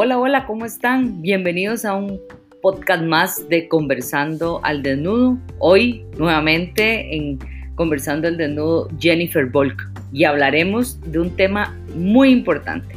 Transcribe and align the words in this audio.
Hola, 0.00 0.16
hola, 0.16 0.46
¿cómo 0.46 0.64
están? 0.64 1.22
Bienvenidos 1.22 1.84
a 1.84 1.96
un 1.96 2.20
podcast 2.62 3.02
más 3.02 3.48
de 3.48 3.66
Conversando 3.66 4.60
al 4.62 4.80
Desnudo. 4.80 5.36
Hoy 5.58 6.04
nuevamente 6.16 7.16
en 7.16 7.40
Conversando 7.74 8.28
al 8.28 8.36
Desnudo 8.36 8.88
Jennifer 9.00 9.46
Volk 9.46 9.90
y 10.12 10.22
hablaremos 10.22 11.00
de 11.00 11.18
un 11.18 11.34
tema 11.34 11.76
muy 11.96 12.30
importante, 12.30 12.94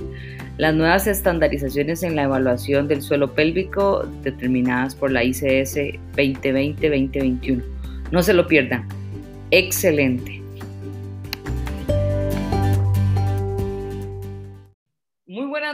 las 0.60 0.76
nuevas 0.76 1.08
estandarizaciones 1.08 2.04
en 2.04 2.16
la 2.16 2.26
evaluación 2.26 2.88
del 2.88 3.02
suelo 3.02 3.34
pélvico 3.34 4.06
determinadas 4.22 4.94
por 4.94 5.10
la 5.12 5.24
ICS 5.24 5.78
2020-2021. 6.16 7.64
No 8.12 8.22
se 8.22 8.34
lo 8.34 8.46
pierdan. 8.46 8.88
Excelente. 9.50 10.41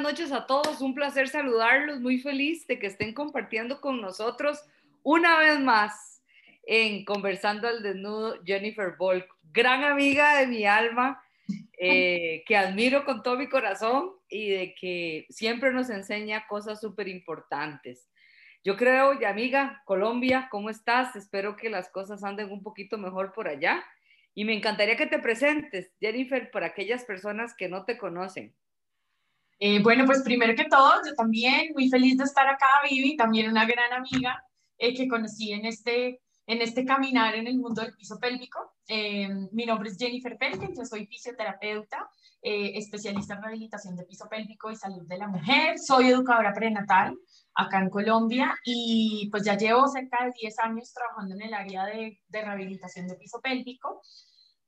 Noches 0.07 0.31
a 0.31 0.47
todos, 0.47 0.79
un 0.79 0.95
placer 0.95 1.27
saludarlos, 1.27 1.99
muy 1.99 2.17
feliz 2.17 2.65
de 2.65 2.79
que 2.79 2.87
estén 2.87 3.13
compartiendo 3.13 3.81
con 3.81 3.99
nosotros 3.99 4.63
una 5.03 5.37
vez 5.37 5.59
más 5.59 6.23
en 6.65 7.03
Conversando 7.03 7.67
al 7.67 7.83
Desnudo 7.83 8.41
Jennifer 8.45 8.95
Volk, 8.97 9.27
gran 9.51 9.83
amiga 9.83 10.39
de 10.39 10.47
mi 10.47 10.63
alma, 10.63 11.21
eh, 11.77 12.41
que 12.45 12.55
admiro 12.55 13.03
con 13.03 13.21
todo 13.21 13.35
mi 13.37 13.49
corazón 13.49 14.13
y 14.29 14.49
de 14.49 14.75
que 14.75 15.25
siempre 15.29 15.73
nos 15.73 15.89
enseña 15.89 16.47
cosas 16.47 16.79
súper 16.79 17.09
importantes. 17.09 18.09
Yo 18.63 18.77
creo, 18.77 19.19
y 19.19 19.25
amiga, 19.25 19.81
Colombia, 19.83 20.47
¿cómo 20.49 20.69
estás? 20.69 21.17
Espero 21.17 21.57
que 21.57 21.69
las 21.69 21.89
cosas 21.89 22.23
anden 22.23 22.49
un 22.49 22.63
poquito 22.63 22.97
mejor 22.97 23.33
por 23.33 23.49
allá. 23.49 23.83
Y 24.33 24.45
me 24.45 24.55
encantaría 24.55 24.95
que 24.95 25.07
te 25.07 25.19
presentes, 25.19 25.91
Jennifer, 25.99 26.49
para 26.49 26.67
aquellas 26.67 27.03
personas 27.03 27.53
que 27.53 27.67
no 27.67 27.83
te 27.83 27.97
conocen. 27.97 28.55
Eh, 29.59 29.81
bueno, 29.81 30.05
pues 30.05 30.21
primero 30.21 30.55
que 30.55 30.65
todo, 30.65 30.93
yo 31.05 31.15
también 31.15 31.71
muy 31.73 31.89
feliz 31.89 32.17
de 32.17 32.25
estar 32.25 32.47
acá, 32.47 32.67
Vivi, 32.89 33.17
también 33.17 33.49
una 33.49 33.65
gran 33.65 33.91
amiga 33.91 34.43
eh, 34.77 34.93
que 34.93 35.07
conocí 35.07 35.51
en 35.51 35.65
este, 35.65 36.21
en 36.45 36.61
este 36.61 36.85
caminar 36.85 37.33
en 37.33 37.47
el 37.47 37.57
mundo 37.57 37.81
del 37.81 37.95
piso 37.95 38.19
pélvico. 38.19 38.75
Eh, 38.87 39.27
mi 39.51 39.65
nombre 39.65 39.89
es 39.89 39.97
Jennifer 39.97 40.37
Pelken, 40.37 40.75
yo 40.75 40.85
soy 40.85 41.07
fisioterapeuta, 41.07 42.09
especialista 42.39 43.33
en 43.33 43.41
rehabilitación 43.41 43.95
de 43.97 44.05
piso 44.05 44.27
pélvico 44.29 44.71
y 44.71 44.75
salud 44.75 45.05
de 45.07 45.17
la 45.17 45.27
mujer, 45.27 45.77
soy 45.79 46.09
educadora 46.09 46.53
prenatal 46.53 47.17
acá 47.55 47.79
en 47.79 47.89
Colombia 47.89 48.55
y 48.63 49.27
pues 49.31 49.43
ya 49.43 49.57
llevo 49.57 49.87
cerca 49.87 50.23
de 50.23 50.31
10 50.39 50.59
años 50.59 50.93
trabajando 50.93 51.35
en 51.35 51.41
el 51.41 51.53
área 51.53 51.85
de, 51.85 52.21
de 52.27 52.41
rehabilitación 52.41 53.07
de 53.07 53.15
piso 53.15 53.41
pélvico 53.41 54.01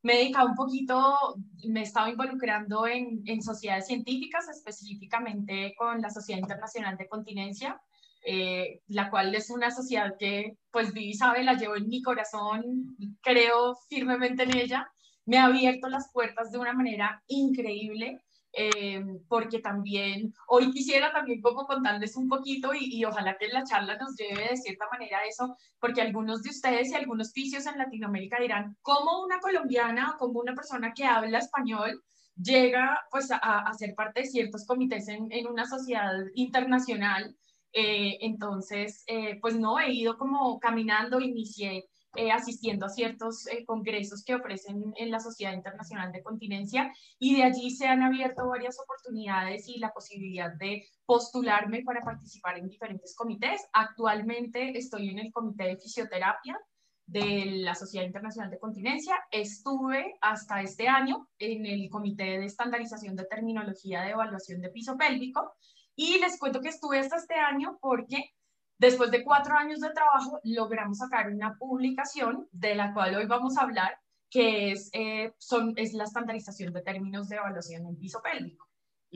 me 0.02 0.14
he 0.14 0.18
dedicado 0.20 0.48
un 0.48 0.56
poquito, 0.56 1.36
me 1.68 1.82
he 1.82 1.84
estado 1.84 2.10
involucrando 2.10 2.88
en, 2.88 3.22
en 3.26 3.42
sociedades 3.42 3.88
científicas, 3.88 4.48
específicamente 4.50 5.74
con 5.78 6.02
la 6.02 6.10
Sociedad 6.10 6.40
Internacional 6.40 6.98
de 6.98 7.08
Continencia, 7.08 7.82
eh, 8.26 8.82
la 8.88 9.10
cual 9.10 9.34
es 9.36 9.50
una 9.50 9.72
sociedad 9.72 10.16
que, 10.18 10.58
pues 10.72 10.94
Vivi 10.94 11.14
sabe, 11.14 11.44
la 11.44 11.54
llevo 11.54 11.76
en 11.76 11.88
mi 11.88 12.02
corazón, 12.02 12.96
creo 13.22 13.76
firmemente 13.90 14.44
en 14.44 14.56
ella, 14.56 14.92
me 15.26 15.38
ha 15.38 15.46
abierto 15.46 15.90
las 15.90 16.12
puertas 16.12 16.52
de 16.52 16.58
una 16.58 16.74
manera 16.74 17.24
increíble 17.28 18.20
eh, 18.54 19.04
porque 19.28 19.60
también 19.60 20.34
hoy 20.48 20.72
quisiera 20.72 21.12
también 21.12 21.42
como 21.42 21.66
contarles 21.66 22.16
un 22.16 22.28
poquito 22.28 22.74
y, 22.74 22.98
y, 22.98 23.06
ojalá 23.06 23.38
que 23.38 23.48
la 23.48 23.64
charla 23.64 23.98
nos 23.98 24.16
lleve 24.16 24.50
de 24.50 24.58
cierta 24.58 24.86
manera 24.92 25.20
a 25.20 25.26
eso, 25.26 25.56
porque 25.80 26.02
algunos 26.02 26.42
de 26.44 26.50
ustedes 26.50 26.90
y 26.90 26.96
algunos 26.96 27.32
fisios 27.32 27.66
en 27.68 27.78
Latinoamérica 27.78 28.40
dirán, 28.40 28.76
¿cómo 28.82 29.24
una 29.24 29.40
colombiana 29.40 30.12
o 30.12 30.18
como 30.18 30.40
una 30.40 30.56
persona 30.56 30.94
que 30.94 31.06
habla 31.06 31.40
español 31.40 32.04
llega 32.36 33.00
pues 33.12 33.32
a, 33.32 33.38
a 33.38 33.74
ser 33.74 33.94
parte 33.96 34.22
de 34.22 34.28
ciertos 34.28 34.66
comités 34.66 35.08
en, 35.08 35.32
en 35.32 35.48
una 35.48 35.66
sociedad 35.68 36.14
internacional? 36.34 37.36
Eh, 37.72 38.18
entonces, 38.22 39.04
eh, 39.08 39.38
pues 39.42 39.56
no, 39.56 39.80
he 39.80 39.94
ido 39.94 40.18
como 40.18 40.60
caminando, 40.60 41.20
inicié 41.20 41.86
eh, 42.16 42.32
asistiendo 42.32 42.88
a 42.88 42.90
ciertos 42.90 43.46
eh, 43.48 43.64
congresos 43.66 44.24
que 44.24 44.34
ofrecen 44.34 44.94
en 44.98 45.12
la 45.12 45.20
Sociedad 45.20 45.54
Internacional 45.54 46.12
de 46.12 46.24
Continencia 46.24 46.92
y 47.20 47.36
de 47.36 47.44
allí 47.44 47.70
se 47.70 47.88
han 47.88 48.02
abierto 48.02 48.48
varias 48.48 48.80
oportunidades 48.80 49.68
y 49.68 49.78
la 49.78 49.92
posibilidad 49.92 50.52
de 50.56 50.86
postularme 51.06 51.84
para 51.84 52.02
participar 52.02 52.58
en 52.58 52.68
diferentes 52.68 53.16
comités. 53.16 53.62
Actualmente 53.74 54.76
estoy 54.78 55.10
en 55.10 55.20
el 55.20 55.32
Comité 55.32 55.66
de 55.66 55.78
Fisioterapia 55.78 56.60
de 57.06 57.46
la 57.64 57.76
Sociedad 57.76 58.06
Internacional 58.06 58.52
de 58.52 58.60
Continencia. 58.60 59.16
Estuve 59.32 60.16
hasta 60.22 60.62
este 60.62 60.88
año 60.88 61.28
en 61.38 61.66
el 61.66 61.90
Comité 61.90 62.40
de 62.40 62.46
Estandarización 62.46 63.16
de 63.16 63.26
Terminología 63.26 64.02
de 64.02 64.12
Evaluación 64.12 64.62
de 64.62 64.70
Piso 64.70 64.98
Pélvico 64.98 65.54
y 65.96 66.20
les 66.20 66.40
cuento 66.40 66.62
que 66.62 66.70
estuve 66.70 67.00
hasta 67.00 67.18
este 67.18 67.36
año 67.36 67.78
porque 67.82 68.34
Después 68.80 69.12
de 69.12 69.26
cuatro 69.26 69.58
años 69.58 69.82
de 69.82 69.92
trabajo, 69.92 70.40
logramos 70.46 71.00
sacar 71.00 71.30
una 71.30 71.54
publicación 71.56 72.48
de 72.54 72.76
la 72.76 72.94
cual 72.94 73.14
hoy 73.14 73.26
vamos 73.26 73.58
a 73.58 73.64
hablar, 73.64 74.00
que 74.30 74.72
es, 74.72 74.90
eh, 74.94 75.34
son, 75.38 75.74
es 75.76 75.94
la 75.94 76.06
estandarización 76.06 76.72
de 76.72 76.82
términos 76.82 77.28
de 77.28 77.36
evaluación 77.36 77.86
en 77.86 78.00
piso 78.00 78.22
pélvico. 78.22 78.66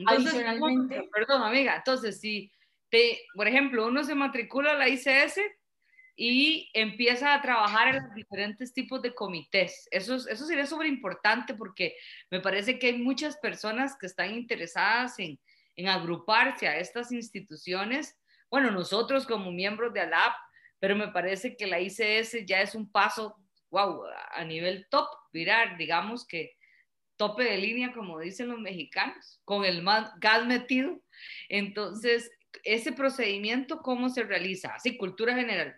Adicionalmente... 0.06 1.08
Perdón, 1.10 1.42
amiga, 1.42 1.76
entonces 1.76 2.20
si, 2.20 2.52
te, 2.90 3.20
por 3.34 3.48
ejemplo, 3.48 3.86
uno 3.86 4.04
se 4.04 4.14
matricula 4.14 4.72
a 4.72 4.74
la 4.74 4.90
ICS 4.90 5.40
y 6.14 6.70
empieza 6.74 7.32
a 7.32 7.40
trabajar 7.40 7.94
en 7.94 8.02
los 8.02 8.14
diferentes 8.14 8.74
tipos 8.74 9.00
de 9.00 9.14
comités. 9.14 9.88
Eso, 9.90 10.16
eso 10.16 10.44
sería 10.44 10.66
súper 10.66 10.88
importante 10.88 11.54
porque 11.54 11.96
me 12.30 12.40
parece 12.40 12.78
que 12.78 12.88
hay 12.88 12.98
muchas 12.98 13.38
personas 13.38 13.96
que 13.98 14.06
están 14.06 14.34
interesadas 14.34 15.18
en, 15.18 15.40
en 15.74 15.88
agruparse 15.88 16.68
a 16.68 16.78
estas 16.78 17.12
instituciones 17.12 18.18
bueno, 18.50 18.70
nosotros 18.70 19.26
como 19.26 19.50
miembros 19.50 19.92
de 19.92 20.00
ALAP, 20.00 20.34
pero 20.78 20.96
me 20.96 21.08
parece 21.08 21.56
que 21.56 21.66
la 21.66 21.80
ICS 21.80 22.46
ya 22.46 22.60
es 22.60 22.74
un 22.74 22.90
paso, 22.90 23.36
wow, 23.70 24.02
a 24.32 24.44
nivel 24.44 24.86
top, 24.90 25.08
virar, 25.32 25.76
digamos 25.76 26.26
que 26.26 26.56
tope 27.16 27.44
de 27.44 27.58
línea, 27.58 27.92
como 27.92 28.18
dicen 28.18 28.48
los 28.48 28.60
mexicanos, 28.60 29.40
con 29.44 29.64
el 29.64 29.84
gas 30.20 30.46
metido. 30.46 31.00
Entonces, 31.48 32.30
ese 32.62 32.92
procedimiento, 32.92 33.82
¿cómo 33.82 34.08
se 34.08 34.24
realiza? 34.24 34.74
Así, 34.74 34.96
cultura 34.96 35.34
general. 35.34 35.74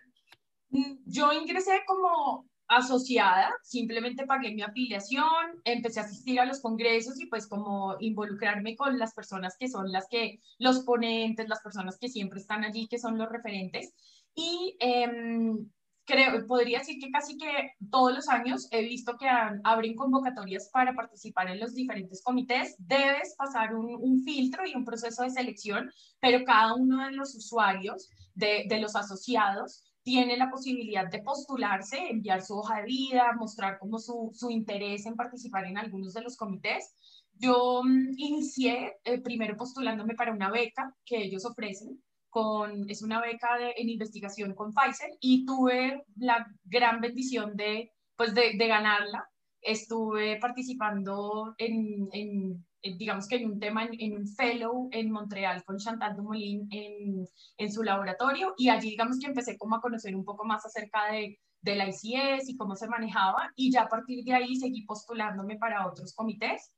Mm, 0.70 0.96
yo 1.06 1.32
ingresé 1.32 1.82
como 1.86 2.48
asociada, 2.68 3.52
simplemente 3.62 4.26
pagué 4.26 4.54
mi 4.54 4.62
afiliación, 4.62 5.60
empecé 5.64 6.00
a 6.00 6.04
asistir 6.04 6.40
a 6.40 6.46
los 6.46 6.60
congresos 6.60 7.20
y 7.20 7.26
pues 7.26 7.46
como 7.46 7.96
involucrarme 8.00 8.76
con 8.76 8.98
las 8.98 9.14
personas 9.14 9.56
que 9.58 9.68
son 9.68 9.92
las 9.92 10.08
que, 10.08 10.40
los 10.58 10.80
ponentes, 10.80 11.48
las 11.48 11.60
personas 11.60 11.98
que 11.98 12.08
siempre 12.08 12.40
están 12.40 12.64
allí, 12.64 12.88
que 12.88 12.98
son 12.98 13.18
los 13.18 13.28
referentes. 13.28 13.94
Y 14.34 14.76
em, 14.80 15.70
creo, 16.04 16.46
podría 16.46 16.80
decir 16.80 16.98
que 17.00 17.10
casi 17.10 17.38
que 17.38 17.72
todos 17.90 18.12
los 18.12 18.28
años 18.28 18.66
he 18.72 18.82
visto 18.82 19.16
que 19.16 19.28
abren 19.62 19.94
convocatorias 19.94 20.68
para 20.72 20.94
participar 20.94 21.48
en 21.48 21.60
los 21.60 21.74
diferentes 21.74 22.22
comités. 22.22 22.74
Debes 22.78 23.34
pasar 23.36 23.74
un, 23.76 24.22
filtro 24.24 24.66
y 24.66 24.74
un 24.74 24.84
proceso 24.84 25.22
de 25.22 25.30
selección, 25.30 25.90
pero 26.20 26.44
cada 26.44 26.74
uno 26.74 27.06
de 27.06 27.12
los 27.12 27.34
usuarios, 27.34 28.10
de 28.34 28.78
los 28.80 28.96
asociados, 28.96 29.85
tiene 30.06 30.36
la 30.36 30.48
posibilidad 30.48 31.10
de 31.10 31.20
postularse, 31.20 31.98
enviar 32.08 32.40
su 32.40 32.56
hoja 32.56 32.76
de 32.76 32.84
vida, 32.84 33.32
mostrar 33.36 33.76
como 33.80 33.98
su, 33.98 34.30
su 34.34 34.52
interés 34.52 35.04
en 35.04 35.16
participar 35.16 35.64
en 35.64 35.78
algunos 35.78 36.14
de 36.14 36.22
los 36.22 36.36
comités. 36.36 36.94
Yo 37.32 37.82
mm, 37.82 38.12
inicié 38.16 38.98
eh, 39.02 39.20
primero 39.20 39.56
postulándome 39.56 40.14
para 40.14 40.32
una 40.32 40.48
beca 40.48 40.94
que 41.04 41.24
ellos 41.24 41.44
ofrecen, 41.44 42.00
con, 42.30 42.88
es 42.88 43.02
una 43.02 43.20
beca 43.20 43.58
de, 43.58 43.74
en 43.76 43.88
investigación 43.88 44.54
con 44.54 44.72
Pfizer 44.72 45.10
y 45.20 45.44
tuve 45.44 46.04
la 46.18 46.46
gran 46.62 47.00
bendición 47.00 47.56
de, 47.56 47.90
pues 48.14 48.32
de, 48.32 48.52
de 48.56 48.66
ganarla. 48.68 49.28
Estuve 49.60 50.38
participando 50.38 51.56
en, 51.58 52.08
en 52.12 52.64
digamos 52.94 53.26
que 53.26 53.36
en 53.36 53.50
un 53.50 53.58
tema, 53.58 53.88
en, 53.90 54.16
un 54.16 54.28
fellow 54.28 54.88
en 54.92 55.10
Montreal 55.10 55.64
con 55.64 55.78
Chantal 55.78 56.16
Dumoulin 56.16 56.68
en, 56.70 57.26
en, 57.58 57.72
su 57.72 57.82
laboratorio 57.82 58.54
y 58.56 58.68
allí 58.68 58.90
digamos 58.90 59.18
que 59.18 59.26
empecé 59.26 59.56
como 59.58 59.76
a 59.76 59.80
conocer 59.80 60.14
un 60.14 60.24
poco 60.24 60.44
más 60.44 60.64
acerca 60.64 61.10
de, 61.10 61.38
de 61.62 61.76
la 61.76 61.88
ICS 61.88 62.48
y 62.48 62.56
cómo 62.56 62.76
se 62.76 62.88
manejaba 62.88 63.52
y 63.56 63.72
ya 63.72 63.82
a 63.82 63.88
partir 63.88 64.24
de 64.24 64.34
ahí 64.34 64.56
seguí 64.56 64.82
postulándome 64.82 65.56
para 65.58 65.86
otros 65.86 66.14
comités. 66.14 66.72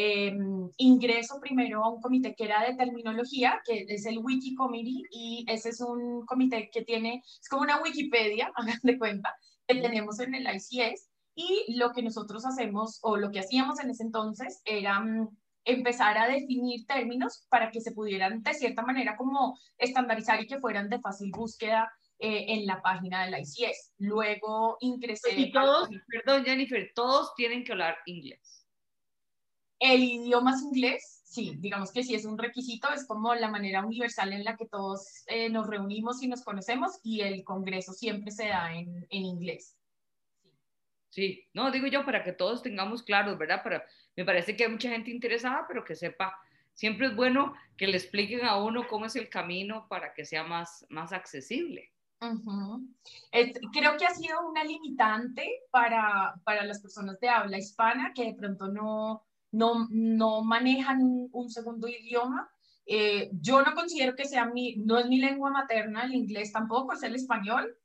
Em, 0.00 0.70
ingreso 0.76 1.40
primero 1.40 1.82
a 1.82 1.90
un 1.90 2.00
comité 2.00 2.32
que 2.36 2.44
era 2.44 2.62
de 2.62 2.76
terminología, 2.76 3.60
que 3.64 3.84
es 3.88 4.06
el 4.06 4.18
Wiki 4.18 4.54
Committee, 4.54 5.02
y 5.10 5.44
ese 5.48 5.70
es 5.70 5.80
un 5.80 6.24
comité 6.24 6.70
que 6.72 6.82
tiene, 6.82 7.20
es 7.24 7.48
como 7.48 7.62
una 7.62 7.82
Wikipedia, 7.82 8.52
hagan 8.56 8.78
de 8.84 8.96
cuenta, 8.96 9.34
que 9.66 9.80
tenemos 9.80 10.20
en 10.20 10.36
el 10.36 10.46
ICS, 10.46 11.08
y 11.34 11.76
lo 11.76 11.92
que 11.92 12.02
nosotros 12.02 12.46
hacemos, 12.46 13.00
o 13.02 13.16
lo 13.16 13.32
que 13.32 13.40
hacíamos 13.40 13.80
en 13.80 13.90
ese 13.90 14.04
entonces, 14.04 14.60
era 14.64 15.00
mm, 15.00 15.36
empezar 15.64 16.16
a 16.18 16.28
definir 16.28 16.86
términos 16.86 17.46
para 17.48 17.70
que 17.70 17.80
se 17.80 17.92
pudieran 17.92 18.42
de 18.42 18.54
cierta 18.54 18.82
manera 18.82 19.16
como 19.16 19.58
estandarizar 19.76 20.40
y 20.42 20.46
que 20.46 20.58
fueran 20.58 20.88
de 20.88 21.00
fácil 21.00 21.30
búsqueda 21.30 21.90
eh, 22.18 22.46
en 22.48 22.66
la 22.66 22.82
página 22.82 23.24
de 23.24 23.30
la 23.30 23.40
ICS. 23.40 23.92
Luego 23.98 24.76
ingresé... 24.80 25.38
Y 25.38 25.52
todos, 25.52 25.88
perdón 26.06 26.44
Jennifer, 26.44 26.90
todos 26.94 27.34
tienen 27.36 27.64
que 27.64 27.72
hablar 27.72 27.96
inglés. 28.06 28.66
El 29.78 30.02
idioma 30.02 30.54
es 30.54 30.62
inglés, 30.62 31.22
sí, 31.24 31.54
digamos 31.58 31.92
que 31.92 32.02
sí 32.02 32.16
es 32.16 32.24
un 32.24 32.36
requisito, 32.36 32.92
es 32.92 33.06
como 33.06 33.32
la 33.36 33.48
manera 33.48 33.84
universal 33.86 34.32
en 34.32 34.42
la 34.42 34.56
que 34.56 34.66
todos 34.66 35.22
eh, 35.28 35.48
nos 35.50 35.68
reunimos 35.68 36.20
y 36.20 36.26
nos 36.26 36.42
conocemos 36.42 36.98
y 37.04 37.20
el 37.20 37.44
congreso 37.44 37.92
siempre 37.92 38.32
se 38.32 38.48
da 38.48 38.74
en, 38.74 39.06
en 39.10 39.24
inglés. 39.24 39.76
Sí, 41.10 41.46
no, 41.54 41.70
digo 41.70 41.86
yo 41.86 42.04
para 42.04 42.24
que 42.24 42.32
todos 42.32 42.62
tengamos 42.62 43.02
claros, 43.02 43.38
¿verdad? 43.38 43.60
Pero 43.62 43.80
me 44.18 44.24
parece 44.24 44.56
que 44.56 44.64
hay 44.64 44.70
mucha 44.72 44.90
gente 44.90 45.12
interesada, 45.12 45.64
pero 45.68 45.84
que 45.84 45.94
sepa, 45.94 46.36
siempre 46.72 47.06
es 47.06 47.14
bueno 47.14 47.54
que 47.76 47.86
le 47.86 47.96
expliquen 47.96 48.44
a 48.44 48.56
uno 48.56 48.88
cómo 48.88 49.06
es 49.06 49.14
el 49.14 49.28
camino 49.28 49.86
para 49.88 50.12
que 50.12 50.24
sea 50.24 50.42
más, 50.42 50.84
más 50.88 51.12
accesible. 51.12 51.92
creo 52.18 53.96
que 53.96 54.06
ha 54.06 54.10
sido 54.10 54.44
una 54.50 54.64
limitante 54.64 55.48
para, 55.70 56.34
para, 56.42 56.64
las 56.64 56.82
personas 56.82 57.20
de 57.20 57.28
habla 57.28 57.58
hispana 57.58 58.10
que 58.12 58.24
de 58.24 58.34
pronto 58.34 58.66
no, 58.66 59.22
no, 59.52 59.86
no 59.88 60.42
manejan 60.42 61.28
un, 61.30 61.48
segundo 61.48 61.86
idioma. 61.86 62.50
Eh, 62.86 63.30
yo 63.40 63.62
no 63.62 63.72
considero 63.72 64.16
que 64.16 64.24
sea 64.24 64.46
mi, 64.46 64.78
no 64.78 64.98
es 64.98 65.06
mi 65.06 65.20
lengua 65.20 65.52
materna, 65.52 66.06
el 66.06 66.14
inglés 66.16 66.50
tampoco, 66.50 66.94
es 66.94 67.04
el 67.04 67.14
español, 67.14 67.78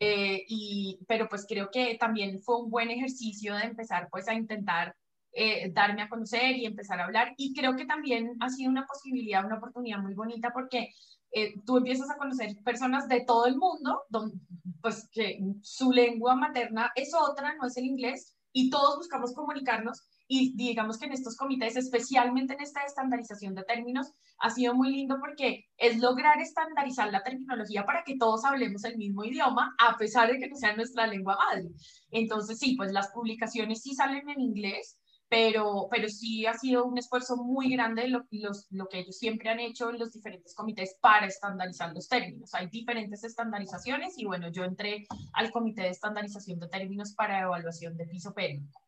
eh, 0.00 0.44
y, 0.48 0.98
pero 1.08 1.30
pues 1.30 1.46
creo 1.48 1.70
que 1.70 1.96
también 1.98 2.40
fue 2.40 2.60
un 2.60 2.68
buen 2.68 2.90
ejercicio 2.90 3.54
de 3.54 3.62
empezar 3.62 4.08
pues 4.10 4.28
a 4.28 4.34
intentar 4.34 4.94
eh, 5.38 5.70
darme 5.72 6.02
a 6.02 6.08
conocer 6.08 6.56
y 6.56 6.66
empezar 6.66 7.00
a 7.00 7.04
hablar. 7.04 7.32
Y 7.36 7.54
creo 7.54 7.76
que 7.76 7.86
también 7.86 8.36
ha 8.40 8.48
sido 8.48 8.70
una 8.70 8.86
posibilidad, 8.86 9.44
una 9.44 9.58
oportunidad 9.58 9.98
muy 10.00 10.14
bonita 10.14 10.50
porque 10.52 10.92
eh, 11.30 11.54
tú 11.64 11.76
empiezas 11.76 12.10
a 12.10 12.16
conocer 12.16 12.56
personas 12.64 13.06
de 13.06 13.20
todo 13.24 13.46
el 13.46 13.56
mundo, 13.56 14.02
donde, 14.08 14.36
pues 14.82 15.08
que 15.12 15.38
su 15.62 15.92
lengua 15.92 16.34
materna 16.34 16.90
es 16.96 17.12
otra, 17.14 17.54
no 17.54 17.68
es 17.68 17.76
el 17.76 17.84
inglés, 17.84 18.34
y 18.52 18.70
todos 18.70 18.96
buscamos 18.96 19.32
comunicarnos 19.34 20.02
y 20.26 20.54
digamos 20.56 20.98
que 20.98 21.06
en 21.06 21.12
estos 21.12 21.36
comités, 21.36 21.76
especialmente 21.76 22.54
en 22.54 22.60
esta 22.60 22.82
estandarización 22.82 23.54
de 23.54 23.62
términos, 23.62 24.12
ha 24.38 24.50
sido 24.50 24.74
muy 24.74 24.90
lindo 24.90 25.16
porque 25.20 25.66
es 25.76 25.98
lograr 25.98 26.40
estandarizar 26.40 27.10
la 27.10 27.22
terminología 27.22 27.86
para 27.86 28.04
que 28.04 28.18
todos 28.18 28.44
hablemos 28.44 28.84
el 28.84 28.98
mismo 28.98 29.24
idioma, 29.24 29.74
a 29.78 29.96
pesar 29.96 30.30
de 30.30 30.38
que 30.38 30.48
no 30.48 30.56
sea 30.56 30.76
nuestra 30.76 31.06
lengua 31.06 31.36
madre. 31.36 31.68
Entonces, 32.10 32.58
sí, 32.58 32.74
pues 32.76 32.92
las 32.92 33.08
publicaciones 33.08 33.82
sí 33.82 33.94
salen 33.94 34.28
en 34.28 34.40
inglés, 34.40 34.98
pero, 35.28 35.88
pero 35.90 36.08
sí 36.08 36.46
ha 36.46 36.54
sido 36.54 36.86
un 36.86 36.96
esfuerzo 36.96 37.36
muy 37.36 37.70
grande 37.70 38.08
lo, 38.08 38.26
lo 38.70 38.88
que 38.88 39.00
ellos 39.00 39.18
siempre 39.18 39.50
han 39.50 39.60
hecho 39.60 39.90
en 39.90 39.98
los 39.98 40.12
diferentes 40.12 40.54
comités 40.54 40.96
para 41.00 41.26
estandarizar 41.26 41.92
los 41.92 42.08
términos. 42.08 42.54
Hay 42.54 42.68
diferentes 42.68 43.24
estandarizaciones 43.24 44.18
y 44.18 44.24
bueno, 44.24 44.48
yo 44.50 44.64
entré 44.64 45.06
al 45.34 45.50
comité 45.50 45.82
de 45.82 45.90
estandarización 45.90 46.58
de 46.58 46.68
términos 46.68 47.12
para 47.14 47.40
evaluación 47.40 47.96
de 47.96 48.06
piso 48.06 48.32
pélvico. 48.32 48.80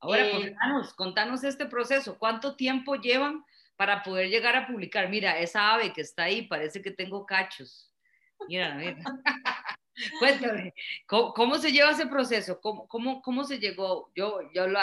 Ahora, 0.00 0.26
eh, 0.26 0.32
contanos, 0.32 0.94
contanos 0.94 1.44
este 1.44 1.66
proceso. 1.66 2.18
¿Cuánto 2.18 2.56
tiempo 2.56 2.96
llevan 2.96 3.44
para 3.76 4.02
poder 4.02 4.28
llegar 4.28 4.56
a 4.56 4.66
publicar? 4.66 5.08
Mira, 5.08 5.38
esa 5.38 5.74
ave 5.74 5.92
que 5.92 6.00
está 6.00 6.24
ahí, 6.24 6.42
parece 6.42 6.82
que 6.82 6.90
tengo 6.90 7.24
cachos. 7.24 7.92
Mira, 8.48 8.74
mira. 8.74 8.96
Cuéntame, 10.18 10.74
¿cómo, 11.06 11.56
se 11.56 11.70
lleva 11.70 11.92
ese 11.92 12.08
proceso? 12.08 12.60
¿Cómo, 12.60 12.88
cómo, 12.88 13.22
cómo 13.22 13.44
se 13.44 13.60
llegó? 13.60 14.10
Yo, 14.16 14.40
yo 14.52 14.66
lo, 14.66 14.80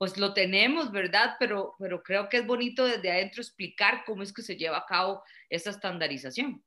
pues 0.00 0.16
lo 0.16 0.32
tenemos, 0.32 0.90
¿verdad? 0.92 1.36
Pero, 1.38 1.74
pero 1.78 2.02
creo 2.02 2.30
que 2.30 2.38
es 2.38 2.46
bonito 2.46 2.86
desde 2.86 3.12
adentro 3.12 3.42
explicar 3.42 4.02
cómo 4.06 4.22
es 4.22 4.32
que 4.32 4.40
se 4.40 4.56
lleva 4.56 4.78
a 4.78 4.86
cabo 4.86 5.22
esa 5.50 5.68
estandarización. 5.68 6.64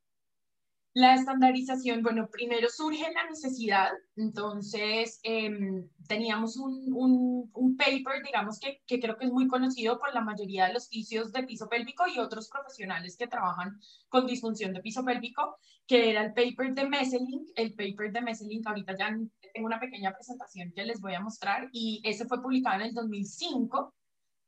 La 0.94 1.16
estandarización, 1.16 2.04
bueno, 2.04 2.30
primero 2.30 2.70
surge 2.70 3.12
la 3.12 3.28
necesidad, 3.28 3.90
entonces 4.16 5.20
em, 5.24 5.90
teníamos 6.08 6.58
un, 6.58 6.94
un, 6.94 7.50
un, 7.56 7.76
paper, 7.76 8.22
digamos 8.24 8.60
que, 8.60 8.84
que, 8.86 9.00
creo 9.00 9.18
que 9.18 9.26
es 9.26 9.32
muy 9.32 9.48
conocido 9.48 9.98
por 9.98 10.14
la 10.14 10.22
mayoría 10.22 10.68
de 10.68 10.74
los 10.74 10.88
fisios 10.88 11.32
de 11.32 11.42
piso 11.42 11.68
pélvico 11.68 12.04
y 12.08 12.20
otros 12.20 12.48
profesionales 12.50 13.18
que 13.18 13.26
trabajan 13.26 13.80
con 14.10 14.28
disfunción 14.28 14.74
de 14.74 14.82
piso 14.82 15.04
pélvico, 15.04 15.58
que 15.88 16.12
era 16.12 16.24
el 16.24 16.36
paper 16.36 16.76
de 16.76 16.88
Messelink, 16.88 17.50
el 17.56 17.74
paper 17.74 18.12
de 18.12 18.22
Messelink, 18.22 18.68
ahorita 18.68 18.96
ya 18.96 19.18
tengo 19.54 19.68
una 19.68 19.80
pequeña 19.80 20.14
presentación 20.14 20.74
que 20.76 20.84
les 20.84 21.00
voy 21.00 21.14
a 21.14 21.22
mostrar 21.22 21.70
y 21.72 22.02
ese 22.04 22.26
fue 22.26 22.42
publicado 22.42 22.76
en 22.78 22.88
el 22.88 22.94
2005 22.94 23.94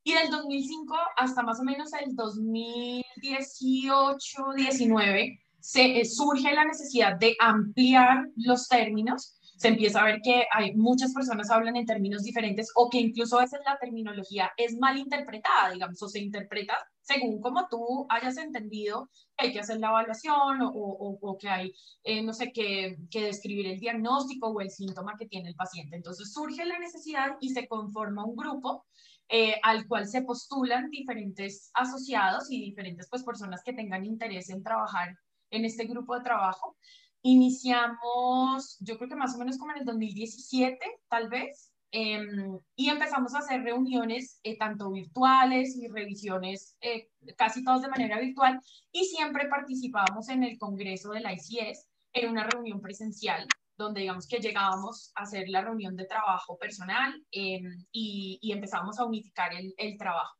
y 0.04 0.12
del 0.14 0.30
2005 0.30 0.94
hasta 1.16 1.42
más 1.42 1.60
o 1.60 1.64
menos 1.64 1.92
el 1.94 2.14
2018, 2.14 4.42
19 4.56 5.40
se, 5.60 6.00
eh, 6.00 6.04
surge 6.04 6.52
la 6.54 6.64
necesidad 6.64 7.16
de 7.16 7.36
ampliar 7.40 8.28
los 8.36 8.68
términos, 8.68 9.40
se 9.56 9.68
empieza 9.68 10.00
a 10.00 10.04
ver 10.04 10.20
que 10.22 10.46
hay 10.52 10.76
muchas 10.76 11.12
personas 11.12 11.50
hablan 11.50 11.76
en 11.76 11.86
términos 11.86 12.22
diferentes 12.22 12.70
o 12.76 12.88
que 12.88 12.98
incluso 12.98 13.38
a 13.38 13.42
veces 13.42 13.58
la 13.64 13.76
terminología 13.78 14.52
es 14.56 14.78
mal 14.78 14.96
interpretada, 14.96 15.70
digamos, 15.70 16.00
o 16.02 16.08
se 16.08 16.20
interpreta 16.20 16.78
según 17.06 17.40
como 17.40 17.68
tú 17.68 18.06
hayas 18.08 18.36
entendido 18.36 19.08
que 19.36 19.46
hay 19.46 19.52
que 19.52 19.60
hacer 19.60 19.78
la 19.78 19.88
evaluación 19.88 20.60
o, 20.62 20.70
o, 20.72 21.38
que 21.38 21.48
hay, 21.48 21.72
eh, 22.02 22.22
no 22.22 22.32
sé, 22.32 22.52
que, 22.52 22.96
que 23.10 23.22
describir 23.22 23.66
el 23.68 23.78
diagnóstico 23.78 24.48
o 24.48 24.60
el 24.60 24.70
síntoma 24.70 25.14
que 25.16 25.26
tiene 25.26 25.50
el 25.50 25.54
paciente. 25.54 25.96
Entonces 25.96 26.32
surge 26.32 26.64
la 26.64 26.78
necesidad 26.78 27.36
y 27.40 27.50
se 27.50 27.68
conforma 27.68 28.24
un 28.24 28.34
grupo 28.34 28.84
eh, 29.28 29.54
al 29.62 29.86
cual 29.86 30.06
se 30.06 30.22
postulan 30.22 30.90
diferentes 30.90 31.70
asociados 31.74 32.50
y 32.50 32.60
diferentes 32.60 33.08
pues, 33.08 33.22
personas 33.22 33.62
que 33.64 33.72
tengan 33.72 34.04
interés 34.04 34.50
en 34.50 34.62
trabajar 34.62 35.16
en 35.50 35.64
este 35.64 35.84
grupo 35.84 36.16
de 36.16 36.24
trabajo. 36.24 36.76
Iniciamos, 37.22 38.78
yo 38.80 38.96
creo 38.98 39.08
que 39.08 39.16
más 39.16 39.34
o 39.34 39.38
menos 39.38 39.58
como 39.58 39.72
en 39.72 39.78
el 39.78 39.84
2017, 39.84 40.78
tal 41.08 41.28
vez, 41.28 41.72
em, 41.90 42.58
y 42.74 42.88
empezamos 42.88 43.34
a 43.34 43.38
hacer 43.38 43.62
reuniones 43.62 44.40
eh, 44.42 44.56
tanto 44.58 44.90
virtuales 44.90 45.76
y 45.76 45.88
revisiones 45.88 46.76
eh, 46.80 47.08
casi 47.36 47.64
todas 47.64 47.82
de 47.82 47.88
manera 47.88 48.18
virtual, 48.20 48.60
y 48.92 49.04
siempre 49.04 49.48
participábamos 49.48 50.28
en 50.28 50.44
el 50.44 50.58
Congreso 50.58 51.10
de 51.10 51.20
la 51.20 51.32
ICS 51.32 51.88
en 52.12 52.30
una 52.30 52.44
reunión 52.44 52.80
presencial 52.80 53.46
donde 53.78 54.00
digamos 54.00 54.26
que 54.26 54.38
llegábamos 54.38 55.12
a 55.14 55.22
hacer 55.24 55.48
la 55.48 55.60
reunión 55.60 55.96
de 55.96 56.06
trabajo 56.06 56.56
personal 56.56 57.12
em, 57.30 57.84
y, 57.92 58.38
y 58.40 58.52
empezamos 58.52 58.98
a 58.98 59.04
unificar 59.04 59.52
el, 59.54 59.74
el 59.76 59.98
trabajo. 59.98 60.34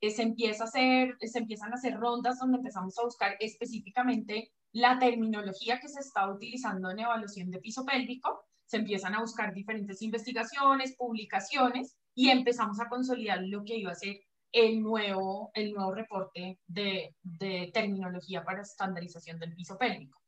Eh, 0.00 0.10
se, 0.10 0.22
empieza 0.22 0.64
a 0.64 0.66
hacer, 0.68 1.16
se 1.20 1.38
empiezan 1.40 1.72
a 1.72 1.74
hacer 1.74 1.94
rondas 1.94 2.38
donde 2.38 2.58
empezamos 2.58 2.96
a 2.98 3.04
buscar 3.04 3.36
específicamente 3.40 4.52
la 4.72 4.98
terminología 4.98 5.80
que 5.80 5.88
se 5.88 6.00
está 6.00 6.30
utilizando 6.30 6.90
en 6.90 7.00
evaluación 7.00 7.50
de 7.50 7.58
piso 7.58 7.84
pélvico, 7.84 8.44
se 8.68 8.76
empiezan 8.76 9.14
a 9.14 9.20
buscar 9.20 9.52
diferentes 9.52 10.02
investigaciones, 10.02 10.94
publicaciones 10.96 11.96
y 12.14 12.28
empezamos 12.28 12.78
a 12.80 12.88
consolidar 12.88 13.42
lo 13.42 13.64
que 13.64 13.78
iba 13.78 13.92
a 13.92 13.96
ser 13.96 14.20
el 14.52 14.82
nuevo, 14.82 15.50
el 15.54 15.72
nuevo 15.72 15.92
reporte 15.92 16.58
de, 16.66 17.14
de 17.22 17.70
terminología 17.72 18.44
para 18.44 18.62
estandarización 18.62 19.38
del 19.38 19.54
piso 19.54 19.76
pélvico. 19.78 20.20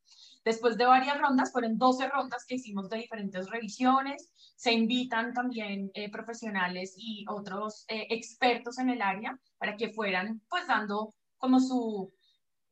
Después 0.45 0.79
de 0.79 0.87
varias 0.87 1.21
rondas, 1.21 1.53
fueron 1.53 1.77
12 1.77 2.09
rondas 2.09 2.47
que 2.47 2.55
hicimos 2.55 2.89
de 2.89 2.99
diferentes 2.99 3.51
revisiones, 3.51 4.33
se 4.57 4.73
invitan 4.73 5.35
también 5.35 5.91
eh, 5.93 6.11
profesionales 6.11 6.95
y 6.97 7.27
otros 7.29 7.85
eh, 7.89 8.07
expertos 8.09 8.79
en 8.79 8.89
el 8.89 9.03
área 9.03 9.39
para 9.59 9.77
que 9.77 9.93
fueran 9.93 10.41
pues 10.49 10.67
dando 10.67 11.15
como 11.37 11.61
su, 11.61 12.11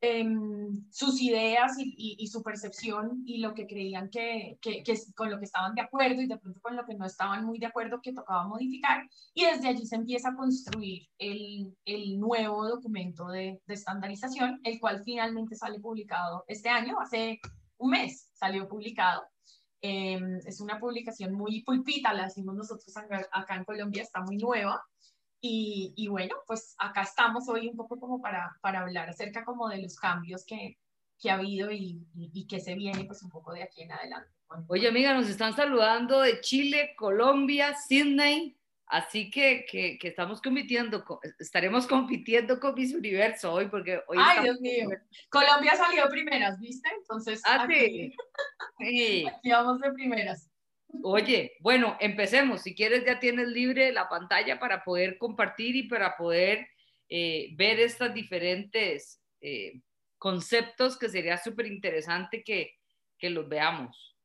em, 0.01 0.89
sus 0.91 1.21
ideas 1.21 1.73
y, 1.77 2.27
su 2.27 2.41
percepción 2.43 3.23
y 3.25 3.39
lo 3.39 3.53
que 3.53 3.67
creían 3.67 4.09
que, 4.09 4.57
que, 4.61 4.83
con 5.15 5.29
lo 5.29 5.39
que 5.39 5.45
estaban 5.45 5.75
de 5.75 5.81
acuerdo 5.81 6.21
y 6.21 6.27
de 6.27 6.37
pronto 6.37 6.59
con 6.61 6.75
lo 6.75 6.85
que 6.85 6.95
no 6.95 7.05
estaban 7.05 7.45
muy 7.45 7.59
de 7.59 7.65
acuerdo 7.65 7.99
que 8.01 8.13
tocaba 8.13 8.47
modificar 8.47 9.07
y 9.33 9.45
desde 9.45 9.67
allí 9.67 9.85
se 9.85 9.95
empieza 9.95 10.29
a 10.29 10.35
construir 10.35 11.07
el, 11.17 11.75
el 11.85 12.19
nuevo 12.19 12.67
documento 12.67 13.27
de, 13.27 13.61
de, 13.65 13.73
estandarización, 13.73 14.59
el 14.63 14.79
cual 14.79 15.01
finalmente 15.03 15.55
sale 15.55 15.79
publicado 15.79 16.45
este 16.47 16.69
año, 16.69 16.99
hace 16.99 17.39
un 17.77 17.91
mes 17.91 18.29
salió 18.33 18.67
publicado. 18.67 19.23
Em, 19.81 20.39
es 20.45 20.59
una 20.59 20.77
publicación 20.79 21.33
muy 21.33 21.63
pulpita, 21.63 22.13
la 22.13 22.25
hacemos 22.25 22.53
nosotros 22.53 22.93
acá 23.31 23.55
en 23.55 23.63
Colombia, 23.63 24.03
está 24.03 24.21
muy 24.21 24.37
nueva. 24.37 24.83
Y, 25.41 25.93
y, 25.95 26.07
bueno, 26.07 26.35
pues 26.45 26.75
acá 26.77 27.03
estamos 27.03 27.47
hoy 27.47 27.67
un 27.67 27.77
poco 27.77 27.99
como 27.99 28.21
para, 28.21 28.57
para 28.61 28.81
hablar 28.81 29.09
acerca 29.09 29.45
como 29.45 29.69
de 29.69 29.81
los 29.81 29.95
cambios 29.97 30.45
que, 30.45 30.77
que 31.19 31.29
ha 31.29 31.35
habido 31.35 31.71
y, 31.71 32.05
y, 32.15 32.45
que 32.45 32.59
se 32.59 32.75
viene 32.75 33.05
pues 33.05 33.23
un 33.23 33.29
poco 33.29 33.53
de 33.53 33.63
aquí 33.63 33.83
en 33.83 33.91
adelante. 33.91 34.29
Oye 34.67 34.87
amiga, 34.87 35.13
nos 35.13 35.29
están 35.29 35.55
saludando 35.55 36.21
de 36.21 36.41
Chile, 36.41 36.93
Colombia, 36.97 37.75
Sydney, 37.75 38.59
Así 38.89 39.29
que, 39.29 39.67
que, 39.69 39.99
que, 39.99 40.07
estamos 40.07 40.41
compitiendo, 40.41 41.05
estaremos 41.37 41.85
compitiendo 41.85 42.59
con 42.59 42.73
Miss 42.73 42.91
Universo 42.95 43.53
hoy, 43.53 43.67
porque 43.67 44.01
hoy... 44.07 44.17
Ay, 44.19 44.45
Dios 44.45 44.59
mío. 44.59 44.89
Colombia 45.29 45.75
salió 45.75 46.09
primeras, 46.09 46.59
¿viste? 46.59 46.89
Entonces, 46.99 47.39
ah, 47.45 47.65
aquí, 47.65 48.15
sí. 48.79 49.25
aquí 49.27 49.51
vamos 49.51 49.79
de 49.79 49.91
primeras. 49.91 50.48
Oye, 51.03 51.57
bueno, 51.61 51.97
empecemos. 51.99 52.61
Si 52.61 52.75
quieres, 52.75 53.05
ya 53.05 53.19
tienes 53.19 53.47
libre 53.47 53.91
la 53.91 54.09
pantalla 54.09 54.59
para 54.59 54.83
poder 54.83 55.17
compartir 55.17 55.75
y 55.75 55.83
para 55.83 56.17
poder 56.17 56.67
eh, 57.07 57.53
ver 57.55 57.79
estos 57.79 58.13
diferentes 58.13 59.21
eh, 59.41 59.81
conceptos 60.17 60.97
que 60.97 61.09
sería 61.09 61.37
súper 61.37 61.67
interesante 61.67 62.43
que, 62.43 62.75
que 63.17 63.29
los 63.29 63.47
veamos. 63.47 64.17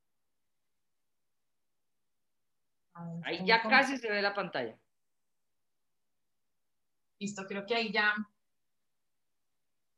Ahí 3.23 3.45
ya 3.45 3.61
casi 3.61 3.97
se 3.97 4.09
ve 4.09 4.21
la 4.21 4.33
pantalla. 4.33 4.77
Listo, 7.19 7.45
creo 7.47 7.65
que 7.65 7.75
ahí 7.75 7.91
ya 7.91 8.13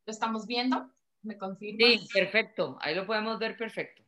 lo 0.06 0.12
estamos 0.12 0.46
viendo. 0.48 0.92
¿Me 1.24 1.38
confirmas? 1.38 2.02
Sí, 2.02 2.08
perfecto. 2.14 2.78
Ahí 2.80 2.96
lo 2.96 3.06
podemos 3.06 3.38
ver 3.40 3.58
perfecto. 3.58 4.07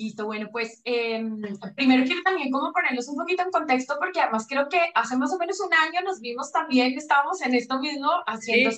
Listo, 0.00 0.24
bueno, 0.24 0.48
pues 0.50 0.80
em, 0.84 1.42
primero 1.76 2.04
quiero 2.04 2.22
también 2.22 2.50
como 2.50 2.72
ponerlos 2.72 3.06
un 3.08 3.16
poquito 3.16 3.42
en 3.42 3.50
contexto 3.50 3.96
porque 4.00 4.18
además 4.20 4.46
creo 4.48 4.66
que 4.70 4.80
hace 4.94 5.14
más 5.18 5.30
o 5.30 5.36
menos 5.36 5.60
un 5.60 5.74
año 5.74 6.00
nos 6.02 6.20
vimos 6.20 6.50
también, 6.50 6.96
estábamos 6.96 7.42
en 7.42 7.54
esto 7.54 7.78
mismo 7.78 8.08
haciendo 8.26 8.70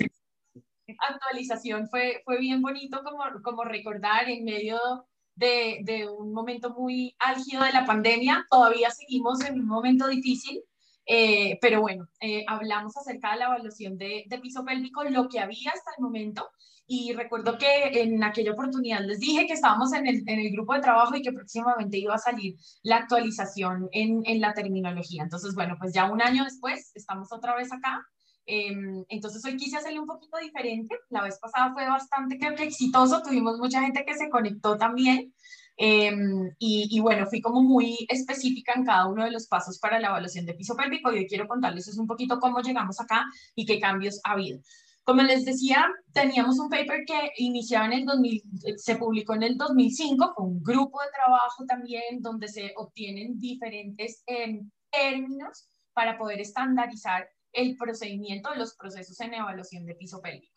actualización. 0.99 1.89
Fue, 1.89 2.23
fue 2.25 2.39
bien 2.39 2.61
bonito 2.61 3.05
como, 3.05 3.23
como 3.41 3.63
recordar 3.63 4.29
en 4.29 4.45
medio 4.45 5.07
de, 5.37 5.79
de, 5.85 6.09
un 6.09 6.33
momento 6.33 6.71
muy 6.71 7.15
álgido 7.21 7.63
de 7.63 7.73
la 7.73 7.85
pandemia. 7.85 8.45
Todavía 8.51 8.91
seguimos 8.91 9.45
en 9.45 9.61
un 9.61 9.67
momento 9.67 10.09
difícil, 10.09 10.61
eh, 11.07 11.59
pero 11.61 11.81
bueno, 11.81 12.09
eh, 12.21 12.45
hablamos 12.47 12.97
acerca 12.97 13.33
de 13.33 13.39
la 13.39 13.45
evaluación 13.47 13.99
de, 13.99 14.25
de, 14.27 14.39
piso 14.39 14.65
pélvico, 14.65 15.05
lo 15.05 15.29
que 15.29 15.41
había 15.41 15.71
hasta 15.71 15.93
el 15.97 16.03
momento. 16.03 16.49
Y 16.87 17.13
recuerdo 17.13 17.57
que 17.59 18.03
en 18.03 18.23
aquella 18.23 18.53
oportunidad 18.53 19.01
les 19.01 19.21
dije 19.21 19.47
que 19.47 19.55
estábamos 19.55 19.93
en 19.93 20.07
el, 20.07 20.23
en 20.27 20.41
el 20.41 20.53
grupo 20.53 20.75
de 20.75 20.81
trabajo 20.81 21.17
y 21.17 21.23
que 21.23 21.33
próximamente 21.33 21.97
iba 21.97 22.15
a 22.15 22.19
salir 22.19 22.57
la 22.83 22.97
actualización 22.97 23.89
en, 23.93 24.23
en 24.25 24.41
la 24.41 24.53
terminología. 24.53 25.23
Entonces, 25.23 25.55
bueno, 25.55 25.77
pues 25.79 25.95
ya 25.95 26.11
un 26.11 26.21
año 26.21 26.45
después 26.45 26.91
estamos 26.95 27.33
otra 27.33 27.55
vez 27.55 27.73
acá 27.73 28.05
Em, 28.45 29.05
entonces 29.09 29.45
hoy 29.45 29.57
quise 29.57 29.77
hacerle 29.77 30.01
un 30.01 30.07
poquito 30.07 30.37
diferente. 30.39 30.99
La 31.11 31.23
vez 31.23 31.39
pasada 31.39 31.73
fue 31.73 31.87
bastante, 31.87 32.39
creo 32.39 32.55
que 32.55 32.65
exitoso. 32.65 33.23
Tuvimos 33.23 33.59
mucha 33.59 33.81
gente 33.83 34.05
que 34.05 34.15
se 34.15 34.31
conectó 34.31 34.77
también. 34.77 35.33
Em, 35.77 36.51
y, 36.59 36.89
y, 36.91 37.01
bueno, 37.01 37.27
fui 37.27 37.41
como 37.41 37.63
muy 37.63 38.07
específica 38.09 38.73
en 38.77 38.85
cada 38.85 39.07
uno 39.07 39.25
de 39.25 39.31
los 39.31 39.47
pasos 39.47 39.79
para 39.79 39.99
la 39.99 40.09
evaluación 40.09 40.45
de 40.45 40.55
piso 40.55 40.77
pélvico 40.77 41.13
y 41.13 41.19
hoy 41.19 41.27
quiero 41.27 41.49
contarles 41.49 41.89
es 41.89 41.99
un 41.99 42.07
poquito 42.07 42.39
cómo 42.39 42.61
llegamos 42.61 43.01
acá 43.01 43.25
y 43.55 43.65
qué 43.65 43.81
cambios 43.81 44.21
ha 44.25 44.33
habido. 44.33 44.61
Como 45.05 45.23
les 45.23 45.45
decía, 45.45 45.91
teníamos 46.13 46.61
un 46.61 46.69
paper 46.69 47.05
que 47.05 47.33
iniciaba 47.39 47.87
en 47.87 47.93
el 47.93 48.05
2000, 48.05 48.43
se 48.77 48.97
publicó 48.97 49.35
en 49.35 49.43
el 49.43 49.57
2005 49.57 50.33
con 50.35 50.47
un 50.47 50.63
grupo 50.63 51.01
de 51.01 51.09
trabajo 51.11 51.65
también 51.67 52.21
donde 52.21 52.47
se 52.47 52.73
obtienen 52.77 53.39
diferentes 53.39 54.23
eh, 54.27 54.61
términos 54.91 55.67
para 55.93 56.17
poder 56.17 56.41
estandarizar 56.41 57.29
el 57.53 57.77
procedimiento 57.77 58.51
de 58.51 58.59
los 58.59 58.75
procesos 58.77 59.19
en 59.21 59.35
evaluación 59.35 59.85
de 59.85 59.97
piso 59.97 60.21
pélvico. 60.21 60.52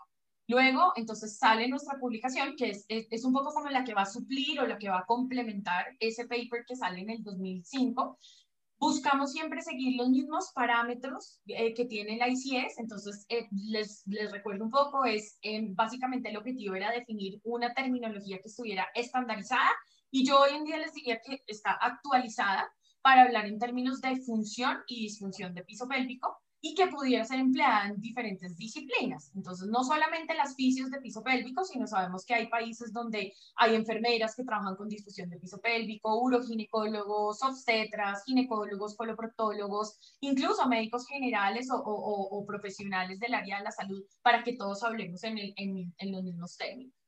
Luego, 0.48 0.94
entonces 0.96 1.38
sale 1.38 1.68
nuestra 1.68 1.98
publicación, 2.00 2.56
que 2.56 2.70
es, 2.70 2.86
es, 2.88 3.26
un 3.26 3.34
poco 3.34 3.52
como 3.52 3.70
la 3.70 3.84
que 3.84 3.96
va 3.96 4.04
a 4.04 4.06
suplir 4.06 4.60
o 4.60 4.68
la 4.68 4.78
que 4.78 4.90
va 4.90 5.00
a 5.00 5.06
complementar 5.06 5.86
ese 6.00 6.28
paper 6.28 6.66
que 6.68 6.76
sale 6.76 7.02
en 7.02 7.10
el 7.10 7.24
2005. 7.24 8.18
Buscamos 8.78 9.32
siempre 9.32 9.62
seguir 9.62 9.96
los 9.98 10.10
mismos 10.10 10.52
parámetros 10.54 11.40
eh, 11.48 11.74
que 11.74 11.86
tiene 11.86 12.18
la 12.18 12.28
ICS, 12.28 12.78
entonces 12.78 13.26
eh, 13.30 13.48
les, 13.52 14.04
les, 14.06 14.32
recuerdo 14.32 14.66
un 14.66 14.72
poco, 14.72 15.06
es 15.06 15.40
eh, 15.42 15.66
básicamente 15.70 16.30
el 16.30 16.38
objetivo 16.38 16.76
era 16.76 16.92
definir 16.92 17.40
una 17.44 17.74
terminología 17.74 18.38
que 18.38 18.50
estuviera 18.50 18.88
estandarizada. 18.94 19.72
Y 20.12 20.26
yo 20.26 20.40
hoy 20.42 20.56
en 20.56 20.66
día 20.66 20.78
les 20.78 20.94
diría 20.94 21.20
que 21.26 21.42
está 21.48 21.72
actualizada 21.72 22.70
para 23.02 23.24
hablar 23.24 23.46
en 23.46 23.58
términos 23.58 24.02
de 24.02 24.16
función 24.18 24.78
y 24.88 25.02
disfunción 25.02 25.54
de 25.56 25.64
piso 25.64 25.88
pélvico, 25.88 26.38
y 26.66 26.74
que 26.74 26.88
pudiera 26.88 27.24
ser 27.24 27.38
empleada 27.38 27.90
en 27.90 28.02
diferentes 28.02 28.58
disciplinas. 28.58 29.32
Entonces, 29.36 29.68
no 29.68 29.84
solamente 29.84 30.34
las 30.34 30.56
fisios 30.56 30.90
de 30.90 31.00
piso 31.00 31.22
pélvico, 31.22 31.64
sino 31.64 31.86
sabemos 31.86 32.26
que 32.26 32.34
hay 32.34 32.48
países 32.48 32.92
donde 32.92 33.34
hay 33.56 33.76
enfermeras 33.76 34.36
que 34.36 34.44
trabajan 34.44 34.76
con 34.76 34.90
difusión 34.90 35.30
de 35.30 35.38
piso 35.38 35.62
pélvico, 35.62 36.20
uroginecólogos, 36.20 37.44
obstetras, 37.44 38.24
ginecólogos, 38.26 38.96
coloproctólogos, 38.96 40.18
incluso 40.22 40.68
médicos 40.68 41.06
generales 41.06 41.70
o, 41.70 41.76
o, 41.76 42.30
o, 42.36 42.46
profesionales 42.48 43.20
del 43.20 43.36
área 43.36 43.60
de 43.60 43.66
la 43.66 43.72
salud, 43.72 44.04
para 44.24 44.44
que 44.44 44.58
todos 44.58 44.82
hablemos 44.82 45.24
en, 45.24 45.38
el, 45.38 45.54
en, 45.58 45.94
en 46.00 46.12
los 46.12 46.24
mismos 46.24 46.58
términos. 46.58 47.05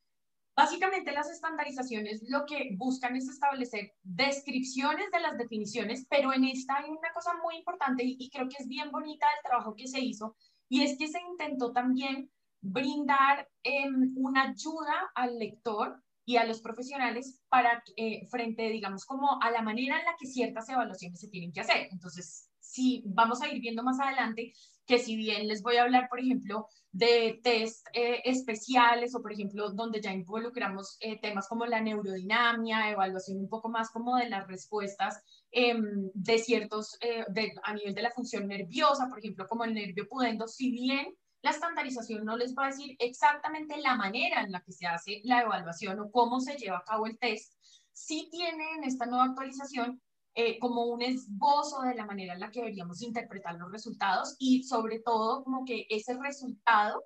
Básicamente 0.57 1.11
las 1.11 1.29
estandarizaciones 1.29 2.23
lo 2.27 2.43
que 2.47 2.71
buscan 2.77 3.15
es 3.15 3.29
establecer 3.29 3.93
descripciones 4.01 5.11
de 5.11 5.19
las 5.19 5.37
definiciones, 5.37 6.07
pero 6.09 6.33
en 6.33 6.45
esta 6.45 6.77
hay 6.77 6.89
una 6.89 7.13
cosa 7.13 7.33
muy 7.43 7.57
importante 7.57 8.03
y, 8.03 8.27
creo 8.31 8.49
que 8.49 8.55
es 8.57 8.67
bien 8.67 8.89
bonita 8.89 9.27
el 9.37 9.43
trabajo 9.47 9.75
que 9.75 9.87
se 9.87 9.99
hizo, 9.99 10.35
y 10.67 10.81
es 10.81 10.97
que 10.97 11.09
se 11.09 11.19
intentó 11.21 11.73
también 11.73 12.31
brindar 12.59 13.47
em, 13.61 14.15
una 14.15 14.49
ayuda 14.49 15.11
al 15.13 15.37
lector 15.37 16.01
y 16.25 16.37
a 16.37 16.45
los 16.45 16.59
profesionales 16.59 17.39
para 17.49 17.83
eh, 17.95 18.27
frente, 18.31 18.67
digamos, 18.69 19.05
como 19.05 19.39
a 19.39 19.51
la 19.51 19.61
manera 19.61 19.99
en 19.99 20.05
la 20.05 20.15
que 20.19 20.25
ciertas 20.25 20.67
evaluaciones 20.69 21.19
se 21.19 21.29
tienen 21.29 21.51
que 21.51 21.61
hacer. 21.61 21.87
Entonces, 21.91 22.49
si 22.59 23.03
vamos 23.05 23.43
a 23.43 23.47
ir 23.47 23.61
viendo 23.61 23.83
más 23.83 23.99
adelante 23.99 24.53
que 24.87 24.97
si 24.97 25.15
bien 25.17 25.47
les 25.47 25.61
voy 25.61 25.75
a 25.75 25.83
hablar, 25.83 26.07
por 26.09 26.19
ejemplo, 26.19 26.67
de 26.91 27.39
test 27.43 27.87
eh, 27.93 28.21
especiales 28.25 29.13
o, 29.15 29.21
por 29.21 29.33
ejemplo, 29.33 29.69
donde 29.71 30.01
ya 30.01 30.11
involucramos 30.11 30.97
eh, 30.99 31.19
temas 31.19 31.47
como 31.47 31.65
la 31.65 31.81
neurodinamia, 31.81 32.89
evaluación 32.89 33.39
un 33.39 33.49
poco 33.49 33.69
más 33.69 33.91
como 33.91 34.17
de 34.17 34.29
las 34.29 34.47
respuestas 34.47 35.21
em, 35.51 36.09
de 36.13 36.39
ciertos, 36.39 36.97
eh, 37.01 37.25
de, 37.29 37.53
a 37.63 37.73
nivel 37.73 37.93
de 37.93 38.01
la 38.01 38.11
función 38.11 38.47
nerviosa, 38.47 39.09
por 39.09 39.19
ejemplo, 39.19 39.47
como 39.47 39.65
el 39.65 39.73
nervio 39.73 40.07
pudendo, 40.07 40.47
si 40.47 40.71
bien 40.71 41.13
la 41.41 41.51
estandarización 41.51 42.25
no 42.25 42.35
les 42.35 42.55
va 42.55 42.65
a 42.65 42.69
decir 42.69 42.95
exactamente 42.99 43.77
la 43.77 43.95
manera 43.95 44.41
en 44.41 44.51
la 44.51 44.61
que 44.61 44.71
se 44.71 44.87
hace 44.87 45.21
la 45.23 45.41
evaluación 45.41 45.99
o 45.99 46.11
cómo 46.11 46.39
se 46.39 46.55
lleva 46.55 46.79
a 46.79 46.83
cabo 46.83 47.05
el 47.05 47.17
test, 47.19 47.53
sí 47.93 48.27
tiene 48.31 48.63
en 48.75 48.83
esta 48.83 49.05
nueva 49.05 49.25
actualización 49.25 50.01
eh, 50.39 50.59
como 50.59 50.85
un 50.85 51.01
esbozo 51.01 51.81
de 51.81 51.95
la 51.95 52.05
manera 52.05 52.35
en 52.35 52.39
la 52.39 52.51
que 52.51 52.59
deberíamos 52.59 53.01
interpretar 53.01 53.55
los 53.55 53.71
resultados 53.71 54.35
y 54.37 54.61
sobre 54.61 54.99
todo 54.99 55.43
como 55.43 55.65
que 55.65 55.87
ese 55.89 56.15
resultado 56.19 57.03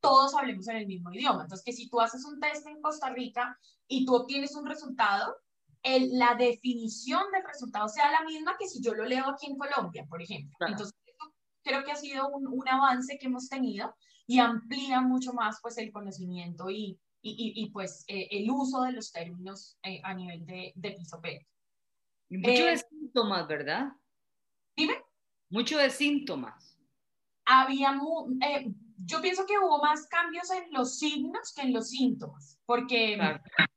todos 0.00 0.34
hablemos 0.34 0.66
en 0.66 0.78
el 0.78 0.86
mismo 0.88 1.12
idioma. 1.12 1.42
Entonces, 1.42 1.64
que 1.64 1.72
si 1.72 1.88
tú 1.88 2.00
haces 2.00 2.24
un 2.24 2.40
test 2.40 2.66
en 2.66 2.82
Costa 2.82 3.10
Rica 3.10 3.56
y 3.86 4.04
tú 4.04 4.16
obtienes 4.16 4.56
un 4.56 4.66
resultado, 4.66 5.36
el, 5.84 6.18
la 6.18 6.34
definición 6.34 7.22
del 7.32 7.44
resultado 7.46 7.88
sea 7.88 8.10
la 8.10 8.24
misma 8.26 8.56
que 8.58 8.66
si 8.66 8.82
yo 8.82 8.92
lo 8.92 9.04
leo 9.04 9.28
aquí 9.28 9.46
en 9.46 9.56
Colombia, 9.56 10.04
por 10.08 10.20
ejemplo. 10.20 10.56
Entonces, 10.66 10.96
creo 11.62 11.84
que 11.84 11.92
ha 11.92 11.96
sido 11.96 12.28
un, 12.30 12.48
un, 12.48 12.68
avance 12.68 13.18
que 13.20 13.26
hemos 13.26 13.48
tenido 13.48 13.94
y 14.26 14.40
amplía 14.40 15.00
mucho 15.00 15.32
más 15.32 15.60
pues 15.62 15.78
el 15.78 15.92
conocimiento 15.92 16.68
y, 16.70 16.98
y, 17.22 17.52
y, 17.54 17.70
pues 17.70 18.04
eh, 18.08 18.26
el 18.32 18.50
uso 18.50 18.82
de 18.82 18.92
los 18.92 19.12
términos 19.12 19.78
eh, 19.84 20.00
a 20.02 20.12
nivel 20.12 20.44
de, 20.44 20.72
de 20.74 20.90
piso 20.90 21.20
mucho 22.30 22.64
de 22.64 22.72
eh, 22.72 22.78
síntomas, 22.78 23.46
¿verdad? 23.48 23.88
Dime. 24.76 25.02
Mucho 25.50 25.78
de 25.78 25.90
síntomas. 25.90 26.78
Había, 27.44 27.98
eh, 28.42 28.72
yo 29.04 29.20
pienso 29.20 29.44
que 29.46 29.58
hubo 29.58 29.78
más 29.82 30.06
cambios 30.06 30.50
en 30.50 30.72
los 30.72 30.98
signos 30.98 31.52
que 31.54 31.62
en 31.62 31.72
los 31.72 31.90
síntomas, 31.90 32.58
porque, 32.64 33.18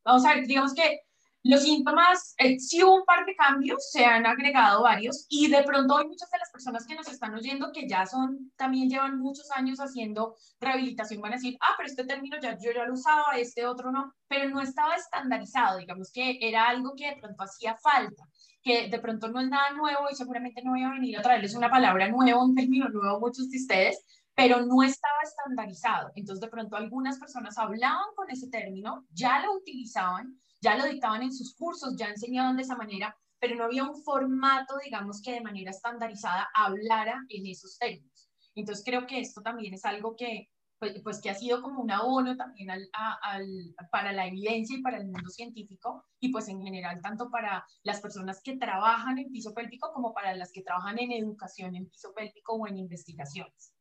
vamos 0.03 0.25
a 0.25 0.35
ver, 0.35 0.47
digamos 0.47 0.73
que 0.73 1.01
los 1.43 1.63
síntomas, 1.63 2.33
eh, 2.39 2.59
sí 2.59 2.83
hubo 2.83 2.95
un 2.95 3.05
par 3.05 3.25
de 3.25 3.35
cambios, 3.35 3.89
se 3.91 4.03
han 4.03 4.25
agregado 4.25 4.83
varios 4.83 5.25
y 5.29 5.49
de 5.49 5.63
pronto 5.63 5.97
hay 5.97 6.05
muchas 6.05 6.29
de 6.29 6.39
las 6.39 6.51
personas 6.51 6.85
que 6.85 6.95
nos 6.95 7.07
están 7.07 7.33
oyendo 7.35 7.71
que 7.71 7.87
ya 7.87 8.05
son, 8.05 8.51
también 8.57 8.89
llevan 8.89 9.19
muchos 9.19 9.49
años 9.51 9.79
haciendo 9.79 10.35
rehabilitación, 10.59 11.21
van 11.21 11.33
a 11.33 11.35
decir, 11.35 11.57
ah, 11.61 11.75
pero 11.77 11.87
este 11.87 12.03
término 12.03 12.37
ya 12.41 12.57
yo 12.57 12.71
ya 12.73 12.85
lo 12.85 12.93
usaba, 12.93 13.37
este 13.37 13.65
otro 13.65 13.91
no, 13.91 14.13
pero 14.27 14.49
no 14.49 14.59
estaba 14.59 14.95
estandarizado, 14.95 15.77
digamos 15.77 16.11
que 16.11 16.37
era 16.41 16.67
algo 16.67 16.93
que 16.97 17.11
de 17.11 17.17
pronto 17.17 17.43
hacía 17.43 17.77
falta 17.77 18.23
que 18.67 18.89
de 18.89 18.99
pronto 18.99 19.29
no 19.29 19.39
es 19.39 19.47
nada 19.47 19.71
nuevo 19.71 20.09
y 20.11 20.15
seguramente 20.15 20.61
no 20.61 20.71
voy 20.71 20.83
a 20.83 20.89
venir 20.89 21.17
a 21.17 21.21
traerles 21.21 21.55
una 21.55 21.69
palabra 21.69 22.09
nueva, 22.09 22.43
un 22.43 22.53
término 22.53 22.89
nuevo 22.89 23.15
a 23.15 23.19
muchos 23.19 23.49
de 23.49 23.57
ustedes, 23.57 24.05
pero 24.35 24.65
no 24.65 24.83
estaba 24.83 25.19
estandarizado. 25.23 26.11
Entonces, 26.15 26.41
de 26.41 26.49
pronto 26.49 26.75
algunas 26.75 27.17
personas 27.17 27.57
hablaban 27.57 28.13
con 28.15 28.29
ese 28.29 28.49
término, 28.49 29.07
ya 29.09 29.39
lo 29.39 29.53
utilizaban, 29.53 30.37
ya 30.59 30.77
lo 30.77 30.83
dictaban 30.83 31.23
en 31.23 31.33
sus 31.33 31.55
cursos, 31.55 31.95
ya 31.97 32.09
enseñaban 32.09 32.57
de 32.57 32.63
esa 32.63 32.75
manera, 32.75 33.17
pero 33.39 33.55
no 33.55 33.63
había 33.63 33.85
un 33.85 34.03
formato, 34.03 34.75
digamos, 34.83 35.21
que 35.21 35.31
de 35.31 35.41
manera 35.41 35.71
estandarizada 35.71 36.49
hablara 36.53 37.23
en 37.29 37.47
esos 37.47 37.77
términos. 37.77 38.29
Entonces, 38.53 38.83
creo 38.85 39.07
que 39.07 39.21
esto 39.21 39.41
también 39.41 39.75
es 39.75 39.85
algo 39.85 40.15
que, 40.17 40.49
pues, 40.79 41.01
pues, 41.03 41.21
que 41.21 41.29
ha 41.29 41.35
sido 41.35 41.61
como 41.61 41.81
un 41.81 41.91
abono 41.91 42.35
también 42.35 42.69
al, 42.69 42.89
al, 42.93 43.75
para 43.91 44.11
la 44.13 44.27
evidencia 44.27 44.77
y 44.77 44.81
para 44.81 44.97
el 44.97 45.05
mundo 45.05 45.29
científico 45.29 46.05
y 46.19 46.31
pues 46.31 46.47
en 46.47 46.61
general 46.61 47.01
tanto 47.01 47.29
para 47.29 47.65
las 47.83 48.01
personas 48.01 48.41
que 48.43 48.57
trabajan 48.57 49.17
en 49.17 49.31
piso 49.31 49.53
pélvico 49.53 49.91
como 49.93 50.13
para 50.13 50.35
las 50.35 50.51
que 50.51 50.61
trabajan 50.61 50.99
en 50.99 51.11
educación 51.11 51.75
en 51.75 51.89
piso 51.89 52.13
pélvico 52.13 52.53
o 52.53 52.67
en 52.67 52.77
investigaciones. 52.77 53.73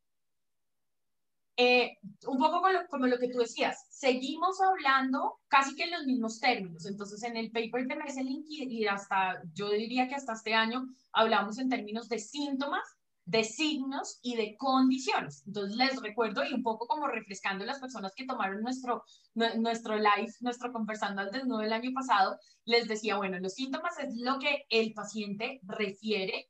Eh, 1.58 1.96
un 2.26 2.38
poco 2.38 2.60
como 2.60 2.68
lo, 2.68 2.86
como 2.88 3.06
lo, 3.06 3.18
que 3.18 3.28
tú 3.28 3.38
decías, 3.38 3.86
seguimos 3.88 4.60
hablando 4.60 5.38
casi 5.48 5.74
que 5.74 5.84
en 5.84 5.92
los 5.92 6.04
mismos 6.04 6.38
términos. 6.38 6.84
Entonces, 6.84 7.22
en 7.22 7.34
el 7.36 7.50
paper 7.50 7.86
de 7.86 7.96
Messelink 7.96 8.44
y 8.48 8.86
hasta, 8.86 9.42
yo 9.54 9.70
diría 9.70 10.06
que 10.06 10.16
hasta 10.16 10.34
este 10.34 10.52
año, 10.52 10.86
hablamos 11.12 11.58
en 11.58 11.70
términos 11.70 12.10
de 12.10 12.18
síntomas, 12.18 12.95
de 13.26 13.44
signos 13.44 14.18
y 14.22 14.36
de 14.36 14.56
condiciones. 14.56 15.42
Entonces 15.46 15.76
les 15.76 16.00
recuerdo 16.00 16.44
y 16.44 16.54
un 16.54 16.62
poco 16.62 16.86
como 16.86 17.06
refrescando 17.08 17.64
las 17.64 17.80
personas 17.80 18.12
que 18.16 18.24
tomaron 18.24 18.62
nuestro, 18.62 19.04
nuestro 19.34 19.96
live, 19.96 20.32
nuestro 20.40 20.72
conversando 20.72 21.20
al 21.20 21.30
desnudo 21.30 21.60
el 21.60 21.72
año 21.72 21.90
pasado, 21.92 22.38
les 22.64 22.88
decía, 22.88 23.16
bueno, 23.16 23.38
los 23.38 23.54
síntomas 23.54 23.98
es 23.98 24.16
lo 24.16 24.38
que 24.38 24.64
el 24.70 24.94
paciente 24.94 25.60
refiere 25.64 26.48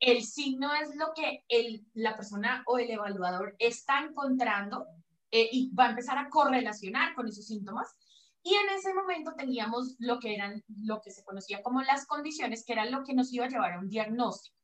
el 0.00 0.24
signo 0.24 0.72
es 0.74 0.94
lo 0.94 1.12
que 1.14 1.44
el, 1.48 1.86
la 1.94 2.16
persona 2.16 2.62
o 2.66 2.78
el 2.78 2.90
evaluador 2.90 3.56
está 3.58 4.00
encontrando 4.00 4.86
eh, 5.30 5.48
y 5.50 5.74
va 5.74 5.86
a 5.86 5.90
empezar 5.90 6.18
a 6.18 6.28
correlacionar 6.28 7.14
con 7.14 7.28
esos 7.28 7.46
síntomas. 7.46 7.96
Y 8.42 8.54
en 8.54 8.68
ese 8.76 8.94
momento 8.94 9.34
teníamos 9.36 9.96
lo 9.98 10.20
que 10.20 10.34
eran, 10.34 10.62
lo 10.82 11.00
que 11.00 11.10
se 11.10 11.24
conocía 11.24 11.62
como 11.62 11.82
las 11.82 12.06
condiciones, 12.06 12.64
que 12.64 12.72
era 12.72 12.86
lo 12.86 13.02
que 13.02 13.14
nos 13.14 13.32
iba 13.32 13.46
a 13.46 13.48
llevar 13.48 13.72
a 13.72 13.80
un 13.80 13.88
diagnóstico. 13.88 14.56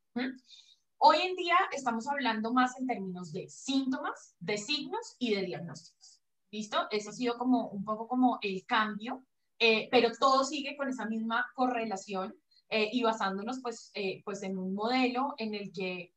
Hoy 0.99 1.19
en 1.23 1.37
día 1.37 1.57
estamos 1.73 2.07
hablando 2.09 2.53
más 2.53 2.79
en 2.79 2.87
términos 2.87 3.33
de 3.33 3.49
síntomas, 3.49 4.37
de 4.39 4.57
signos 4.57 5.17
y 5.19 5.35
de 5.35 5.43
diagnósticos. 5.43 6.23
¿Listo? 6.51 6.87
Eso 6.91 7.11
ha 7.11 7.13
sido 7.13 7.37
como 7.37 7.69
un 7.69 7.85
poco 7.85 8.07
como 8.09 8.39
el 8.43 8.65
cambio, 8.65 9.25
eh, 9.59 9.89
pero 9.91 10.11
todo 10.19 10.45
sigue 10.45 10.77
con 10.77 10.89
esa 10.89 11.07
misma 11.07 11.47
correlación 11.55 12.35
eh, 12.71 12.89
y 12.93 13.03
basándonos 13.03 13.61
pues, 13.61 13.91
eh, 13.95 14.23
pues 14.25 14.43
en 14.43 14.57
un 14.57 14.75
modelo 14.75 15.35
en 15.39 15.55
el 15.55 15.73
que 15.73 16.13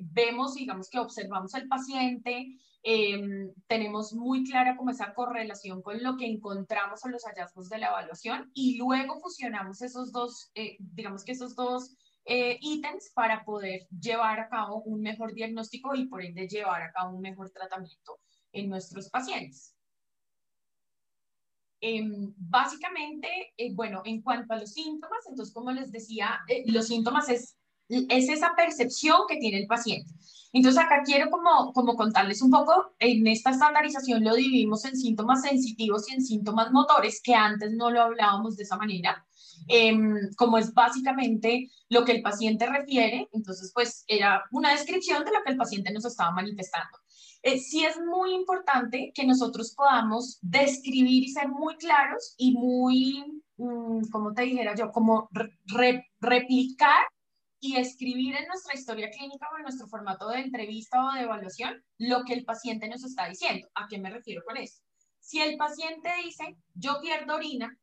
vemos, 0.00 0.54
digamos 0.54 0.90
que 0.90 0.98
observamos 0.98 1.54
al 1.54 1.66
paciente, 1.66 2.58
em, 2.82 3.54
tenemos 3.66 4.12
muy 4.12 4.44
clara 4.44 4.76
como 4.76 4.90
esa 4.90 5.14
correlación 5.14 5.80
con 5.80 6.02
lo 6.02 6.18
que 6.18 6.26
encontramos 6.26 7.02
en 7.06 7.12
los 7.12 7.24
hallazgos 7.24 7.70
de 7.70 7.78
la 7.78 7.86
evaluación 7.86 8.50
y 8.52 8.76
luego 8.76 9.18
fusionamos 9.20 9.80
esos 9.80 10.12
dos, 10.12 10.52
digamos 10.78 11.24
que 11.24 11.32
esos 11.32 11.54
dos 11.54 11.96
ítems 12.24 13.10
para 13.14 13.44
poder 13.44 13.86
llevar 13.88 14.40
a 14.40 14.48
cabo 14.48 14.82
un 14.82 15.00
mejor 15.00 15.34
diagnóstico 15.34 15.94
y 15.94 16.06
por 16.06 16.22
ende 16.22 16.48
llevar 16.48 16.82
a 16.82 16.92
cabo 16.92 17.16
un 17.16 17.20
mejor 17.20 17.50
tratamiento 17.50 18.20
en 18.52 18.68
nuestros 18.68 19.10
pacientes. 19.10 19.74
Em, 21.84 22.32
básicamente, 22.36 23.28
eh, 23.56 23.74
bueno, 23.74 24.02
en 24.04 24.22
cuanto 24.22 24.54
a 24.54 24.56
los 24.56 24.72
síntomas, 24.72 25.18
entonces, 25.28 25.52
como 25.52 25.72
les 25.72 25.90
decía, 25.90 26.38
eh, 26.46 26.62
los 26.66 26.86
síntomas 26.86 27.28
es, 27.28 27.58
es 27.88 28.28
esa 28.28 28.54
percepción 28.54 29.22
que 29.28 29.38
tiene 29.38 29.58
el 29.58 29.66
paciente. 29.66 30.08
Entonces, 30.52 30.80
acá 30.80 31.02
quiero 31.04 31.28
como, 31.28 31.72
como 31.72 31.96
contarles 31.96 32.40
un 32.40 32.52
poco, 32.52 32.94
en 33.00 33.26
esta 33.26 33.50
estandarización 33.50 34.22
lo 34.22 34.36
dividimos 34.36 34.84
en 34.84 34.96
síntomas 34.96 35.42
sensitivos 35.42 36.08
y 36.08 36.14
en 36.14 36.22
síntomas 36.22 36.70
motores, 36.70 37.20
que 37.20 37.34
antes 37.34 37.72
no 37.72 37.90
lo 37.90 38.02
hablábamos 38.02 38.56
de 38.56 38.62
esa 38.62 38.76
manera. 38.76 39.26
Em, 39.68 40.30
como 40.36 40.58
es 40.58 40.72
básicamente 40.72 41.70
lo 41.88 42.04
que 42.04 42.12
el 42.12 42.22
paciente 42.22 42.66
refiere, 42.66 43.28
entonces 43.32 43.70
pues 43.74 44.04
era 44.06 44.44
una 44.50 44.72
descripción 44.72 45.24
de 45.24 45.32
lo 45.32 45.42
que 45.44 45.52
el 45.52 45.58
paciente 45.58 45.92
nos 45.92 46.04
estaba 46.04 46.32
manifestando. 46.32 46.98
Eh, 47.42 47.58
sí 47.58 47.84
es 47.84 47.98
muy 48.00 48.34
importante 48.34 49.12
que 49.14 49.26
nosotros 49.26 49.74
podamos 49.76 50.38
describir 50.42 51.24
y 51.24 51.32
ser 51.32 51.48
muy 51.48 51.76
claros 51.76 52.34
y 52.36 52.52
muy, 52.52 53.42
mm, 53.56 54.10
como 54.10 54.32
te 54.32 54.42
dijera 54.42 54.74
yo, 54.76 54.92
como 54.92 55.28
replicar 56.20 57.04
y 57.58 57.76
escribir 57.76 58.36
en 58.36 58.46
nuestra 58.46 58.74
historia 58.74 59.10
clínica 59.10 59.48
o 59.52 59.56
en 59.56 59.62
nuestro 59.62 59.86
formato 59.88 60.28
de 60.28 60.40
entrevista 60.40 61.04
o 61.04 61.12
de 61.12 61.22
evaluación 61.22 61.82
lo 61.98 62.24
que 62.24 62.34
el 62.34 62.44
paciente 62.44 62.88
nos 62.88 63.04
está 63.04 63.28
diciendo. 63.28 63.68
¿A 63.74 63.86
qué 63.88 63.98
me 63.98 64.10
refiero 64.10 64.42
con 64.44 64.56
eso? 64.56 64.80
Si 65.20 65.40
el 65.40 65.56
paciente 65.56 66.10
dice, 66.24 66.56
yo 66.74 67.00
pierdo 67.00 67.36
orina, 67.36 67.76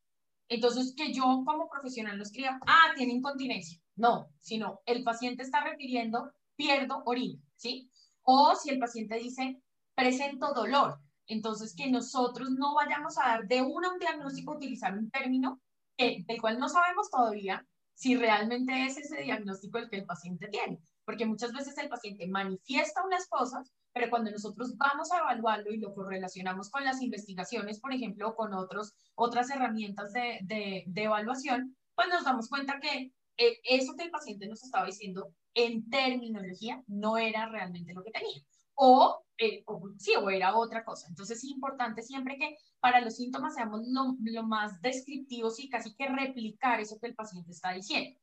entonces 0.50 0.94
que 0.98 1.14
yo 1.14 1.24
como 1.46 1.70
profesional 1.70 2.18
lo 2.18 2.24
escriba, 2.24 2.60
ah, 2.68 2.92
tiene 2.96 3.14
incontinencia. 3.14 3.80
No, 3.96 4.30
sino 4.40 4.82
el 4.86 5.04
paciente 5.04 5.44
está 5.44 5.64
refiriendo, 5.64 6.32
pierdo 6.56 7.04
orina, 7.06 7.42
¿sí? 7.56 7.90
O 8.24 8.56
si 8.56 8.70
el 8.70 8.80
paciente 8.80 9.16
dice, 9.16 9.62
presento 9.96 10.54
dolor, 10.54 11.00
entonces 11.28 11.76
que 11.76 11.90
nosotros 11.90 12.50
no 12.52 12.74
vayamos 12.74 13.18
a 13.18 13.28
dar 13.28 13.48
de 13.48 13.62
una 13.62 13.92
un 13.92 14.00
diagnóstico, 14.00 14.56
utilizar 14.56 14.98
un 14.98 15.10
término 15.12 15.62
del 15.98 16.42
cual 16.42 16.60
no 16.60 16.70
sabemos 16.70 17.10
todavía 17.10 17.66
si 17.94 18.16
realmente 18.16 18.86
es 18.86 18.98
ese 18.98 19.22
diagnóstico 19.24 19.78
el 19.78 19.90
que 19.90 19.98
el 19.98 20.06
paciente 20.06 20.48
tiene. 20.48 20.82
Porque 21.04 21.26
muchas 21.26 21.52
veces 21.52 21.78
el 21.78 21.90
paciente 21.90 22.28
manifiesta 22.28 23.06
unas 23.06 23.28
cosas, 23.28 23.74
pero 23.94 24.10
cuando 24.10 24.32
nosotros 24.32 24.78
vamos 24.78 25.12
a 25.12 25.20
evaluarlo 25.20 25.72
y 25.74 25.80
lo 25.80 25.94
correlacionamos 25.94 26.70
con 26.70 26.84
las 26.84 27.02
investigaciones, 27.02 27.80
por 27.80 27.94
ejemplo, 27.94 28.30
o 28.30 28.36
con 28.36 28.54
otros, 28.54 28.94
otras 29.16 29.50
herramientas 29.50 30.14
de, 30.14 30.40
de, 30.44 30.84
de 30.88 31.04
evaluación, 31.04 31.76
pues 31.96 32.08
nos 32.10 32.24
damos 32.24 32.50
cuenta 32.50 32.80
que 32.80 33.12
eh, 33.38 33.60
eso 33.64 33.96
que 33.96 34.04
el 34.04 34.12
paciente 34.12 34.48
nos 34.48 34.64
estaba 34.64 34.86
diciendo 34.86 35.34
en 35.54 35.90
terminología 35.90 36.84
no 36.88 37.18
era 37.18 37.48
realmente 37.48 37.94
lo 37.94 38.04
que 38.04 38.12
tenía. 38.12 38.42
O, 38.76 39.24
eh, 39.38 39.64
sí, 39.98 40.14
o 40.16 40.30
era 40.30 40.56
otra 40.56 40.84
cosa. 40.84 41.08
Entonces 41.08 41.38
es 41.38 41.46
importante 41.46 42.02
siempre 42.02 42.38
que 42.38 42.58
para 42.80 43.02
los 43.02 43.16
síntomas 43.16 43.56
seamos 43.56 43.82
lo, 43.88 44.16
lo 44.22 44.44
más 44.44 44.82
descriptivos 44.82 45.60
y 45.60 45.70
casi 45.70 45.96
que 45.96 46.08
replicar 46.08 46.80
eso 46.80 47.00
que 47.00 47.08
el 47.08 47.16
paciente 47.16 47.52
está 47.52 47.72
diciendo. 47.72 48.20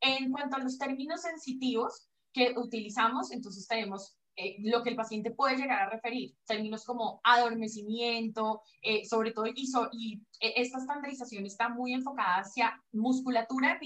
En 0.00 0.30
cuanto 0.30 0.56
a 0.56 0.60
los 0.60 0.78
términos 0.78 1.22
sensitivos 1.22 2.08
que 2.32 2.54
utilizamos, 2.56 3.32
entonces 3.32 3.66
tenemos 3.66 4.16
eh, 4.36 4.56
lo 4.60 4.82
que 4.82 4.90
el 4.90 4.96
paciente 4.96 5.30
puede 5.30 5.56
llegar 5.56 5.80
a 5.82 5.90
referir, 5.90 6.34
términos 6.46 6.84
como 6.84 7.20
adormecimiento, 7.24 8.62
eh, 8.82 9.04
sobre 9.06 9.32
todo, 9.32 9.46
y, 9.46 9.54
y 9.92 10.22
esta 10.40 10.78
estandarización 10.78 11.46
está 11.46 11.68
muy 11.68 11.94
enfocada 11.94 12.40
hacia 12.40 12.82
musculatura 12.92 13.72
de 13.72 13.78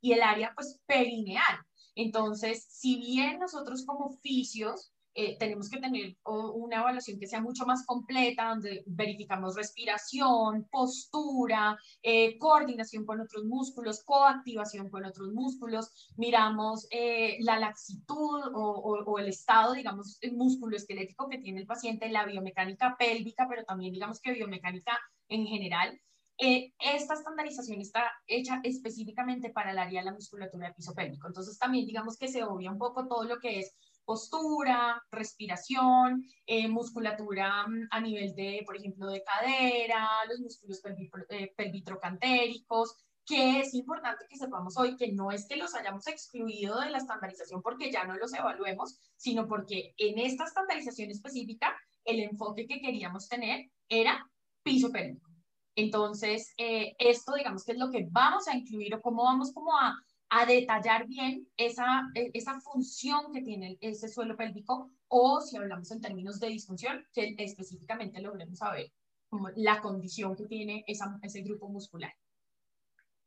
y 0.00 0.12
el 0.12 0.22
área 0.22 0.52
pues 0.54 0.80
perineal. 0.86 1.58
Entonces, 1.94 2.66
si 2.68 2.96
bien 2.96 3.38
nosotros 3.38 3.84
como 3.84 4.10
fisios 4.18 4.92
eh, 5.14 5.36
tenemos 5.38 5.68
que 5.68 5.78
tener 5.78 6.16
una 6.24 6.80
evaluación 6.80 7.18
que 7.18 7.26
sea 7.26 7.40
mucho 7.40 7.66
más 7.66 7.84
completa, 7.84 8.48
donde 8.48 8.82
verificamos 8.86 9.56
respiración, 9.56 10.66
postura, 10.70 11.78
eh, 12.02 12.38
coordinación 12.38 13.04
con 13.04 13.20
otros 13.20 13.44
músculos, 13.44 14.02
coactivación 14.04 14.88
con 14.88 15.04
otros 15.04 15.32
músculos, 15.32 16.12
miramos 16.16 16.86
eh, 16.90 17.36
la 17.40 17.58
laxitud 17.58 18.40
o, 18.54 19.04
o, 19.06 19.18
el 19.18 19.28
estado, 19.28 19.74
digamos, 19.74 20.18
músculo 20.32 20.76
esquelético 20.76 21.28
que 21.28 21.38
tiene 21.38 21.60
el 21.60 21.66
paciente, 21.66 22.08
la 22.08 22.24
biomecánica 22.24 22.96
pélvica, 22.98 23.46
pero 23.48 23.64
también 23.64 23.92
digamos 23.92 24.20
que 24.20 24.32
biomecánica 24.32 24.98
en 25.28 25.46
general. 25.46 26.00
Eh, 26.38 26.72
esta 26.78 27.14
estandarización 27.14 27.80
está 27.80 28.10
hecha 28.26 28.60
específicamente 28.64 29.50
para 29.50 29.70
el 29.70 29.78
área 29.78 30.00
de 30.00 30.06
la 30.06 30.12
musculatura 30.12 30.68
de 30.68 30.74
piso 30.74 30.94
pélvico. 30.94 31.28
Entonces 31.28 31.58
también 31.58 31.86
digamos 31.86 32.16
que 32.16 32.28
se 32.28 32.42
obvia 32.42 32.70
un 32.70 32.78
poco 32.78 33.06
todo 33.06 33.24
lo 33.24 33.38
que 33.38 33.60
es 33.60 33.76
postura, 34.04 35.02
respiración, 35.10 36.24
eh, 36.46 36.68
musculatura 36.68 37.66
mm, 37.66 37.88
a 37.90 38.00
nivel 38.00 38.34
de, 38.34 38.62
por 38.66 38.76
ejemplo, 38.76 39.06
de 39.06 39.22
cadera, 39.22 40.08
los 40.28 40.40
músculos 40.40 40.80
eh, 41.28 41.52
pelvitrocantéricos, 41.56 42.96
que 43.24 43.60
es 43.60 43.74
importante 43.74 44.26
que 44.28 44.36
sepamos 44.36 44.76
hoy 44.76 44.96
que 44.96 45.12
no 45.12 45.30
es 45.30 45.46
que 45.46 45.56
los 45.56 45.74
hayamos 45.74 46.06
excluido 46.08 46.80
de 46.80 46.90
la 46.90 46.98
estandarización 46.98 47.62
porque 47.62 47.90
ya 47.90 48.04
no 48.04 48.16
los 48.16 48.34
evaluemos, 48.34 48.98
sino 49.16 49.46
porque 49.46 49.94
en 49.96 50.18
esta 50.18 50.44
estandarización 50.44 51.10
específica 51.10 51.76
el 52.04 52.20
enfoque 52.20 52.66
que 52.66 52.80
queríamos 52.80 53.28
tener 53.28 53.70
era 53.88 54.28
piso 54.62 54.90
pélvico. 54.90 55.30
Entonces, 55.74 56.52
eh, 56.58 56.94
esto 56.98 57.34
digamos 57.34 57.64
que 57.64 57.72
es 57.72 57.78
lo 57.78 57.90
que 57.90 58.06
vamos 58.10 58.46
a 58.48 58.56
incluir 58.56 58.94
o 58.94 59.00
cómo 59.00 59.24
vamos 59.24 59.52
como 59.52 59.78
a, 59.78 59.94
a 60.34 60.46
detallar 60.46 61.06
bien 61.06 61.46
esa, 61.58 62.10
e, 62.14 62.30
esa 62.32 62.58
función 62.60 63.32
que 63.34 63.42
tiene 63.42 63.76
ese 63.82 64.08
suelo 64.08 64.34
pélvico 64.34 64.90
o 65.08 65.42
si 65.42 65.58
hablamos 65.58 65.90
en 65.90 66.00
términos 66.00 66.40
de 66.40 66.48
disfunción, 66.48 67.06
que 67.12 67.34
específicamente 67.36 68.18
logremos 68.22 68.58
saber 68.58 68.90
como 69.28 69.50
la 69.56 69.82
condición 69.82 70.34
que 70.34 70.46
tiene 70.46 70.84
ese 70.86 71.42
grupo 71.42 71.68
muscular. 71.68 72.14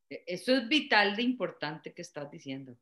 E, 0.10 0.24
eso 0.26 0.56
es 0.56 0.68
vital 0.68 1.16
de 1.16 1.22
importante 1.22 1.94
que 1.94 2.02
estás 2.02 2.30
diciendo. 2.32 2.76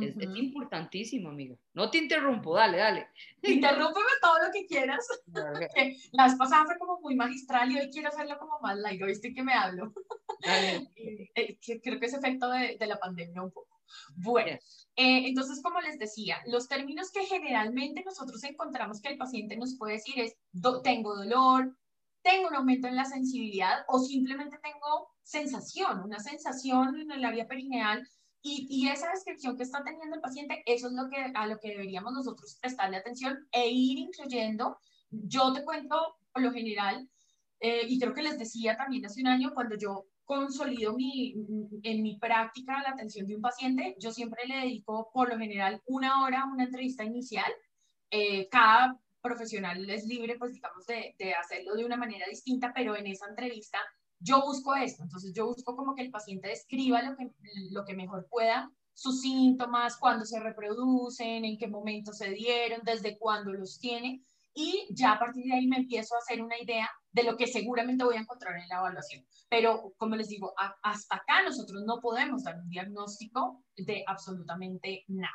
Es, 0.00 0.16
importantísimo, 0.36 1.28
amigo. 1.28 1.56
No 1.72 1.88
te 1.88 1.98
interrumpo, 1.98 2.54
dale, 2.54 2.78
dale. 2.78 3.08
Interrúmpeme 3.42 4.10
todo 4.20 4.38
lo 4.44 4.52
que 4.52 4.66
quieras. 4.66 5.06
la 6.12 6.24
vez 6.24 6.34
pasada 6.36 6.66
fue 6.66 6.78
como 6.78 7.00
muy 7.00 7.14
magistral 7.14 7.70
y 7.70 7.78
hoy 7.78 7.90
quiero 7.90 8.08
hacerlo 8.08 8.36
como 8.38 8.58
más 8.60 8.76
light. 8.78 9.00
¿Viste 9.04 9.32
que 9.32 9.42
me 9.42 9.54
hablo? 9.54 9.92
Eh, 10.46 11.30
eh, 11.34 11.58
creo 11.82 11.98
que 11.98 12.04
es 12.04 12.12
efecto 12.12 12.50
de, 12.50 12.76
de, 12.78 12.86
la 12.86 12.98
pandemia 12.98 13.40
un 13.40 13.50
poco. 13.50 13.80
Bueno, 14.14 14.58
eh, 14.96 15.28
entonces, 15.28 15.62
como 15.62 15.80
les 15.80 15.98
decía, 15.98 16.36
los 16.46 16.68
términos 16.68 17.10
que 17.10 17.24
generalmente 17.24 18.04
nosotros 18.04 18.44
encontramos 18.44 19.00
que 19.00 19.08
el 19.08 19.16
paciente 19.16 19.56
nos 19.56 19.76
puede 19.78 19.94
decir 19.94 20.20
es, 20.20 20.36
tengo 20.82 21.16
dolor, 21.16 21.74
tengo 22.22 22.48
un 22.48 22.56
aumento 22.56 22.88
en 22.88 22.96
la 22.96 23.06
sensibilidad 23.06 23.84
o 23.88 23.98
simplemente 23.98 24.58
tengo 24.62 25.08
sensación, 25.22 26.02
una 26.02 26.20
sensación 26.20 27.00
en 27.00 27.10
el 27.10 27.24
área 27.24 27.46
perineal 27.46 28.06
y, 28.46 28.66
y, 28.68 28.88
esa 28.90 29.10
descripción 29.10 29.56
que 29.56 29.62
está 29.62 29.82
teniendo 29.82 30.16
el 30.16 30.20
paciente, 30.20 30.62
eso 30.66 30.88
es 30.88 30.92
lo 30.92 31.08
que, 31.08 31.16
a 31.34 31.46
lo 31.46 31.58
que 31.58 31.70
deberíamos 31.70 32.12
nosotros 32.12 32.58
prestarle 32.60 32.98
atención 32.98 33.48
e 33.50 33.70
ir 33.70 33.98
incluyendo. 33.98 34.76
Yo 35.08 35.54
te 35.54 35.64
cuento, 35.64 36.18
por 36.30 36.42
lo 36.42 36.52
general, 36.52 37.08
eh, 37.58 37.86
y 37.88 37.98
creo 37.98 38.12
que 38.12 38.22
les 38.22 38.38
decía 38.38 38.76
también 38.76 39.06
hace 39.06 39.22
un 39.22 39.28
año, 39.28 39.54
cuando 39.54 39.76
yo 39.78 40.08
consolido 40.26 40.92
mi, 40.92 41.34
en 41.82 42.02
mi 42.02 42.18
práctica 42.18 42.82
la 42.82 42.90
atención 42.90 43.26
de 43.26 43.36
un 43.36 43.40
paciente, 43.40 43.96
yo 43.98 44.12
siempre 44.12 44.46
le 44.46 44.56
dedico 44.56 45.10
por 45.10 45.30
lo 45.30 45.38
general 45.38 45.80
una 45.86 46.22
hora 46.22 46.42
a 46.42 46.52
una 46.52 46.64
entrevista 46.64 47.02
inicial. 47.02 47.50
Eh, 48.10 48.46
cada 48.50 49.00
profesional 49.22 49.88
es 49.88 50.04
libre, 50.04 50.36
pues 50.38 50.52
digamos, 50.52 50.86
de, 50.86 51.14
de 51.18 51.32
hacerlo 51.32 51.76
de 51.76 51.86
una 51.86 51.96
manera 51.96 52.26
distinta, 52.28 52.72
pero 52.74 52.94
en 52.94 53.06
esa 53.06 53.26
entrevista 53.26 53.78
yo 54.24 54.42
busco 54.42 54.74
esto, 54.74 55.02
entonces 55.02 55.32
yo 55.34 55.46
busco 55.46 55.76
como 55.76 55.94
que 55.94 56.02
el 56.02 56.10
paciente 56.10 56.48
describa 56.48 57.02
lo 57.02 57.16
que, 57.16 57.30
lo 57.70 57.84
que 57.84 57.94
mejor 57.94 58.26
pueda 58.28 58.72
sus 58.94 59.20
síntomas, 59.20 59.96
cuándo 59.98 60.24
se 60.24 60.40
reproducen, 60.40 61.44
en 61.44 61.58
qué 61.58 61.66
momento 61.66 62.12
se 62.12 62.30
dieron, 62.30 62.80
desde 62.84 63.18
cuándo 63.18 63.52
los 63.52 63.78
tiene. 63.78 64.24
Y 64.54 64.86
ya 64.90 65.12
a 65.12 65.18
partir 65.18 65.44
de 65.46 65.54
ahí 65.54 65.66
me 65.66 65.78
empiezo 65.78 66.14
a 66.14 66.18
hacer 66.18 66.40
una 66.40 66.56
idea 66.60 66.88
de 67.10 67.24
lo 67.24 67.36
que 67.36 67.48
seguramente 67.48 68.04
voy 68.04 68.16
a 68.16 68.20
encontrar 68.20 68.56
en 68.56 68.68
la 68.68 68.76
evaluación. 68.76 69.26
Pero 69.48 69.94
como 69.98 70.14
les 70.14 70.28
digo, 70.28 70.54
hasta 70.82 71.16
acá 71.16 71.42
nosotros 71.42 71.82
no 71.84 72.00
podemos 72.00 72.44
dar 72.44 72.60
un 72.60 72.68
diagnóstico 72.68 73.64
de 73.76 74.04
absolutamente 74.06 75.04
nada. 75.08 75.34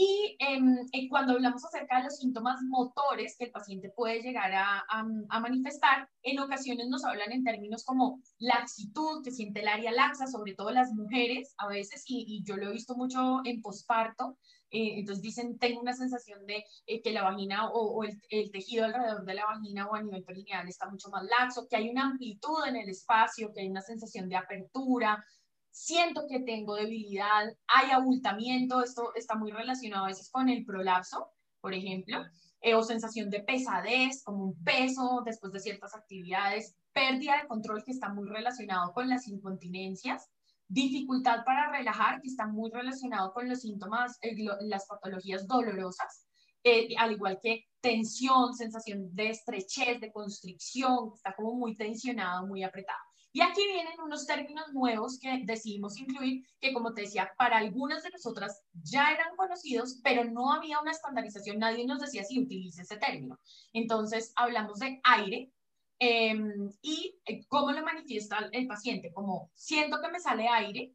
Y 0.00 0.36
em, 0.38 0.86
cuando 1.10 1.32
hablamos 1.32 1.64
acerca 1.64 1.98
de 1.98 2.04
los 2.04 2.18
síntomas 2.18 2.60
motores 2.62 3.36
que 3.36 3.46
el 3.46 3.50
paciente 3.50 3.90
puede 3.90 4.22
llegar 4.22 4.54
a, 4.54 4.84
a, 4.88 5.40
manifestar, 5.40 6.08
en 6.22 6.38
ocasiones 6.38 6.86
nos 6.86 7.04
hablan 7.04 7.32
en 7.32 7.42
términos 7.42 7.84
como 7.84 8.22
laxitud, 8.38 9.24
que 9.24 9.32
siente 9.32 9.60
el 9.60 9.66
área 9.66 9.90
laxa, 9.90 10.28
sobre 10.28 10.54
todo 10.54 10.70
las 10.70 10.92
mujeres 10.92 11.52
a 11.58 11.66
veces, 11.66 12.04
y, 12.06 12.24
y 12.28 12.44
yo 12.44 12.56
lo 12.56 12.68
he 12.68 12.72
visto 12.74 12.94
mucho 12.94 13.40
en 13.44 13.60
posparto. 13.60 14.38
Eh, 14.70 15.00
entonces 15.00 15.20
dicen, 15.20 15.58
tengo 15.58 15.80
una 15.80 15.94
sensación 15.94 16.46
de 16.46 16.64
eh, 16.86 17.02
que 17.02 17.10
la 17.10 17.24
vagina 17.24 17.68
o, 17.70 18.04
el, 18.04 18.20
el, 18.30 18.52
tejido 18.52 18.84
alrededor 18.84 19.24
de 19.24 19.34
la 19.34 19.46
vagina 19.46 19.88
o 19.88 19.96
a 19.96 20.02
nivel 20.02 20.22
perineal 20.22 20.68
está 20.68 20.88
mucho 20.88 21.08
más 21.08 21.24
laxo, 21.24 21.66
que 21.68 21.74
hay 21.74 21.88
una 21.88 22.04
amplitud 22.04 22.66
en 22.68 22.76
el 22.76 22.88
espacio, 22.88 23.50
que 23.52 23.62
hay 23.62 23.68
una 23.68 23.80
sensación 23.80 24.28
de 24.28 24.36
apertura, 24.36 25.24
siento 25.78 26.26
que 26.28 26.40
tengo 26.40 26.74
debilidad, 26.74 27.54
hay 27.68 27.90
abultamiento, 27.92 28.82
esto 28.82 29.14
está 29.14 29.36
muy 29.36 29.52
relacionado 29.52 30.04
a 30.04 30.08
veces 30.08 30.28
con 30.30 30.48
el 30.48 30.64
prolapso, 30.64 31.30
por 31.60 31.72
ejemplo, 31.72 32.24
eh, 32.60 32.74
o 32.74 32.82
sensación 32.82 33.30
de 33.30 33.40
pesadez, 33.40 34.24
como 34.24 34.44
un 34.44 34.64
peso 34.64 35.22
después 35.24 35.52
de 35.52 35.60
ciertas 35.60 35.94
actividades, 35.94 36.74
pérdida 36.92 37.40
de 37.40 37.46
control 37.46 37.84
que 37.84 37.92
está 37.92 38.08
muy 38.12 38.28
relacionado 38.28 38.92
con 38.92 39.08
las 39.08 39.28
incontinencias, 39.28 40.28
dificultad 40.66 41.44
para 41.44 41.70
relajar 41.70 42.20
que 42.20 42.28
está 42.28 42.46
muy 42.48 42.70
relacionado 42.70 43.32
con 43.32 43.48
los 43.48 43.60
síntomas, 43.60 44.18
eh, 44.22 44.34
las 44.62 44.86
patologías 44.86 45.46
dolorosas, 45.46 46.26
eh, 46.64 46.88
al 46.98 47.12
igual 47.12 47.38
que 47.40 47.66
tensión, 47.80 48.52
sensación 48.52 49.14
de 49.14 49.30
estrechez, 49.30 50.00
de 50.00 50.10
constricción, 50.10 51.12
está 51.14 51.34
como 51.36 51.54
muy 51.54 51.76
tensionado, 51.76 52.48
muy 52.48 52.64
apretado. 52.64 53.07
Y 53.32 53.42
aquí 53.42 53.60
vienen 53.66 54.00
unos 54.00 54.26
términos 54.26 54.72
nuevos 54.72 55.18
que 55.18 55.42
decidimos 55.44 55.98
incluir, 55.98 56.46
que 56.60 56.72
como 56.72 56.94
te 56.94 57.02
decía, 57.02 57.32
para 57.36 57.58
algunas 57.58 58.02
de 58.02 58.10
nosotras 58.10 58.62
ya 58.72 59.12
eran 59.12 59.36
conocidos, 59.36 60.00
pero 60.02 60.24
no 60.24 60.52
había 60.52 60.80
una 60.80 60.92
estandarización, 60.92 61.58
nadie 61.58 61.86
nos 61.86 62.00
decía 62.00 62.24
si 62.24 62.40
utilice 62.40 62.82
ese 62.82 62.96
término. 62.96 63.38
Entonces 63.72 64.32
hablamos 64.34 64.78
de 64.78 65.00
aire, 65.04 65.52
em, 65.98 66.70
y 66.80 67.18
eh, 67.26 67.44
cómo 67.48 67.72
lo 67.72 67.82
manifiesta 67.82 68.48
el 68.52 68.66
paciente, 68.66 69.12
como 69.12 69.50
siento 69.54 70.00
que 70.00 70.10
me 70.10 70.20
sale 70.20 70.48
aire, 70.48 70.94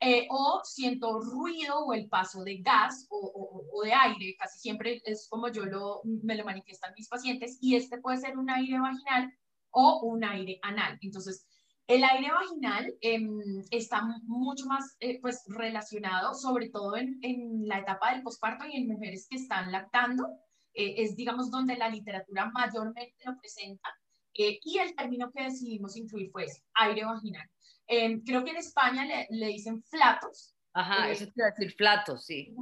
eh, 0.00 0.28
o 0.30 0.60
siento 0.64 1.20
ruido 1.20 1.80
o 1.80 1.92
el 1.92 2.08
paso 2.08 2.44
de 2.44 2.58
gas 2.58 3.06
o, 3.10 3.64
o, 3.72 3.82
de 3.82 3.92
aire, 3.92 4.36
casi 4.38 4.58
siempre 4.58 5.02
es 5.04 5.28
como 5.28 5.48
yo 5.48 5.64
lo, 5.64 6.02
me 6.04 6.36
lo 6.36 6.44
manifiestan 6.44 6.94
mis 6.96 7.08
pacientes, 7.08 7.58
y 7.60 7.76
este 7.76 7.98
puede 7.98 8.18
ser 8.18 8.38
un 8.38 8.50
aire 8.50 8.78
vaginal 8.78 9.32
o 9.70 10.00
un 10.02 10.24
aire 10.24 10.58
anal. 10.62 10.98
Entonces, 11.02 11.47
el 11.88 12.04
aire 12.04 12.30
vaginal 12.30 12.94
em, 13.00 13.64
está 13.70 14.02
mucho 14.24 14.66
más 14.66 14.94
eh, 15.00 15.18
pues, 15.22 15.42
relacionado, 15.48 16.34
sobre 16.34 16.68
todo 16.68 16.96
en, 16.96 17.18
en, 17.22 17.66
la 17.66 17.78
etapa 17.78 18.12
del 18.12 18.22
posparto 18.22 18.66
y 18.66 18.76
en 18.76 18.88
mujeres 18.88 19.26
que 19.28 19.36
están 19.36 19.72
lactando. 19.72 20.28
Eh, 20.74 21.02
es, 21.02 21.16
digamos, 21.16 21.50
donde 21.50 21.76
la 21.78 21.88
literatura 21.88 22.50
mayormente 22.50 23.16
lo 23.24 23.38
presenta. 23.38 23.88
Eh, 24.34 24.60
y 24.62 24.78
el 24.78 24.94
término 24.94 25.30
que 25.32 25.44
decidimos 25.44 25.96
incluir 25.96 26.30
fue 26.30 26.46
aire 26.74 27.06
vaginal. 27.06 27.48
Em, 27.86 28.22
creo 28.22 28.44
que 28.44 28.50
en 28.50 28.58
España 28.58 29.06
le, 29.06 29.26
le 29.30 29.46
dicen 29.46 29.82
flatos. 29.82 30.54
Ajá, 30.74 31.10
eso 31.10 31.24
quiere 31.32 31.50
decir 31.50 31.74
flatos, 31.74 32.26
sí. 32.26 32.54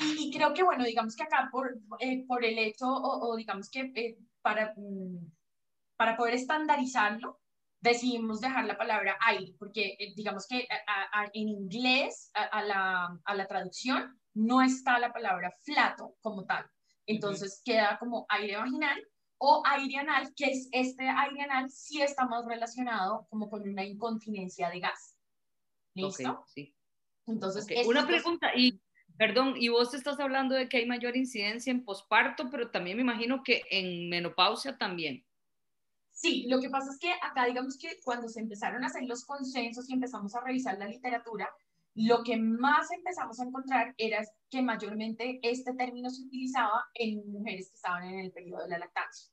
y, 0.00 0.32
creo 0.32 0.54
que, 0.54 0.62
bueno, 0.62 0.84
digamos 0.84 1.16
que 1.16 1.24
acá 1.24 1.48
por, 1.50 1.76
por 2.28 2.44
el 2.44 2.58
hecho, 2.58 2.86
o, 2.86 3.28
o 3.28 3.36
digamos 3.36 3.68
que 3.68 4.16
para, 4.40 4.72
mm, 4.76 5.32
para 5.96 6.16
poder 6.16 6.34
estandarizarlo, 6.34 7.40
decidimos 7.80 8.40
dejar 8.40 8.64
la 8.64 8.76
palabra 8.76 9.16
aire, 9.26 9.54
porque 9.58 9.96
eh, 9.98 10.12
digamos 10.16 10.46
que 10.46 10.66
en 11.32 11.48
inglés, 11.48 12.30
a, 12.34 12.62
la, 12.62 13.18
a, 13.24 13.34
la, 13.34 13.46
traducción, 13.46 14.18
no 14.34 14.62
está 14.62 14.98
la 14.98 15.12
palabra 15.12 15.54
flato 15.62 16.16
como 16.20 16.44
tal. 16.44 16.66
Entonces 17.06 17.62
queda 17.64 17.98
como 17.98 18.26
aire 18.28 18.56
vaginal 18.56 19.06
o 19.38 19.62
aire 19.66 19.98
anal, 19.98 20.32
que 20.34 20.46
es 20.46 20.68
este 20.72 21.08
aire 21.08 21.42
anal 21.42 21.70
sí 21.70 22.02
está 22.02 22.26
más 22.26 22.44
relacionado 22.46 23.26
como 23.30 23.48
con 23.50 23.68
una 23.68 23.84
incontinencia 23.84 24.70
de 24.70 24.80
gas. 24.80 25.16
¿Listo? 25.94 26.44
sí. 26.46 26.74
Entonces, 27.26 27.66
una 27.86 28.06
pregunta, 28.06 28.52
y 28.54 28.80
perdón, 29.16 29.54
y 29.56 29.68
vos 29.68 29.94
estás 29.94 30.20
hablando 30.20 30.54
de 30.54 30.68
que 30.68 30.76
hay 30.78 30.86
mayor 30.86 31.16
incidencia 31.16 31.72
en 31.72 31.84
posparto, 31.84 32.50
pero 32.50 32.70
también 32.70 32.96
me 32.96 33.02
imagino 33.02 33.42
que 33.42 33.62
en 33.70 34.08
menopausia 34.08 34.78
también. 34.78 35.24
Sí, 36.16 36.46
lo 36.48 36.62
que 36.62 36.70
pasa 36.70 36.90
es 36.90 36.98
que 36.98 37.12
acá 37.12 37.44
digamos 37.44 37.76
que 37.76 38.00
cuando 38.02 38.26
se 38.26 38.40
empezaron 38.40 38.82
a 38.82 38.86
hacer 38.86 39.02
los 39.02 39.26
consensos 39.26 39.88
y 39.90 39.92
empezamos 39.92 40.34
a 40.34 40.40
revisar 40.40 40.78
la 40.78 40.86
literatura, 40.86 41.46
lo 41.94 42.22
que 42.22 42.38
más 42.38 42.90
empezamos 42.90 43.38
a 43.38 43.44
encontrar 43.44 43.94
era 43.98 44.24
que 44.50 44.62
mayormente 44.62 45.38
este 45.42 45.74
término 45.74 46.08
se 46.08 46.22
utilizaba 46.22 46.86
en 46.94 47.30
mujeres 47.30 47.68
que 47.68 47.74
estaban 47.74 48.04
en 48.04 48.20
el 48.20 48.32
periodo 48.32 48.62
de 48.62 48.70
la 48.70 48.78
lactancia. 48.78 49.30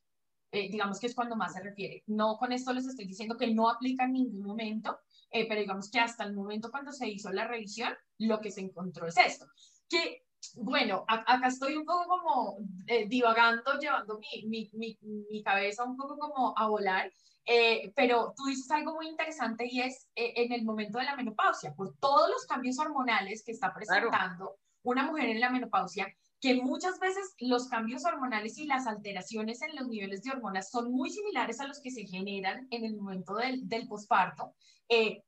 Eh, 0.52 0.68
digamos 0.70 1.00
que 1.00 1.06
es 1.06 1.14
cuando 1.14 1.36
más 1.36 1.54
se 1.54 1.62
refiere. 1.62 2.04
No 2.06 2.36
con 2.36 2.52
esto 2.52 2.74
les 2.74 2.86
estoy 2.86 3.06
diciendo 3.06 3.38
que 3.38 3.52
no 3.54 3.70
aplica 3.70 4.04
en 4.04 4.12
ningún 4.12 4.42
momento, 4.42 4.98
eh, 5.30 5.48
pero 5.48 5.62
digamos 5.62 5.90
que 5.90 6.00
hasta 6.00 6.24
el 6.24 6.34
momento 6.34 6.70
cuando 6.70 6.92
se 6.92 7.08
hizo 7.08 7.32
la 7.32 7.48
revisión, 7.48 7.94
lo 8.18 8.40
que 8.40 8.50
se 8.50 8.60
encontró 8.60 9.06
es 9.06 9.16
esto. 9.16 9.46
Que 9.88 10.23
bueno, 10.56 11.04
acá 11.08 11.48
estoy 11.48 11.76
un 11.76 11.84
poco 11.84 12.06
como 12.06 12.58
eh, 12.86 13.06
divagando, 13.06 13.78
llevando 13.78 14.18
mi, 14.18 14.70
mi, 14.72 14.98
mi, 15.30 15.42
cabeza 15.42 15.84
un 15.84 15.96
poco 15.96 16.18
como 16.18 16.54
a 16.56 16.68
volar, 16.68 17.12
eh, 17.44 17.92
pero 17.94 18.32
tú 18.36 18.44
dices 18.46 18.70
algo 18.70 18.94
muy 18.94 19.08
interesante 19.08 19.66
y 19.68 19.80
es 19.80 20.08
eh, 20.14 20.32
en 20.36 20.52
el 20.52 20.64
momento 20.64 20.98
de 20.98 21.04
la 21.04 21.16
menopausia, 21.16 21.74
por 21.74 21.94
todos 21.98 22.28
los 22.30 22.46
cambios 22.46 22.78
hormonales 22.78 23.42
que 23.44 23.52
está 23.52 23.72
presentando 23.74 24.56
una 24.82 25.04
mujer 25.04 25.28
en 25.30 25.40
la 25.40 25.50
menopausia, 25.50 26.14
que 26.40 26.54
muchas 26.62 26.98
veces 26.98 27.34
los 27.38 27.68
cambios 27.68 28.04
hormonales 28.04 28.58
y 28.58 28.66
las 28.66 28.86
alteraciones 28.86 29.62
en 29.62 29.74
los 29.76 29.88
niveles 29.88 30.22
de 30.22 30.30
hormonas 30.30 30.70
son 30.70 30.92
muy 30.92 31.10
similares 31.10 31.60
a 31.60 31.66
los 31.66 31.80
que 31.80 31.90
se 31.90 32.06
generan 32.06 32.66
en 32.70 32.84
el 32.84 32.96
momento 32.96 33.36
del, 33.36 33.66
del 33.66 33.88
posparto, 33.88 34.54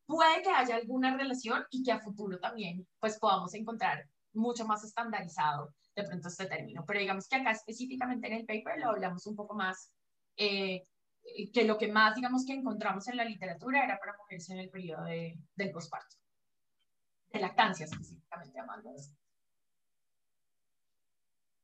puede 0.06 0.42
que 0.42 0.50
haya 0.50 0.76
alguna 0.76 1.16
relación 1.16 1.64
y 1.70 1.82
que 1.82 1.92
a 1.92 2.00
futuro 2.00 2.38
también 2.38 2.86
pues 3.00 3.18
podamos 3.18 3.54
encontrar 3.54 4.06
mucho 4.36 4.66
más 4.66 4.84
estandarizado 4.84 5.74
de 5.94 6.04
pronto 6.04 6.28
este 6.28 6.46
término. 6.46 6.84
Pero 6.86 7.00
digamos 7.00 7.28
que 7.28 7.36
acá 7.36 7.50
específicamente 7.50 8.26
en 8.26 8.34
el 8.34 8.46
paper 8.46 8.78
lo 8.78 8.90
hablamos 8.90 9.26
un 9.26 9.36
poco 9.36 9.54
más, 9.54 9.92
eh, 10.36 10.84
que 11.52 11.64
lo 11.64 11.76
que 11.76 11.88
más, 11.88 12.14
digamos, 12.14 12.44
que 12.46 12.52
encontramos 12.52 13.08
en 13.08 13.16
la 13.16 13.24
literatura 13.24 13.84
era 13.84 13.98
para 13.98 14.16
mujeres 14.16 14.48
en 14.50 14.58
el 14.58 14.70
periodo 14.70 15.04
de, 15.04 15.36
del 15.54 15.70
posparto, 15.72 16.16
de 17.32 17.40
lactancia 17.40 17.84
específicamente 17.84 18.56
eso. 18.96 19.12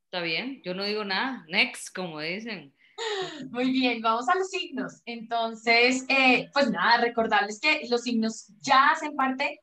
Está 0.04 0.20
bien, 0.20 0.60
yo 0.62 0.74
no 0.74 0.84
digo 0.84 1.04
nada. 1.04 1.44
Next, 1.48 1.94
como 1.94 2.20
dicen. 2.20 2.74
Muy 3.50 3.72
bien, 3.72 4.02
vamos 4.02 4.28
a 4.28 4.34
los 4.34 4.48
signos. 4.50 5.00
Entonces, 5.06 6.04
eh, 6.08 6.50
pues 6.52 6.70
nada, 6.70 6.98
recordarles 6.98 7.58
que 7.58 7.86
los 7.88 8.02
signos 8.02 8.48
ya 8.60 8.90
hacen 8.90 9.16
parte 9.16 9.60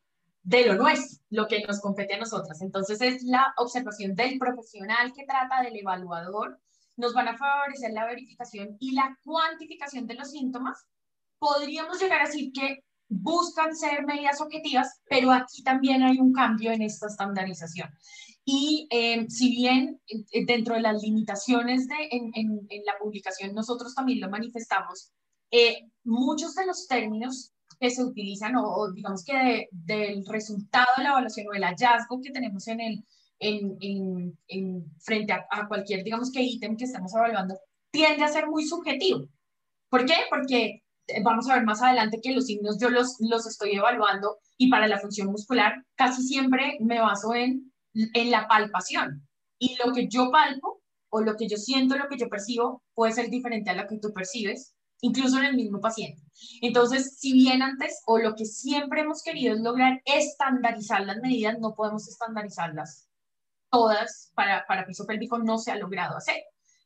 de 0.50 0.66
lo 0.66 0.74
nuestro, 0.74 1.20
lo 1.30 1.48
que 1.48 1.62
nos 1.62 1.80
compete 1.80 2.16
a 2.16 2.20
nosotras. 2.20 2.60
Entonces 2.62 3.00
es 3.02 3.24
la 3.24 3.54
observación 3.58 4.16
del 4.16 4.40
profesional 4.40 5.14
que 5.14 5.24
trata 5.24 5.62
del 5.62 5.78
evaluador. 5.78 6.60
Nos 6.98 7.14
van 7.14 7.28
a 7.28 7.38
favorecer 7.38 7.92
la 7.92 8.06
verificación 8.06 8.76
y 8.80 8.94
la 8.94 9.16
cuantificación 9.24 10.08
de 10.08 10.16
los 10.16 10.32
síntomas. 10.32 10.88
Podríamos 11.38 12.02
llegar 12.02 12.22
a 12.22 12.26
decir 12.26 12.52
que 12.52 12.84
buscan 13.08 13.76
ser 13.76 14.04
medidas 14.08 14.42
objetivas, 14.42 15.00
pero 15.08 15.32
aquí 15.32 15.62
también 15.62 16.02
hay 16.02 16.18
un 16.18 16.34
cambio 16.34 16.72
en 16.72 16.82
esta 16.82 17.06
estandarización. 17.06 17.90
Y 18.44 18.88
eh, 18.90 19.30
si 19.30 19.52
bien 19.52 20.02
eh, 20.08 20.46
dentro 20.48 20.74
de 20.74 20.82
las 20.82 21.04
limitaciones 21.04 21.88
de, 21.88 21.96
en, 22.10 22.32
en, 22.34 22.86
la 22.86 22.98
publicación 23.00 23.54
nosotros 23.54 23.94
también 23.94 24.20
lo 24.20 24.32
manifestamos, 24.32 25.12
eh, 25.52 25.88
muchos 26.04 26.56
de 26.56 26.66
los 26.66 26.88
términos 26.88 27.54
que 27.80 27.90
se 27.90 28.04
utilizan 28.04 28.56
o, 28.58 28.92
digamos 28.92 29.24
que 29.24 29.68
del 29.72 30.26
resultado 30.26 30.88
de 30.98 31.04
la 31.04 31.10
evaluación 31.12 31.48
o 31.48 31.54
el 31.54 31.64
hallazgo 31.64 32.22
que 32.22 32.32
tenemos 32.32 32.68
en 32.68 32.82
el, 32.82 33.06
en, 33.40 34.38
en, 34.48 34.86
frente 35.00 35.34
a, 35.34 35.68
cualquier, 35.68 36.04
digamos 36.04 36.32
que 36.32 36.42
ítem 36.42 36.76
que 36.76 36.84
estamos 36.86 37.14
evaluando, 37.16 37.58
tiende 37.92 38.24
a 38.24 38.28
ser 38.28 38.48
muy 38.48 38.66
subjetivo. 38.66 39.28
¿Por 39.90 40.06
qué? 40.06 40.16
Porque 40.30 40.84
eh, 41.08 41.24
vamos 41.24 41.50
a 41.50 41.56
ver 41.56 41.64
más 41.64 41.82
adelante 41.82 42.20
que 42.22 42.34
los 42.34 42.46
signos 42.46 42.78
yo 42.80 42.90
los, 42.90 43.16
los 43.20 43.48
estoy 43.48 43.72
evaluando 43.76 44.38
y 44.58 44.70
para 44.70 44.88
la 44.88 45.00
función 45.00 45.28
muscular 45.28 45.74
casi 45.96 46.24
siempre 46.24 46.78
me 46.82 47.00
baso 47.00 47.34
en, 47.34 47.72
en 47.94 48.32
la 48.32 48.48
palpación. 48.48 49.26
Y 49.58 49.78
lo 49.84 49.94
que 49.94 50.08
yo 50.08 50.32
palpo 50.32 50.82
o 51.10 51.22
lo 51.22 51.36
que 51.36 51.48
yo 51.48 51.58
siento, 51.58 51.98
lo 51.98 52.08
que 52.08 52.18
yo 52.18 52.30
percibo, 52.30 52.84
puede 52.94 53.14
ser 53.14 53.30
diferente 53.30 53.70
a 53.70 53.76
lo 53.76 53.88
que 53.88 54.00
tú 54.00 54.14
percibes 54.14 54.76
incluso 55.02 55.38
en 55.38 55.46
el 55.46 55.56
mismo 55.56 55.80
paciente. 55.80 56.22
Entonces, 56.62 57.18
si 57.18 57.34
bien 57.34 57.62
antes 57.62 58.02
o 58.06 58.18
lo 58.18 58.36
que 58.36 58.46
siempre 58.46 59.02
hemos 59.02 59.24
querido 59.24 59.56
es 59.56 59.62
lograr 59.62 60.02
estandarizar 60.06 61.06
las 61.06 61.18
medidas, 61.18 61.60
no 61.60 61.76
podemos 61.76 62.08
estandarizarlas 62.08 63.10
todas 63.70 64.32
para, 64.36 64.66
para 64.68 64.86
piso 64.86 65.06
pélvico, 65.06 65.38
no 65.38 65.58
se 65.58 65.72
ha 65.72 65.76
logrado 65.76 66.18
hacer. 66.18 66.38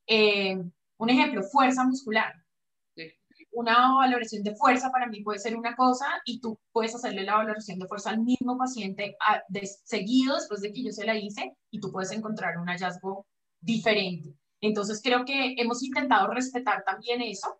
Eh, 0.08 0.58
un 0.98 1.10
ejemplo, 1.10 1.44
fuerza 1.44 1.84
muscular. 1.84 2.34
Una 3.52 3.94
valoración 3.94 4.42
de 4.42 4.56
fuerza 4.56 4.92
para 4.92 5.06
mí 5.06 5.22
puede 5.22 5.38
ser 5.38 5.56
una 5.56 5.76
cosa 5.76 6.08
y 6.26 6.40
tú 6.40 6.60
puedes 6.72 6.96
hacerle 6.96 7.24
la 7.24 7.36
valoración 7.36 7.78
de 7.78 7.88
fuerza 7.88 8.10
al 8.10 8.22
mismo 8.22 8.58
paciente 8.58 9.16
de, 9.48 9.68
seguido 9.84 10.36
después 10.36 10.62
de 10.62 10.72
que 10.72 10.84
yo 10.84 10.92
se 10.92 11.06
la 11.06 11.16
hice 11.16 11.56
y 11.70 11.80
tú 11.80 11.92
puedes 11.92 12.12
encontrar 12.12 12.58
un 12.58 12.68
hallazgo 12.68 13.28
diferente. 13.60 14.36
Entonces 14.60 15.02
creo 15.04 15.24
que 15.24 15.54
hemos 15.58 15.84
intentado 15.84 16.28
respetar 16.32 16.84
también 16.84 17.22
eso 17.22 17.60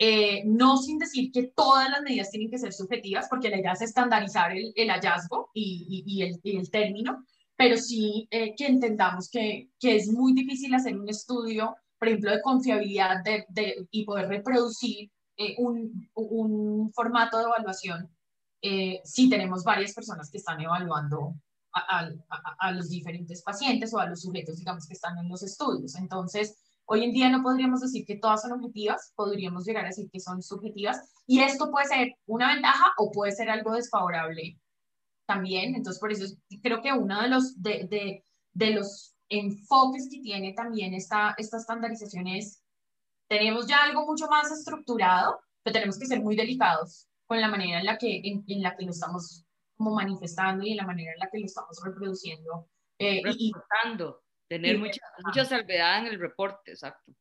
eh, 0.00 0.44
no 0.44 0.76
sin 0.76 0.98
decir 0.98 1.32
que 1.32 1.48
todas 1.54 1.90
las 1.90 2.02
medidas 2.02 2.30
tienen 2.30 2.50
que 2.50 2.58
ser 2.58 2.72
subjetivas, 2.72 3.26
porque 3.28 3.50
la 3.50 3.58
idea 3.58 3.72
es 3.72 3.82
estandarizar 3.82 4.52
el, 4.52 4.90
hallazgo 4.90 5.50
y, 5.52 6.22
el, 6.22 6.70
término, 6.70 7.24
pero 7.56 7.76
sí 7.76 8.28
eh, 8.30 8.54
que 8.56 8.66
entendamos 8.66 9.28
que, 9.28 9.70
es 9.80 10.08
muy 10.08 10.34
difícil 10.34 10.72
hacer 10.74 10.96
un 10.96 11.08
estudio, 11.08 11.76
por 11.98 12.08
ejemplo, 12.08 12.30
de 12.30 12.42
confiabilidad 12.42 13.24
de, 13.24 13.88
y 13.90 14.04
poder 14.04 14.28
reproducir 14.28 15.10
eh, 15.36 15.56
un, 15.58 16.92
formato 16.94 17.38
de 17.38 17.44
evaluación 17.44 18.08
si 19.04 19.28
tenemos 19.30 19.62
varias 19.62 19.94
personas 19.94 20.30
que 20.30 20.38
están 20.38 20.60
evaluando 20.60 21.34
a, 21.72 22.72
los 22.72 22.88
diferentes 22.88 23.42
pacientes 23.42 23.92
o 23.94 23.98
a 23.98 24.06
los 24.06 24.22
sujetos, 24.22 24.58
digamos, 24.58 24.86
que 24.86 24.94
están 24.94 25.18
en 25.18 25.28
los 25.28 25.42
estudios. 25.42 25.94
Entonces, 25.96 26.56
Hoy 26.90 27.04
en 27.04 27.12
día 27.12 27.28
no 27.28 27.42
podríamos 27.42 27.82
decir 27.82 28.06
que 28.06 28.16
todas 28.16 28.40
son 28.40 28.52
objetivas, 28.52 29.12
podríamos 29.14 29.66
llegar 29.66 29.84
a 29.84 29.88
decir 29.88 30.08
que 30.10 30.20
son 30.20 30.42
subjetivas 30.42 31.12
y 31.26 31.40
esto 31.40 31.70
puede 31.70 31.86
ser 31.86 32.16
una 32.24 32.54
ventaja 32.54 32.94
o 32.96 33.12
puede 33.12 33.32
ser 33.32 33.50
algo 33.50 33.72
desfavorable 33.72 34.58
también. 35.26 35.74
Entonces, 35.74 36.00
por 36.00 36.10
eso 36.10 36.24
creo 36.62 36.80
que 36.80 36.90
uno 36.94 37.20
de 37.20 37.28
los, 37.28 37.60
de, 37.60 37.86
de, 37.90 38.24
de 38.54 38.70
los 38.70 39.14
enfoques 39.28 40.08
que 40.10 40.20
tiene 40.20 40.54
también 40.54 40.94
esta, 40.94 41.34
esta 41.36 41.58
estandarización 41.58 42.26
es, 42.26 42.62
tenemos 43.28 43.66
ya 43.66 43.82
algo 43.82 44.06
mucho 44.06 44.26
más 44.28 44.50
estructurado, 44.50 45.40
pero 45.62 45.74
tenemos 45.74 45.98
que 45.98 46.06
ser 46.06 46.22
muy 46.22 46.36
delicados 46.36 47.06
con 47.26 47.38
la 47.38 47.48
manera 47.48 47.80
en 47.80 47.84
la 47.84 47.98
que, 47.98 48.22
en, 48.24 48.62
la 48.62 48.74
que 48.74 48.86
lo 48.86 48.92
estamos 48.92 49.44
como 49.76 49.94
manifestando 49.94 50.64
y 50.64 50.70
en 50.70 50.78
la 50.78 50.86
manera 50.86 51.12
en 51.12 51.18
la 51.18 51.28
que 51.28 51.38
lo 51.38 51.44
estamos 51.44 51.78
reproduciendo. 51.84 52.66
Eh, 52.98 53.20
y, 53.38 53.52
Tener 54.48 54.78
mucha, 54.78 55.00
mucha 55.24 55.44
salvedad 55.44 55.98
en 55.98 56.06
el 56.06 56.18
reporte, 56.18 56.72
exacto. 56.72 57.12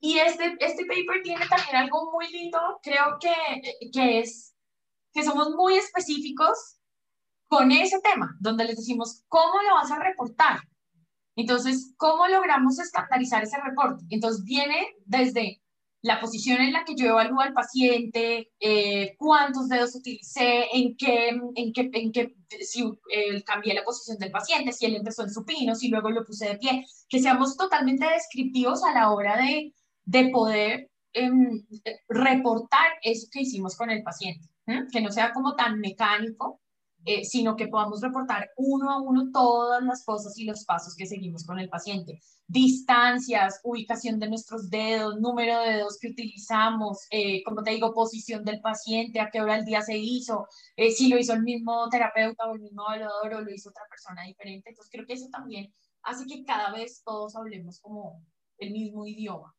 Y 0.00 0.18
este, 0.18 0.56
este 0.60 0.84
paper 0.86 1.22
tiene 1.22 1.46
también 1.46 1.76
algo 1.76 2.10
muy 2.10 2.28
lindo, 2.30 2.58
creo 2.82 3.18
que, 3.20 3.32
que 3.92 4.18
es 4.20 4.54
que 5.12 5.22
somos 5.22 5.50
muy 5.50 5.74
específicos 5.74 6.78
con 7.46 7.70
ese 7.70 8.00
tema, 8.00 8.34
donde 8.40 8.64
les 8.64 8.76
decimos, 8.76 9.24
¿cómo 9.28 9.60
lo 9.68 9.74
vas 9.74 9.90
a 9.90 9.98
reportar? 9.98 10.60
Entonces, 11.36 11.94
¿cómo 11.96 12.26
logramos 12.28 12.78
estandarizar 12.78 13.42
ese 13.42 13.60
reporte? 13.60 14.04
Entonces, 14.08 14.42
viene 14.44 14.96
desde 15.04 15.62
la 16.02 16.20
posición 16.20 16.60
en 16.60 16.72
la 16.72 16.84
que 16.84 16.94
yo 16.96 17.06
evalúo 17.06 17.40
al 17.40 17.52
paciente, 17.52 18.50
eh, 18.58 19.14
cuántos 19.16 19.68
dedos 19.68 19.94
utilicé, 19.94 20.66
en 20.72 20.96
qué, 20.96 21.28
en 21.28 21.72
qué, 21.72 21.90
en 21.92 22.12
qué 22.12 22.34
si 22.60 22.82
eh, 23.14 23.42
cambié 23.44 23.74
la 23.74 23.84
posición 23.84 24.18
del 24.18 24.32
paciente, 24.32 24.72
si 24.72 24.86
él 24.86 24.96
empezó 24.96 25.22
en 25.22 25.30
supino, 25.30 25.74
si 25.76 25.88
luego 25.88 26.10
lo 26.10 26.24
puse 26.24 26.48
de 26.48 26.58
pie, 26.58 26.84
que 27.08 27.20
seamos 27.20 27.56
totalmente 27.56 28.06
descriptivos 28.06 28.82
a 28.82 28.92
la 28.92 29.12
hora 29.12 29.36
de, 29.36 29.74
de 30.04 30.28
poder 30.30 30.90
em, 31.12 31.64
reportar 32.08 32.86
eso 33.02 33.28
que 33.30 33.42
hicimos 33.42 33.76
con 33.76 33.90
el 33.90 34.02
paciente, 34.02 34.48
que 34.90 35.00
no 35.00 35.12
sea 35.12 35.32
como 35.32 35.54
tan 35.54 35.78
mecánico, 35.78 36.60
eh, 37.04 37.24
sino 37.24 37.56
que 37.56 37.66
podamos 37.66 38.00
reportar 38.00 38.50
uno 38.56 38.90
a 38.90 39.00
uno 39.00 39.30
todas 39.32 39.82
las 39.82 40.04
cosas 40.04 40.38
y 40.38 40.44
los 40.44 40.64
pasos 40.64 40.94
que 40.94 41.06
seguimos 41.06 41.44
con 41.44 41.58
el 41.58 41.68
paciente. 41.68 42.20
Distancias, 42.46 43.60
ubicación 43.64 44.20
de 44.20 44.28
nuestros 44.28 44.70
dedos, 44.70 45.18
número 45.20 45.58
de 45.60 45.72
dedos 45.74 45.98
que 46.00 46.08
utilizamos, 46.08 47.06
eh, 47.10 47.42
como 47.44 47.62
te 47.62 47.72
digo, 47.72 47.92
posición 47.92 48.44
del 48.44 48.60
paciente, 48.60 49.20
a 49.20 49.30
qué 49.30 49.40
hora 49.40 49.56
el 49.56 49.64
día 49.64 49.82
se 49.82 49.98
hizo, 49.98 50.46
eh, 50.76 50.92
si 50.92 51.08
lo 51.08 51.18
hizo 51.18 51.32
el 51.32 51.42
mismo 51.42 51.88
terapeuta 51.88 52.46
o 52.46 52.54
el 52.54 52.60
mismo 52.60 52.84
evaluador 52.84 53.34
o 53.34 53.40
lo 53.40 53.52
hizo 53.52 53.70
otra 53.70 53.84
persona 53.90 54.22
diferente. 54.22 54.70
Entonces 54.70 54.90
creo 54.92 55.06
que 55.06 55.14
eso 55.14 55.28
también 55.30 55.72
hace 56.02 56.26
que 56.26 56.44
cada 56.44 56.72
vez 56.72 57.02
todos 57.04 57.34
hablemos 57.36 57.80
como 57.80 58.24
el 58.58 58.70
mismo 58.72 59.06
idioma. 59.06 59.54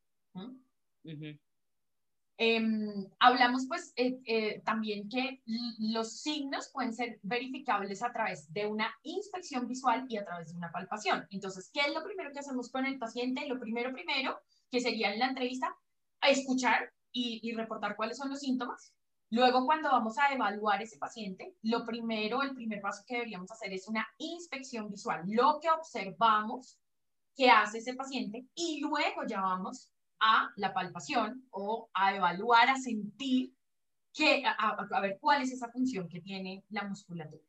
Em, 2.38 3.08
hablamos 3.20 3.68
pues 3.68 3.94
eh, 3.96 4.20
eh, 4.26 4.62
también 4.66 5.08
que 5.08 5.44
los 5.78 6.22
signos 6.22 6.70
pueden 6.74 6.94
ser 6.94 7.20
verificables 7.22 8.02
a 8.02 8.12
través 8.12 8.52
de 8.52 8.66
una 8.66 8.92
inspección 9.04 9.68
visual 9.68 10.06
y 10.10 10.18
a 10.18 10.26
través 10.26 10.50
de 10.50 10.58
una 10.58 10.72
palpación. 10.72 11.28
Entonces, 11.30 11.70
¿qué 11.72 11.82
es 11.82 11.94
lo 11.94 12.04
primero 12.04 12.32
que 12.32 12.40
hacemos 12.40 12.72
con 12.72 12.86
el 12.86 12.98
paciente? 12.98 13.48
Lo 13.48 13.60
primero, 13.60 13.94
primero, 13.94 14.40
que 14.72 14.82
sería 14.82 15.14
en 15.14 15.20
la 15.20 15.28
entrevista, 15.28 15.76
escuchar 16.22 16.92
y, 17.12 17.40
y 17.44 17.54
reportar 17.54 17.96
cuáles 17.96 18.18
son 18.18 18.30
los 18.30 18.40
síntomas. 18.40 18.94
Luego, 19.30 19.66
cuando 19.66 19.90
vamos 19.90 20.18
a 20.18 20.34
evaluar 20.34 20.82
ese 20.82 20.98
paciente, 20.98 21.56
lo 21.62 21.86
primero, 21.86 22.42
el 22.42 22.56
primer 22.56 22.82
paso 22.82 23.04
que 23.06 23.16
deberíamos 23.16 23.52
hacer 23.52 23.74
es 23.74 23.88
una 23.88 24.08
inspección 24.18 24.90
visual, 24.90 25.24
lo 25.28 25.60
que 25.60 25.70
observamos 25.70 26.80
que 27.36 27.50
hace 27.50 27.80
ese 27.80 27.96
paciente 27.96 28.46
y 28.54 28.80
luego 28.82 29.26
ya 29.28 29.42
vamos 29.42 29.93
a 30.24 30.50
la 30.56 30.74
palpación 30.74 31.46
o 31.52 31.90
a 31.94 32.16
evaluar, 32.16 32.70
a 32.70 32.78
sentir, 32.78 33.54
que, 34.14 34.44
a, 34.46 35.02
ver 35.02 35.18
cuál 35.20 35.42
es 35.42 35.52
esa 35.52 35.70
función 35.70 36.08
que 36.08 36.22
tiene 36.22 36.64
la 36.70 36.88
musculatura. 36.88 37.44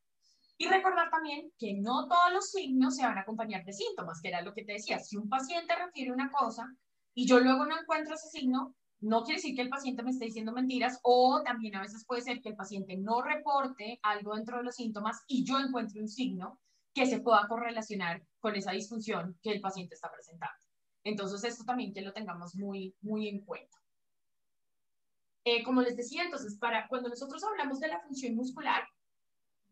Y 0.56 0.66
recordar 0.66 1.10
también 1.10 1.52
que 1.58 1.74
no 1.74 2.08
todos 2.08 2.32
los 2.32 2.50
signos 2.50 2.96
se 2.96 3.04
van 3.04 3.18
a 3.18 3.20
acompañar 3.20 3.64
de 3.64 3.72
síntomas, 3.72 4.20
que 4.20 4.28
era 4.28 4.42
lo 4.42 4.54
que 4.54 4.64
te 4.64 4.72
decía. 4.72 4.98
Si 4.98 5.16
un 5.16 5.28
paciente 5.28 5.74
refiere 5.76 6.12
una 6.12 6.30
cosa 6.30 6.66
y 7.12 7.26
yo 7.26 7.38
luego 7.38 7.64
no 7.66 7.78
encuentro 7.78 8.14
ese 8.14 8.28
signo, 8.28 8.74
no 9.00 9.22
quiere 9.22 9.38
decir 9.38 9.54
que 9.54 9.62
el 9.62 9.68
paciente 9.68 10.02
me 10.02 10.10
esté 10.10 10.24
diciendo 10.24 10.52
mentiras 10.52 10.98
o 11.02 11.42
también 11.44 11.76
a 11.76 11.82
veces 11.82 12.04
puede 12.06 12.22
ser 12.22 12.40
que 12.40 12.48
el 12.48 12.56
paciente 12.56 12.96
no 12.96 13.22
reporte 13.22 14.00
algo 14.02 14.34
dentro 14.34 14.56
de 14.56 14.64
los 14.64 14.76
síntomas 14.76 15.22
y 15.28 15.44
yo 15.44 15.60
encuentre 15.60 16.00
un 16.00 16.08
signo 16.08 16.58
que 16.94 17.06
se 17.06 17.20
pueda 17.20 17.46
correlacionar 17.46 18.22
con 18.38 18.56
esa 18.56 18.72
disfunción 18.72 19.38
que 19.42 19.52
el 19.52 19.60
paciente 19.60 19.94
está 19.94 20.10
presentando. 20.10 20.63
Entonces, 21.04 21.44
esto 21.44 21.64
también 21.64 21.92
que 21.92 22.02
lo 22.02 22.12
tengamos 22.12 22.54
muy, 22.56 22.94
muy 23.02 23.28
en 23.28 23.44
cuenta. 23.44 23.78
Eh, 25.44 25.62
como 25.62 25.82
les 25.82 25.96
decía, 25.96 26.24
entonces, 26.24 26.56
para 26.56 26.88
cuando 26.88 27.10
nosotros 27.10 27.44
hablamos 27.44 27.78
de 27.78 27.88
la 27.88 28.00
función 28.00 28.34
muscular, 28.34 28.82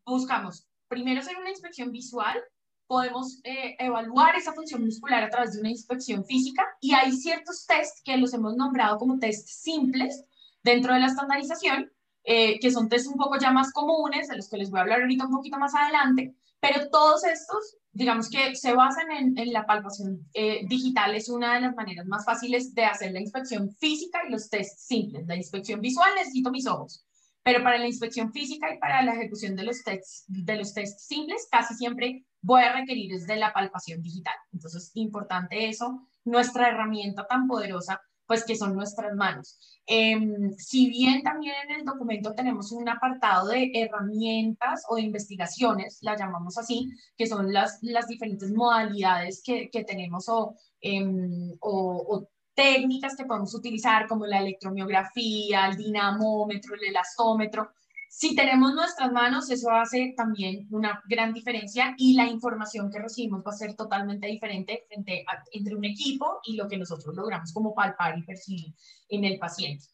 buscamos 0.04 0.68
primero 0.88 1.20
hacer 1.20 1.38
una 1.38 1.48
inspección 1.48 1.90
visual, 1.90 2.38
podemos 2.86 3.40
eh, 3.44 3.74
evaluar 3.78 4.36
esa 4.36 4.52
función 4.52 4.84
muscular 4.84 5.24
a 5.24 5.30
través 5.30 5.54
de 5.54 5.60
una 5.60 5.70
inspección 5.70 6.26
física 6.26 6.62
y 6.82 6.92
hay 6.92 7.12
ciertos 7.12 7.64
tests 7.66 8.02
que 8.04 8.18
los 8.18 8.34
hemos 8.34 8.54
nombrado 8.54 8.98
como 8.98 9.18
test 9.18 9.48
simples 9.48 10.26
dentro 10.62 10.92
de 10.92 11.00
la 11.00 11.06
estandarización, 11.06 11.90
eh, 12.24 12.60
que 12.60 12.70
son 12.70 12.90
test 12.90 13.06
un 13.06 13.16
poco 13.16 13.38
ya 13.38 13.50
más 13.50 13.72
comunes, 13.72 14.28
de 14.28 14.36
los 14.36 14.50
que 14.50 14.58
les 14.58 14.70
voy 14.70 14.80
a 14.80 14.82
hablar 14.82 15.00
ahorita 15.00 15.24
un 15.24 15.32
poquito 15.32 15.58
más 15.58 15.74
adelante, 15.74 16.36
pero 16.60 16.90
todos 16.90 17.24
estos 17.24 17.78
digamos 17.92 18.30
que 18.30 18.56
se 18.56 18.74
basan 18.74 19.10
en, 19.10 19.52
la 19.52 19.66
palpación 19.66 20.26
eh, 20.32 20.66
digital, 20.66 21.14
es 21.14 21.28
una 21.28 21.54
de 21.54 21.60
las 21.60 21.74
maneras 21.74 22.06
más 22.06 22.24
fáciles 22.24 22.74
de 22.74 22.84
hacer 22.84 23.12
la 23.12 23.20
inspección 23.20 23.70
física 23.76 24.20
y 24.26 24.32
los 24.32 24.48
test 24.48 24.78
simples. 24.78 25.26
La 25.26 25.36
inspección 25.36 25.80
visual 25.80 26.10
necesito 26.16 26.50
mis 26.50 26.66
ojos, 26.66 27.04
pero 27.42 27.62
para 27.62 27.78
la 27.78 27.86
inspección 27.86 28.32
física 28.32 28.72
y 28.74 28.78
para 28.78 29.02
la 29.02 29.14
ejecución 29.14 29.56
de 29.56 29.64
los 29.64 29.82
tests, 29.82 30.24
de 30.26 30.56
los 30.56 30.72
test 30.72 30.98
simples, 31.00 31.46
casi 31.50 31.74
siempre 31.74 32.24
voy 32.40 32.62
a 32.62 32.72
requerir 32.72 33.12
es 33.12 33.26
de 33.26 33.36
la 33.36 33.52
palpación 33.52 34.02
digital. 34.02 34.34
Entonces, 34.52 34.90
importante 34.94 35.68
eso, 35.68 36.08
nuestra 36.24 36.68
herramienta 36.68 37.26
tan 37.26 37.46
poderosa 37.46 38.00
pues 38.32 38.46
que 38.46 38.56
son 38.56 38.74
nuestras 38.74 39.14
manos. 39.14 39.58
Em, 39.84 40.54
si 40.56 40.88
bien 40.88 41.22
también 41.22 41.54
en 41.68 41.80
el 41.80 41.84
documento 41.84 42.32
tenemos 42.34 42.72
un 42.72 42.88
apartado 42.88 43.48
de 43.48 43.70
herramientas 43.74 44.84
o 44.88 44.96
de 44.96 45.02
investigaciones, 45.02 45.98
la 46.00 46.16
llamamos 46.16 46.56
así, 46.56 46.88
que 47.14 47.26
son 47.26 47.52
las, 47.52 47.80
las 47.82 48.06
diferentes 48.08 48.50
modalidades 48.50 49.42
que, 49.44 49.68
que 49.68 49.84
tenemos 49.84 50.30
o, 50.30 50.56
em, 50.80 51.52
o, 51.60 52.06
o 52.08 52.28
técnicas 52.54 53.16
que 53.16 53.26
podemos 53.26 53.54
utilizar 53.54 54.08
como 54.08 54.24
la 54.24 54.38
electromiografía, 54.38 55.66
el 55.66 55.76
dinamómetro, 55.76 56.74
el 56.74 56.84
elastómetro, 56.88 57.68
si 58.14 58.36
tenemos 58.36 58.74
nuestras 58.74 59.10
manos, 59.10 59.50
eso 59.50 59.70
hace 59.70 60.12
también 60.14 60.68
una 60.70 61.02
gran 61.08 61.32
diferencia 61.32 61.94
y 61.96 62.12
la 62.12 62.26
información 62.26 62.90
que 62.90 62.98
recibimos 62.98 63.42
va 63.42 63.52
a 63.52 63.56
ser 63.56 63.74
totalmente 63.74 64.26
diferente 64.26 64.84
frente 64.86 65.24
entre 65.50 65.74
un 65.74 65.84
equipo 65.86 66.40
y 66.44 66.56
lo 66.56 66.68
que 66.68 66.76
nosotros 66.76 67.16
logramos 67.16 67.54
como 67.54 67.74
palpar 67.74 68.18
y 68.18 68.22
percibir 68.22 68.74
en 69.08 69.24
el 69.24 69.38
paciente. 69.38 69.86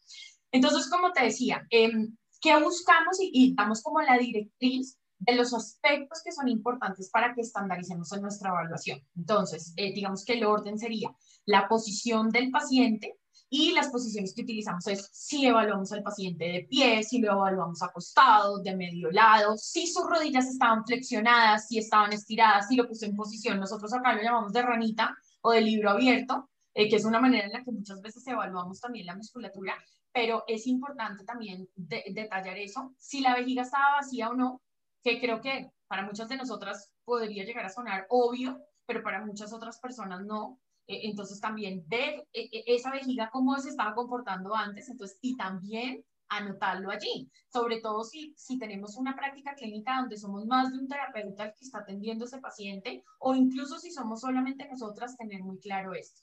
Entonces, 0.51 0.89
como 0.89 1.13
te 1.13 1.23
decía, 1.23 1.65
eh, 1.71 1.93
¿qué 2.41 2.61
buscamos 2.61 3.17
y, 3.21 3.55
damos 3.55 3.81
como 3.81 4.01
la 4.01 4.17
directriz 4.17 4.99
de 5.17 5.35
los 5.35 5.53
aspectos 5.53 6.21
que 6.21 6.33
son 6.33 6.49
importantes 6.49 7.09
para 7.09 7.33
que 7.33 7.39
estandaricemos 7.39 8.11
en 8.11 8.21
nuestra 8.21 8.49
evaluación? 8.49 9.01
Entonces, 9.15 9.73
eh, 9.77 9.93
digamos 9.93 10.25
que 10.25 10.33
el 10.33 10.43
orden 10.43 10.77
sería 10.77 11.15
la 11.45 11.69
posición 11.69 12.31
del 12.31 12.51
paciente, 12.51 13.17
Y 13.49 13.71
las 13.71 13.89
posiciones 13.89 14.33
que 14.33 14.43
utilizamos 14.43 14.85
es 14.87 15.09
si 15.11 15.45
evaluamos 15.45 15.91
al 15.91 16.03
paciente 16.03 16.45
de 16.45 16.67
pie, 16.69 17.03
si 17.03 17.19
lo 17.19 17.31
evaluamos 17.31 17.81
acostado, 17.81 18.59
de 18.59 18.75
medio 18.75 19.09
lado, 19.11 19.57
si 19.57 19.87
sus 19.87 20.05
rodillas 20.05 20.47
estaban 20.47 20.85
flexionadas, 20.85 21.67
si 21.67 21.79
estaban 21.79 22.13
estiradas, 22.13 22.67
si 22.67 22.75
lo 22.75 22.87
puse 22.87 23.07
en 23.07 23.15
posición. 23.15 23.59
Nosotros 23.59 23.91
acá 23.93 24.13
lo 24.13 24.21
llamamos 24.21 24.53
de 24.53 24.61
ranita 24.61 25.15
o 25.41 25.51
de 25.51 25.61
libro 25.61 25.89
abierto, 25.89 26.49
eh, 26.73 26.87
que 26.87 26.97
es 26.97 27.05
una 27.05 27.19
manera 27.19 27.47
en 27.47 27.53
la 27.53 27.63
que 27.63 27.71
muchas 27.71 28.01
veces 28.01 28.25
evaluamos 28.27 28.79
también 28.79 29.07
la 29.07 29.15
musculatura, 29.15 29.73
pero 30.11 30.43
es 30.47 30.67
importante 30.67 31.23
también 31.23 31.67
detallar 31.75 32.57
eso, 32.57 32.93
si 32.97 33.21
la 33.21 33.35
vejiga 33.35 33.63
estaba 33.63 33.95
vacía 33.99 34.29
o 34.29 34.33
no, 34.33 34.61
que 35.03 35.19
creo 35.19 35.41
que 35.41 35.71
para 35.87 36.03
muchas 36.03 36.29
de 36.29 36.37
nosotras 36.37 36.91
podría 37.03 37.43
llegar 37.43 37.65
a 37.65 37.69
sonar 37.69 38.05
obvio, 38.09 38.59
pero 38.85 39.01
para 39.03 39.25
muchas 39.25 39.53
otras 39.53 39.79
personas 39.79 40.25
no. 40.25 40.59
Eh, 40.89 41.01
entonces 41.03 41.39
también 41.39 41.83
ver 41.87 42.27
eh, 42.33 42.49
eh, 42.51 42.63
esa 42.65 42.91
vejiga 42.91 43.29
cómo 43.31 43.55
se 43.59 43.69
estaba 43.69 43.93
comportando 43.93 44.55
antes, 44.55 44.89
entonces, 44.89 45.19
y 45.21 45.37
también 45.37 46.03
anotarlo 46.29 46.89
allí, 46.89 47.29
sobre 47.47 47.79
todo 47.79 48.03
si, 48.03 48.33
si 48.35 48.57
tenemos 48.57 48.97
una 48.97 49.15
práctica 49.15 49.53
clínica 49.53 49.97
donde 49.97 50.17
somos 50.17 50.45
más 50.47 50.71
de 50.71 50.79
un 50.79 50.87
terapeuta 50.87 51.45
el 51.45 51.53
que 51.53 51.63
está 51.63 51.79
atendiendo 51.79 52.25
a 52.25 52.27
ese 52.27 52.39
paciente 52.39 53.03
o 53.19 53.35
incluso 53.35 53.77
si 53.77 53.91
somos 53.91 54.21
solamente 54.21 54.67
nosotras, 54.67 55.15
tener 55.15 55.43
muy 55.43 55.59
claro 55.59 55.93
esto. 55.93 56.21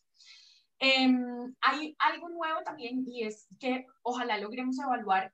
Em, 0.81 1.55
hay 1.61 1.97
algo 2.01 2.29
nuevo 2.29 2.61
también 2.65 3.05
y 3.07 3.23
es 3.23 3.47
que 3.61 3.87
ojalá 4.03 4.37
logremos 4.39 4.79
evaluar 4.81 5.33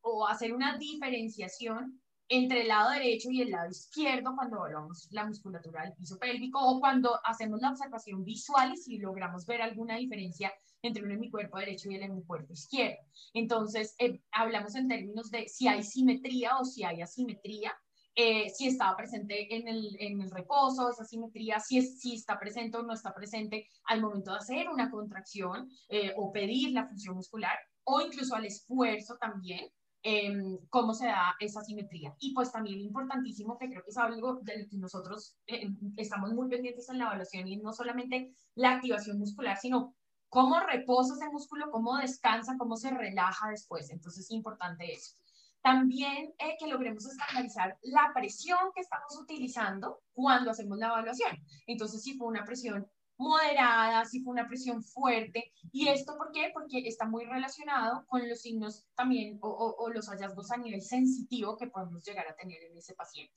o 0.00 0.26
hacer 0.26 0.52
una 0.54 0.76
diferenciación 0.78 2.02
entre 2.32 2.62
el 2.62 2.68
lado 2.68 2.90
derecho 2.90 3.28
y 3.32 3.42
el 3.42 3.50
lado 3.50 3.68
izquierdo 3.68 4.36
cuando 4.36 4.58
evaluamos 4.58 5.08
la 5.10 5.26
musculatura 5.26 5.82
del 5.82 5.94
piso 5.94 6.16
pélvico 6.16 6.60
o 6.60 6.78
cuando 6.78 7.18
hacemos 7.24 7.60
la 7.60 7.70
observación 7.70 8.24
visual 8.24 8.72
y 8.72 8.76
si 8.76 8.98
logramos 8.98 9.44
ver 9.46 9.60
alguna 9.60 9.96
diferencia 9.96 10.52
entre 10.80 11.02
un 11.02 11.10
hemisferio 11.10 11.50
derecho 11.52 11.90
y 11.90 11.96
el 11.96 12.04
hemisferio 12.04 12.46
izquierdo. 12.52 13.02
Entonces, 13.34 13.96
eh, 13.98 14.22
hablamos 14.30 14.76
en 14.76 14.86
términos 14.86 15.30
de 15.32 15.48
si 15.48 15.66
hay 15.66 15.82
simetría 15.82 16.56
o 16.58 16.64
si 16.64 16.84
hay 16.84 17.02
asimetría, 17.02 17.76
eh, 18.14 18.48
si 18.50 18.68
estaba 18.68 18.96
presente 18.96 19.52
en 19.56 19.66
el, 19.66 19.96
en 19.98 20.22
el, 20.22 20.30
reposo, 20.30 20.88
esa 20.88 21.04
simetría, 21.04 21.58
si, 21.58 21.82
si 21.82 22.14
está 22.14 22.38
presente 22.38 22.76
o 22.76 22.82
no 22.84 22.94
está 22.94 23.12
presente 23.12 23.66
al 23.86 24.00
momento 24.00 24.30
de 24.30 24.38
hacer 24.38 24.68
una 24.68 24.88
contracción 24.88 25.68
eh, 25.88 26.12
o 26.16 26.30
pedir 26.30 26.70
la 26.70 26.86
función 26.86 27.16
muscular, 27.16 27.58
o 27.82 28.00
incluso 28.00 28.36
al 28.36 28.46
esfuerzo 28.46 29.16
también, 29.20 29.68
Em, 30.02 30.56
cómo 30.70 30.94
se 30.94 31.06
da 31.06 31.36
esa 31.40 31.62
simetría. 31.62 32.14
Y 32.20 32.32
pues 32.32 32.50
también 32.50 32.80
importantísimo, 32.80 33.58
que 33.58 33.68
creo 33.68 33.82
que 33.84 33.90
es 33.90 33.98
algo 33.98 34.36
de 34.42 34.62
lo 34.62 34.68
que 34.68 34.78
nosotros 34.78 35.36
eh, 35.46 35.68
estamos 35.98 36.32
muy 36.32 36.48
pendientes 36.48 36.88
en 36.88 36.98
la 36.98 37.04
evaluación 37.04 37.46
y 37.46 37.58
no 37.58 37.74
solamente 37.74 38.32
la 38.54 38.76
activación 38.76 39.18
muscular, 39.18 39.58
sino 39.58 39.94
cómo 40.30 40.58
reposa 40.60 41.14
ese 41.14 41.28
músculo, 41.28 41.70
cómo 41.70 41.98
descansa, 41.98 42.56
cómo 42.56 42.76
se 42.76 42.90
relaja 42.90 43.50
después. 43.50 43.90
Entonces 43.90 44.24
es 44.24 44.30
importante 44.30 44.90
eso. 44.90 45.16
También 45.60 46.32
eh, 46.38 46.56
que 46.58 46.68
logremos 46.68 47.04
estandarizar 47.04 47.76
la 47.82 48.10
presión 48.14 48.58
que 48.74 48.80
estamos 48.80 49.14
utilizando 49.20 50.00
cuando 50.14 50.52
hacemos 50.52 50.78
la 50.78 50.86
evaluación. 50.86 51.36
Entonces, 51.66 52.02
si 52.02 52.16
fue 52.16 52.28
una 52.28 52.46
presión 52.46 52.90
moderada, 53.20 54.06
si 54.06 54.22
fue 54.22 54.32
una 54.32 54.48
presión 54.48 54.82
fuerte. 54.82 55.52
¿Y 55.70 55.88
esto 55.88 56.16
por 56.16 56.32
qué? 56.32 56.50
Porque 56.54 56.78
está 56.86 57.04
muy 57.04 57.26
relacionado 57.26 58.06
con 58.06 58.26
los 58.26 58.40
signos 58.40 58.86
también 58.94 59.38
o, 59.42 59.90
los 59.92 60.08
hallazgos 60.08 60.50
a 60.50 60.56
nivel 60.56 60.80
sensitivo 60.80 61.56
que 61.56 61.66
podemos 61.66 62.02
llegar 62.02 62.26
a 62.26 62.34
tener 62.34 62.62
en 62.62 62.76
ese 62.78 62.94
paciente. 62.94 63.34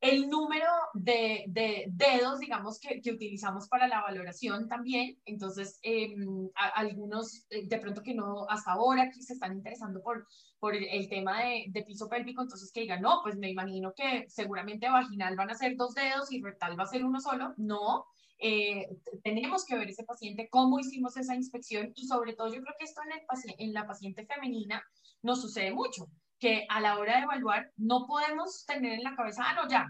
El 0.00 0.28
número 0.28 0.66
de, 0.94 1.44
dedos, 1.88 2.40
digamos, 2.40 2.78
que, 2.80 3.00
utilizamos 3.12 3.68
para 3.68 3.86
la 3.86 4.02
valoración 4.02 4.68
también. 4.68 5.20
Entonces, 5.24 5.78
em, 5.82 6.48
algunos, 6.74 7.46
eh, 7.50 7.66
de 7.66 7.78
pronto 7.78 8.02
que 8.02 8.14
no, 8.14 8.46
hasta 8.48 8.72
ahora, 8.72 9.10
que 9.10 9.22
se 9.22 9.34
están 9.34 9.52
interesando 9.52 10.02
por, 10.02 10.26
por 10.58 10.74
el, 10.74 11.08
tema 11.08 11.40
de, 11.42 11.66
de, 11.68 11.82
piso 11.84 12.08
pélvico, 12.08 12.42
entonces 12.42 12.72
que 12.72 12.80
digan, 12.80 13.00
no, 13.00 13.20
pues 13.22 13.36
me 13.36 13.50
imagino 13.50 13.92
que 13.94 14.26
seguramente 14.28 14.88
vaginal 14.88 15.36
van 15.36 15.50
a 15.50 15.54
ser 15.54 15.76
dos 15.76 15.94
dedos 15.94 16.32
y 16.32 16.42
rectal 16.42 16.78
va 16.78 16.84
a 16.84 16.88
ser 16.88 17.04
uno 17.04 17.20
solo. 17.20 17.54
No, 17.56 18.06
eh, 18.44 18.88
tenemos 19.22 19.64
que 19.64 19.76
ver 19.76 19.88
ese 19.88 20.02
paciente, 20.02 20.48
cómo 20.50 20.80
hicimos 20.80 21.16
esa 21.16 21.36
inspección 21.36 21.92
y 21.94 22.08
sobre 22.08 22.34
todo 22.34 22.48
yo 22.48 22.60
creo 22.60 22.74
que 22.76 22.84
esto 22.84 23.00
en, 23.04 23.12
el 23.12 23.54
en 23.58 23.72
la 23.72 23.86
paciente 23.86 24.26
femenina 24.26 24.82
nos 25.22 25.40
sucede 25.40 25.72
mucho, 25.72 26.08
que 26.40 26.66
a 26.68 26.80
la 26.80 26.98
hora 26.98 27.18
de 27.18 27.22
evaluar 27.22 27.70
no 27.76 28.04
podemos 28.08 28.66
tener 28.66 28.94
en 28.94 29.04
la 29.04 29.14
cabeza, 29.14 29.44
ah, 29.46 29.54
no, 29.54 29.68
ya, 29.70 29.86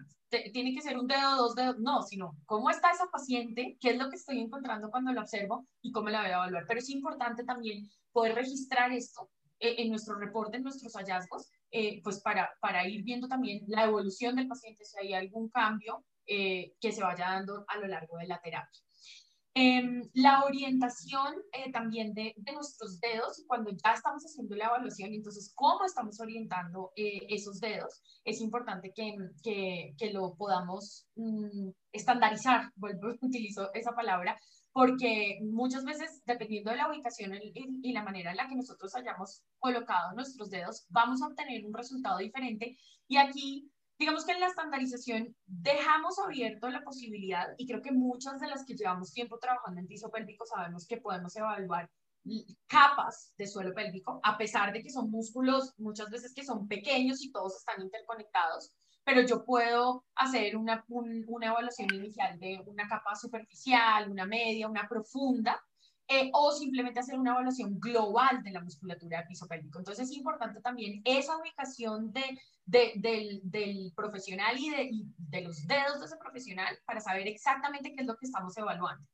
tiene 0.52 0.74
que 0.74 0.82
ser 0.82 0.98
un 0.98 1.06
dedo, 1.06 1.36
dos 1.36 1.54
dedos, 1.54 1.78
no, 1.78 2.02
sino 2.02 2.36
cómo 2.44 2.68
está 2.68 2.90
esa 2.90 3.06
paciente, 3.06 3.78
qué 3.80 3.92
es 3.92 3.98
lo 3.98 4.10
que 4.10 4.16
estoy 4.16 4.38
encontrando 4.38 4.90
cuando 4.90 5.12
la 5.12 5.22
observo 5.22 5.66
y 5.80 5.90
cómo 5.90 6.10
la 6.10 6.20
voy 6.20 6.30
a 6.30 6.34
evaluar. 6.34 6.64
Pero 6.68 6.80
es 6.80 6.90
importante 6.90 7.44
también 7.44 7.88
poder 8.12 8.34
registrar 8.34 8.92
esto 8.92 9.30
eh, 9.60 9.76
en 9.78 9.88
nuestro 9.88 10.16
reporte, 10.16 10.58
en 10.58 10.64
nuestros 10.64 10.92
hallazgos, 10.92 11.50
eh, 11.70 12.02
pues 12.02 12.20
para, 12.20 12.50
para 12.60 12.86
ir 12.86 13.02
viendo 13.02 13.28
también 13.28 13.64
la 13.66 13.84
evolución 13.84 14.36
del 14.36 14.48
paciente, 14.48 14.84
si 14.84 14.98
hay 14.98 15.14
algún 15.14 15.48
cambio 15.48 16.04
eh, 16.26 16.74
que 16.80 16.92
se 16.92 17.02
vaya 17.02 17.26
dando 17.30 17.64
a 17.68 17.78
lo 17.78 17.87
largo 17.87 18.16
de 18.18 18.26
la 18.26 18.40
terapia. 18.40 18.80
Em, 19.54 20.08
la 20.14 20.44
orientación 20.44 21.35
eh, 21.52 21.70
también 21.70 22.14
de, 22.14 22.32
de, 22.38 22.52
nuestros 22.52 22.98
dedos, 23.00 23.44
cuando 23.46 23.70
ya 23.70 23.92
estamos 23.92 24.22
haciendo 24.24 24.56
la 24.56 24.64
evaluación, 24.64 25.12
entonces 25.12 25.52
cómo 25.54 25.85
estamos 25.85 26.18
orientando 26.20 26.90
eh, 26.96 27.26
esos 27.28 27.61
dedos, 27.61 28.00
es 28.24 28.40
importante 28.40 28.94
que, 28.94 29.14
que, 29.42 29.94
que 29.98 30.11
lo 30.11 30.35
podamos 30.37 31.06
mm, 31.16 31.68
estandarizar, 31.92 32.72
vuelvo, 32.76 33.14
utilizo 33.20 33.70
esa 33.74 33.92
palabra, 33.92 34.40
porque 34.72 35.38
muchas 35.42 35.85
veces, 35.85 36.22
dependiendo 36.24 36.70
de 36.70 36.78
la 36.78 36.88
ubicación 36.88 37.35
y, 37.35 37.52
y 37.82 37.92
la 37.92 38.04
manera 38.04 38.30
en 38.30 38.38
la 38.38 38.48
que 38.48 38.56
nosotros 38.56 38.94
hayamos 38.94 39.42
colocado 39.58 40.14
nuestros 40.14 40.48
dedos, 40.48 40.87
vamos 40.88 41.20
a 41.20 41.26
obtener 41.26 41.66
un 41.66 41.74
resultado 41.74 42.16
diferente. 42.16 42.78
Y 43.06 43.18
aquí 43.18 43.70
digamos 44.02 44.24
que 44.24 44.32
en 44.32 44.40
la 44.40 44.48
estandarización 44.48 45.36
dejamos 45.46 46.18
abierto 46.18 46.68
la 46.68 46.82
posibilidad, 46.82 47.46
y 47.56 47.68
creo 47.68 47.80
que 47.80 47.92
muchas 47.92 48.40
de 48.40 48.48
las 48.48 48.64
que 48.64 48.74
llevamos 48.74 49.12
tiempo 49.12 49.38
trabajando 49.38 49.80
en 49.80 49.86
piso 49.86 50.10
pélvico 50.10 50.44
sabemos 50.44 50.88
que 50.88 50.96
podemos 50.96 51.36
evaluar 51.36 51.88
capas 52.66 53.32
de 53.38 53.46
suelo 53.46 53.72
pélvico, 53.72 54.20
a 54.24 54.36
pesar 54.36 54.72
de 54.72 54.82
que 54.82 54.90
son 54.90 55.08
músculos 55.08 55.72
muchas 55.78 56.10
veces 56.10 56.34
que 56.34 56.44
son 56.44 56.66
pequeños 56.66 57.22
y 57.22 57.30
todos 57.30 57.56
están 57.56 57.80
interconectados, 57.80 58.72
pero 59.04 59.22
yo 59.22 59.44
puedo 59.44 60.04
hacer 60.16 60.56
una, 60.56 60.84
una 60.88 61.46
evaluación 61.46 61.94
inicial 61.94 62.40
de 62.40 62.60
una 62.66 62.88
capa 62.88 63.14
superficial, 63.14 64.10
una 64.10 64.26
media, 64.26 64.68
una 64.68 64.88
profunda, 64.88 65.62
eh, 66.14 66.31
o 66.35 66.53
simplemente 66.53 67.01
hacer 67.01 67.18
una 67.18 67.31
evaluación 67.31 67.81
global 67.81 68.42
de 68.42 68.51
la 68.51 68.61
musculatura 68.61 69.18
del 69.18 69.29
piso 69.29 69.46
pélvico. 69.48 69.79
Entonces 69.79 70.11
es 70.11 70.14
importante 70.14 70.61
también 70.61 71.01
esa 71.07 71.38
ubicación 71.38 72.12
de, 72.12 72.38
del, 72.66 73.40
del, 73.44 73.94
profesional 73.96 74.59
y 74.59 74.68
de, 74.68 74.90
de, 75.16 75.40
los 75.40 75.66
dedos 75.66 76.01
de 76.01 76.05
ese 76.05 76.18
profesional 76.18 76.79
para 76.85 77.01
saber 77.01 77.27
exactamente 77.29 77.94
qué 77.94 78.03
es 78.03 78.07
lo 78.07 78.18
que 78.18 78.27
estamos 78.27 78.55
evaluando. 78.59 79.09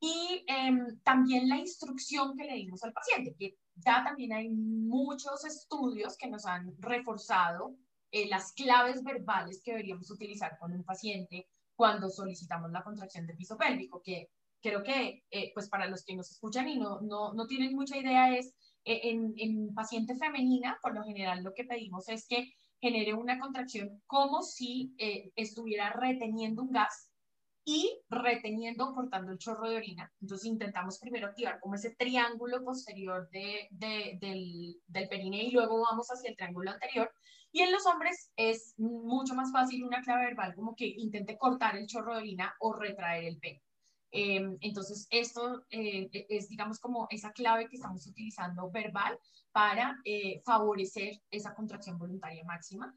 Y 0.00 0.44
em, 0.48 0.98
también 1.04 1.48
la 1.48 1.58
instrucción 1.58 2.36
que 2.36 2.44
le 2.44 2.54
dimos 2.54 2.82
al 2.82 2.92
paciente, 2.92 3.36
que 3.38 3.56
ya 3.76 4.02
también 4.02 4.32
hay 4.32 4.48
muchos 4.48 5.44
estudios 5.44 6.16
que 6.16 6.28
nos 6.28 6.44
han 6.44 6.74
reforzado 6.80 7.76
eh, 8.10 8.26
las 8.26 8.52
claves 8.52 9.04
verbales 9.04 9.62
que 9.62 9.70
deberíamos 9.70 10.10
utilizar 10.10 10.58
con 10.58 10.72
un 10.72 10.82
paciente 10.82 11.46
cuando 11.76 12.10
solicitamos 12.10 12.72
la 12.72 12.82
contracción 12.82 13.28
de 13.28 13.34
piso 13.34 13.56
pélvico, 13.56 14.02
que 14.02 14.28
creo 14.62 14.82
que, 14.82 15.22
eh, 15.30 15.52
pues 15.54 15.68
para 15.68 15.88
los 15.88 16.04
que 16.04 16.16
nos 16.16 16.30
escuchan 16.30 16.68
y 16.68 16.78
no, 16.78 17.00
no, 17.00 17.34
no 17.34 17.46
tienen 17.46 17.74
mucha 17.74 17.96
idea, 17.96 18.36
es 18.36 18.54
eh, 18.84 19.00
en, 19.10 19.34
en, 19.36 19.74
paciente 19.74 20.16
femenina, 20.16 20.78
por 20.82 20.94
lo 20.94 21.02
general 21.04 21.42
lo 21.42 21.52
que 21.54 21.64
pedimos 21.64 22.08
es 22.08 22.26
que 22.26 22.52
genere 22.80 23.14
una 23.14 23.38
contracción 23.38 24.02
como 24.06 24.42
si 24.42 24.94
eh, 24.98 25.32
estuviera 25.34 25.90
reteniendo 25.92 26.62
un 26.62 26.72
gas 26.72 27.10
y 27.64 28.00
reteniendo, 28.08 28.94
cortando 28.94 29.32
el 29.32 29.38
chorro 29.38 29.68
de 29.68 29.76
orina. 29.76 30.12
Entonces 30.20 30.46
intentamos 30.46 31.00
primero 31.00 31.26
activar 31.26 31.58
como 31.58 31.74
ese 31.74 31.96
triángulo 31.96 32.62
posterior 32.62 33.28
de, 33.30 33.66
de, 33.70 34.18
del, 34.20 34.80
del 34.86 35.08
perine 35.08 35.42
y 35.42 35.50
luego 35.50 35.82
vamos 35.82 36.06
hacia 36.08 36.30
el 36.30 36.36
triángulo 36.36 36.70
anterior. 36.70 37.10
Y 37.50 37.62
en 37.62 37.72
los 37.72 37.84
hombres 37.86 38.30
es 38.36 38.74
mucho 38.78 39.34
más 39.34 39.50
fácil 39.50 39.82
una 39.82 40.02
clave 40.02 40.26
verbal 40.26 40.54
como 40.54 40.76
que 40.76 40.86
intente 40.86 41.36
cortar 41.36 41.76
el 41.76 41.86
chorro 41.86 42.14
de 42.14 42.20
orina 42.20 42.54
o 42.60 42.72
retraer 42.72 43.24
el 43.24 43.38
pene. 43.38 43.62
Em, 44.18 44.56
entonces, 44.62 45.06
esto 45.10 45.66
eh, 45.70 46.08
e, 46.10 46.26
es, 46.30 46.48
digamos, 46.48 46.80
como 46.80 47.06
esa 47.10 47.32
clave 47.32 47.68
que 47.68 47.76
estamos 47.76 48.06
utilizando 48.06 48.70
verbal 48.70 49.18
para 49.52 49.94
eh, 50.06 50.40
favorecer 50.42 51.20
esa 51.30 51.54
contracción 51.54 51.98
voluntaria 51.98 52.42
máxima. 52.44 52.94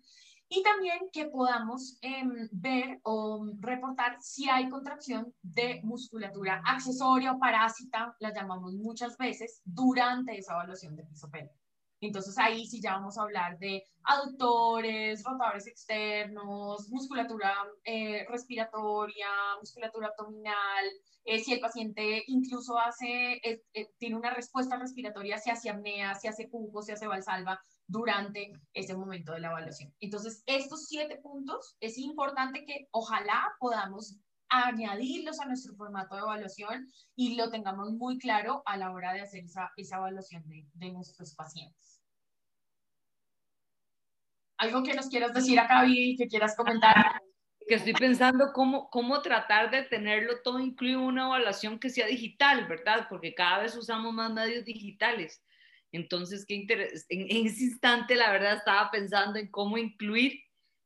Y 0.48 0.64
también 0.64 1.10
que 1.12 1.26
podamos 1.26 2.00
em, 2.02 2.48
ver 2.52 3.00
o 3.04 3.46
reportar 3.60 4.18
si 4.22 4.50
hay 4.50 4.70
contracción 4.70 5.34
de 5.42 5.82
musculatura 5.84 6.62
accesoria 6.66 7.34
o 7.34 7.40
parásita, 7.40 8.16
la 8.20 8.34
llamamos 8.34 8.74
muchas 8.76 9.18
veces, 9.18 9.62
durante 9.66 10.38
esa 10.38 10.54
evaluación 10.54 10.96
de 10.96 11.04
piso 11.04 11.30
pélvico. 11.30 11.59
Entonces 12.02 12.38
ahí 12.38 12.66
sí 12.66 12.82
ya 12.82 12.94
vamos 12.94 13.18
a 13.18 13.24
hablar 13.24 13.58
de 13.60 13.84
aductores, 14.04 15.24
rotadores 15.24 15.68
externos, 15.68 16.90
musculatura 16.90 17.54
eh, 17.84 18.26
respiratoria, 18.30 19.28
musculatura 19.60 20.08
abdominal, 20.08 20.86
eh, 21.26 21.40
si 21.40 21.54
el 21.54 21.60
paciente 21.60 22.24
incluso 22.28 22.80
hace, 22.80 23.40
eh, 23.44 23.62
tiene 23.98 24.16
una 24.16 24.34
respuesta 24.34 24.78
respiratoria, 24.78 25.38
si 25.38 25.50
hace 25.50 25.70
apnea, 25.70 26.16
si 26.16 26.28
hace 26.28 26.48
pujo, 26.48 26.82
si 26.82 26.92
hace 26.92 27.08
valsalva 27.08 27.62
durante 27.86 28.54
ese 28.74 28.96
momento 28.96 29.34
de 29.34 29.42
la 29.42 29.50
evaluación. 29.50 29.94
Entonces, 30.00 30.44
estos 30.46 30.88
siete 30.88 31.18
puntos 31.18 31.76
es 31.80 31.98
importante 31.98 32.66
que 32.66 32.88
ojalá 32.92 33.56
podamos 33.60 34.16
añadirlos 34.50 35.40
a 35.40 35.46
nuestro 35.46 35.76
formato 35.76 36.16
de 36.16 36.22
evaluación 36.22 36.92
y 37.16 37.36
lo 37.36 37.50
tengamos 37.50 37.92
muy 37.92 38.18
claro 38.18 38.64
a 38.66 38.78
la 38.78 38.92
hora 38.92 39.14
de 39.14 39.22
hacer 39.22 39.44
esa, 39.44 39.72
esa 39.78 39.98
evaluación 39.98 40.48
de, 40.48 40.66
de, 40.74 40.92
nuestros 40.92 41.36
pacientes. 41.36 42.02
¿Algo 44.58 44.84
que 44.84 44.94
nos 44.94 45.08
quieras 45.08 45.34
decir 45.34 45.60
acá, 45.60 45.84
Vivi, 45.84 46.18
que 46.18 46.28
quieras 46.28 46.56
comentar? 46.56 47.22
Que 47.68 47.76
estoy 47.76 47.94
pensando 47.94 48.52
cómo, 48.54 48.90
cómo 48.90 49.22
tratar 49.22 49.72
de 49.72 49.84
tenerlo 49.84 50.42
todo 50.44 50.60
incluido 50.60 51.02
una 51.02 51.28
evaluación 51.28 51.80
que 51.80 51.90
sea 51.90 52.08
digital, 52.08 52.68
¿verdad? 52.68 53.08
Porque 53.10 53.34
cada 53.34 53.60
vez 53.60 53.78
usamos 53.78 54.14
más 54.14 54.34
medios 54.34 54.66
digitales. 54.66 55.44
Entonces, 55.92 56.46
qué 56.46 56.56
en, 56.56 57.22
en 57.22 57.48
ese 57.48 57.64
instante, 57.64 58.16
la 58.16 58.32
verdad, 58.32 58.58
estaba 58.58 58.92
pensando 58.92 59.40
en 59.40 59.50
cómo 59.50 59.78
incluir 59.78 60.42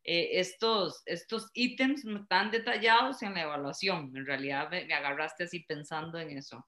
eh, 0.06 0.40
estos, 0.40 1.02
estos 1.06 1.50
ítems 1.54 2.04
tan 2.28 2.52
detallados 2.52 3.22
en 3.22 3.34
la 3.34 3.44
evaluación. 3.44 4.12
En 4.16 4.26
realidad 4.26 4.70
me, 4.70 4.94
agarraste 4.94 5.46
así 5.46 5.62
pensando 5.62 6.20
en 6.20 6.38
eso. 6.38 6.66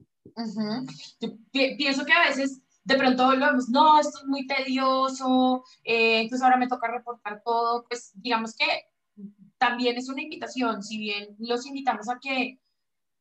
pienso 1.52 2.06
que 2.06 2.14
a 2.14 2.30
veces 2.30 2.62
de 2.84 2.96
pronto 2.96 3.36
lo 3.36 3.48
vemos, 3.48 3.68
no, 3.70 4.00
esto 4.00 4.20
es 4.20 4.26
muy 4.26 4.46
tedioso, 4.46 5.64
eh, 5.84 6.22
entonces 6.22 6.44
ahora 6.44 6.58
me 6.58 6.68
toca 6.68 6.88
reportar 6.88 7.42
todo. 7.44 7.86
Pues 7.90 8.12
digamos 8.16 8.56
que 8.56 8.66
también 9.58 9.98
es 9.98 10.08
una 10.08 10.22
invitación, 10.22 10.84
si 10.84 10.98
bien 10.98 11.36
los 11.40 11.66
invitamos 11.66 12.08
a 12.10 12.20
que 12.22 12.60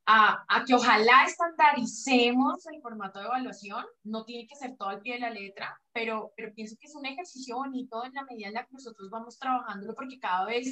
a, 0.07 0.45
a, 0.49 0.65
que 0.65 0.75
ojalá 0.75 1.25
estandaricemos 1.25 2.67
el 2.67 2.81
formato 2.83 3.19
de 3.19 3.27
evaluación, 3.27 3.85
no 4.03 4.25
tiene 4.25 4.47
que 4.47 4.57
ser 4.57 4.77
todo 4.77 4.91
al 4.91 5.01
pie 5.01 5.15
de 5.15 5.21
la 5.21 5.31
letra, 5.31 5.81
pero, 5.93 6.33
pero 6.37 6.53
pienso 6.55 6.77
que 6.79 6.87
es 6.87 6.95
un 6.95 7.07
ejercicio 7.07 7.57
bonito 7.57 8.05
en 8.05 8.13
la 8.13 8.25
medida 8.25 8.49
en 8.49 8.55
la 8.55 8.67
que 8.67 8.73
nosotros 8.73 9.09
vamos 9.11 9.39
trabajándolo, 9.39 9.95
porque 9.95 10.19
cada 10.19 10.45
vez 10.45 10.69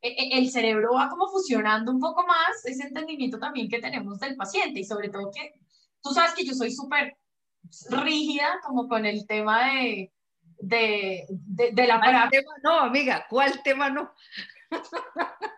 e, 0.00 0.08
e, 0.08 0.38
el 0.38 0.50
cerebro 0.50 0.94
va 0.94 1.08
como 1.08 1.28
fusionando 1.28 1.92
un 1.92 2.00
poco 2.00 2.26
más 2.26 2.64
ese 2.64 2.88
entendimiento 2.88 3.38
también 3.38 3.68
que 3.68 3.80
tenemos 3.80 4.18
del 4.18 4.36
paciente 4.36 4.80
y 4.80 4.84
sobre 4.84 5.08
todo 5.08 5.30
que 5.30 5.52
tú 6.02 6.10
sabes 6.10 6.34
que 6.34 6.44
yo 6.44 6.54
soy 6.54 6.72
súper 6.72 7.16
rígida 7.90 8.60
como 8.66 8.88
con 8.88 9.06
el 9.06 9.26
tema 9.28 9.66
de, 9.66 10.12
de, 10.58 11.24
de, 11.28 11.70
de 11.72 11.86
la... 11.86 12.00
Tema 12.00 12.54
no, 12.64 12.80
amiga, 12.80 13.26
¿cuál 13.30 13.62
tema 13.62 13.90
no? 13.90 14.12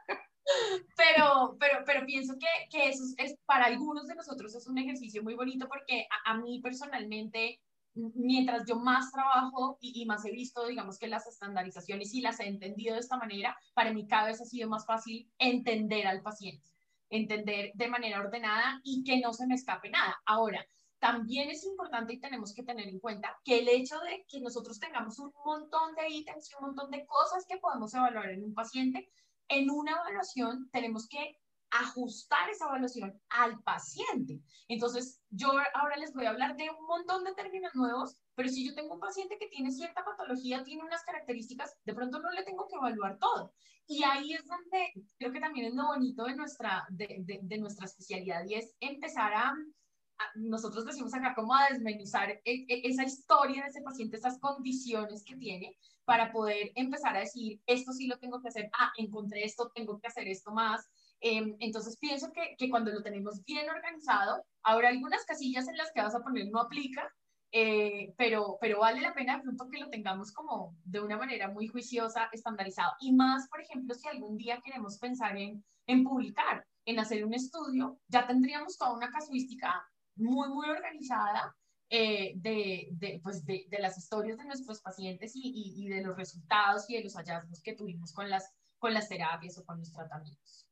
pero, 0.97 1.57
pero, 1.59 1.85
pero 1.85 2.07
pienso 2.07 2.35
que, 2.39 2.47
que 2.71 2.89
eso 2.89 3.05
es, 3.19 3.37
para 3.47 3.67
algunos 3.67 4.07
de 4.07 4.15
nosotros 4.15 4.55
es 4.55 4.67
un 4.67 4.79
ejercicio 4.79 5.23
muy 5.23 5.35
bonito 5.35 5.69
porque 5.69 6.07
a, 6.25 6.37
mí 6.39 6.61
personalmente, 6.61 7.61
mientras 7.95 8.67
yo 8.67 8.77
más 8.77 9.13
trabajo 9.13 9.79
y, 9.81 10.03
y, 10.03 10.07
más 10.07 10.25
he 10.25 10.33
visto, 10.33 10.67
digamos 10.67 10.99
que 10.99 11.09
las 11.09 11.27
estandarizaciones 11.27 12.13
y 12.15 12.21
las 12.21 12.41
he 12.41 12.47
entendido 12.47 12.95
de 12.95 13.01
esta 13.01 13.17
manera, 13.17 13.57
para 13.75 13.93
mí 13.93 14.07
cada 14.07 14.27
vez 14.27 14.41
ha 14.41 14.45
sido 14.45 14.69
más 14.69 14.87
fácil 14.87 15.31
entender 15.39 16.07
al 16.07 16.23
paciente, 16.23 16.71
entender 17.11 17.73
de 17.75 17.89
manera 17.89 18.21
ordenada 18.21 18.81
y 18.83 19.05
que 19.05 19.21
no 19.21 19.33
se 19.33 19.47
me 19.47 19.55
escape 19.55 19.91
nada. 19.91 20.21
Ahora, 20.27 20.67
también 21.05 21.51
es 21.51 21.65
importante 21.65 22.15
y 22.15 22.19
tenemos 22.19 22.55
que 22.55 22.63
tener 22.63 22.89
en 22.89 22.99
cuenta 22.99 23.39
que 23.45 23.59
el 23.59 23.69
hecho 23.69 24.01
de 24.01 24.25
que 24.27 24.41
nosotros 24.41 24.81
tengamos 24.81 25.19
un 25.19 25.31
montón 25.45 25.95
de 25.97 26.09
ítems 26.09 26.51
y 26.51 26.55
un 26.55 26.69
montón 26.69 26.91
de 26.91 27.05
cosas 27.05 27.45
que 27.47 27.59
podemos 27.59 27.93
evaluar 27.93 28.31
en 28.31 28.43
un 28.43 28.55
paciente 28.55 29.11
en 29.49 29.71
una 29.71 29.93
evaluación 29.93 30.69
tenemos 30.71 31.09
que 31.09 31.39
ajustar 31.71 32.49
esa 32.51 32.67
evaluación 32.67 33.21
al 33.31 33.61
paciente. 33.63 34.41
Entonces, 34.69 35.21
yo 35.31 35.51
ahora 35.75 35.97
les 35.97 36.13
voy 36.15 36.27
a 36.27 36.31
hablar 36.31 36.57
de 36.57 36.71
un 36.71 36.87
montón 36.87 37.25
de 37.25 37.35
términos 37.35 37.75
nuevos, 37.75 38.17
pero 38.37 38.49
si 38.49 38.67
yo 38.67 38.75
tengo 38.75 38.95
un 38.95 39.01
paciente 39.01 39.39
que 39.39 39.49
tiene 39.49 39.73
cierta 39.73 40.05
patología, 40.05 40.63
tiene 40.63 40.85
unas 40.85 41.03
características, 41.03 41.77
de 41.85 41.95
pronto 41.95 42.21
no 42.21 42.31
le 42.31 42.45
tengo 42.45 42.69
que 42.69 42.77
evaluar 42.77 43.19
todo. 43.19 43.53
Y 43.87 44.03
ahí 44.05 44.33
es 44.33 44.47
donde 44.47 44.93
creo 45.19 45.33
que 45.33 45.41
también 45.41 45.67
es 45.67 45.75
lo 45.75 45.87
bonito 45.87 46.25
de 46.25 46.37
nuestra, 46.37 46.87
de, 46.91 47.41
de, 47.43 47.59
nuestra 47.59 47.87
especialidad 47.87 48.45
y 48.47 48.55
es 48.55 48.75
empezar 48.81 49.35
a, 49.35 49.55
nosotros 50.35 50.85
decimos 50.85 51.15
acá 51.15 51.35
como 51.35 51.55
a 51.55 51.69
desmenuzar 51.69 52.31
e, 52.31 52.43
e, 52.45 52.89
esa 52.89 53.05
historia 53.05 53.63
de 53.63 53.69
ese 53.69 53.83
paciente, 53.83 54.17
esas 54.17 54.39
condiciones 54.39 55.25
que 55.25 55.37
tiene, 55.37 55.77
para 56.05 56.33
poder 56.33 56.73
empezar 56.75 57.17
a 57.17 57.21
decir, 57.21 57.61
esto 57.67 57.93
sí 57.93 58.07
lo 58.07 58.19
tengo 58.19 58.41
que 58.41 58.49
hacer, 58.49 58.71
ah, 58.79 58.93
encontré 58.97 59.45
esto, 59.45 59.71
tengo 59.75 59.99
que 59.99 60.09
hacer 60.09 60.29
esto 60.29 60.53
más. 60.53 60.89
Em, 61.21 61.57
entonces 61.61 61.97
pienso 61.99 62.31
que, 62.33 62.55
que, 62.59 62.69
cuando 62.69 62.93
lo 62.93 63.03
tenemos 63.03 63.43
bien 63.45 63.69
organizado, 63.71 64.45
habrá 64.63 64.89
algunas 64.91 65.25
casillas 65.25 65.67
en 65.69 65.77
las 65.77 65.91
que 65.93 66.03
vas 66.03 66.15
a 66.15 66.23
poner 66.23 66.49
no 66.51 66.61
aplica, 66.61 67.11
eh, 67.57 68.13
pero, 68.19 68.59
pero 68.61 68.81
vale 68.81 69.01
la 69.01 69.15
pena 69.15 69.37
de 69.37 69.43
pronto 69.45 69.69
que 69.71 69.79
lo 69.79 69.89
tengamos 69.89 70.33
como 70.33 70.77
de 70.85 71.01
una 71.01 71.17
manera 71.17 71.49
muy 71.49 71.69
juiciosa, 71.69 72.29
estandarizado. 72.33 72.93
Y 73.01 73.13
más, 73.13 73.49
por 73.49 73.61
ejemplo, 73.61 73.95
si 73.95 74.09
algún 74.09 74.37
día 74.37 74.61
queremos 74.63 74.99
pensar 74.99 75.37
en, 75.37 75.65
en 75.87 76.05
publicar, 76.05 76.67
en 76.85 76.99
hacer 76.99 77.25
un 77.25 77.33
estudio, 77.33 77.99
ya 78.09 78.27
tendríamos 78.27 78.77
toda 78.77 78.95
una 78.95 79.09
casuística 79.09 79.87
muy, 80.17 80.49
muy 80.49 80.69
organizada 80.69 81.57
eh, 81.91 82.33
de, 82.37 82.89
de, 82.93 83.21
pues 83.23 83.45
de, 83.45 83.67
de, 83.69 83.79
las 83.79 83.99
historias 83.99 84.39
de 84.39 84.45
nuestros 84.45 84.81
pacientes 84.81 85.37
y, 85.37 85.43
y, 85.45 85.85
y, 85.85 85.89
de 85.89 86.03
los 86.03 86.17
resultados 86.17 86.89
y 86.89 86.97
de 86.97 87.05
los 87.05 87.15
hallazgos 87.15 87.63
que 87.63 87.75
tuvimos 87.75 88.13
con 88.13 88.29
las, 88.29 88.53
con 88.79 88.95
las 88.95 89.09
terapias 89.09 89.59
o 89.59 89.65
con 89.65 89.79
los 89.79 89.93
tratamientos. 89.93 90.67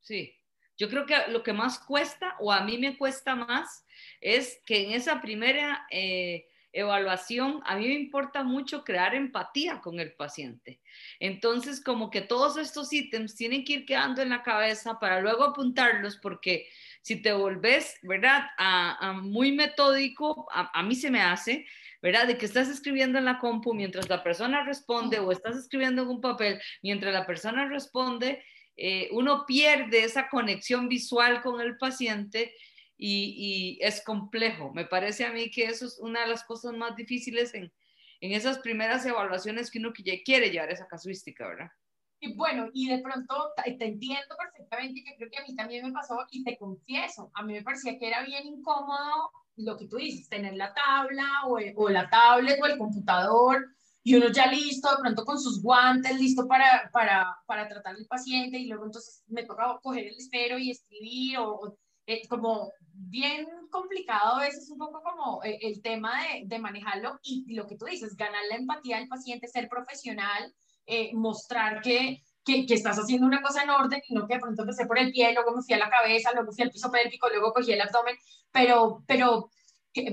Sí, 0.00 0.34
yo 0.76 0.88
creo 0.88 1.06
que 1.06 1.16
lo 1.28 1.42
que 1.42 1.52
más 1.52 1.78
cuesta, 1.78 2.36
o 2.40 2.52
a 2.52 2.62
mí 2.62 2.78
me 2.78 2.96
cuesta 2.98 3.34
más, 3.34 3.84
es 4.20 4.60
que 4.66 4.84
en 4.84 4.92
esa 4.92 5.20
primera 5.20 5.86
eh, 5.90 6.46
evaluación, 6.72 7.62
a 7.64 7.76
mí 7.76 7.88
me 7.88 7.94
importa 7.94 8.42
mucho 8.42 8.84
crear 8.84 9.14
empatía 9.14 9.80
con 9.80 9.98
el 9.98 10.12
paciente. 10.14 10.80
Entonces, 11.18 11.82
como 11.82 12.10
que 12.10 12.20
todos 12.20 12.58
estos 12.58 12.92
ítems 12.92 13.34
tienen 13.34 13.64
que 13.64 13.72
ir 13.72 13.86
quedando 13.86 14.20
en 14.20 14.28
la 14.28 14.42
cabeza 14.42 14.98
para 14.98 15.20
luego 15.20 15.44
apuntarlos, 15.44 16.18
porque 16.18 16.68
si 17.06 17.22
te 17.22 17.32
volvés, 17.32 18.00
¿verdad? 18.02 18.46
A, 18.58 19.12
muy 19.12 19.52
metódico, 19.52 20.48
a, 20.50 20.82
mí 20.82 20.96
se 20.96 21.08
me 21.08 21.20
hace, 21.20 21.64
¿verdad? 22.02 22.26
De 22.26 22.36
que 22.36 22.46
estás 22.46 22.68
escribiendo 22.68 23.16
en 23.16 23.26
la 23.26 23.38
compu 23.38 23.74
mientras 23.74 24.08
la 24.08 24.24
persona 24.24 24.64
responde 24.64 25.20
o 25.20 25.30
estás 25.30 25.56
escribiendo 25.56 26.02
en 26.02 26.08
un 26.08 26.20
papel 26.20 26.60
mientras 26.82 27.14
la 27.14 27.24
persona 27.24 27.68
responde, 27.68 28.42
eh, 28.76 29.08
uno 29.12 29.44
pierde 29.46 30.02
esa 30.02 30.28
conexión 30.28 30.88
visual 30.88 31.42
con 31.42 31.60
el 31.60 31.78
paciente 31.78 32.52
y, 32.98 33.78
es 33.82 34.02
complejo. 34.02 34.72
Me 34.74 34.84
parece 34.84 35.26
a 35.26 35.32
mí 35.32 35.48
que 35.52 35.66
eso 35.66 35.86
es 35.86 36.00
una 36.00 36.22
de 36.22 36.30
las 36.30 36.42
cosas 36.42 36.72
más 36.72 36.96
difíciles 36.96 37.54
en, 37.54 37.72
en 38.20 38.32
esas 38.32 38.58
primeras 38.58 39.06
evaluaciones 39.06 39.70
que 39.70 39.78
uno 39.78 39.92
quiere 39.92 40.50
llevar 40.50 40.72
esa 40.72 40.88
casuística, 40.88 41.46
¿verdad? 41.46 41.70
Y 42.18 42.34
bueno, 42.34 42.68
y 42.72 42.88
de 42.88 42.98
pronto 42.98 43.52
te 43.56 43.84
entiendo 43.84 44.36
perfectamente 44.38 45.04
que 45.04 45.16
creo 45.16 45.30
que 45.30 45.38
a 45.38 45.44
mí 45.44 45.54
también 45.54 45.86
me 45.86 45.92
pasó 45.92 46.18
y 46.30 46.44
te 46.44 46.56
confieso, 46.56 47.30
a 47.34 47.42
mí 47.42 47.52
me 47.52 47.62
parecía 47.62 47.98
que 47.98 48.08
era 48.08 48.24
bien 48.24 48.46
incómodo 48.46 49.30
lo 49.56 49.76
que 49.76 49.86
tú 49.86 49.96
dices, 49.96 50.28
tener 50.28 50.54
la 50.54 50.72
tabla 50.74 51.26
o, 51.46 51.58
o 51.76 51.88
la 51.88 52.08
tablet 52.08 52.58
o 52.62 52.66
el 52.66 52.78
computador 52.78 53.66
y 54.02 54.14
uno 54.14 54.28
ya 54.28 54.46
listo, 54.46 54.88
de 54.88 55.02
pronto 55.02 55.24
con 55.24 55.40
sus 55.40 55.60
guantes, 55.60 56.16
listo 56.16 56.46
para, 56.46 56.88
para, 56.92 57.36
para 57.44 57.68
tratar 57.68 57.96
al 57.96 58.06
paciente 58.06 58.56
y 58.56 58.68
luego 58.68 58.84
entonces 58.84 59.24
me 59.26 59.44
toca 59.44 59.78
coger 59.82 60.06
el 60.06 60.16
esfero 60.16 60.58
y 60.58 60.70
escribir 60.70 61.38
o, 61.38 61.76
eh, 62.06 62.22
como 62.28 62.72
bien 62.92 63.48
complicado 63.68 64.36
a 64.36 64.42
veces 64.42 64.70
un 64.70 64.78
poco 64.78 65.02
como 65.02 65.42
eh, 65.42 65.58
el 65.60 65.82
tema 65.82 66.12
de, 66.22 66.42
de 66.46 66.58
manejarlo 66.60 67.18
y 67.24 67.52
lo 67.52 67.66
que 67.66 67.76
tú 67.76 67.86
dices, 67.86 68.14
ganar 68.14 68.42
la 68.48 68.54
empatía 68.54 68.98
del 68.98 69.08
paciente, 69.08 69.48
ser 69.48 69.68
profesional, 69.68 70.54
eh, 70.86 71.10
mostrar 71.14 71.80
que, 71.82 72.22
que, 72.44 72.66
que, 72.66 72.74
estás 72.74 72.98
haciendo 72.98 73.26
una 73.26 73.42
cosa 73.42 73.62
en 73.62 73.70
orden 73.70 74.00
y 74.08 74.14
no 74.14 74.26
que 74.26 74.34
de 74.34 74.40
pronto 74.40 74.62
empecé 74.62 74.86
por 74.86 74.98
el 74.98 75.10
pie, 75.10 75.32
luego 75.34 75.54
me 75.54 75.62
fui 75.62 75.74
a 75.74 75.78
la 75.78 75.90
cabeza, 75.90 76.32
luego 76.32 76.52
fui 76.52 76.62
al 76.62 76.70
piso 76.70 76.90
pélvico, 76.90 77.28
luego 77.28 77.52
cogí 77.52 77.72
el 77.72 77.80
abdomen, 77.80 78.16
pero, 78.52 79.02
pero 79.06 79.50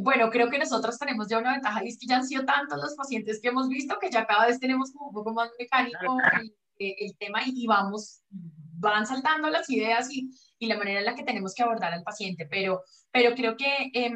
bueno, 0.01 0.30
creo 0.30 0.49
que 0.49 0.57
nosotros 0.57 0.97
tenemos 0.97 1.28
ya 1.28 1.38
una 1.38 1.53
ventaja 1.53 1.84
y 1.84 1.89
es 1.89 1.99
que 1.99 2.07
ya 2.07 2.17
han 2.17 2.28
sido 2.28 2.45
tantos 2.45 2.80
los 2.82 2.95
pacientes 2.95 3.39
que 3.41 3.49
hemos 3.49 3.67
visto 3.67 3.97
que 3.99 4.09
ya 4.09 4.26
cada 4.26 4.47
vez 4.47 4.59
tenemos 4.59 4.91
como 4.91 5.09
un 5.09 5.13
poco 5.13 5.34
más 5.34 5.51
mecánico 5.59 6.17
el, 6.80 6.95
el 6.99 7.17
tema 7.17 7.41
y, 7.45 7.67
vamos, 7.67 8.21
van 8.30 9.05
saltando 9.05 9.49
las 9.49 9.69
ideas 9.69 10.09
y, 10.11 10.32
y, 10.57 10.67
la 10.67 10.78
manera 10.78 10.99
en 10.99 11.05
la 11.05 11.15
que 11.15 11.24
tenemos 11.24 11.53
que 11.53 11.63
abordar 11.63 11.93
al 11.93 12.03
paciente, 12.03 12.47
pero, 12.49 12.82
pero 13.11 13.36
creo 13.36 13.55
que... 13.57 13.91
Eh, 13.93 14.11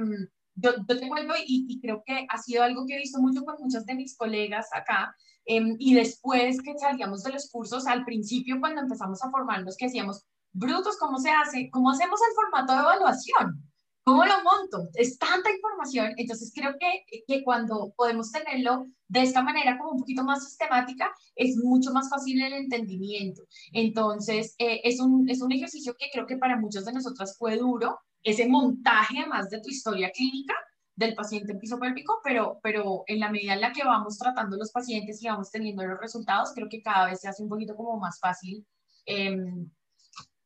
yo, 0.58 0.72
yo, 0.88 1.00
te 1.00 1.08
vuelvo 1.08 1.34
y, 1.46 1.66
y, 1.70 1.80
creo 1.80 2.04
que 2.06 2.28
ha 2.30 2.38
sido 2.38 2.64
algo 2.64 2.86
que 2.86 2.96
he 2.96 3.00
visto 3.00 3.20
mucho 3.22 3.46
con 3.46 3.56
muchos 3.60 3.86
de 3.86 3.96
mis 3.96 4.18
colegas 4.18 4.68
acá, 4.74 5.16
Em, 5.48 5.78
y 5.80 5.94
después 5.96 6.62
que 6.62 6.78
salíamos 6.78 7.24
de 7.24 7.32
los 7.32 7.50
cursos, 7.50 7.88
al 7.88 8.04
principio 8.04 8.60
cuando 8.60 8.82
empezamos 8.82 9.24
a 9.24 9.32
formarnos, 9.32 9.78
que 9.78 9.86
decíamos, 9.86 10.26
brutos, 10.52 10.98
¿cómo 10.98 11.20
se 11.20 11.30
hace? 11.30 11.70
¿Cómo 11.72 11.90
hacemos 11.90 12.20
el 12.28 12.36
formato 12.36 12.74
de 12.74 12.80
evaluación? 12.80 13.64
¿Cómo 14.04 14.26
lo 14.26 14.34
monto? 14.44 14.90
Es 14.94 15.18
tanta 15.18 15.50
información, 15.52 16.14
entonces 16.18 16.52
creo 16.54 16.76
que, 16.78 17.24
que 17.26 17.44
cuando 17.44 17.94
podemos 17.96 18.32
tenerlo 18.32 18.88
de 19.08 19.22
esta 19.22 19.42
manera 19.42 19.78
como 19.78 19.92
un 19.92 20.00
poquito 20.00 20.24
más 20.24 20.44
sistemática, 20.44 21.12
es 21.36 21.56
mucho 21.58 21.92
más 21.94 22.10
fácil 22.10 22.42
el 22.42 22.54
entendimiento. 22.54 23.44
Entonces, 23.72 24.54
eh, 24.58 24.82
es, 24.84 25.00
un, 25.00 25.30
es 25.30 25.42
un 25.42 25.54
ejercicio 25.54 25.96
que 25.98 26.08
creo 26.12 26.28
que 26.28 26.38
para 26.38 26.60
muchos 26.60 26.84
de 26.84 26.94
nosotras 26.94 27.38
fue 27.38 27.58
duro, 27.58 28.00
ese 28.24 28.48
montaje 28.48 29.20
además 29.20 29.50
de 29.50 29.62
tu 29.62 29.70
historia 29.70 30.12
clínica 30.12 30.54
del 30.96 31.14
paciente 31.14 31.52
en 31.52 31.60
piso 31.60 31.80
pélvico, 31.80 32.20
pero, 32.24 32.60
pero 32.64 33.04
en 33.08 33.20
la 33.20 33.30
medida 33.30 33.54
en 33.54 33.62
la 33.62 33.72
que 33.72 33.84
vamos 33.84 34.18
tratando 34.18 34.58
los 34.58 34.72
pacientes 34.72 35.22
y 35.22 35.28
vamos 35.28 35.52
teniendo 35.52 35.86
los 35.86 36.00
resultados, 36.00 36.52
creo 36.56 36.68
que 36.70 36.82
cada 36.82 37.06
vez 37.08 37.22
se 37.22 37.28
hace 37.28 37.44
un 37.44 37.50
poquito 37.50 37.76
como 37.76 38.00
más 38.00 38.20
fácil 38.20 38.66
em, 39.06 39.70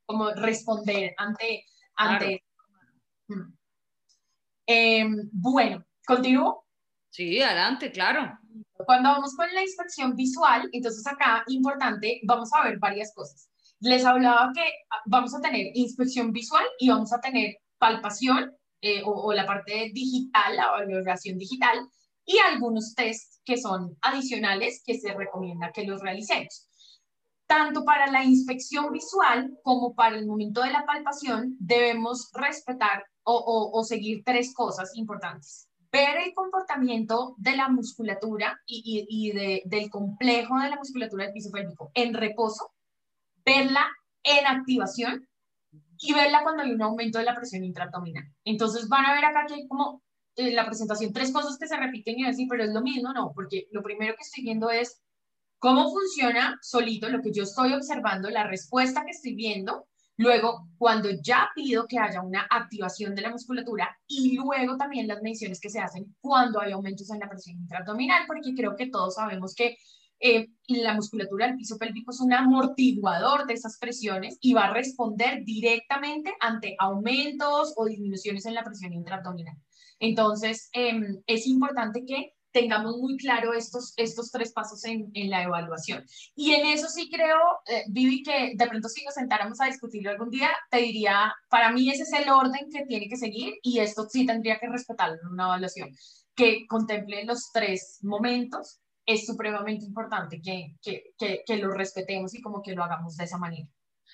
como 0.04 0.30
responder 0.32 1.14
ante, 1.16 1.64
ante 1.96 2.42
Em, 4.66 5.28
bueno, 5.32 5.84
¿continúo? 6.06 6.64
Sí, 7.10 7.42
adelante, 7.42 7.90
claro. 7.90 8.38
Cuando 8.86 9.10
vamos 9.10 9.34
con 9.36 9.52
la 9.52 9.62
inspección 9.62 10.14
visual, 10.14 10.68
entonces 10.72 11.06
acá, 11.06 11.44
importante, 11.48 12.20
vamos 12.24 12.50
a 12.52 12.64
ver 12.64 12.78
varias 12.78 13.12
cosas. 13.14 13.50
Les 13.80 14.04
hablaba 14.04 14.52
que 14.54 14.64
vamos 15.06 15.34
a 15.34 15.40
tener 15.40 15.66
inspección 15.74 16.32
visual 16.32 16.64
y 16.78 16.88
vamos 16.88 17.12
a 17.12 17.20
tener 17.20 17.56
palpación 17.82 18.56
eh, 18.80 19.02
o, 19.04 19.32
la 19.32 19.44
parte 19.44 19.90
digital, 19.92 20.56
la 20.56 20.70
valoración 20.70 21.36
digital, 21.36 21.78
y 22.24 22.38
algunos 22.38 22.94
tests 22.94 23.40
que 23.44 23.56
son 23.56 23.98
adicionales 24.02 24.82
que 24.86 24.94
se 24.94 25.12
recomienda 25.12 25.72
que 25.72 25.84
los 25.84 26.00
realicemos. 26.00 26.68
Tanto 27.48 27.84
para 27.84 28.06
la 28.06 28.22
inspección 28.22 28.92
visual 28.92 29.58
como 29.64 29.96
para 29.96 30.16
el 30.16 30.26
momento 30.26 30.62
de 30.62 30.70
la 30.70 30.86
palpación 30.86 31.56
debemos 31.58 32.30
respetar 32.34 33.04
o, 33.24 33.82
seguir 33.84 34.22
tres 34.24 34.54
cosas 34.54 34.96
importantes. 34.96 35.68
Ver 35.90 36.18
el 36.24 36.32
comportamiento 36.34 37.34
de 37.38 37.56
la 37.56 37.68
musculatura 37.68 38.60
y, 38.64 39.32
del 39.64 39.90
complejo 39.90 40.56
de 40.60 40.70
la 40.70 40.76
musculatura 40.76 41.24
del 41.24 41.34
piso 41.34 41.50
pélvico 41.50 41.90
en 41.94 42.14
reposo, 42.14 42.70
verla 43.44 43.86
en 44.22 44.46
activación 44.46 45.28
y 46.02 46.12
verla 46.12 46.42
cuando 46.42 46.62
hay 46.62 46.72
un 46.72 46.82
aumento 46.82 47.18
de 47.18 47.24
la 47.24 47.34
presión 47.34 47.64
intraabdominal. 47.64 48.24
Entonces 48.44 48.88
van 48.88 49.06
a 49.06 49.14
ver 49.14 49.24
acá 49.24 49.44
que 49.46 49.54
hay 49.54 49.68
como 49.68 50.02
en 50.36 50.48
eh, 50.48 50.52
la 50.52 50.66
presentación 50.66 51.12
tres 51.12 51.32
cosas 51.32 51.58
que 51.58 51.68
se 51.68 51.76
repiten 51.76 52.18
y 52.18 52.24
decir, 52.24 52.46
pero 52.48 52.64
es 52.64 52.70
lo 52.70 52.82
mismo, 52.82 53.12
no, 53.12 53.32
porque 53.34 53.68
lo 53.70 53.82
primero 53.82 54.14
que 54.14 54.22
estoy 54.22 54.44
viendo 54.44 54.70
es 54.70 55.00
cómo 55.58 55.90
funciona 55.90 56.58
solito 56.60 57.08
lo 57.08 57.22
que 57.22 57.32
yo 57.32 57.44
estoy 57.44 57.72
observando, 57.72 58.30
la 58.30 58.46
respuesta 58.46 59.04
que 59.04 59.12
estoy 59.12 59.34
viendo 59.34 59.86
Luego, 60.22 60.68
cuando 60.76 61.08
ya 61.10 61.50
pido 61.54 61.86
que 61.88 61.98
haya 61.98 62.20
una 62.20 62.46
activación 62.50 63.14
de 63.14 63.22
la 63.22 63.30
musculatura 63.30 63.98
y 64.06 64.36
luego 64.36 64.76
también 64.76 65.08
las 65.08 65.22
mediciones 65.22 65.58
que 65.58 65.70
se 65.70 65.80
hacen 65.80 66.14
cuando 66.20 66.60
hay 66.60 66.72
aumentos 66.72 67.10
en 67.10 67.18
la 67.18 67.28
presión 67.28 67.56
intraabdominal, 67.58 68.24
porque 68.26 68.54
creo 68.54 68.76
que 68.76 68.88
todos 68.88 69.14
sabemos 69.14 69.54
que 69.54 69.76
eh, 70.22 70.48
la 70.68 70.94
musculatura 70.94 71.46
del 71.46 71.56
piso 71.56 71.76
pélvico 71.78 72.12
es 72.12 72.20
un 72.20 72.32
amortiguador 72.32 73.46
de 73.46 73.54
esas 73.54 73.78
presiones 73.78 74.38
y 74.40 74.54
va 74.54 74.66
a 74.66 74.72
responder 74.72 75.44
directamente 75.44 76.32
ante 76.40 76.76
aumentos 76.78 77.74
o 77.76 77.86
disminuciones 77.86 78.46
en 78.46 78.54
la 78.54 78.62
presión 78.62 78.92
intraabdominal. 78.92 79.56
Entonces, 79.98 80.68
em, 80.72 81.22
es 81.26 81.46
importante 81.46 82.04
que 82.06 82.34
tengamos 82.52 82.98
muy 82.98 83.16
claro 83.16 83.54
estos, 83.54 83.94
estos 83.96 84.30
tres 84.30 84.52
pasos 84.52 84.84
en, 84.84 85.10
en 85.14 85.30
la 85.30 85.42
evaluación. 85.42 86.04
Y 86.36 86.52
en 86.52 86.66
eso 86.66 86.88
sí 86.88 87.10
creo, 87.10 87.38
eh, 87.66 87.84
Vivi, 87.88 88.22
que 88.22 88.52
de 88.54 88.66
pronto 88.68 88.88
si 88.88 89.04
nos 89.04 89.14
sentáramos 89.14 89.60
a 89.60 89.66
discutirlo 89.66 90.10
algún 90.10 90.30
día, 90.30 90.50
te 90.70 90.78
diría, 90.78 91.34
para 91.48 91.72
mí 91.72 91.90
ese 91.90 92.02
es 92.02 92.12
el 92.12 92.28
orden 92.28 92.68
que 92.70 92.84
tiene 92.86 93.08
que 93.08 93.16
seguir 93.16 93.54
y 93.62 93.80
esto 93.80 94.06
sí 94.08 94.26
tendría 94.26 94.58
que 94.58 94.68
respetarlo 94.68 95.16
en 95.22 95.28
una 95.28 95.44
evaluación, 95.44 95.90
que 96.34 96.66
contemple 96.68 97.24
los 97.24 97.50
tres 97.52 97.98
momentos. 98.02 98.81
Es 99.06 99.26
supremamente 99.26 99.84
importante 99.84 100.40
que, 100.40 100.76
que, 100.82 101.42
que, 101.46 101.56
lo 101.56 101.72
respetemos 101.72 102.34
y 102.34 102.40
como 102.40 102.62
que 102.62 102.74
lo 102.74 102.84
hagamos 102.84 103.16
de 103.16 103.24
esa 103.24 103.38
manera. 103.38 103.68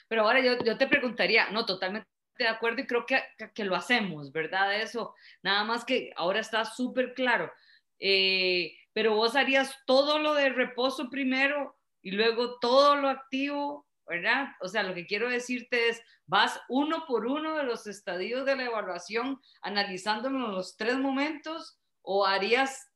Pero 0.08 0.22
ahora 0.22 0.40
yo, 0.40 0.58
yo 0.64 0.78
te 0.78 0.86
preguntaría, 0.86 1.50
no, 1.50 1.66
totalmente 1.66 2.08
de 2.38 2.48
acuerdo 2.48 2.80
y 2.80 2.86
creo 2.86 3.04
que, 3.04 3.22
que, 3.54 3.64
lo 3.64 3.76
hacemos, 3.76 4.32
¿verdad? 4.32 4.80
Eso, 4.80 5.14
nada 5.42 5.64
más 5.64 5.84
que 5.84 6.12
ahora 6.16 6.40
está 6.40 6.64
súper 6.64 7.14
claro. 7.14 7.52
Eh, 7.98 8.72
pero 8.92 9.14
vos 9.14 9.36
harías 9.36 9.76
todo 9.86 10.18
lo 10.18 10.34
de 10.34 10.50
reposo 10.50 11.10
primero 11.10 11.76
y 12.02 12.12
luego 12.12 12.58
todo 12.58 12.96
lo 12.96 13.08
activo, 13.08 13.86
¿verdad? 14.06 14.48
O 14.60 14.68
sea, 14.68 14.82
lo 14.82 14.94
que 14.94 15.06
quiero 15.06 15.28
decirte 15.28 15.88
es, 15.88 16.00
vas 16.26 16.60
uno 16.68 17.04
por 17.06 17.26
uno 17.26 17.56
de 17.56 17.64
los 17.64 17.86
estadios 17.86 18.44
de 18.44 18.56
la 18.56 18.64
evaluación, 18.64 19.40
analizándolo 19.62 20.46
en 20.46 20.52
los 20.52 20.76
tres 20.76 20.96
momentos, 20.96 21.78
o 22.02 22.24
harías, 22.24 22.87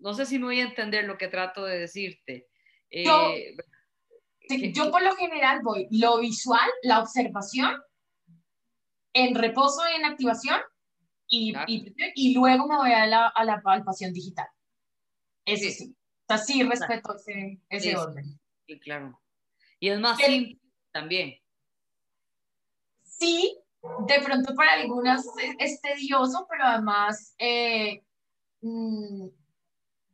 no 0.00 0.14
sé 0.14 0.26
si 0.26 0.38
me 0.38 0.46
voy 0.46 0.60
a 0.60 0.64
entender 0.64 1.04
lo 1.04 1.16
que 1.16 1.28
trato 1.28 1.64
de 1.64 1.78
decirte. 1.78 2.48
yo, 2.90 3.30
eh, 3.30 4.72
yo 4.72 4.90
por 4.90 5.02
lo 5.02 5.14
general 5.16 5.60
voy 5.62 5.86
lo 5.90 6.18
visual, 6.18 6.68
la 6.82 7.00
observación, 7.00 7.80
en 9.12 9.34
reposo 9.34 9.82
y 9.90 9.96
en 9.96 10.04
activación, 10.04 10.60
y, 11.28 11.54
y, 12.16 12.34
luego 12.34 12.66
me 12.66 12.76
voy 12.76 12.90
a 12.90 13.06
la, 13.06 13.28
a 13.28 13.44
la 13.44 13.62
palpación 13.62 14.12
digital. 14.12 14.48
Eso 15.44 15.70
sí. 15.70 15.94
O 15.94 16.24
sea, 16.26 16.38
sí 16.38 16.62
respeto 16.64 17.14
ese, 17.14 17.60
ese 17.68 17.96
orden. 17.96 18.40
Sí, 18.66 18.80
claro. 18.80 19.20
Y 19.78 19.90
es 19.90 20.00
más 20.00 20.18
simple 20.18 20.58
también. 20.90 21.38
Sí, 23.04 23.56
de 24.06 24.20
pronto 24.22 24.54
para 24.54 24.72
algunas 24.72 25.24
es 25.58 25.80
tedioso, 25.80 26.46
pero 26.50 26.64
además, 26.64 27.34
eh, 27.38 28.02
mm, 28.60 29.28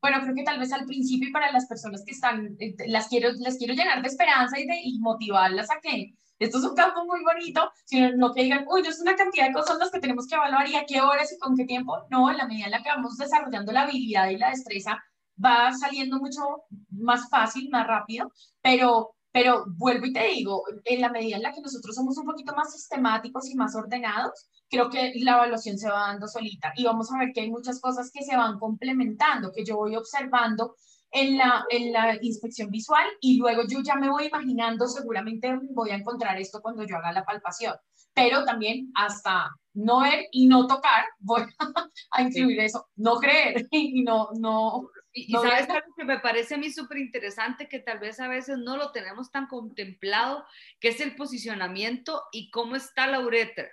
bueno, 0.07 0.23
creo 0.23 0.35
que 0.37 0.45
tal 0.45 0.61
vez 0.61 0.73
al 0.73 0.87
principio 0.87 1.29
y 1.29 1.33
para 1.33 1.51
las 1.51 1.67
personas 1.67 2.05
que 2.05 2.13
están, 2.13 2.57
eh, 2.61 2.77
las 2.87 3.09
quiero, 3.09 3.31
les 3.33 3.59
quiero 3.59 3.75
llenar 3.75 4.03
de 4.03 4.09
esperanza 4.09 4.59
y, 4.59 4.67
de, 4.67 4.81
y 4.85 5.01
motivarlas 5.01 5.69
a 5.71 5.81
que 5.81 6.15
esto 6.39 6.59
es 6.59 6.65
un 6.65 6.77
campo 6.77 7.05
muy 7.07 7.25
bonito, 7.25 7.69
sino 7.85 8.13
no 8.17 8.33
que 8.33 8.45
digan, 8.45 8.67
uy, 8.71 8.83
es 8.83 9.01
una 9.01 9.17
cantidad 9.17 9.49
de 9.49 9.53
cosas 9.53 9.79
las 9.79 9.91
que 9.91 9.99
tenemos 9.99 10.29
que 10.29 10.37
evaluar 10.37 10.69
y 10.69 10.77
a 10.77 10.85
qué 10.87 11.01
horas 11.01 11.33
y 11.33 11.39
con 11.39 11.57
qué 11.57 11.65
tiempo. 11.65 11.97
No, 12.11 12.31
en 12.31 12.37
la 12.37 12.47
medida 12.47 12.67
en 12.67 12.71
la 12.73 12.83
que 12.83 12.91
vamos 12.91 13.17
desarrollando 13.17 13.73
la 13.73 13.83
habilidad 13.83 14.29
y 14.29 14.37
la 14.37 14.51
destreza, 14.51 15.03
va 15.43 15.73
saliendo 15.73 16.19
mucho 16.19 16.43
más 16.91 17.29
fácil, 17.29 17.69
más 17.71 17.87
rápido, 17.87 18.31
pero, 18.63 19.16
pero 19.37 19.67
vuelvo 19.77 20.07
y 20.07 20.15
te 20.15 20.29
digo, 20.29 20.65
en 20.87 21.03
la 21.03 21.11
medida 21.11 21.37
en 21.37 21.43
la 21.43 21.53
que 21.53 21.61
nosotros 21.61 21.95
somos 21.95 22.17
un 22.17 22.25
poquito 22.25 22.55
más 22.55 22.73
sistemáticos 22.73 23.51
y 23.51 23.55
más 23.55 23.77
ordenados, 23.77 24.49
creo 24.71 24.89
que 24.89 25.13
la 25.17 25.33
evaluación 25.33 25.77
se 25.77 25.91
va 25.91 26.07
dando 26.07 26.27
solita 26.27 26.73
y 26.75 26.85
vamos 26.85 27.13
a 27.13 27.19
ver 27.19 27.33
que 27.35 27.43
hay 27.43 27.51
muchas 27.51 27.79
cosas 27.79 28.11
que 28.11 28.25
se 28.25 28.35
van 28.35 28.59
complementando, 28.59 29.53
que 29.53 29.63
yo 29.63 29.77
voy 29.77 29.95
observando 29.95 30.75
en 31.11 31.37
la, 31.37 31.67
en 31.69 31.93
la 31.93 32.17
inspección 32.23 32.71
visual 32.71 33.05
y 33.21 33.37
luego 33.37 33.65
yo 33.69 33.81
ya 33.85 33.97
me 33.97 34.09
voy 34.09 34.29
imaginando, 34.29 34.89
seguramente 34.89 35.55
voy 35.75 35.91
a 35.91 35.97
encontrar 35.97 36.41
esto 36.41 36.63
cuando 36.63 36.87
yo 36.87 36.97
haga 36.97 37.13
la 37.13 37.27
palpación, 37.27 37.75
pero 38.15 38.43
también 38.47 38.91
hasta 38.95 39.51
no 39.75 40.01
ver 40.01 40.29
y 40.33 40.47
no 40.47 40.67
tocar, 40.67 41.05
voy 41.19 41.43
a 42.13 42.23
incluir 42.23 42.61
eso, 42.61 42.87
no 42.97 43.17
creer 43.17 43.67
y 43.71 44.03
no... 44.03 44.31
no 44.41 44.89
y, 45.17 45.33
sabes 45.33 45.69
algo 45.71 45.95
que 45.97 46.05
me 46.05 46.19
parece 46.19 46.55
a 46.55 46.59
mí 46.59 46.71
súper 46.71 46.99
interesante, 46.99 47.69
que 47.69 47.79
tal 47.79 47.99
vez 47.99 48.21
a 48.21 48.29
veces 48.29 48.59
no 48.59 48.77
lo 48.77 48.93
tenemos 48.93 49.33
tan 49.33 49.47
contemplado, 49.47 50.47
que 50.79 50.89
es 50.89 51.01
el 51.01 51.17
posicionamiento 51.17 52.23
y 52.33 52.51
cómo 52.51 52.77
está 52.77 53.07
la 53.07 53.21
uretra. 53.21 53.71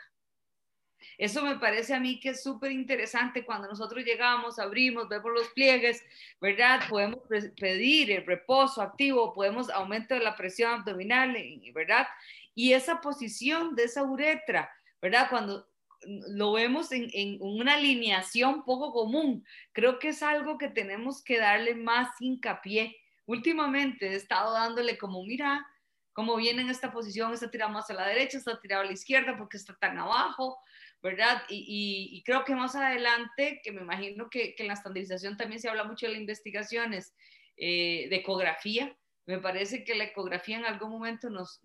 Eso 1.17 1.43
me 1.43 1.57
parece 1.57 1.93
a 1.93 1.99
mí 1.99 2.21
que 2.21 2.29
es 2.29 2.41
súper 2.41 2.71
interesante 2.71 3.43
cuando 3.43 3.67
nosotros 3.67 4.05
llegamos, 4.05 4.57
abrimos, 4.57 5.09
vemos 5.09 5.31
los 5.33 5.49
pliegues, 5.49 6.01
¿verdad? 6.39 6.81
Podemos 6.87 7.19
pedir 7.59 8.11
el 8.11 8.25
reposo 8.25 8.81
activo, 8.81 9.33
podemos 9.33 9.69
aumento 9.69 10.13
de 10.13 10.21
la 10.21 10.37
presión 10.37 10.71
abdominal, 10.71 11.35
¿verdad? 11.73 12.07
Y 12.55 12.71
esa 12.71 13.01
posición 13.01 13.75
de 13.75 13.83
esa 13.83 14.03
uretra, 14.03 14.71
¿verdad? 15.01 15.27
Cuando 15.29 15.67
lo 16.05 16.53
vemos 16.53 16.91
en, 16.91 17.09
en, 17.13 17.37
una 17.41 17.75
alineación 17.75 18.63
poco 18.63 18.91
común, 18.91 19.45
creo 19.71 19.99
que 19.99 20.09
es 20.09 20.23
algo 20.23 20.57
que 20.57 20.67
tenemos 20.67 21.23
que 21.23 21.37
darle 21.37 21.75
más 21.75 22.09
hincapié. 22.19 22.95
Últimamente 23.25 24.07
he 24.07 24.15
estado 24.15 24.53
dándole 24.53 24.97
como, 24.97 25.23
mira, 25.23 25.65
cómo 26.13 26.35
viene 26.35 26.61
en 26.61 26.69
esta 26.69 26.91
posición, 26.91 27.33
está 27.33 27.49
tirado 27.49 27.71
más 27.71 27.89
a 27.89 27.93
la 27.95 28.07
derecha, 28.07 28.37
está 28.37 28.59
tirado 28.59 28.83
a 28.83 28.85
la 28.85 28.93
izquierda 28.93 29.35
porque 29.37 29.57
está 29.57 29.75
tan 29.75 29.97
abajo, 29.97 30.59
¿verdad? 31.01 31.43
Y, 31.49 32.21
creo 32.25 32.45
que 32.45 32.55
más 32.55 32.75
adelante, 32.75 33.59
que 33.63 33.71
me 33.71 33.81
imagino 33.81 34.29
que, 34.29 34.55
en 34.57 34.67
la 34.67 34.73
estandarización 34.73 35.35
también 35.35 35.59
se 35.59 35.69
habla 35.69 35.83
mucho 35.83 36.05
de 36.05 36.13
las 36.13 36.21
investigaciones 36.21 37.13
eh, 37.57 38.07
de 38.09 38.15
ecografía, 38.17 38.95
me 39.25 39.39
parece 39.39 39.83
que 39.83 39.95
la 39.95 40.05
ecografía 40.05 40.57
en 40.57 40.65
algún 40.65 40.91
momento 40.91 41.29
nos, 41.29 41.59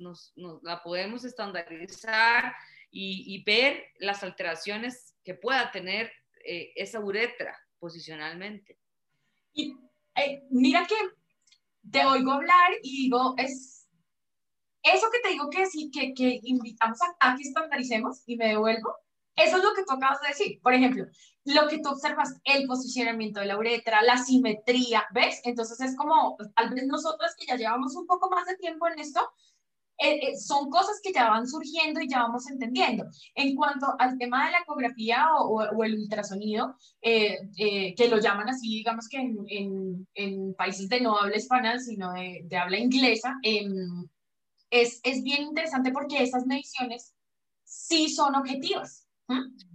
la 0.62 0.82
podemos 0.82 1.24
estandarizar 1.24 2.54
y, 2.90 3.42
ver 3.44 3.84
las 3.98 4.22
alteraciones 4.22 5.14
que 5.22 5.34
pueda 5.34 5.70
tener 5.70 6.10
eh, 6.44 6.72
esa 6.74 7.00
uretra 7.00 7.56
posicionalmente. 7.78 8.78
Y 9.52 9.74
eh, 10.14 10.42
mira 10.50 10.86
que 10.86 10.96
te 11.90 12.04
oigo 12.04 12.32
hablar 12.32 12.72
y 12.82 13.04
digo, 13.04 13.34
es 13.36 13.88
eso 14.82 15.06
que 15.12 15.20
te 15.20 15.30
digo 15.30 15.50
que 15.50 15.66
sí, 15.66 15.90
que, 15.90 16.14
que 16.14 16.40
invitamos 16.42 16.98
a, 17.02 17.32
a 17.32 17.36
que 17.36 17.42
estandaricemos 17.42 18.22
y 18.26 18.36
me 18.36 18.48
devuelvo 18.48 18.94
Eso 19.36 19.58
es 19.58 19.62
lo 19.62 19.74
que 19.74 19.84
tú 19.84 19.92
acabas 19.92 20.20
de 20.22 20.28
decir. 20.28 20.60
Por 20.62 20.72
ejemplo, 20.72 21.06
lo 21.44 21.68
que 21.68 21.78
tú 21.80 21.90
observas, 21.90 22.34
el 22.44 22.66
posicionamiento 22.66 23.40
de 23.40 23.46
la 23.46 23.58
uretra, 23.58 24.02
la 24.02 24.16
simetría, 24.16 25.06
¿ves? 25.12 25.40
Entonces 25.44 25.80
es 25.80 25.96
como, 25.96 26.36
tal 26.54 26.70
vez 26.70 26.86
nosotros 26.86 27.34
que 27.38 27.46
ya 27.46 27.56
llevamos 27.56 27.94
un 27.96 28.06
poco 28.06 28.30
más 28.30 28.46
de 28.46 28.56
tiempo 28.56 28.86
en 28.88 28.98
esto, 28.98 29.20
eh, 29.98 30.20
eh, 30.22 30.36
son 30.38 30.70
cosas 30.70 31.00
que 31.02 31.12
ya 31.12 31.28
van 31.28 31.46
surgiendo 31.46 32.00
y 32.00 32.08
ya 32.08 32.22
vamos 32.22 32.48
entendiendo. 32.48 33.04
En 33.34 33.56
cuanto 33.56 33.94
al 33.98 34.16
tema 34.16 34.46
de 34.46 34.52
la 34.52 34.58
ecografía 34.60 35.26
o, 35.40 35.62
o, 35.62 35.84
el 35.84 35.94
ultrasonido, 35.94 36.76
eh, 37.02 37.38
que 37.96 38.08
lo 38.08 38.18
llaman 38.18 38.48
así, 38.48 38.68
digamos 38.68 39.08
que 39.08 39.18
en, 39.18 39.36
en, 39.48 40.08
en, 40.14 40.54
países 40.54 40.88
de 40.88 41.00
no 41.00 41.18
habla 41.18 41.36
hispana, 41.36 41.78
sino 41.78 42.12
de, 42.12 42.42
de 42.44 42.56
habla 42.56 42.78
inglesa, 42.78 43.36
em, 43.42 44.06
es, 44.70 45.00
es 45.02 45.22
bien 45.22 45.42
interesante 45.42 45.90
porque 45.92 46.22
esas 46.22 46.46
mediciones 46.46 47.14
sí 47.64 48.08
son 48.08 48.34
objetivas. 48.34 49.06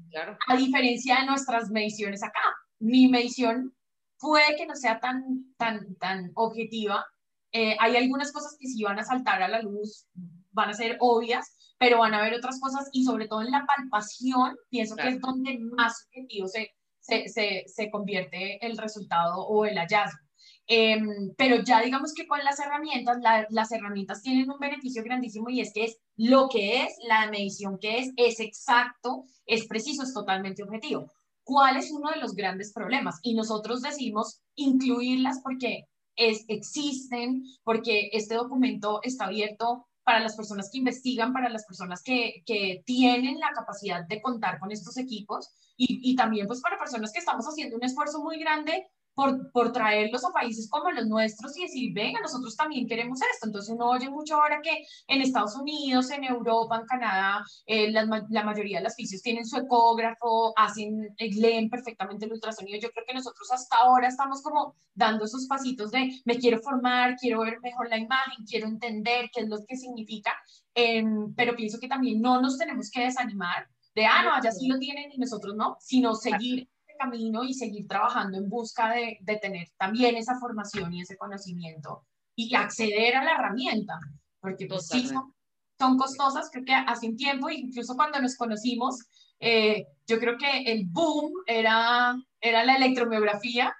Claro. 0.09 0.38
A 0.47 0.55
diferencia 0.55 1.19
de 1.19 1.26
nuestras 1.26 1.69
mediciones 1.69 2.24
acá. 2.24 2.41
Mi 2.80 3.07
medición 3.07 3.76
puede 4.19 4.55
que 4.55 4.65
no 4.65 4.76
sea 4.76 4.99
tan, 4.99 5.53
tan, 5.57 5.95
tan 5.95 6.32
objetiva. 6.36 7.05
Eh, 7.54 7.78
hay 7.80 7.95
algunas 7.95 8.32
cosas 8.32 8.58
que 8.60 8.68
sí 8.68 8.84
van 8.84 8.99
a 8.99 9.06
saltar 9.06 9.41
a 9.41 9.47
la 9.47 9.62
luz, 9.62 10.08
van 10.51 10.70
a 10.70 10.74
ser 10.74 10.97
obvias, 10.99 11.56
pero 11.78 11.99
van 11.99 12.14
a 12.14 12.20
haber 12.20 12.34
otras 12.34 12.60
cosas 12.60 12.89
y 12.91 13.04
sobre 13.06 13.28
todo 13.28 13.41
en 13.41 13.51
la 13.51 13.66
palpación, 13.66 14.58
pienso 14.70 14.95
que 14.95 15.10
es 15.10 15.22
donde 15.22 15.60
más 15.60 16.08
objetivo 16.08 16.47
se, 16.47 16.72
se, 16.99 17.30
se, 17.30 17.64
se 17.68 17.91
convierte 17.91 18.66
el 18.66 18.78
resultado 18.78 19.45
o 19.45 19.66
el 19.66 19.78
hallazgo. 19.78 20.20
Em, 20.66 21.34
pero 21.38 21.62
ya 21.64 21.82
digamos 21.82 22.14
que 22.14 22.26
con 22.26 22.39
las 22.39 22.60
herramientas, 22.60 23.18
las 23.49 23.72
herramientas 23.72 24.22
tienen 24.22 24.49
un 24.49 24.60
beneficio 24.60 25.04
grandísimo 25.04 25.49
y 25.49 25.60
es 25.60 25.74
que 25.74 25.86
es 25.86 25.97
lo 26.16 26.47
que 26.47 26.84
es, 26.84 26.93
la 27.08 27.30
medición 27.30 27.78
que 27.80 27.99
es, 27.99 28.12
es 28.16 28.39
exacto, 28.39 29.26
es 29.45 29.68
preciso, 29.68 30.04
es 30.04 30.14
totalmente 30.14 30.64
objetivo. 30.64 31.12
¿Cuál 31.43 31.76
es 31.76 31.91
uno 31.91 32.10
de 32.12 32.20
los 32.20 32.34
grandes 32.34 32.72
problemas? 32.72 33.20
Y 33.24 33.36
nosotros 33.36 33.82
decimos 33.82 34.41
incluirlas 34.56 35.41
porque 35.43 35.84
es, 36.16 36.45
existen, 36.47 37.43
porque 37.64 38.09
este 38.14 38.36
documento 38.36 38.99
está 39.03 39.26
abierto 39.26 39.88
para 40.03 40.20
las 40.20 40.36
personas 40.36 40.70
que 40.72 40.80
investigan, 40.80 41.34
para 41.34 41.49
las 41.49 41.66
personas 41.66 42.03
que, 42.03 42.43
que 42.45 42.84
tienen 42.86 43.39
la 43.39 43.51
capacidad 43.53 44.05
de 44.05 44.22
contar 44.22 44.59
con 44.59 44.72
estos 44.72 44.97
equipos 44.97 45.49
y, 45.78 46.11
y, 46.11 46.16
también 46.16 46.45
pues 46.45 46.61
para 46.61 46.78
personas 46.78 47.11
que 47.11 47.20
estamos 47.20 47.45
haciendo 47.45 47.78
un 47.78 47.84
esfuerzo 47.84 48.22
muy 48.22 48.38
grande 48.39 48.88
por, 49.14 49.51
por, 49.51 49.72
traerlos 49.72 50.26
a 50.26 50.32
países 50.32 50.70
como 50.70 50.91
los 50.91 51.07
nuestros 51.07 51.57
y 51.57 51.64
decir, 51.64 51.93
venga, 51.93 52.20
nosotros 52.22 52.55
también 52.55 52.88
queremos 52.88 53.20
esto. 53.22 53.47
Entonces 53.47 53.74
uno 53.76 53.89
oye 53.89 54.09
mucho 54.09 54.36
ahora 54.36 54.61
que 54.61 54.86
en 55.07 55.22
Estados 55.22 55.55
Unidos, 55.55 56.09
en 56.11 56.24
Europa, 56.24 56.78
en 56.78 56.86
Canadá, 56.86 57.43
eh, 57.66 57.91
la, 57.91 58.26
la, 58.30 58.43
mayoría 58.43 58.78
de 58.78 58.84
las 58.84 58.95
fisios 58.95 59.22
tienen 59.22 59.45
su 59.45 59.57
ecógrafo, 59.57 60.53
hacen, 60.57 61.14
eh, 61.18 61.30
leen 61.36 61.70
perfectamente 61.70 62.26
el 62.26 62.34
ultrasonido. 62.34 62.80
Yo 62.80 62.91
creo 62.91 63.05
que 63.07 63.14
nosotros 63.14 63.51
hasta 63.51 63.78
ahora 63.78 64.07
estamos 64.07 64.41
como 64.41 64.76
dando 64.93 65.26
esos 65.26 65.47
pasitos 65.47 65.91
de 65.91 66.11
me 66.26 66.38
quiero 66.38 66.59
formar, 66.59 67.16
quiero 67.18 67.41
ver 67.41 67.59
mejor 67.61 67.89
la 67.89 67.97
imagen, 67.97 68.45
quiero 68.47 68.68
entender 68.68 69.30
qué 69.34 69.41
es 69.41 69.49
lo 69.49 69.57
que 69.68 69.78
significa, 69.78 70.34
em, 70.74 71.34
pero 71.36 71.55
pienso 71.55 71.80
que 71.80 71.88
también 71.88 72.22
no 72.22 72.41
nos 72.41 72.57
tenemos 72.57 72.89
que 72.89 73.01
desanimar 73.01 73.68
de, 73.95 74.05
ah, 74.05 74.24
no, 74.24 74.34
allá 74.34 74.51
sí 74.51 74.68
lo 74.68 74.80
tienen 74.80 75.11
y 75.11 75.18
nosotros 75.18 75.55
no, 75.55 75.78
sino 75.80 76.16
seguir 76.16 76.68
camino 76.97 77.43
y 77.43 77.53
seguir 77.53 77.87
trabajando 77.87 78.37
en 78.37 78.49
busca 78.49 78.93
de, 78.93 79.17
de 79.21 79.37
tener 79.37 79.67
también 79.77 80.15
esa 80.15 80.39
formación 80.39 80.93
y 80.93 81.01
ese 81.01 81.17
conocimiento 81.17 82.05
y 82.35 82.55
acceder 82.55 83.15
a 83.15 83.23
la 83.23 83.33
herramienta, 83.33 83.99
porque 84.39 84.65
pues, 84.67 84.87
sí 84.87 85.07
son, 85.07 85.33
son, 85.79 85.97
costosas, 85.97 86.49
creo 86.51 86.65
que 86.65 86.73
hace 86.73 87.07
un 87.07 87.15
tiempo, 87.15 87.49
incluso 87.49 87.95
cuando 87.95 88.19
nos 88.19 88.35
conocimos, 88.35 88.97
eh, 89.39 89.85
yo 90.07 90.19
creo 90.19 90.37
que 90.37 90.71
el 90.71 90.85
boom 90.87 91.31
era, 91.45 92.15
era 92.39 92.65
la 92.65 92.75
electromiografía 92.75 93.73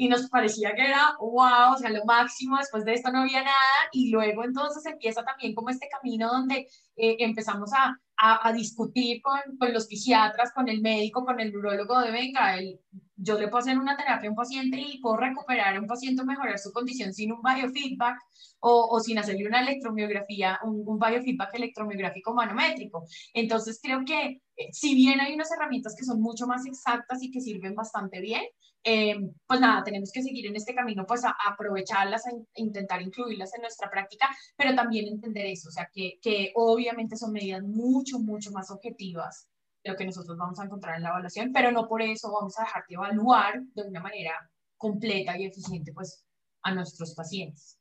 y 0.00 0.08
nos 0.08 0.30
parecía 0.30 0.76
que 0.76 0.82
era 0.86 1.16
wow, 1.18 1.74
o 1.74 1.76
sea, 1.76 1.90
lo 1.90 2.04
máximo, 2.04 2.56
después 2.56 2.84
de 2.84 2.94
esto 2.94 3.10
no 3.10 3.22
había 3.22 3.42
nada 3.42 3.80
y 3.90 4.10
luego 4.10 4.44
entonces 4.44 4.86
empieza 4.86 5.24
también 5.24 5.56
como 5.56 5.70
este 5.70 5.88
camino 5.88 6.28
donde 6.28 6.68
eh, 6.96 7.16
empezamos 7.18 7.72
a, 7.72 7.98
a, 8.16 8.52
discutir 8.52 9.20
con, 9.20 9.40
con, 9.58 9.72
los 9.72 9.86
psiquiatras, 9.86 10.52
con 10.52 10.68
el 10.68 10.82
médico, 10.82 11.24
con 11.24 11.40
el 11.40 11.50
neurólogo 11.50 12.00
de, 12.00 12.12
venga, 12.12 12.56
el, 12.56 12.78
yo 13.16 13.40
le 13.40 13.48
puedo 13.48 13.58
hacer 13.58 13.76
una 13.76 13.96
terapia 13.96 14.28
a 14.28 14.30
un 14.30 14.36
paciente 14.36 14.78
y 14.80 15.00
puedo 15.00 15.16
recuperar 15.16 15.74
a 15.74 15.80
un 15.80 15.88
paciente, 15.88 16.24
mejorar 16.24 16.60
su 16.60 16.72
condición 16.72 17.12
sin 17.12 17.32
un 17.32 17.42
biofeedback 17.42 18.18
o, 18.60 18.88
o 18.92 19.00
sin 19.00 19.18
hacerle 19.18 19.48
una 19.48 19.62
electromiografía, 19.62 20.60
un, 20.62 20.84
un, 20.86 20.98
biofeedback 21.00 21.54
electromiográfico 21.54 22.34
manométrico. 22.34 23.04
Entonces 23.34 23.80
creo 23.82 24.04
que 24.04 24.42
eh, 24.56 24.68
si 24.70 24.94
bien 24.94 25.20
hay 25.20 25.34
unas 25.34 25.50
herramientas 25.50 25.96
que 25.98 26.04
son 26.04 26.20
mucho 26.20 26.46
más 26.46 26.66
exactas 26.66 27.20
y 27.20 27.32
que 27.32 27.40
sirven 27.40 27.74
bastante 27.74 28.20
bien, 28.20 28.44
eh, 28.90 29.14
pues 29.46 29.60
nada, 29.60 29.84
tenemos 29.84 30.10
que 30.10 30.22
seguir 30.22 30.46
en 30.46 30.56
este 30.56 30.74
camino, 30.74 31.04
pues 31.06 31.20
aprovecharlas, 31.46 32.26
a, 32.26 32.30
intentar 32.54 33.02
incluirlas 33.02 33.54
en 33.54 33.60
nuestra 33.60 33.90
práctica, 33.90 34.26
pero 34.56 34.74
también 34.74 35.08
entender 35.08 35.44
eso, 35.44 35.68
o 35.68 35.72
sea, 35.72 35.90
que, 35.92 36.18
que 36.22 36.52
obviamente 36.54 37.14
son 37.16 37.32
medidas 37.32 37.62
mucho, 37.62 38.18
mucho 38.18 38.50
más 38.50 38.70
objetivas 38.70 39.50
de 39.84 39.90
lo 39.90 39.96
que 39.96 40.06
nosotros 40.06 40.38
vamos 40.38 40.58
a 40.58 40.64
encontrar 40.64 40.96
en 40.96 41.02
la 41.02 41.10
evaluación, 41.10 41.52
pero 41.52 41.70
no 41.70 41.86
por 41.86 42.00
eso 42.00 42.32
vamos 42.32 42.58
a 42.58 42.62
dejar 42.62 42.84
de 42.88 42.94
evaluar 42.94 43.60
de 43.74 43.82
una 43.82 44.00
manera 44.00 44.50
completa 44.78 45.36
y 45.36 45.44
eficiente, 45.44 45.92
pues, 45.92 46.24
a 46.62 46.74
nuestros 46.74 47.14
pacientes. 47.14 47.78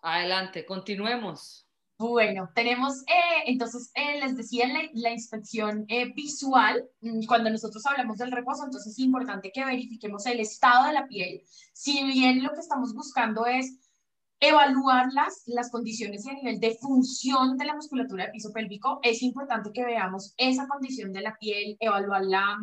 Adelante, 0.00 0.64
continuemos. 0.64 1.69
Bueno, 2.00 2.48
tenemos, 2.54 3.02
eh, 3.02 3.42
entonces, 3.44 3.90
eh, 3.94 4.18
les 4.20 4.34
decía 4.34 4.66
la, 4.68 4.80
la 4.94 5.10
inspección 5.10 5.84
eh, 5.88 6.10
visual, 6.14 6.88
mm, 7.02 7.26
cuando 7.26 7.50
nosotros 7.50 7.84
hablamos 7.84 8.16
del 8.16 8.32
reposo, 8.32 8.64
entonces 8.64 8.94
es 8.94 8.98
importante 9.00 9.52
que 9.52 9.66
verifiquemos 9.66 10.24
el 10.24 10.40
estado 10.40 10.86
de 10.86 10.94
la 10.94 11.06
piel. 11.06 11.42
Si 11.74 12.02
bien 12.04 12.42
lo 12.42 12.52
que 12.54 12.60
estamos 12.60 12.94
buscando 12.94 13.44
es 13.44 13.76
evaluar 14.40 15.12
las, 15.12 15.42
las 15.44 15.70
condiciones 15.70 16.24
y 16.24 16.30
a 16.30 16.32
nivel 16.32 16.58
de 16.58 16.78
función 16.80 17.58
de 17.58 17.66
la 17.66 17.74
musculatura 17.74 18.24
del 18.24 18.32
piso 18.32 18.50
pélvico, 18.50 19.00
es 19.02 19.20
importante 19.22 19.70
que 19.70 19.84
veamos 19.84 20.32
esa 20.38 20.66
condición 20.68 21.12
de 21.12 21.20
la 21.20 21.36
piel, 21.36 21.76
evaluar 21.80 22.24
la, 22.24 22.56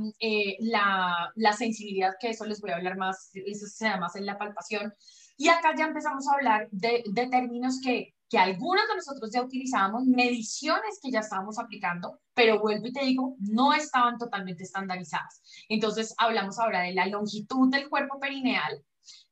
la, 0.62 1.32
la 1.36 1.54
sensibilidad, 1.54 2.16
que 2.20 2.32
eso 2.32 2.44
les 2.46 2.60
voy 2.60 2.72
a 2.72 2.78
hablar 2.78 2.98
más, 2.98 3.30
eso 3.36 3.68
se 3.68 3.86
da 3.86 4.00
más 4.00 4.16
en 4.16 4.26
la 4.26 4.40
palpación. 4.40 4.96
Y 5.38 5.50
acá 5.50 5.76
ya 5.78 5.86
empezamos 5.86 6.28
a 6.28 6.34
hablar 6.34 6.70
de, 6.72 7.04
de 7.06 7.28
términos 7.28 7.80
que 7.84 8.16
que 8.30 8.38
algunos 8.38 8.88
de 8.88 8.95
nosotros 8.95 9.32
ya 9.32 9.41
utilizábamos, 9.41 10.05
mediciones 10.05 10.99
que 11.01 11.11
ya 11.11 11.19
estábamos 11.19 11.59
aplicando, 11.59 12.19
pero 12.34 12.59
vuelvo 12.59 12.88
y 12.88 12.93
te 12.93 13.05
digo, 13.05 13.36
no 13.39 13.73
estaban 13.73 14.17
totalmente 14.17 14.63
estandarizadas. 14.63 15.41
Entonces, 15.69 16.13
hablamos 16.17 16.59
ahora 16.59 16.82
de 16.82 16.93
la 16.93 17.07
longitud 17.07 17.69
del 17.69 17.89
cuerpo 17.89 18.19
perineal, 18.19 18.84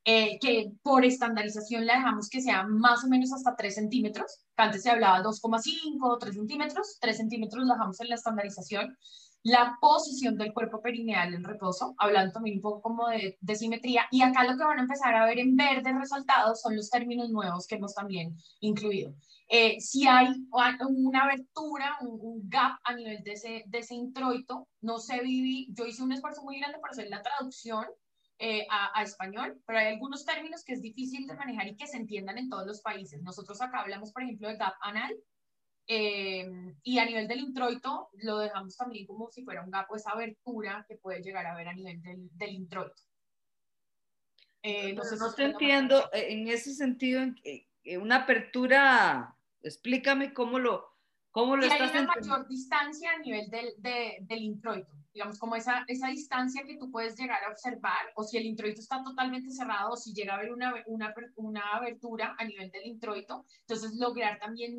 eh, 0.05 0.37
que 0.39 0.71
por 0.83 1.03
estandarización 1.03 1.85
la 1.85 1.95
dejamos 1.95 2.29
que 2.29 2.41
sea 2.41 2.63
más 2.63 3.03
o 3.03 3.07
menos 3.07 3.33
hasta 3.33 3.55
3 3.55 3.73
centímetros, 3.73 4.39
antes 4.55 4.83
se 4.83 4.91
hablaba 4.91 5.23
2,5 5.23 5.97
o 6.01 6.17
3 6.17 6.35
centímetros, 6.35 6.97
3 7.01 7.17
centímetros 7.17 7.65
la 7.65 7.73
dejamos 7.73 7.99
en 7.99 8.09
la 8.09 8.15
estandarización 8.15 8.97
la 9.45 9.77
posición 9.79 10.37
del 10.37 10.53
cuerpo 10.53 10.81
perineal 10.81 11.35
en 11.35 11.43
reposo, 11.43 11.93
hablando 11.99 12.33
también 12.33 12.57
un 12.57 12.63
poco 12.63 12.81
como 12.81 13.07
de, 13.09 13.37
de, 13.39 13.55
simetría, 13.55 14.07
y 14.09 14.23
acá 14.23 14.43
lo 14.43 14.57
que 14.57 14.63
van 14.63 14.79
a 14.79 14.81
empezar 14.81 15.13
a 15.13 15.25
ver 15.27 15.37
en 15.37 15.55
verde 15.55 15.93
resaltados 15.93 16.61
son 16.61 16.75
los 16.75 16.89
términos 16.89 17.29
nuevos 17.29 17.67
que 17.67 17.75
hemos 17.75 17.93
también 17.93 18.35
incluido. 18.61 19.13
Eh, 19.47 19.79
si 19.79 20.07
hay 20.07 20.29
una 20.49 21.25
abertura, 21.25 21.95
un, 22.01 22.49
gap 22.49 22.79
a 22.83 22.95
nivel 22.95 23.23
de 23.23 23.33
ese, 23.33 23.63
de 23.67 23.77
ese 23.77 23.93
introito, 23.93 24.67
no 24.81 24.97
sé, 24.97 25.21
Vivi, 25.21 25.67
yo 25.73 25.85
hice 25.85 26.01
un 26.01 26.13
esfuerzo 26.13 26.41
muy 26.41 26.57
grande 26.57 26.79
para 26.79 26.93
hacer 26.93 27.07
la 27.09 27.21
traducción 27.21 27.85
eh, 28.39 28.65
a, 28.71 28.99
a, 28.99 29.03
español, 29.03 29.61
pero 29.67 29.77
hay 29.77 29.93
algunos 29.93 30.25
términos 30.25 30.63
que 30.63 30.73
es 30.73 30.81
difícil 30.81 31.27
de 31.27 31.35
manejar 31.35 31.67
y 31.67 31.77
que 31.77 31.85
se 31.85 31.97
entiendan 31.97 32.39
en 32.39 32.49
todos 32.49 32.65
los 32.65 32.81
países. 32.81 33.21
Nosotros 33.21 33.61
acá 33.61 33.81
hablamos, 33.81 34.11
por 34.11 34.23
ejemplo, 34.23 34.47
de 34.47 34.57
gap 34.57 34.73
anal, 34.81 35.15
eh, 35.87 36.73
y 36.83 36.97
a 36.99 37.05
nivel 37.05 37.27
del 37.27 37.39
introito, 37.39 38.09
lo 38.13 38.39
dejamos 38.39 38.75
también 38.75 39.05
como 39.05 39.29
si 39.31 39.43
fuera 39.43 39.63
un 39.63 39.71
gap 39.71 39.89
o 39.91 39.95
esa 39.95 40.11
abertura 40.11 40.85
que 40.87 40.95
puede 40.95 41.21
llegar 41.21 41.45
a 41.45 41.55
ver 41.55 41.67
a 41.67 41.73
nivel 41.73 42.01
del, 42.01 42.29
del 42.31 42.49
introito. 42.53 43.03
Eh, 44.63 44.93
no, 44.93 45.03
sé 45.03 45.17
no 45.17 45.31
te 45.33 45.43
entiendo 45.43 46.09
eh, 46.11 46.27
en 46.29 46.47
ese 46.47 46.73
sentido, 46.73 47.21
en, 47.21 48.01
una 48.01 48.23
apertura, 48.23 49.37
explícame 49.61 50.33
cómo 50.33 50.57
lo, 50.57 50.89
cómo 51.29 51.55
lo 51.55 51.65
estás 51.65 51.93
Hay 51.93 52.01
una 52.01 52.15
mayor 52.15 52.47
distancia 52.47 53.11
a 53.11 53.19
nivel 53.19 53.47
del, 53.51 53.73
de, 53.77 54.17
del 54.21 54.39
introito 54.39 55.04
digamos, 55.15 55.39
como 55.39 55.55
esa, 55.55 55.85
esa 55.87 56.09
distancia 56.09 56.63
que 56.67 56.77
tú 56.77 56.91
puedes 56.91 57.17
llegar 57.17 57.41
a 57.43 57.49
observar, 57.49 58.11
o 58.15 58.23
si 58.23 58.37
el 58.37 58.45
introito 58.45 58.81
está 58.81 59.01
totalmente 59.01 59.49
cerrado, 59.49 59.93
o 59.93 59.97
si 59.97 60.13
llega 60.13 60.33
a 60.33 60.37
haber 60.37 60.51
una, 60.51 60.73
una, 60.87 61.13
una 61.37 61.61
abertura 61.71 62.35
a 62.37 62.43
nivel 62.43 62.69
del 62.69 62.85
introito, 62.85 63.45
entonces 63.61 63.95
lograr 63.95 64.37
también 64.39 64.77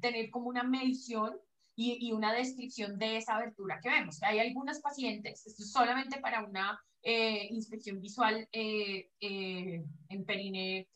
tener 0.00 0.30
como 0.30 0.48
una 0.48 0.62
medición 0.62 1.38
y, 1.74 2.08
y, 2.08 2.12
una 2.12 2.32
descripción 2.32 2.98
de 2.98 3.18
esa 3.18 3.36
abertura 3.36 3.78
que 3.82 3.90
vemos. 3.90 4.22
Hay 4.22 4.38
algunas 4.38 4.80
pacientes, 4.80 5.46
esto 5.46 5.62
es 5.62 5.70
solamente 5.70 6.18
para 6.20 6.42
una 6.42 6.80
eh, 7.02 7.48
inspección 7.50 8.00
visual 8.00 8.48
eh, 8.50 9.10
eh, 9.20 9.84
en 10.08 10.24
perine 10.24 10.88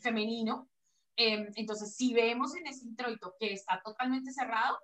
femenino, 0.00 0.70
entonces 1.16 1.96
si 1.96 2.14
vemos 2.14 2.54
en 2.54 2.68
ese 2.68 2.86
introito 2.86 3.34
que 3.40 3.52
está 3.52 3.82
totalmente 3.84 4.32
cerrado, 4.32 4.78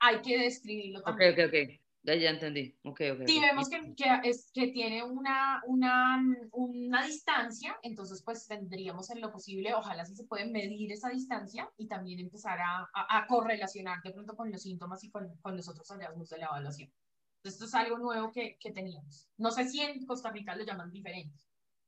hay 0.00 0.20
que 0.22 0.38
describirlo 0.38 1.02
también. 1.02 1.32
Ok, 1.32 1.38
ok, 1.38 1.54
ok. 1.54 1.83
Ya, 2.04 2.14
ya 2.16 2.30
entendí. 2.30 2.76
Okay, 2.84 3.12
okay, 3.12 3.26
si 3.26 3.40
vemos 3.40 3.70
que, 3.70 3.94
que, 3.96 4.04
es, 4.24 4.50
que 4.52 4.68
tiene 4.68 5.02
una, 5.02 5.62
una, 5.66 6.22
una, 6.52 7.02
distancia, 7.02 7.78
entonces 7.82 8.22
pues 8.22 8.46
tendríamos 8.46 9.08
en 9.08 9.22
lo 9.22 9.32
posible, 9.32 9.72
ojalá 9.72 10.04
si 10.04 10.14
se 10.14 10.24
puede 10.24 10.44
medir 10.44 10.92
esa 10.92 11.08
distancia 11.08 11.70
y 11.78 11.88
también 11.88 12.20
empezar 12.20 12.58
a, 12.60 12.90
a, 12.92 13.26
correlacionar 13.26 14.02
de 14.02 14.10
pronto 14.10 14.36
con 14.36 14.52
los 14.52 14.60
síntomas 14.60 15.02
y 15.02 15.10
con, 15.10 15.34
con, 15.38 15.56
los 15.56 15.66
otros 15.66 15.88
hallazgos 15.88 16.28
de 16.28 16.38
la 16.38 16.46
evaluación. 16.46 16.92
Entonces, 17.36 17.54
esto 17.54 17.64
es 17.64 17.74
algo 17.74 17.98
nuevo 17.98 18.30
que, 18.30 18.58
que 18.60 18.70
teníamos. 18.70 19.30
No 19.38 19.50
sé 19.50 19.66
si 19.66 19.80
en 19.80 20.04
Costa 20.04 20.30
Rica 20.30 20.54
lo 20.54 20.64
llaman 20.64 20.90
diferente. 20.90 21.38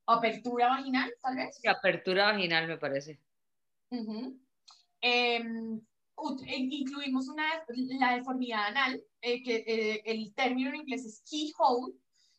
Apertura 0.07 0.69
vaginal, 0.69 1.13
tal 1.21 1.37
vez. 1.37 1.59
Sí, 1.61 1.69
apertura 1.69 2.33
vaginal, 2.33 2.67
me 2.67 2.79
parece. 2.79 3.21
Uh 3.91 4.39
incluimos 6.47 7.29
una, 7.29 7.45
la 7.69 8.17
deformidad 8.17 8.67
anal, 8.67 9.03
eh, 9.21 9.43
que 9.43 9.65
eh, 9.67 10.03
el 10.05 10.35
término 10.35 10.71
en 10.71 10.77
inglés 10.77 11.05
es 11.05 11.23
keyhole, 11.29 11.95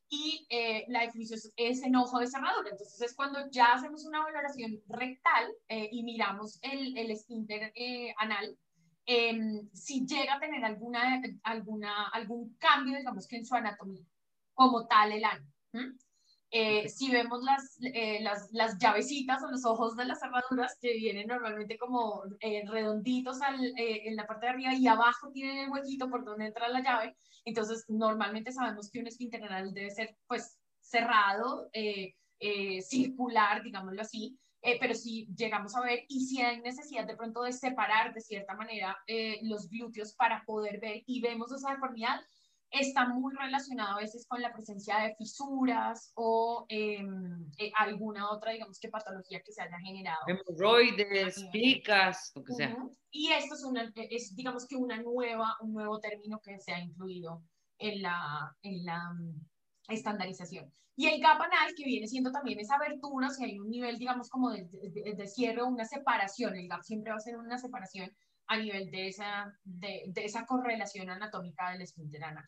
y 0.09 0.47
eh, 0.49 0.86
la 0.88 1.01
definición 1.01 1.39
es 1.57 1.84
enojo 1.84 2.19
de 2.19 2.28
cerradura. 2.28 2.69
Entonces 2.69 3.01
es 3.01 3.13
cuando 3.13 3.39
ya 3.51 3.73
hacemos 3.73 4.05
una 4.05 4.23
valoración 4.23 4.82
rectal 4.88 5.53
y 5.67 6.01
miramos 6.03 6.59
el, 6.61 6.97
el 6.97 7.11
esfínter 7.11 7.73
anal, 8.17 8.57
em, 9.05 9.69
si 9.73 10.05
llega 10.05 10.36
a 10.36 10.39
tener 10.39 10.63
alguna, 10.63 11.21
alguna, 11.43 12.07
algún 12.07 12.55
cambio, 12.57 12.97
digamos 12.97 13.28
que 13.28 13.36
en 13.36 13.45
su 13.45 13.55
anatomía, 13.55 14.05
como 14.53 14.88
tal 14.88 15.11
el 15.11 15.25
ano. 15.25 15.45
Eh, 16.50 16.88
si 16.88 17.12
vemos 17.12 17.43
las, 17.43 17.78
eh, 17.82 18.20
las, 18.22 18.50
las, 18.54 18.78
llavecitas 18.78 19.43
o 19.43 19.52
los 19.52 19.66
ojos 19.66 19.98
de 19.98 20.06
las 20.06 20.22
cerraduras 20.22 20.78
que 20.80 20.93
vienen 20.93 21.28
normalmente 21.28 21.78
como 21.78 22.24
eh, 22.39 22.64
redonditos 22.66 23.41
al, 23.41 23.74
en 23.76 24.16
la 24.16 24.26
parte 24.26 24.45
de 24.45 24.52
arriba 24.54 24.74
y 24.74 24.88
abajo 24.88 25.30
tienen 25.34 25.58
el 25.58 25.70
huequito 25.70 26.10
por 26.10 26.24
donde 26.24 26.45
entra 26.45 26.70
la 26.70 26.82
llave, 26.82 27.18
entonces 27.43 27.84
normalmente 27.89 28.54
sabemos 28.54 28.89
que 28.89 29.02
un 29.02 29.08
esfínter 29.08 29.43
anal 29.43 29.74
debe 29.74 29.91
ser 29.91 30.16
pues 30.26 30.58
cerrado, 30.80 31.70
circular, 32.82 33.62
digámoslo 33.62 34.02
así, 34.02 34.39
pero 34.80 34.93
si 34.93 35.28
llegamos 35.36 35.76
a 35.76 35.82
ver 35.82 36.06
y 36.08 36.26
si 36.28 36.41
hay 36.41 36.62
necesidad 36.62 37.06
de 37.06 37.18
pronto 37.18 37.41
de 37.41 37.52
separar 37.52 38.14
de 38.14 38.22
cierta 38.22 38.56
manera 38.56 38.98
los 39.41 39.68
glúteos 39.70 40.14
para 40.14 40.45
poder 40.45 40.80
ver 40.80 41.04
y 41.06 41.20
vemos 41.20 41.52
esa 41.52 41.72
deformidad, 41.72 42.22
está 42.72 43.07
muy 43.07 43.34
relacionado 43.36 43.97
a 43.97 44.01
veces 44.01 44.26
con 44.28 44.41
la 44.41 44.51
presencia 44.51 44.99
de 44.99 45.15
fisuras 45.15 46.11
o 46.15 46.65
em, 46.70 47.49
eh, 47.57 47.72
alguna 47.78 48.30
otra, 48.30 48.51
digamos 48.51 48.80
que 48.80 48.89
patología 48.89 49.41
que 49.41 49.51
se 49.51 49.61
haya 49.61 49.80
generado. 49.80 50.20
Hemorroides, 50.28 51.45
picas, 51.51 52.32
lo 52.36 52.43
que 52.43 52.53
sea. 52.53 52.78
Y 53.11 53.32
esto 53.32 53.55
es, 53.55 53.63
una, 53.63 53.91
es, 53.95 54.36
digamos 54.36 54.68
que 54.68 54.76
una 54.76 55.01
nueva, 55.01 55.55
un 55.61 55.74
nuevo 55.74 55.99
término 55.99 56.39
que 56.43 56.59
se 56.59 56.74
ha 56.74 56.80
incluido 56.80 57.43
en 57.80 58.01
la, 58.01 58.55
en 58.61 58.86
la 58.86 59.13
mm, 59.13 59.45
estandarización. 59.89 60.72
Y 60.99 61.05
el 61.07 61.22
gap 61.22 61.39
anal, 61.39 61.74
que 61.76 61.86
viene 61.86 62.07
siendo 62.07 62.32
también 62.32 62.59
esa 62.59 62.76
abertura, 62.76 63.30
si 63.30 63.45
hay 63.45 63.59
un 63.59 63.70
nivel, 63.70 63.99
digamos, 63.99 64.30
como 64.30 64.49
de, 64.49 64.68
de, 64.72 65.13
de 65.15 65.28
cierre 65.28 65.61
una 65.63 65.86
separación, 65.86 66.55
el 66.55 66.68
gap 66.68 66.82
siempre 66.82 67.11
va 67.11 67.18
a 67.18 67.22
ser 67.22 67.38
una 67.38 67.59
separación, 67.59 68.11
a 68.48 68.58
nivel 68.58 68.89
de 68.89 69.10
esa, 69.10 69.54
de, 69.64 70.04
de 70.08 70.26
esa 70.26 70.45
correlación 70.45 71.10
anatómica 71.10 71.72
del 71.72 71.82
esfínter 71.82 72.24
anal. 72.24 72.48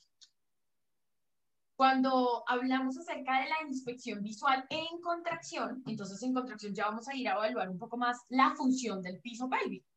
Cuando 1.76 2.44
hablamos 2.46 2.98
acerca 2.98 3.42
de 3.42 3.50
la 3.50 3.68
inspección 3.68 4.22
visual 4.22 4.66
en 4.70 5.00
contracción, 5.02 5.82
entonces 5.88 6.22
en 6.24 6.34
contracción 6.34 6.76
ya 6.76 6.88
vamos 6.88 7.08
a 7.08 7.16
ir 7.16 7.30
a 7.30 7.34
evaluar 7.34 7.70
un 7.70 7.78
poco 7.78 7.96
más 7.96 8.18
la 8.28 8.54
función 8.56 9.02
del 9.02 9.22
piso 9.22 9.50
pélvico. 9.50 9.88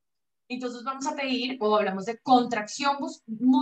Entonces 0.48 0.84
vamos 0.84 1.06
a 1.06 1.16
pedir, 1.16 1.56
o 1.60 1.76
hablamos 1.76 2.04
de 2.04 2.18
contracción 2.18 2.98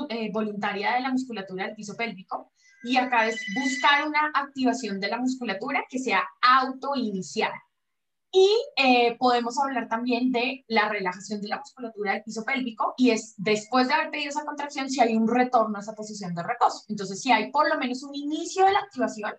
eh, 0.09 0.31
voluntaria 0.33 0.95
de 0.95 1.01
la 1.01 1.11
musculatura 1.11 1.67
del 1.67 1.77
piso 1.77 1.95
pélvico, 1.97 2.53
y 2.83 2.97
acá 2.97 3.27
es 3.27 3.41
buscar 3.55 4.07
una 4.09 4.31
activación 4.35 5.01
de 5.01 5.09
la 5.09 5.19
musculatura 5.19 5.85
que 5.89 5.99
sea 5.99 6.23
autoiniciada. 6.43 7.63
Y 8.33 8.49
eh, 8.77 9.17
podemos 9.19 9.59
hablar 9.59 9.89
también 9.89 10.31
de 10.31 10.65
la 10.69 10.89
relajación 10.89 11.41
de 11.41 11.49
la 11.49 11.59
musculatura 11.59 12.13
del 12.13 12.23
piso 12.23 12.45
pélvico 12.45 12.95
y 12.97 13.11
es 13.11 13.35
después 13.37 13.89
de 13.89 13.95
haber 13.95 14.11
pedido 14.11 14.31
esa 14.31 14.45
contracción 14.45 14.89
si 14.89 15.01
hay 15.01 15.17
un 15.17 15.27
retorno 15.27 15.77
a 15.77 15.81
esa 15.81 15.95
posición 15.95 16.35
de 16.35 16.45
reposo. 16.45 16.85
Entonces, 16.89 17.21
si 17.21 17.33
hay 17.33 17.51
por 17.51 17.69
lo 17.69 17.77
menos 17.79 18.03
un 18.05 18.15
inicio 18.15 18.65
de 18.65 18.73
la 18.73 18.81
activación 18.81 19.33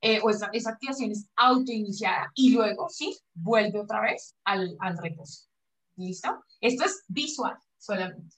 eh, 0.00 0.20
o 0.22 0.30
esa, 0.30 0.50
esa, 0.52 0.70
activación 0.70 1.12
es 1.12 1.26
autoiniciada 1.36 2.32
y 2.34 2.52
luego, 2.52 2.88
sí, 2.88 3.16
vuelve 3.34 3.80
otra 3.80 4.02
vez 4.02 4.34
al, 4.44 4.76
al 4.80 4.98
reposo. 4.98 5.46
¿Listo? 5.96 6.44
Esto 6.60 6.84
es 6.84 7.04
visual 7.08 7.56
solamente. 7.78 8.36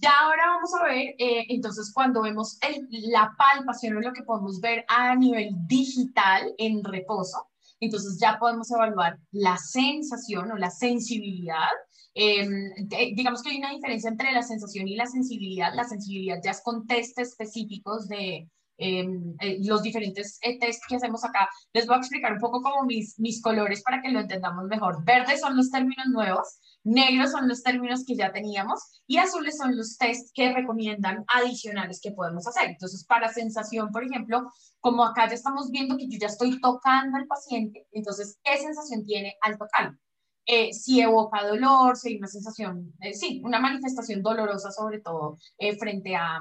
Ya 0.00 0.12
ahora 0.20 0.46
vamos 0.46 0.70
a 0.74 0.84
ver, 0.84 1.14
eh, 1.18 1.46
entonces, 1.48 1.90
cuando 1.92 2.22
vemos 2.22 2.56
la 2.90 3.34
palpación 3.36 3.96
o 3.96 4.00
lo 4.00 4.12
que 4.12 4.22
podemos 4.22 4.60
ver 4.60 4.84
a 4.86 5.16
nivel 5.16 5.50
digital 5.66 6.54
en 6.56 6.84
reposo, 6.84 7.48
entonces 7.80 8.18
ya 8.20 8.38
podemos 8.38 8.70
evaluar 8.70 9.18
la 9.32 9.56
sensación 9.56 10.52
o 10.52 10.56
la 10.56 10.70
sensibilidad. 10.70 11.70
Em, 12.14 12.72
digamos 13.14 13.42
que 13.42 13.50
hay 13.50 13.58
una 13.58 13.70
diferencia 13.72 14.08
entre 14.08 14.32
la 14.32 14.42
sensación 14.42 14.86
y 14.86 14.94
la 14.96 15.06
sensibilidad. 15.06 15.74
La 15.74 15.84
sensibilidad 15.84 16.40
ya 16.44 16.52
es 16.52 16.62
con 16.62 16.86
test 16.86 17.18
específicos 17.18 18.08
de 18.08 18.48
em, 18.76 19.34
eh, 19.40 19.58
los 19.64 19.82
diferentes 19.82 20.38
eh, 20.42 20.58
test 20.60 20.82
que 20.88 20.96
hacemos 20.96 21.24
acá. 21.24 21.48
Les 21.72 21.86
voy 21.86 21.96
a 21.96 21.98
explicar 21.98 22.34
un 22.34 22.38
poco 22.38 22.62
como 22.62 22.84
mis, 22.84 23.18
mis 23.18 23.42
colores 23.42 23.82
para 23.82 24.00
que 24.00 24.10
lo 24.10 24.20
entendamos 24.20 24.66
mejor. 24.66 25.04
Verdes 25.04 25.40
son 25.40 25.56
los 25.56 25.70
términos 25.70 26.06
nuevos 26.06 26.60
Negros 26.88 27.32
son 27.32 27.46
los 27.46 27.62
términos 27.62 28.02
que 28.06 28.16
ya 28.16 28.32
teníamos 28.32 28.80
y 29.06 29.18
azules 29.18 29.58
son 29.58 29.76
los 29.76 29.98
test 29.98 30.30
que 30.32 30.54
recomiendan 30.54 31.22
adicionales 31.28 32.00
que 32.00 32.12
podemos 32.12 32.46
hacer. 32.46 32.70
Entonces, 32.70 33.04
para 33.04 33.30
sensación, 33.30 33.92
por 33.92 34.04
ejemplo, 34.04 34.50
como 34.80 35.04
acá 35.04 35.28
ya 35.28 35.34
estamos 35.34 35.70
viendo 35.70 35.98
que 35.98 36.08
yo 36.08 36.18
ya 36.18 36.28
estoy 36.28 36.58
tocando 36.62 37.18
al 37.18 37.26
paciente, 37.26 37.86
entonces, 37.92 38.38
¿qué 38.42 38.56
sensación 38.56 39.04
tiene 39.04 39.36
al 39.42 39.58
tocarlo? 39.58 39.98
Eh, 40.46 40.72
si 40.72 41.02
evoca 41.02 41.46
dolor, 41.46 41.98
si 41.98 42.08
hay 42.08 42.16
una 42.16 42.26
sensación, 42.26 42.94
eh, 43.00 43.12
sí, 43.12 43.42
una 43.44 43.60
manifestación 43.60 44.22
dolorosa 44.22 44.70
sobre 44.70 45.00
todo 45.00 45.36
eh, 45.58 45.76
frente 45.76 46.16
a, 46.16 46.40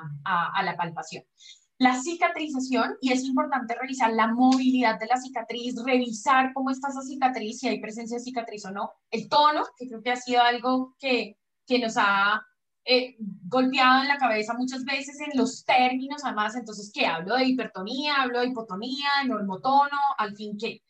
la 0.63 0.77
palpación. 0.77 1.25
La 1.79 2.01
cicatrización, 2.01 2.97
y 3.01 3.11
es 3.11 3.23
importante 3.23 3.75
revisar 3.75 4.11
la 4.11 4.27
movilidad 4.27 4.99
de 4.99 5.05
la 5.05 5.17
cicatriz, 5.17 5.75
revisar 5.85 6.51
cómo 6.53 6.71
está 6.71 6.87
esa 6.89 7.01
cicatriz, 7.01 7.59
si 7.59 7.67
hay 7.67 7.79
presencia 7.79 8.17
de 8.17 8.23
cicatriz 8.23 8.65
o 8.65 8.71
no. 8.71 8.91
El 9.11 9.29
tono, 9.29 9.63
que 9.77 9.87
creo 9.87 10.01
que 10.01 10.11
ha 10.11 10.15
sido 10.15 10.41
algo 10.41 10.95
que, 10.97 11.37
que 11.67 11.77
nos 11.77 11.95
ha 11.97 12.43
eh, 12.83 13.17
golpeado 13.19 14.01
en 14.01 14.07
la 14.07 14.17
cabeza 14.17 14.53
muchas 14.53 14.85
veces 14.85 15.19
en 15.19 15.37
los 15.37 15.65
términos, 15.65 16.21
además, 16.23 16.55
entonces, 16.55 16.89
¿qué? 16.91 17.05
Hablo 17.05 17.35
de 17.35 17.45
hipertonía, 17.45 18.15
hablo 18.21 18.39
de 18.39 18.47
hipotonía, 18.47 19.09
de 19.21 19.29
normotono, 19.29 19.99
al 20.17 20.35
fin, 20.35 20.57
¿qué? 20.57 20.81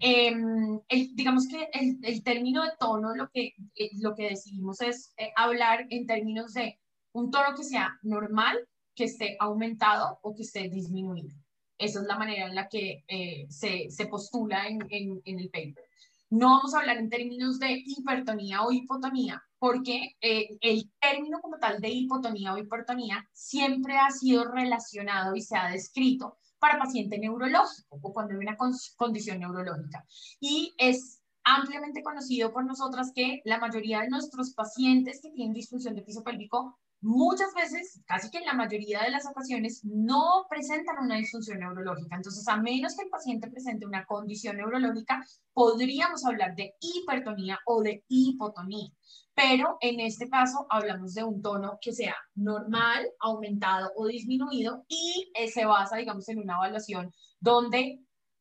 Em, 0.00 0.80
digamos 1.14 1.48
que 1.48 1.68
el, 1.72 1.98
el, 2.02 2.22
término 2.22 2.62
de 2.62 2.72
tono, 2.78 3.14
lo 3.14 3.30
que, 3.30 3.54
eh, 3.74 3.90
lo 4.00 4.14
que 4.14 4.28
decidimos 4.28 4.82
es 4.82 5.14
eh, 5.16 5.32
hablar 5.34 5.86
en 5.88 6.06
términos 6.06 6.52
de 6.52 6.78
un 7.12 7.30
tono 7.30 7.56
que 7.56 7.64
sea 7.64 7.98
normal, 8.02 8.58
que 8.96 9.04
esté 9.04 9.36
aumentado 9.38 10.18
o 10.22 10.34
que 10.34 10.42
esté 10.42 10.68
disminuido. 10.68 11.34
Esa 11.78 12.00
es 12.00 12.06
la 12.06 12.18
manera 12.18 12.46
en 12.46 12.54
la 12.54 12.68
que 12.68 13.04
eh, 13.06 13.46
se, 13.50 13.90
se, 13.90 14.06
postula 14.06 14.66
en, 14.66 14.78
en, 14.88 15.20
en, 15.24 15.38
el 15.38 15.50
paper. 15.50 15.84
No 16.30 16.48
vamos 16.48 16.74
a 16.74 16.80
hablar 16.80 16.96
en 16.96 17.10
términos 17.10 17.58
de 17.58 17.82
hipertonía 17.84 18.62
o 18.62 18.72
hipotonía, 18.72 19.42
porque 19.58 20.16
eh, 20.20 20.56
el 20.60 20.90
término 21.00 21.40
como 21.40 21.58
tal 21.58 21.80
de 21.80 21.90
hipotonía 21.90 22.54
o 22.54 22.58
hipertonía 22.58 23.28
siempre 23.32 23.98
ha 23.98 24.10
sido 24.10 24.50
relacionado 24.50 25.36
y 25.36 25.42
se 25.42 25.56
ha 25.56 25.70
descrito 25.70 26.38
para 26.58 26.78
paciente 26.78 27.18
neurológico 27.18 27.98
o 28.02 28.12
cuando 28.12 28.32
hay 28.32 28.38
una 28.38 28.56
condición 28.96 29.40
neurológica. 29.40 30.04
Y 30.40 30.74
es 30.78 31.20
ampliamente 31.44 32.02
conocido 32.02 32.52
por 32.52 32.64
nosotras 32.64 33.12
que 33.14 33.40
la 33.44 33.58
mayoría 33.58 34.00
de 34.00 34.08
nuestros 34.08 34.52
pacientes 34.54 35.20
que 35.22 35.30
tienen 35.30 35.54
disfunción 35.54 35.94
de 35.94 36.02
piso 36.02 36.24
pélvico 36.24 36.78
muchas 37.00 37.52
veces, 37.54 38.00
casi 38.06 38.30
que 38.30 38.38
en 38.38 38.46
la 38.46 38.54
mayoría 38.54 39.02
de 39.02 39.10
las 39.10 39.26
ocasiones, 39.26 39.84
no 39.84 40.46
presentan 40.48 40.96
una 41.00 41.16
disfunción 41.16 41.60
neurológica. 41.60 42.16
Entonces, 42.16 42.46
a 42.48 42.56
menos 42.56 42.96
que 42.96 43.04
el 43.04 43.10
paciente 43.10 43.50
presente 43.50 43.86
una 43.86 44.04
condición 44.06 44.56
neurológica, 44.56 45.24
podríamos 45.52 46.24
hablar 46.24 46.54
de 46.56 46.74
hipertonía 46.80 47.58
o 47.66 47.82
de 47.82 48.04
hipotonía. 48.08 48.90
Pero 49.34 49.76
en 49.80 50.00
este 50.00 50.30
caso 50.30 50.66
hablamos 50.70 51.12
de 51.12 51.22
un 51.22 51.42
tono 51.42 51.78
que 51.80 51.92
sea 51.92 52.16
normal, 52.34 53.06
aumentado 53.20 53.92
o 53.94 54.06
disminuido 54.06 54.84
y 54.88 55.30
se 55.52 55.66
basa, 55.66 55.96
digamos, 55.96 56.26
en 56.30 56.38
una 56.38 56.54
evaluación 56.54 57.12
donde 57.38 58.00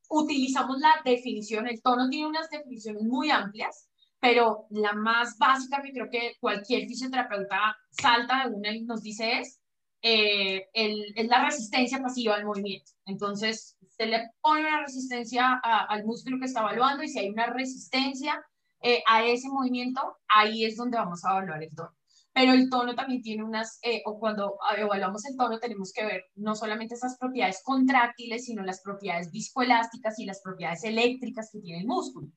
utilizamos 0.09 0.79
la 0.79 0.93
definición. 1.03 1.67
El 1.67 1.81
tono 1.81 2.09
tiene 2.09 2.27
unas 2.27 2.49
definiciones 2.49 3.03
muy 3.03 3.29
amplias 3.29 3.84
pero 4.25 4.65
la 4.71 4.93
más 4.93 5.37
básica 5.37 5.83
que 5.83 5.91
creo 5.91 6.09
que 6.09 6.33
cualquier 6.39 6.87
fisioterapeuta 6.87 7.77
salta 7.91 8.47
de 8.47 8.55
una 8.55 8.71
y 8.71 8.81
nos 8.81 9.03
dice 9.03 9.37
es, 9.37 9.61
eh, 10.01 10.67
el, 10.73 11.13
es 11.15 11.27
la 11.27 11.45
resistencia 11.45 12.01
pasiva 12.01 12.33
al 12.33 12.43
movimiento. 12.43 12.91
Entonces, 13.05 13.77
se 13.87 14.07
le 14.07 14.31
pone 14.41 14.61
una 14.61 14.81
resistencia 14.81 15.61
al 15.61 16.05
músculo 16.05 16.39
que 16.39 16.45
está 16.45 16.61
evaluando 16.61 17.03
y 17.03 17.09
si 17.09 17.19
hay 17.19 17.29
una 17.29 17.45
resistencia, 17.53 18.43
eh, 18.81 19.03
a 19.07 19.23
ese 19.23 19.47
movimiento, 19.47 20.01
ahí 20.27 20.65
es 20.65 20.75
donde 20.75 20.97
vamos 20.97 21.23
a 21.23 21.29
evaluar 21.29 21.61
el 21.61 21.75
tono. 21.75 21.95
Pero 22.33 22.53
el 22.53 22.67
tono 22.67 22.95
también 22.95 23.21
tiene 23.21 23.43
unas, 23.43 23.77
eh, 23.83 24.01
o 24.05 24.17
cuando 24.17 24.57
evaluamos 24.75 25.23
el 25.25 25.37
tono 25.37 25.59
tenemos 25.59 25.93
que 25.93 26.03
ver 26.03 26.23
no 26.33 26.55
solamente 26.55 26.95
esas 26.95 27.15
propiedades 27.19 27.61
contráctiles, 27.63 28.45
sino 28.45 28.63
las 28.63 28.81
propiedades 28.81 29.31
viscoelásticas 29.31 30.17
y 30.17 30.25
las 30.25 30.41
propiedades 30.41 30.83
eléctricas 30.83 31.51
que 31.51 31.59
tiene 31.59 31.81
el 31.81 31.87
músculo. 31.87 32.29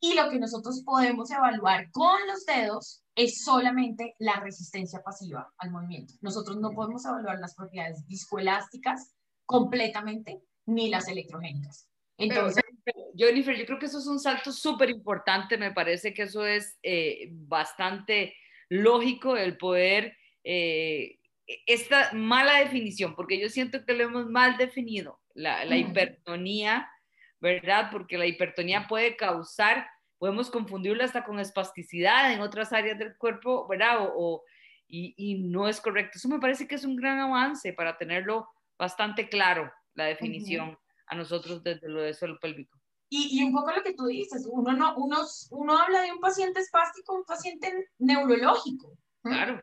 Y 0.00 0.14
lo 0.14 0.30
que 0.30 0.38
nosotros 0.38 0.82
podemos 0.84 1.30
evaluar 1.30 1.90
con 1.90 2.26
los 2.28 2.46
dedos 2.46 3.02
es 3.16 3.42
solamente 3.42 4.14
la 4.18 4.38
resistencia 4.40 5.02
pasiva 5.02 5.52
al 5.58 5.70
movimiento. 5.70 6.14
Nosotros 6.20 6.56
no 6.58 6.70
podemos 6.70 7.04
evaluar 7.04 7.38
las 7.40 7.54
propiedades 7.54 8.06
viscoelásticas 8.06 9.14
completamente 9.44 10.40
ni 10.66 10.88
las 10.88 11.08
electrogénicas. 11.08 11.88
Entonces, 12.16 12.62
Jennifer, 13.16 13.56
yo 13.56 13.66
creo 13.66 13.78
que 13.78 13.86
eso 13.86 13.98
es 13.98 14.06
un 14.06 14.20
salto 14.20 14.52
súper 14.52 14.90
importante. 14.90 15.56
Me 15.56 15.72
parece 15.72 16.14
que 16.14 16.22
eso 16.22 16.46
es 16.46 16.78
eh, 16.82 17.28
bastante 17.32 18.34
lógico 18.68 19.36
el 19.36 19.56
poder, 19.56 20.16
eh, 20.44 21.18
esta 21.66 22.12
mala 22.12 22.60
definición, 22.60 23.14
porque 23.14 23.40
yo 23.40 23.48
siento 23.48 23.84
que 23.84 23.94
lo 23.94 24.04
hemos 24.04 24.26
mal 24.26 24.58
definido, 24.58 25.20
la, 25.34 25.64
la 25.64 25.76
hipertonía, 25.76 26.88
¿verdad? 27.40 27.88
Porque 27.90 28.18
la 28.18 28.26
hipertonía 28.26 28.86
puede 28.88 29.16
causar, 29.16 29.88
podemos 30.18 30.50
confundirla 30.50 31.04
hasta 31.04 31.24
con 31.24 31.38
espasticidad 31.38 32.32
en 32.32 32.40
otras 32.40 32.72
áreas 32.72 32.98
del 32.98 33.16
cuerpo, 33.16 33.66
¿verdad? 33.68 34.10
O, 34.14 34.44
y, 34.86 35.14
y, 35.16 35.38
no 35.42 35.68
es 35.68 35.80
correcto. 35.80 36.18
Eso 36.18 36.28
me 36.28 36.40
parece 36.40 36.66
que 36.66 36.74
es 36.74 36.84
un 36.84 36.96
gran 36.96 37.18
avance 37.18 37.72
para 37.72 37.96
tenerlo 37.96 38.48
bastante 38.78 39.28
claro, 39.28 39.70
la 39.94 40.04
definición 40.04 40.78
a 41.06 41.14
nosotros 41.14 41.62
desde 41.62 41.88
lo 41.88 42.00
de 42.00 42.14
suelo 42.14 42.38
pélvico. 42.40 42.78
Y, 43.10 43.38
y, 43.38 43.44
un 43.44 43.52
poco 43.52 43.72
lo 43.72 43.82
que 43.82 43.94
tú 43.94 44.06
dices, 44.06 44.46
uno, 44.50 44.72
no, 44.72 44.94
uno, 44.96 45.18
uno 45.50 45.78
habla 45.78 46.02
de 46.02 46.12
un 46.12 46.20
paciente 46.20 46.60
espástico, 46.60 47.14
un 47.14 47.24
paciente 47.24 47.90
neurológico. 47.98 48.98
Claro. 49.22 49.62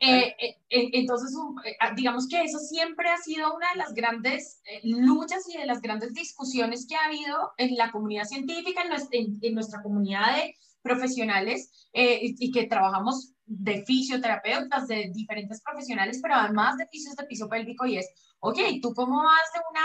Eh, 0.00 0.34
eh, 0.38 0.56
entonces, 0.68 1.36
eh, 1.64 1.76
ah, 1.80 1.92
digamos 1.94 2.26
que 2.26 2.42
eso 2.42 2.58
siempre 2.58 3.10
ha 3.10 3.18
sido 3.18 3.54
una 3.54 3.70
de 3.72 3.78
las 3.78 3.92
grandes 3.92 4.62
luchas 4.84 5.44
y 5.52 5.58
de 5.58 5.66
las 5.66 5.80
grandes 5.80 6.14
discusiones 6.14 6.86
que 6.86 6.96
ha 6.96 7.06
habido 7.06 7.52
en 7.58 7.76
la 7.76 7.90
comunidad 7.90 8.24
científica, 8.24 8.82
en 8.82 8.88
nuestra, 8.88 9.18
en, 9.18 9.54
nuestra 9.54 9.82
comunidad 9.82 10.36
de 10.36 10.56
profesionales 10.82 11.88
y, 11.92 12.50
que 12.50 12.66
trabajamos 12.66 13.34
de 13.44 13.84
fisioterapeutas, 13.84 14.88
de 14.88 15.10
diferentes 15.14 15.60
profesionales, 15.62 16.20
pero 16.22 16.34
además 16.34 16.76
de 16.78 16.86
fisios 16.86 17.14
de 17.16 17.26
piso 17.26 17.48
pélvico 17.48 17.84
y 17.84 17.98
es, 17.98 18.08
ok, 18.40 18.58
¿tú 18.80 18.94
cómo 18.94 19.22
vas 19.22 19.52
de 19.52 19.60
una 19.70 19.82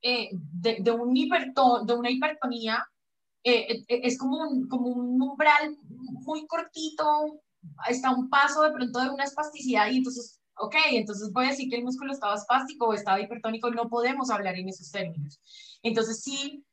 eh, 0.00 0.30
de, 0.32 0.90
un 0.92 1.16
hiperton, 1.16 1.84
de 1.84 1.94
una 1.94 2.10
hipertonía, 2.10 2.86
eh, 3.42 3.84
eh, 3.88 4.00
es 4.04 4.16
como 4.16 4.38
un, 4.38 4.68
como 4.68 4.86
un 4.86 5.20
umbral 5.20 5.76
muy 5.88 6.46
cortito, 6.46 7.40
está 7.88 8.10
un 8.10 8.28
paso 8.28 8.62
de 8.62 8.72
pronto 8.72 9.00
de 9.00 9.10
una 9.10 9.24
espasticidad 9.24 9.90
y 9.90 9.98
entonces, 9.98 10.40
ok, 10.56 10.74
entonces 10.92 11.32
voy 11.32 11.46
a 11.46 11.50
decir 11.50 11.68
que 11.68 11.76
el 11.76 11.84
músculo 11.84 12.12
estaba 12.12 12.34
espástico 12.34 12.86
o 12.86 12.94
estaba 12.94 13.20
hipertónico, 13.20 13.70
no 13.70 13.88
podemos 13.88 14.30
hablar 14.30 14.56
en 14.56 14.68
esos 14.68 14.90
términos. 14.90 15.40
Entonces 15.82 16.22
sí, 16.22 16.64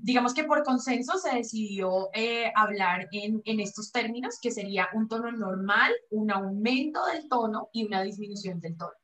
digamos 0.00 0.34
que 0.34 0.44
por 0.44 0.64
consenso 0.64 1.18
se 1.18 1.36
decidió 1.36 2.08
hablar 2.54 3.08
en, 3.12 3.40
en, 3.44 3.60
estos 3.60 3.92
términos, 3.92 4.38
que 4.40 4.50
sería 4.50 4.88
un 4.94 5.08
tono 5.08 5.30
normal, 5.30 5.92
un 6.10 6.30
aumento 6.30 7.04
del 7.06 7.28
tono 7.28 7.68
y 7.72 7.84
una 7.86 8.02
disminución 8.02 8.60
del 8.60 8.76
tono. 8.76 8.94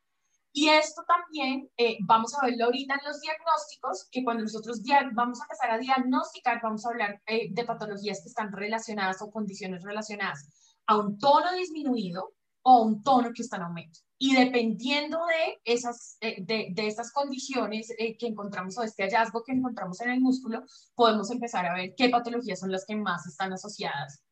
Y 0.57 0.69
esto 0.69 1.03
también 1.05 1.69
eh, 1.75 1.97
vamos 2.05 2.33
a 2.33 2.45
verlo 2.45 2.65
ahorita 2.65 2.93
en 2.93 3.05
los 3.05 3.19
diagnósticos, 3.19 4.07
que 4.09 4.23
cuando 4.23 4.43
nosotros 4.43 4.81
vamos 5.11 5.41
a 5.41 5.43
empezar 5.43 5.69
a 5.69 5.77
diagnosticar, 5.77 6.61
vamos 6.63 6.85
a 6.85 6.91
hablar 6.91 7.21
eh, 7.27 7.49
de 7.51 7.65
patologías 7.65 8.21
que 8.21 8.29
están 8.29 8.53
relacionadas 8.53 9.21
o 9.21 9.29
condiciones 9.29 9.83
relacionadas 9.83 10.47
a 10.87 10.97
un 10.97 11.17
tono 11.17 11.53
disminuido 11.53 12.33
o 12.63 12.81
un 12.83 13.03
tono 13.03 13.31
que 13.33 13.41
está 13.41 13.57
en 13.57 13.63
aumento. 13.63 13.99
Y 14.17 14.35
dependiendo 14.35 15.19
de 15.25 15.59
esas, 15.65 16.17
eh, 16.21 16.37
de, 16.41 16.69
de, 16.71 16.87
estas 16.87 17.11
condiciones 17.11 17.93
que 17.97 18.27
encontramos 18.27 18.77
o 18.77 18.83
este 18.83 19.03
hallazgo 19.03 19.43
que 19.43 19.51
encontramos 19.51 19.99
en 20.01 20.09
el 20.09 20.21
músculo, 20.21 20.63
podemos 20.95 21.29
empezar 21.31 21.65
a 21.65 21.73
ver 21.73 21.93
qué 21.95 22.09
patologías 22.09 22.59
son 22.59 22.71
las 22.71 22.85
que 22.85 22.95
más 22.95 23.27
están 23.27 23.51
asociadas 23.53 24.23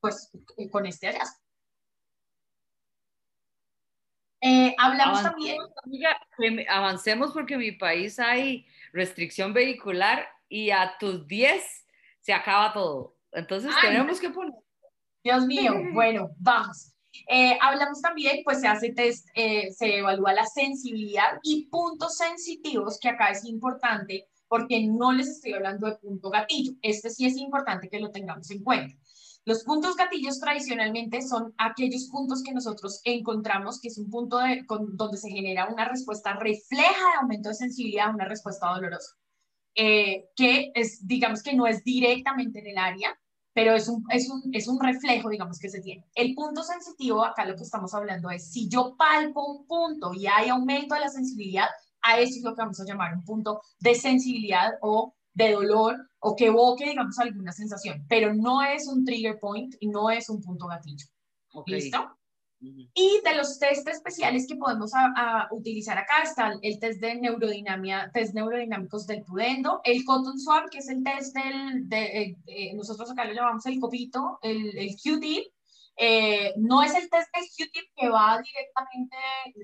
pues, 0.00 0.30
con 0.70 0.86
este 0.86 1.06
hallazgo. 1.08 1.38
Eh, 4.40 4.74
hablamos 4.78 5.22
también. 5.22 5.58
avancemos 6.68 7.32
porque 7.32 7.54
en 7.54 7.60
mi 7.60 7.72
país 7.72 8.18
hay 8.18 8.66
restricción 8.92 9.52
vehicular 9.52 10.26
y 10.48 10.70
a 10.70 10.96
tus 10.98 11.26
10 11.26 11.86
se 12.20 12.32
acaba 12.32 12.72
todo. 12.72 13.17
Entonces 13.32 13.72
tenemos 13.82 14.20
que 14.20 14.30
poner. 14.30 14.54
Dios 15.22 15.46
mío, 15.46 15.72
bueno, 15.92 16.30
vamos. 16.38 16.94
Eh, 17.28 17.58
hablamos 17.60 18.00
también, 18.00 18.42
pues 18.44 18.60
se 18.60 18.68
hace 18.68 18.92
test, 18.92 19.26
eh, 19.34 19.72
se 19.72 19.98
evalúa 19.98 20.32
la 20.32 20.46
sensibilidad 20.46 21.38
y 21.42 21.66
puntos 21.66 22.16
sensitivos, 22.16 22.98
que 23.00 23.08
acá 23.08 23.30
es 23.30 23.44
importante 23.44 24.28
porque 24.46 24.86
no 24.86 25.12
les 25.12 25.28
estoy 25.28 25.52
hablando 25.52 25.86
de 25.86 25.96
punto 25.96 26.30
gatillo. 26.30 26.72
Este 26.82 27.10
sí 27.10 27.26
es 27.26 27.36
importante 27.36 27.88
que 27.88 28.00
lo 28.00 28.10
tengamos 28.10 28.50
en 28.50 28.62
cuenta. 28.62 28.96
Los 29.44 29.64
puntos 29.64 29.96
gatillos 29.96 30.40
tradicionalmente 30.40 31.22
son 31.22 31.54
aquellos 31.56 32.08
puntos 32.10 32.42
que 32.42 32.52
nosotros 32.52 33.00
encontramos 33.04 33.80
que 33.80 33.88
es 33.88 33.98
un 33.98 34.10
punto 34.10 34.38
de, 34.38 34.64
donde 34.92 35.16
se 35.16 35.30
genera 35.30 35.68
una 35.72 35.88
respuesta 35.88 36.34
refleja 36.34 36.92
de 36.92 37.18
aumento 37.20 37.48
de 37.48 37.54
sensibilidad, 37.54 38.14
una 38.14 38.26
respuesta 38.26 38.68
dolorosa, 38.68 39.16
eh, 39.80 40.28
que 40.34 40.72
es, 40.74 41.06
digamos 41.06 41.40
que 41.40 41.54
no 41.54 41.64
es 41.68 41.84
directamente 41.84 42.58
en 42.58 42.66
el 42.66 42.78
área, 42.78 43.16
pero 43.54 43.76
es 43.76 43.88
un, 43.88 44.04
es, 44.10 44.28
un, 44.28 44.42
es 44.52 44.66
un 44.66 44.80
reflejo, 44.80 45.30
digamos, 45.30 45.60
que 45.60 45.68
se 45.68 45.80
tiene. 45.80 46.04
El 46.16 46.34
punto 46.34 46.64
sensitivo, 46.64 47.24
acá 47.24 47.44
lo 47.44 47.54
que 47.54 47.62
estamos 47.62 47.94
hablando 47.94 48.28
es, 48.28 48.50
si 48.50 48.68
yo 48.68 48.96
palpo 48.96 49.46
un 49.46 49.66
punto 49.68 50.12
y 50.14 50.26
hay 50.26 50.48
aumento 50.48 50.96
de 50.96 51.02
la 51.02 51.08
sensibilidad, 51.08 51.68
a 52.02 52.18
eso 52.18 52.38
es 52.38 52.42
lo 52.42 52.56
que 52.56 52.62
vamos 52.62 52.80
a 52.80 52.84
llamar 52.84 53.14
un 53.14 53.24
punto 53.24 53.60
de 53.78 53.94
sensibilidad 53.94 54.72
o 54.82 55.14
de 55.32 55.52
dolor 55.52 56.10
o 56.18 56.34
que 56.34 56.46
evoque, 56.46 56.86
digamos, 56.86 57.16
alguna 57.20 57.52
sensación, 57.52 58.04
pero 58.08 58.34
no 58.34 58.62
es 58.62 58.88
un 58.88 59.04
trigger 59.04 59.38
point 59.38 59.76
y 59.78 59.86
no 59.86 60.10
es 60.10 60.28
un 60.28 60.42
punto 60.42 60.66
gatillo. 60.66 61.06
¿Listo? 61.66 62.17
Y 62.60 63.20
de 63.24 63.34
los 63.36 63.58
test 63.58 63.86
especiales 63.88 64.46
que 64.48 64.56
podemos 64.56 64.90
a, 64.94 65.48
utilizar 65.52 65.96
acá 65.96 66.22
está 66.24 66.52
el 66.60 66.80
test 66.80 67.00
de 67.00 67.14
neurodinamia, 67.14 68.10
test 68.12 68.34
neurodinámicos 68.34 69.06
del 69.06 69.22
pudendo, 69.22 69.80
el 69.84 70.04
cotton 70.04 70.38
swab, 70.40 70.68
que 70.68 70.78
es 70.78 70.88
el 70.88 71.04
test 71.04 71.36
del, 71.36 71.88
de, 71.88 72.04
eh, 72.04 72.36
eh, 72.46 72.74
nosotros 72.74 73.10
acá 73.10 73.24
lo 73.24 73.32
llamamos 73.32 73.64
el 73.66 73.78
copito, 73.78 74.38
el, 74.42 74.76
el 74.76 74.96
QT, 74.96 75.52
eh, 76.00 76.54
no 76.56 76.84
es 76.84 76.94
el 76.94 77.10
test 77.10 77.28
de 77.34 77.40
Q-tip 77.40 77.90
que 77.96 78.08
va 78.08 78.40
directamente, 78.40 79.16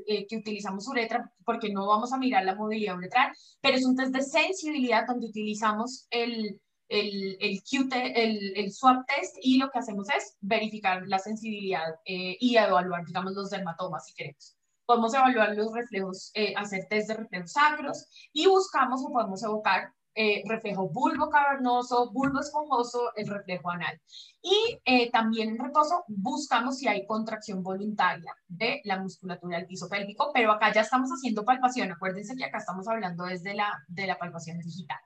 eh, 0.09 0.27
que 0.27 0.39
utilizamos 0.39 0.89
uretra, 0.89 1.33
porque 1.45 1.73
no 1.73 1.87
vamos 1.87 2.13
a 2.13 2.19
mirar 2.19 2.45
la 2.45 2.57
movilidad 2.57 2.97
uretral, 2.97 3.31
pero 3.61 3.77
es 3.77 3.85
un 3.85 3.95
test 3.95 4.13
de 4.13 4.21
sensibilidad 4.21 5.07
donde 5.07 5.29
utilizamos 5.29 6.09
el, 6.11 6.61
el, 6.95 7.37
el, 7.41 7.63
el, 7.93 8.53
el 8.57 8.73
swab 8.73 9.05
test 9.07 9.37
y 9.43 9.59
lo 9.59 9.71
que 9.71 9.79
hacemos 9.79 10.09
es 10.11 10.37
verificar 10.41 11.03
la 11.07 11.19
sensibilidad 11.19 11.95
eh, 12.05 12.37
y 12.41 12.57
evaluar, 12.57 13.05
digamos, 13.05 13.33
los 13.35 13.51
dermatomas 13.51 14.07
si 14.07 14.15
queremos. 14.15 14.57
Podemos 14.87 15.15
evaluar 15.15 15.57
los 15.57 15.73
reflejos, 15.73 16.31
hacer 16.57 16.87
test 16.91 17.09
de 17.09 17.15
reflejos 17.15 17.53
sacros 17.53 18.07
y 18.35 18.47
buscamos 18.47 19.03
o 19.03 19.11
podemos 19.11 19.43
evocar 19.43 19.95
eh, 20.17 20.45
reflejo 20.47 20.89
bulbo 20.89 21.29
cavernoso, 21.29 22.13
bulbo 22.13 22.39
esponjoso, 22.39 23.13
el 23.17 23.27
reflejo 23.27 23.71
anal. 23.71 24.01
Y 24.41 24.79
eh, 24.85 25.11
también 25.11 25.49
en 25.51 25.59
reposo 25.59 26.05
buscamos 26.07 26.79
si 26.79 26.87
hay 26.87 27.05
contracción 27.05 27.65
voluntaria 27.65 28.33
de 28.47 28.81
la 28.85 29.01
musculatura 29.01 29.59
del 29.59 29.67
piso 29.67 29.89
pélvico, 29.89 30.31
pero 30.33 30.53
acá 30.53 30.73
ya 30.73 30.83
estamos 30.83 31.11
haciendo 31.11 31.45
palpación. 31.45 31.91
Acuérdense 31.91 32.37
que 32.37 32.45
acá 32.45 32.59
estamos 32.59 32.87
hablando 32.87 33.25
desde 33.25 33.55
la, 33.55 33.83
de 33.89 34.07
la 34.07 34.17
palpación 34.17 34.59
digital. 34.61 35.01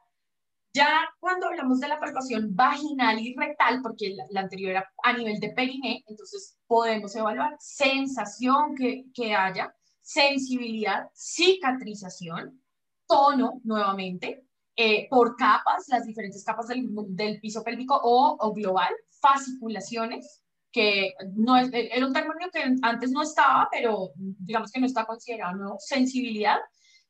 Ya 0.74 1.08
cuando 1.18 1.46
hablamos 1.46 1.80
de 1.80 1.88
la 1.88 1.98
palpación 1.98 2.54
vaginal 2.54 3.18
y 3.18 3.34
rectal, 3.34 3.80
porque 3.82 4.14
la, 4.30 4.40
anterior 4.40 4.72
era 4.72 4.92
a 5.02 5.12
nivel 5.12 5.40
de 5.40 5.50
periné, 5.50 6.04
entonces 6.06 6.58
podemos 6.66 7.14
evaluar 7.16 7.56
sensación 7.58 8.74
que, 8.76 9.06
que 9.14 9.34
haya, 9.34 9.74
sensibilidad, 10.02 11.08
cicatrización, 11.14 12.62
tono 13.06 13.60
nuevamente, 13.64 14.48
eh, 14.80 15.08
por 15.10 15.34
capas, 15.34 15.88
las 15.88 16.06
diferentes 16.06 16.44
capas 16.44 16.68
del, 16.68 17.40
piso 17.40 17.64
pélvico 17.64 17.98
o, 18.00 18.54
global, 18.54 18.94
fasciculaciones, 19.20 20.44
que 20.70 21.14
no 21.34 21.56
es, 21.56 21.72
eh, 21.72 21.90
era 21.92 22.06
un 22.06 22.12
término 22.12 22.48
que 22.52 22.62
antes 22.82 23.10
no 23.10 23.22
estaba, 23.22 23.68
pero 23.72 24.12
digamos 24.14 24.70
que 24.70 24.78
no 24.78 24.86
está 24.86 25.04
considerado, 25.04 25.56
¿no? 25.56 25.76
sensibilidad 25.80 26.58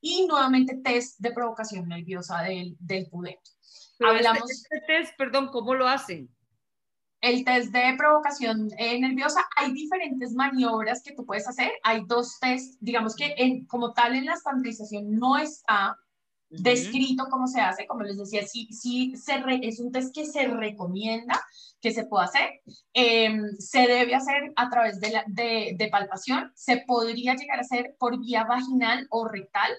y 0.01 0.27
nuevamente 0.27 0.77
test 0.77 1.19
de 1.19 1.33
provocación 1.33 1.89
nerviosa 1.89 2.43
del, 2.43 2.77
del 2.79 3.09
pudento. 3.09 3.51
Este, 3.61 4.07
Hablamos, 4.07 4.51
este, 4.51 4.81
test, 4.87 5.17
perdón, 5.17 5.49
¿cómo 5.49 5.75
lo 5.75 5.89
hacen? 5.89 6.31
El 7.21 7.45
test 7.45 7.73
de 7.73 7.95
provocación 7.99 8.71
eh, 8.79 9.01
nerviosa, 9.01 9.45
hay 9.57 9.73
diferentes 9.73 10.33
maniobras 10.35 11.03
que 11.03 11.15
tú 11.15 11.27
puedes 11.27 11.49
hacer. 11.49 11.73
Hay 11.83 12.05
dos 12.07 12.39
tests, 12.39 12.77
digamos 12.81 13.17
que 13.17 13.35
en, 13.37 13.67
como 13.67 13.93
tal 13.93 14.15
en 14.15 14.27
la 14.27 14.35
estandarización 14.35 15.19
no 15.19 15.37
está 15.37 15.99
descrito 16.51 17.27
cómo 17.31 17.47
se 17.47 17.61
hace, 17.61 17.87
como 17.87 18.03
les 18.03 18.17
decía, 18.17 18.47
sí, 18.47 18.69
sí 18.73 19.15
se 19.17 19.43
es 19.63 19.81
un 19.81 19.93
test 19.93 20.15
que 20.15 20.25
se 20.25 20.47
recomienda 20.47 21.39
que 21.81 21.93
se 21.93 22.05
pueda 22.05 22.25
hacer, 22.25 22.63
em, 22.93 23.53
se 23.59 23.81
debe 23.81 24.15
hacer 24.15 24.53
a 24.57 24.69
través 24.71 24.99
de, 25.01 25.11
la, 25.11 25.25
de, 25.27 25.75
de, 25.77 25.89
palpación, 25.89 26.51
se 26.55 26.79
podría 26.87 27.35
llegar 27.35 27.59
a 27.59 27.63
hacer 27.63 27.95
por 27.99 28.19
vía 28.19 28.45
vaginal 28.45 29.07
o 29.11 29.29
rectal, 29.29 29.73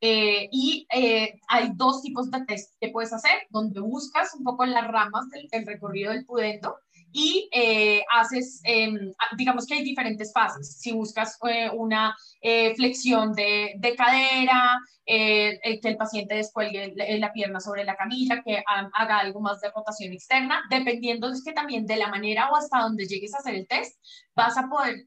eh, 0.00 0.48
y 0.50 0.86
eh, 0.94 1.38
hay 1.48 1.72
dos 1.74 2.02
tipos 2.02 2.30
de 2.30 2.44
test 2.46 2.72
que 2.80 2.88
puedes 2.88 3.12
hacer, 3.12 3.32
donde 3.50 3.80
buscas 3.80 4.34
un 4.34 4.44
poco 4.44 4.64
las 4.64 4.86
ramas 4.88 5.28
del, 5.28 5.66
recorrido 5.66 6.12
del 6.12 6.24
pudendo 6.24 6.78
y 7.12 7.50
eh, 7.52 8.02
haces, 8.10 8.60
em, 8.64 9.12
digamos 9.36 9.66
que 9.66 9.74
hay 9.74 9.82
diferentes 9.82 10.32
fases. 10.32 10.78
Si 10.78 10.92
buscas 10.92 11.38
una 11.74 12.16
flexión 12.76 13.34
de, 13.34 13.74
de 13.76 13.94
cadera, 13.96 14.78
que 15.04 15.80
el 15.82 15.96
paciente 15.96 16.36
descuelgue 16.36 16.94
la 17.18 17.32
pierna 17.32 17.58
sobre 17.60 17.84
la 17.84 17.96
camilla, 17.96 18.42
que 18.42 18.62
haga 18.94 19.18
algo 19.18 19.40
más 19.40 19.60
de 19.60 19.70
rotación 19.70 20.12
externa, 20.12 20.62
dependiendo 20.70 21.28
es 21.28 21.42
que 21.44 21.52
también 21.52 21.84
de 21.84 21.96
la 21.96 22.08
manera 22.08 22.48
o 22.50 22.56
hasta 22.56 22.80
donde 22.80 23.06
llegues 23.06 23.34
a 23.34 23.38
hacer 23.38 23.56
el 23.56 23.66
test, 23.66 23.98
vas 24.36 24.56
a 24.56 24.68
poder, 24.68 25.04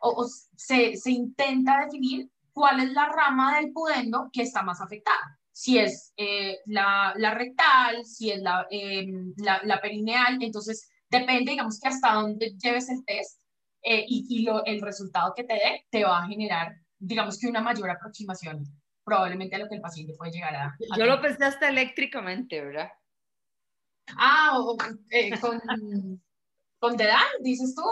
o, 0.00 0.10
o 0.10 0.26
se, 0.56 0.96
se 0.96 1.10
intenta 1.12 1.84
definir 1.84 2.28
cuál 2.58 2.80
es 2.80 2.90
la 2.90 3.06
rama 3.08 3.56
del 3.56 3.72
pudendo 3.72 4.28
que 4.32 4.42
está 4.42 4.62
más 4.62 4.80
afectada. 4.80 5.38
Si 5.52 5.78
es 5.78 6.12
eh, 6.16 6.58
la, 6.66 7.14
la, 7.16 7.34
rectal, 7.34 8.04
si 8.04 8.32
es 8.32 8.42
la, 8.42 8.66
em, 8.68 9.32
la, 9.36 9.60
la, 9.62 9.80
perineal, 9.80 10.42
entonces 10.42 10.90
depende, 11.08 11.52
digamos 11.52 11.78
que 11.78 11.88
hasta 11.88 12.14
dónde 12.14 12.56
lleves 12.60 12.88
el 12.88 13.04
test 13.04 13.40
eh, 13.82 14.04
y, 14.08 14.26
y 14.28 14.42
lo, 14.42 14.64
el 14.64 14.80
resultado 14.80 15.32
que 15.36 15.44
te 15.44 15.54
dé 15.54 15.86
te 15.88 16.02
va 16.02 16.18
a 16.18 16.26
generar, 16.26 16.74
digamos 16.98 17.38
que 17.38 17.46
una 17.46 17.60
mayor 17.60 17.90
aproximación 17.90 18.64
probablemente 19.04 19.54
a 19.54 19.60
lo 19.60 19.68
que 19.68 19.76
el 19.76 19.80
paciente 19.80 20.14
puede 20.18 20.32
llegar 20.32 20.54
a... 20.54 20.76
Yo 20.96 21.06
lo 21.06 21.20
pensé 21.20 21.44
hasta 21.44 21.68
eléctricamente, 21.68 22.60
¿verdad? 22.60 22.90
Ah, 24.16 24.58
eh, 25.10 25.38
con, 25.40 25.60
con 26.78 26.96
dedal, 26.96 27.26
dices 27.40 27.74
tú. 27.74 27.82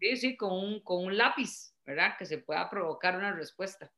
Sí, 0.00 0.16
sí, 0.16 0.36
con 0.36 0.52
un, 0.52 0.80
con 0.80 1.04
un 1.04 1.16
lápiz. 1.16 1.73
¿Verdad? 1.84 2.16
Que 2.18 2.26
se 2.26 2.38
pueda 2.38 2.68
provocar 2.68 3.16
una 3.16 3.32
respuesta. 3.32 3.90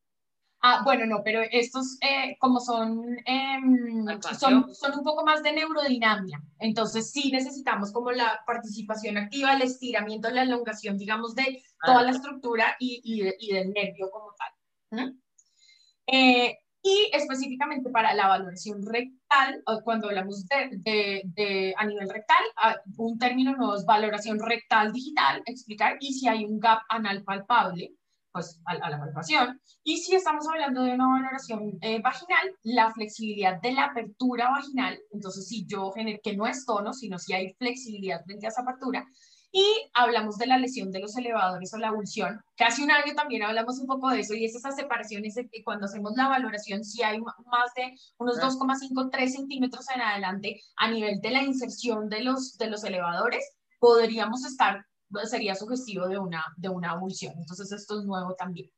Ah, 0.63 0.81
bueno, 0.85 1.07
no, 1.07 1.23
pero 1.23 1.43
estos 1.51 1.99
eh, 2.01 2.37
como 2.41 2.61
son, 2.61 3.17
em, 3.27 4.07
son, 4.39 4.75
son 4.75 4.99
un 4.99 5.05
poco 5.05 5.25
más 5.25 5.43
de 5.43 5.53
neurodinamia, 5.53 6.43
entonces 6.59 7.13
sí 7.13 7.31
necesitamos 7.31 7.93
como 7.93 8.11
la 8.11 8.41
participación 8.47 9.19
activa, 9.19 9.53
el 9.53 9.63
estiramiento, 9.63 10.31
la 10.31 10.43
elongación, 10.43 10.97
digamos, 10.97 11.35
de 11.35 11.63
toda 11.85 12.03
la 12.03 12.11
estructura 12.11 12.75
y, 12.81 13.01
y, 13.05 13.53
del 13.53 13.71
nervio 13.71 14.11
como 14.11 14.35
tal. 14.35 15.15
Eh, 16.07 16.59
y 16.83 17.11
específicamente 17.13 17.91
para 17.91 18.15
la 18.15 18.29
valoración 18.29 18.81
rectal, 18.87 19.63
cuando 19.85 20.09
hablamos 20.09 20.47
de, 20.47 20.71
de, 20.79 21.23
de, 21.25 21.75
a 21.77 21.85
nivel 21.85 22.09
rectal, 22.09 22.45
ah, 22.57 22.77
un 22.97 23.19
término 23.19 23.57
nuevo 23.57 23.75
es 23.75 23.85
valoración 23.85 24.39
rectal 24.39 24.93
digital, 24.93 25.43
explicar, 25.47 25.97
y 26.01 26.13
si 26.13 26.29
hay 26.29 26.45
un 26.45 26.61
gap 26.61 26.81
anal 26.89 27.25
palpable, 27.25 27.93
pues 28.37 28.61
a, 28.67 28.91
la 28.91 28.99
palpación. 28.99 29.61
Y 29.83 29.97
si 29.97 30.15
estamos 30.15 30.47
hablando 30.47 30.83
de 30.83 30.93
una 30.93 31.09
valoración 31.09 31.79
eh, 31.81 32.01
vaginal, 32.03 32.55
la 32.63 32.93
flexibilidad 32.93 33.61
de 33.63 33.73
la 33.73 33.87
apertura 33.87 34.51
vaginal, 34.51 34.99
entonces 35.11 35.49
si 35.49 35.67
yo 35.67 35.91
genero, 35.93 36.19
que 36.23 36.37
no 36.37 36.47
es 36.47 36.67
tono, 36.67 36.93
sino 36.93 37.19
si 37.19 37.33
hay 37.33 37.55
flexibilidad 37.55 38.23
frente 38.25 38.47
a 38.47 38.51
esa 38.51 38.61
apertura, 38.61 39.07
y 39.57 39.91
hablamos 39.95 40.37
de 40.37 40.47
la 40.47 40.59
lesión 40.59 40.93
de 40.93 41.01
los 41.01 41.17
elevadores 41.17 41.73
o 41.73 41.79
la 41.79 41.91
que 42.57 42.65
hace 42.65 42.85
un 42.85 42.91
año 42.91 43.15
también 43.15 43.43
hablamos 43.43 43.79
un 43.79 43.87
poco 43.87 44.11
de 44.11 44.21
eso, 44.21 44.35
y 44.35 44.45
es 44.45 44.55
esas 44.55 44.77
separaciones 44.77 45.35
de 45.35 45.49
que 45.49 45.65
cuando 45.65 45.87
hacemos 45.87 46.13
la 46.15 46.29
valoración, 46.29 46.85
si 46.85 47.03
hay 47.03 47.19
más 47.23 47.73
de 47.75 47.95
unos 48.19 48.39
2,5, 48.39 49.09
3 49.11 49.33
centímetros 49.33 49.87
en 49.95 50.03
adelante 50.03 50.61
a 50.77 50.91
nivel 50.91 51.23
de 51.23 51.31
la 51.31 51.43
inserción 51.43 52.11
de 52.11 52.23
los, 52.23 52.59
de 52.59 52.69
los 52.69 52.85
elevadores, 52.85 53.51
podríamos 53.79 54.45
estar, 54.45 54.85
sería 55.25 55.55
sugestivo 55.55 56.07
de 56.07 56.19
una, 56.19 56.45
de 56.59 56.69
una 56.69 56.91
avulsión. 56.91 57.33
Entonces 57.39 57.73
esto 57.73 57.99
es 57.99 58.05
nuevo 58.05 58.35
también. 58.35 58.71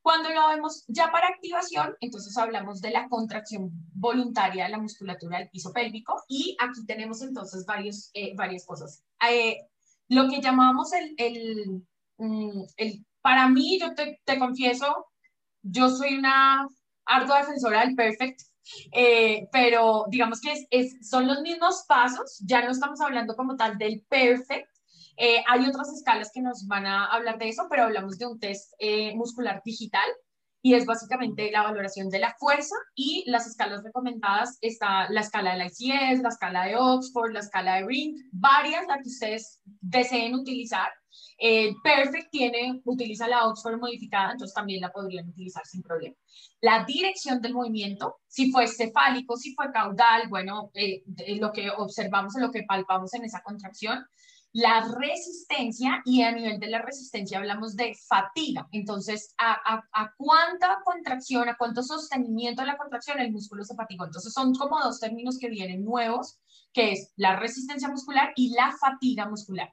Cuando 0.00 0.30
lo 0.30 0.48
vemos 0.48 0.84
ya 0.88 1.12
para 1.12 1.28
activación, 1.28 1.94
entonces 2.00 2.34
hablamos 2.38 2.80
de 2.80 2.90
la 2.90 3.06
contracción 3.10 3.68
voluntaria 3.92 4.64
de 4.64 4.70
la 4.70 4.78
musculatura 4.78 5.40
del 5.40 5.50
piso 5.50 5.74
pélvico 5.74 6.22
y 6.26 6.56
aquí 6.58 6.86
tenemos 6.86 7.20
entonces 7.20 7.66
varios, 7.66 8.08
eh, 8.14 8.32
varias 8.34 8.64
cosas. 8.64 9.02
Eh, 9.28 9.58
lo 10.08 10.28
que 10.28 10.40
llamamos 10.40 10.92
el, 10.92 11.14
el, 11.18 11.86
mm, 12.18 12.62
el 12.76 13.06
para 13.26 13.48
mí, 13.48 13.78
yo 13.80 13.92
te, 13.94 14.38
confieso, 14.38 15.06
yo 15.62 15.90
soy 15.90 16.14
una 16.14 16.68
ardua 17.04 17.38
defensora 17.38 17.80
del 17.80 17.96
perfect, 17.96 18.40
eh, 18.92 19.48
pero 19.50 20.04
digamos 20.08 20.40
que 20.40 20.52
es, 20.52 20.66
es, 20.70 21.08
son 21.08 21.26
los 21.26 21.40
mismos 21.40 21.84
pasos, 21.88 22.40
ya 22.46 22.64
no 22.64 22.70
estamos 22.70 23.00
hablando 23.00 23.34
como 23.34 23.56
tal 23.56 23.78
del 23.78 24.04
perfect, 24.08 24.68
eh, 25.16 25.42
hay 25.48 25.66
otras 25.66 25.92
escalas 25.92 26.30
que 26.32 26.40
nos 26.40 26.68
van 26.68 26.86
a 26.86 27.06
hablar 27.06 27.38
de 27.38 27.48
eso, 27.48 27.66
pero 27.68 27.82
hablamos 27.82 28.16
de 28.16 28.26
un 28.26 28.38
test 28.38 28.72
eh, 28.78 29.12
muscular 29.16 29.60
digital 29.64 30.08
y 30.66 30.74
es 30.74 30.84
básicamente 30.84 31.48
la 31.52 31.62
valoración 31.62 32.08
de 32.08 32.18
la 32.18 32.34
fuerza 32.40 32.74
y 32.96 33.22
las 33.28 33.46
escalas 33.46 33.84
recomendadas 33.84 34.58
está 34.60 35.08
la 35.10 35.20
escala 35.20 35.52
de 35.52 35.58
la 35.58 35.66
ICS, 35.66 36.22
la 36.22 36.28
escala 36.28 36.64
de 36.64 36.74
Oxford, 36.74 37.30
la 37.30 37.38
escala 37.38 37.76
de 37.76 37.86
Ring, 37.86 38.16
varias 38.32 38.84
las 38.88 38.96
que 39.00 39.08
ustedes 39.08 39.60
deseen 39.64 40.34
utilizar. 40.34 40.88
Eh, 41.38 41.72
Perfect 41.84 42.32
tiene, 42.32 42.80
utiliza 42.84 43.28
la 43.28 43.46
Oxford 43.46 43.78
modificada, 43.78 44.32
entonces 44.32 44.56
también 44.56 44.80
la 44.80 44.90
podrían 44.90 45.28
utilizar 45.28 45.64
sin 45.64 45.82
problema. 45.82 46.16
La 46.60 46.84
dirección 46.84 47.40
del 47.40 47.54
movimiento, 47.54 48.16
si 48.26 48.50
fue 48.50 48.66
cefálico, 48.66 49.36
si 49.36 49.54
fue 49.54 49.70
caudal, 49.70 50.26
bueno, 50.28 50.72
eh, 50.74 51.04
lo 51.38 51.52
que 51.52 51.70
observamos, 51.70 52.34
lo 52.40 52.50
que 52.50 52.64
palpamos 52.64 53.14
en 53.14 53.24
esa 53.24 53.40
contracción, 53.40 54.04
la 54.56 54.88
resistencia 54.98 56.00
y 56.06 56.22
a 56.22 56.32
nivel 56.32 56.58
de 56.58 56.68
la 56.68 56.80
resistencia 56.80 57.36
hablamos 57.36 57.76
de 57.76 57.94
fatiga. 58.08 58.66
Entonces, 58.72 59.34
a, 59.36 59.84
a, 59.92 60.14
cuánta 60.16 60.78
contracción, 60.82 61.50
a 61.50 61.58
cuánto 61.58 61.82
sostenimiento 61.82 62.62
de 62.62 62.68
la 62.68 62.78
contracción 62.78 63.20
el 63.20 63.32
músculo 63.32 63.64
se 63.64 63.74
fatigó. 63.74 64.06
Entonces, 64.06 64.32
son 64.32 64.54
como 64.54 64.80
dos 64.80 64.98
términos 64.98 65.36
que 65.38 65.50
vienen 65.50 65.84
nuevos, 65.84 66.38
que 66.72 66.92
es 66.92 67.12
la 67.16 67.36
resistencia 67.36 67.90
muscular 67.90 68.32
y 68.34 68.54
la 68.54 68.74
fatiga 68.80 69.28
muscular. 69.28 69.70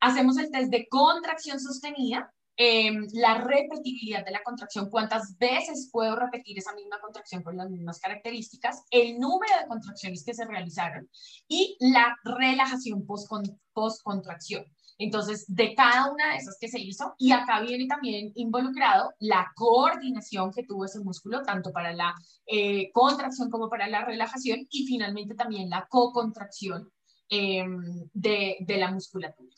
Hacemos 0.00 0.38
el 0.38 0.50
test 0.50 0.70
de 0.70 0.88
contracción 0.88 1.60
sostenida, 1.60 2.32
Em, 2.58 3.06
la 3.12 3.34
repetibilidad 3.34 4.24
de 4.24 4.30
la 4.30 4.42
contracción, 4.42 4.88
cuántas 4.88 5.36
veces 5.36 5.90
puedo 5.92 6.16
repetir 6.16 6.56
esa 6.56 6.74
misma 6.74 6.98
contracción 7.00 7.42
con 7.42 7.54
las 7.54 7.68
mismas 7.68 8.00
características, 8.00 8.82
el 8.90 9.18
número 9.20 9.52
de 9.60 9.68
contracciones 9.68 10.24
que 10.24 10.32
se 10.32 10.46
realizaron 10.46 11.06
y 11.48 11.76
la 11.80 12.16
relajación 12.24 13.06
post-contracción. 13.06 14.64
Entonces, 14.96 15.44
de 15.48 15.74
cada 15.74 16.10
una 16.10 16.30
de 16.30 16.38
esas 16.38 16.56
que 16.58 16.68
se 16.68 16.80
hizo, 16.80 17.14
y 17.18 17.32
acá 17.32 17.60
viene 17.60 17.86
también 17.86 18.32
involucrado 18.36 19.12
la 19.18 19.52
coordinación 19.54 20.50
que 20.50 20.62
tuvo 20.62 20.86
ese 20.86 21.00
músculo, 21.00 21.42
tanto 21.42 21.70
para 21.72 21.92
la 21.92 22.14
eh, 22.46 22.90
contracción 22.92 23.50
como 23.50 23.68
para 23.68 23.86
la 23.86 24.06
relajación, 24.06 24.66
y 24.70 24.86
finalmente 24.86 25.34
también 25.34 25.68
la 25.68 25.86
co-contracción 25.90 26.90
em, 27.28 28.08
de, 28.14 28.56
de, 28.60 28.76
la 28.78 28.90
musculatura. 28.90 29.54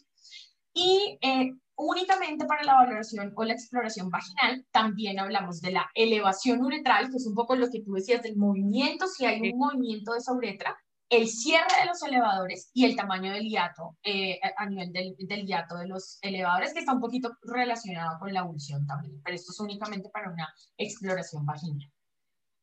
Y 0.75 1.17
eh, 1.21 1.53
únicamente 1.79 2.45
para 2.45 2.65
la 2.65 2.75
valoración 2.75 3.33
o 3.35 3.45
la 3.45 3.55
exploración 3.55 4.11
vaginal, 4.11 4.67
también 4.73 5.19
hablamos 5.19 5.61
de 5.61 5.71
la 5.71 5.89
elevación 5.95 6.61
uretral, 6.65 7.09
que 7.09 7.17
es 7.17 7.27
un 7.27 7.35
poco 7.35 7.57
lo 7.57 7.71
que 7.71 7.83
tú 7.83 7.93
decías 7.95 8.23
del 8.23 8.37
movimiento, 8.37 9.07
si 9.07 9.25
hay 9.25 9.41
un 9.53 9.59
movimiento 9.59 10.13
de 10.13 10.19
esa 10.19 10.33
uretra, 10.33 10.77
el 11.09 11.29
cierre 11.29 11.69
de 11.81 11.87
los 11.87 12.03
elevadores 12.03 12.71
y 12.75 12.85
el 12.85 12.97
tamaño 12.97 13.33
del 13.33 13.49
hiato 13.49 13.97
eh, 14.03 14.39
a 14.57 14.67
nivel 14.67 14.93
del, 14.93 15.17
del, 15.19 15.47
hiato 15.47 15.79
de 15.79 15.87
los 15.87 16.19
elevadores, 16.21 16.75
que 16.75 16.81
está 16.81 16.93
un 16.93 17.01
poquito 17.01 17.31
relacionado 17.43 18.19
con 18.19 18.33
la 18.33 18.41
avulsión 18.41 18.87
también, 18.87 19.23
pero 19.25 19.37
esto 19.37 19.53
es 19.53 19.61
únicamente 19.61 20.11
para 20.11 20.31
una 20.31 20.53
exploración 20.77 21.47
vaginal. 21.47 21.91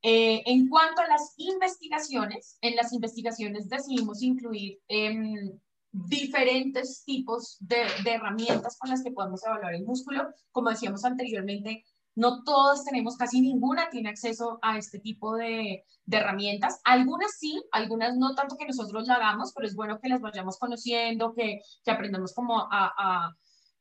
Eh, 0.08 0.44
en 0.46 0.70
cuanto 0.70 1.02
a 1.02 1.08
las 1.08 1.34
investigaciones, 1.38 2.60
en 2.62 2.76
las 2.76 2.94
investigaciones 2.94 3.68
decidimos 3.68 4.22
incluir 4.22 4.78
eh, 4.88 5.58
diferentes 5.96 7.04
tipos 7.06 7.58
de, 7.62 7.84
herramientas 8.06 8.78
con 8.78 8.90
las 8.90 9.02
que 9.02 9.12
podemos 9.12 9.46
evaluar 9.46 9.74
el 9.74 9.86
músculo. 9.86 10.28
Como 10.52 10.70
decíamos 10.70 11.06
anteriormente, 11.06 11.86
no 12.16 12.44
todos 12.44 12.84
tenemos, 12.84 13.16
casi 13.18 13.42
ninguna 13.42 13.90
tiene 13.90 14.10
acceso 14.10 14.60
a 14.62 14.78
este 14.78 15.00
tipo 15.00 15.36
de, 15.36 15.84
herramientas. 16.12 16.82
Algunas 16.84 17.32
sí, 17.40 17.62
algunas 17.72 18.16
no 18.18 18.36
tanto 18.36 18.58
que 18.58 18.68
nosotros 18.68 19.08
la 19.08 19.16
hagamos, 19.16 19.54
pero 19.54 19.68
es 19.68 19.76
bueno 19.76 20.00
que 20.00 20.10
las 20.10 20.22
vayamos 20.22 20.58
conociendo, 20.60 21.34
que, 21.34 21.62
que 21.84 21.92
aprendamos 21.92 22.34
como 22.34 22.60
a, 22.60 23.34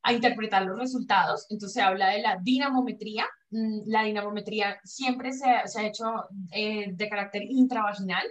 a, 0.03 0.13
interpretar 0.13 0.65
los 0.65 0.79
resultados. 0.79 1.47
Entonces 1.49 1.75
se 1.75 1.83
habla 1.83 2.11
de 2.11 2.23
la 2.23 2.39
dinamometría. 2.43 3.27
Mm, 3.51 3.83
la 3.87 4.05
dinamometría 4.05 4.79
siempre 4.85 5.33
se, 5.33 5.47
se 5.67 5.81
ha 5.81 5.87
hecho 5.87 6.05
eh, 6.53 6.93
de 6.93 7.09
carácter 7.09 7.43
intravaginal. 7.49 8.25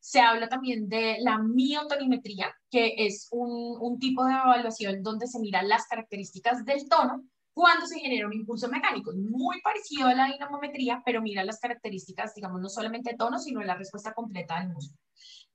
Se 0.00 0.20
habla 0.20 0.48
también 0.48 0.88
de 0.88 1.16
la 1.20 1.38
miotonimetría, 1.38 2.54
que 2.70 2.94
es 2.98 3.28
un, 3.30 3.76
un 3.80 3.98
tipo 3.98 4.24
de 4.24 4.32
evaluación 4.32 5.02
donde 5.02 5.26
se 5.26 5.40
miran 5.40 5.68
las 5.68 5.86
características 5.86 6.64
del 6.64 6.88
tono 6.88 7.24
cuando 7.52 7.86
se 7.86 7.98
genera 7.98 8.26
un 8.26 8.34
impulso 8.34 8.68
mecánico. 8.68 9.12
Muy 9.14 9.60
parecido 9.60 10.06
a 10.06 10.14
la 10.14 10.26
dinamometría, 10.26 11.02
pero 11.04 11.20
mira 11.20 11.44
las 11.44 11.58
características, 11.58 12.32
digamos, 12.34 12.60
no 12.60 12.68
solamente 12.68 13.10
de 13.10 13.16
tono, 13.16 13.38
sino 13.38 13.60
de 13.60 13.66
la 13.66 13.74
respuesta 13.74 14.14
completa 14.14 14.60
del 14.60 14.68
músculo. 14.68 15.07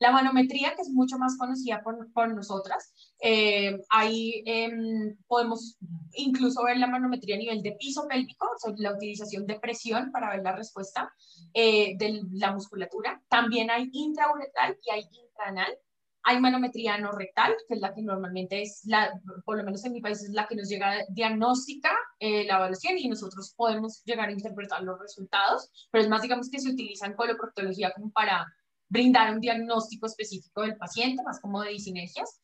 La 0.03 0.11
manometría, 0.11 0.75
que 0.75 0.81
es 0.81 0.89
mucho 0.89 1.17
más 1.17 1.37
conocida 1.37 1.81
por, 1.81 2.11
por 2.11 2.27
nosotras, 2.35 2.93
eh, 3.21 3.79
ahí 3.89 4.43
em, 4.45 5.15
podemos 5.27 5.77
incluso 6.11 6.61
ver 6.65 6.77
la 6.77 6.87
manometría 6.87 7.35
a 7.35 7.39
nivel 7.39 7.63
de 7.63 7.77
piso 7.79 8.05
pélvico, 8.09 8.45
la 8.79 8.91
utilización 8.91 9.47
de 9.47 9.61
presión 9.61 10.11
para 10.11 10.31
ver 10.31 10.43
la 10.43 10.57
respuesta 10.57 11.09
eh, 11.53 11.95
de 11.97 12.21
la 12.33 12.51
musculatura. 12.51 13.23
También 13.29 13.71
hay 13.71 13.89
intrauretral 13.93 14.77
y 14.83 14.91
hay 14.91 15.07
intranal. 15.09 15.73
Hay 16.23 16.37
manometría 16.41 16.97
no 16.97 17.13
rectal, 17.13 17.55
que 17.65 17.75
es 17.75 17.79
la 17.79 17.93
que 17.93 18.01
normalmente 18.01 18.61
es, 18.61 18.81
la, 18.83 19.09
por 19.45 19.55
lo 19.55 19.63
menos 19.63 19.85
en 19.85 19.93
mi 19.93 20.01
país, 20.01 20.21
es 20.21 20.31
la 20.31 20.47
que 20.47 20.55
nos 20.55 20.67
llega 20.67 21.05
diagnóstica 21.07 21.91
eh, 22.19 22.43
la 22.43 22.57
evaluación 22.57 22.97
y 22.97 23.07
nosotros 23.07 23.53
podemos 23.55 24.03
llegar 24.03 24.27
a 24.27 24.33
interpretar 24.33 24.83
los 24.83 24.99
resultados, 24.99 25.71
pero 25.91 26.03
es 26.03 26.09
más, 26.09 26.21
digamos, 26.21 26.49
que 26.49 26.59
se 26.59 26.71
utiliza 26.71 27.05
en 27.05 27.13
coloproctología 27.13 27.93
como 27.93 28.11
para 28.11 28.45
brindar 28.93 29.33
un 29.33 29.41
diagnóstico 29.41 30.05
específico 30.05 30.61
del 30.61 30.77
paciente, 30.77 31.23
más 31.23 31.41
como 31.41 31.61
de 31.61 31.71
disinergias. 31.71 32.39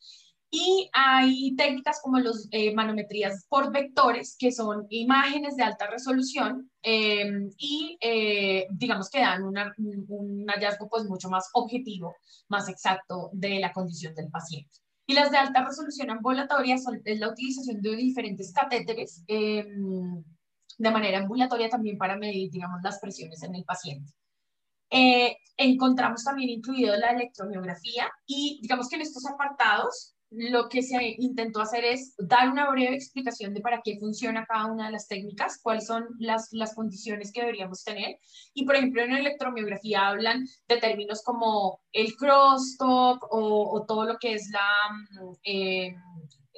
Y 0.50 0.90
hay 0.92 1.54
técnicas 1.54 2.00
como 2.02 2.18
los 2.18 2.48
eh, 2.50 2.74
manometrías 2.74 3.46
por 3.48 3.72
vectores, 3.72 4.34
que 4.36 4.50
son 4.50 4.84
imágenes 4.90 5.54
de 5.54 5.62
alta 5.62 5.86
resolución 5.86 6.68
eh, 6.82 7.48
y 7.56 7.96
eh, 8.00 8.66
digamos 8.72 9.08
que 9.10 9.20
dan 9.20 9.44
un 9.44 10.46
hallazgo 10.48 10.88
pues 10.88 11.04
mucho 11.04 11.28
más 11.30 11.48
objetivo, 11.52 12.16
más 12.48 12.68
exacto 12.68 13.30
de 13.32 13.60
la 13.60 13.72
condición 13.72 14.12
del 14.16 14.28
paciente. 14.28 14.74
Y 15.06 15.14
las 15.14 15.30
de 15.30 15.38
alta 15.38 15.64
resolución 15.64 16.10
ambulatoria 16.10 16.78
son, 16.78 17.00
es 17.04 17.20
la 17.20 17.28
utilización 17.28 17.80
de 17.80 17.94
diferentes 17.94 18.52
catéteres 18.52 19.24
de 19.26 20.90
manera 20.90 21.18
ambulatoria 21.18 21.68
también 21.68 21.96
para 21.96 22.16
medir, 22.16 22.50
digamos, 22.50 22.80
las 22.82 22.98
presiones 22.98 23.40
en 23.44 23.54
el 23.54 23.64
paciente. 23.64 24.12
Eh, 24.90 25.36
encontramos 25.56 26.24
también 26.24 26.50
incluido 26.50 26.96
la 26.96 27.10
electromiografía 27.10 28.10
y 28.26 28.58
digamos 28.62 28.88
que 28.88 28.96
en 28.96 29.02
estos 29.02 29.26
apartados 29.26 30.14
lo 30.30 30.68
que 30.68 30.82
se 30.82 31.16
intentó 31.18 31.60
hacer 31.60 31.84
es 31.84 32.14
dar 32.16 32.48
una 32.48 32.70
breve 32.70 32.94
explicación 32.94 33.52
de 33.52 33.60
para 33.60 33.80
qué 33.82 33.98
funciona 33.98 34.46
cada 34.46 34.66
una 34.66 34.86
de 34.86 34.92
las 34.92 35.08
técnicas, 35.08 35.58
cuáles 35.60 35.86
son 35.86 36.06
las, 36.18 36.48
las 36.52 36.74
condiciones 36.74 37.32
que 37.32 37.40
deberíamos 37.40 37.82
tener. 37.82 38.16
Y 38.54 38.64
por 38.64 38.76
ejemplo, 38.76 39.02
en 39.02 39.12
electromiografía 39.12 40.06
hablan 40.06 40.46
de 40.68 40.76
términos 40.76 41.22
como 41.24 41.80
el 41.92 42.14
crosstalk 42.14 43.24
o, 43.30 43.70
o 43.72 43.84
todo 43.86 44.04
lo 44.04 44.18
que 44.18 44.34
es 44.34 44.48
la, 44.50 45.20
mm, 45.20 45.32
eh, 45.42 45.96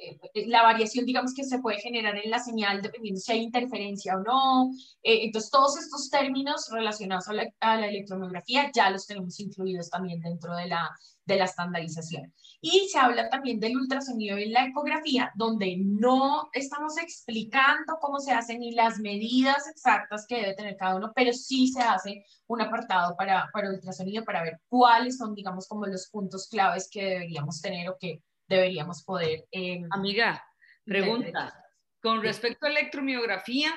eh, 0.03 0.47
la 0.47 0.63
variación, 0.63 1.05
digamos, 1.05 1.33
que 1.33 1.43
se 1.43 1.59
puede 1.59 1.79
generar 1.79 2.17
en 2.17 2.29
la 2.29 2.39
señal 2.39 2.81
dependiendo 2.81 3.19
si 3.19 3.31
hay 3.31 3.41
interferencia 3.41 4.15
o 4.17 4.23
no. 4.23 4.71
Eh, 5.01 5.25
entonces, 5.25 5.51
todos 5.51 5.77
estos 5.77 6.09
términos 6.09 6.67
relacionados 6.71 7.27
a 7.27 7.33
la, 7.33 7.53
a 7.59 7.85
electromiografía 7.85 8.71
ya 8.73 8.89
los 8.89 9.05
tenemos 9.07 9.39
incluidos 9.39 9.89
también 9.89 10.19
dentro 10.21 10.55
de 10.55 10.67
la, 10.67 10.89
de 11.25 11.35
la 11.37 11.45
estandarización. 11.45 12.33
Y 12.61 12.87
se 12.89 12.97
habla 12.97 13.29
también 13.29 13.59
del 13.59 13.77
ultrasonido 13.77 14.37
y 14.37 14.49
la 14.49 14.65
ecografía, 14.65 15.31
donde 15.35 15.75
no 15.77 16.49
estamos 16.53 16.97
explicando 16.97 17.97
cómo 18.01 18.19
se 18.19 18.31
hacen 18.31 18.59
ni 18.59 18.71
las 18.71 18.99
medidas 18.99 19.67
exactas 19.67 20.25
que 20.27 20.35
debe 20.35 20.55
tener 20.55 20.77
cada 20.77 20.95
uno, 20.95 21.11
pero 21.15 21.33
sí 21.33 21.67
se 21.67 21.81
hace 21.81 22.23
un 22.47 22.61
apartado 22.61 23.15
para, 23.15 23.49
para 23.53 23.69
ultrasonido 23.69 24.23
para 24.23 24.43
ver 24.43 24.59
cuáles 24.67 25.17
son, 25.17 25.33
digamos, 25.33 25.67
como 25.67 25.85
los 25.85 26.07
puntos 26.09 26.47
claves 26.47 26.89
que 26.89 27.03
deberíamos 27.03 27.61
tener 27.61 27.89
o 27.89 27.97
que 27.99 28.21
deberíamos 28.47 29.03
poder... 29.03 29.45
Eh, 29.51 29.81
Amiga, 29.91 30.43
pregunta, 30.85 31.53
con 32.01 32.21
respecto 32.21 32.65
a 32.65 32.69
electromiografía, 32.69 33.73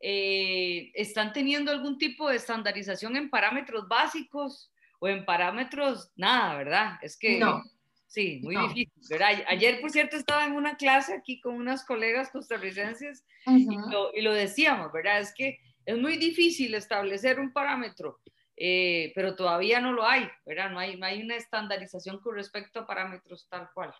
eh, 0.00 0.90
¿están 0.94 1.32
teniendo 1.32 1.70
algún 1.70 1.98
tipo 1.98 2.28
de 2.28 2.36
estandarización 2.36 3.16
en 3.16 3.30
parámetros 3.30 3.88
básicos 3.88 4.72
o 5.00 5.08
en 5.08 5.24
parámetros, 5.24 6.10
nada, 6.16 6.56
verdad? 6.56 6.98
Es 7.02 7.16
que... 7.16 7.38
No. 7.38 7.62
Sí, 8.08 8.40
muy 8.42 8.56
difícil, 8.56 9.02
¿verdad? 9.10 9.44
Ayer, 9.48 9.82
por 9.82 9.90
cierto, 9.90 10.16
estaba 10.16 10.46
en 10.46 10.52
una 10.52 10.78
clase 10.78 11.12
aquí 11.12 11.42
con 11.42 11.54
unas 11.54 11.84
colegas 11.84 12.30
costarricenses 12.30 13.22
y, 13.46 13.66
lo, 13.66 14.14
y, 14.14 14.22
lo, 14.22 14.32
decíamos, 14.32 14.90
¿verdad? 14.92 15.20
Es 15.20 15.34
que 15.34 15.58
es 15.84 15.98
muy 15.98 16.16
difícil 16.16 16.74
establecer 16.74 17.38
un 17.38 17.52
parámetro, 17.52 18.18
eh, 18.56 19.12
pero 19.14 19.36
todavía 19.36 19.80
no 19.80 19.92
lo 19.92 20.06
hay, 20.06 20.28
¿verdad? 20.46 20.70
No 20.70 20.78
hay, 20.78 20.96
no 20.96 21.04
hay 21.04 21.22
una 21.22 21.36
estandarización 21.36 22.18
con 22.20 22.34
respecto 22.34 22.80
a 22.80 22.86
parámetros 22.86 23.46
tal 23.48 23.68
cual. 23.74 23.94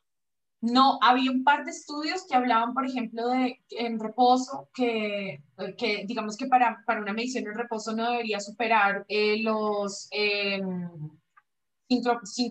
No, 0.60 0.98
había 1.02 1.30
un 1.30 1.44
par 1.44 1.64
de 1.64 1.70
estudios 1.70 2.26
que 2.26 2.34
hablaban, 2.34 2.74
por 2.74 2.84
ejemplo, 2.84 3.28
de 3.28 3.60
en 3.70 4.00
reposo, 4.00 4.68
que, 4.74 5.40
que 5.76 6.04
digamos 6.04 6.36
que 6.36 6.46
para, 6.46 6.82
para, 6.84 7.00
una 7.00 7.12
medición 7.12 7.46
en 7.46 7.54
reposo 7.54 7.94
no 7.94 8.10
debería 8.10 8.40
superar 8.40 9.04
eh, 9.08 9.40
los 9.40 10.08
5 10.10 10.10
eh, 10.10 10.60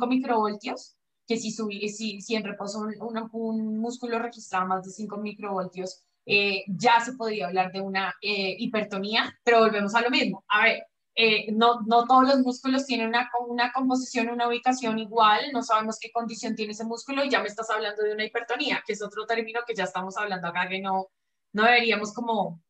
microvoltios, 0.07 0.95
que 1.27 1.35
si, 1.35 1.51
si, 1.51 2.21
si 2.21 2.35
en 2.35 2.45
reposo 2.45 2.79
un, 2.79 2.95
un, 3.33 3.77
músculo 3.77 4.19
registraba 4.19 4.65
más 4.65 4.85
de 4.85 4.91
5 4.91 5.17
microvoltios, 5.17 6.01
eh, 6.25 6.63
ya 6.67 7.01
se 7.01 7.11
podría 7.13 7.47
hablar 7.47 7.73
de 7.73 7.81
una 7.81 8.13
hipertonía, 8.21 9.37
pero 9.43 9.59
volvemos 9.59 9.93
a 9.95 10.01
lo 10.01 10.09
mismo. 10.09 10.45
A 10.47 10.63
ver, 10.63 10.83
eh, 11.19 11.51
no, 11.51 11.81
no 11.87 12.05
todos 12.05 12.27
los 12.27 12.39
músculos 12.41 12.85
tienen 12.85 13.07
una, 13.07 13.27
una 13.47 13.73
composición, 13.73 14.29
una 14.29 14.47
ubicación 14.47 14.99
igual, 14.99 15.51
no 15.51 15.63
sabemos 15.63 15.97
qué 15.99 16.11
condición 16.11 16.55
tiene 16.55 16.73
ese 16.73 16.85
músculo 16.85 17.25
y 17.25 17.29
ya 17.31 17.41
me 17.41 17.47
estás 17.47 17.71
hablando 17.71 18.03
de 18.03 18.13
una 18.13 18.23
hipertonía, 18.23 18.83
que 18.85 18.93
es 18.93 19.01
otro 19.01 19.25
término 19.25 19.61
que 19.65 19.73
ya 19.73 19.85
estamos 19.85 20.15
hablando 20.15 20.47
acá, 20.47 20.69
que 20.69 20.79
no, 20.79 21.07
no 21.53 21.63
deberíamos 21.63 22.13
como 22.13 22.61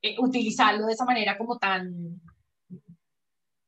eh, 0.00 0.16
utilizarlo 0.18 0.86
de 0.86 0.94
esa 0.94 1.04
manera 1.04 1.36
como 1.36 1.58
tan, 1.58 2.18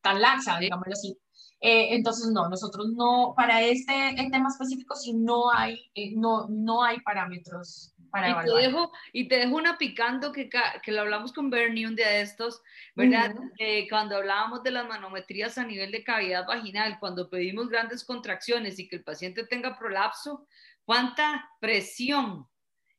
tan 0.00 0.22
laxa, 0.22 0.59
digámoslo 0.59 0.94
así. 0.94 1.18
Eh, 1.61 1.94
entonces, 1.94 2.30
no, 2.32 2.48
nosotros 2.48 2.86
no, 2.94 3.34
para 3.36 3.61
este 3.61 3.92
tema 4.30 4.48
específico, 4.48 4.96
si 4.96 5.12
no 5.12 5.52
hay, 5.52 5.90
no, 6.16 6.46
no 6.48 6.82
hay 6.82 6.98
parámetros 7.00 7.92
y 8.14 8.44
te, 8.44 8.50
dejo, 8.50 8.92
y 9.12 9.28
te 9.28 9.36
dejo 9.36 9.56
una 9.56 9.78
picando 9.78 10.32
que, 10.32 10.48
que 10.82 10.92
lo 10.92 11.02
hablamos 11.02 11.32
con 11.32 11.50
Bernie 11.50 11.86
un 11.86 11.96
día 11.96 12.09
de 12.09 12.22
estos, 12.22 12.62
¿verdad? 12.94 13.34
Eh, 13.59 13.88
cuando 13.88 14.16
hablábamos 14.16 14.62
de 14.62 14.70
las 14.70 14.86
manometrías 14.86 15.59
a 15.59 15.64
nivel 15.64 15.90
de 15.92 16.04
cavidad 16.04 16.46
vaginal, 16.46 16.98
cuando 17.00 17.28
pedimos 17.28 17.68
grandes 17.68 18.04
contracciones 18.04 18.78
y 18.78 18.88
que 18.88 18.96
el 18.96 19.04
paciente 19.04 19.44
tenga 19.44 19.78
prolapso, 19.78 20.46
¿cuánta 20.84 21.50
presión 21.61 22.46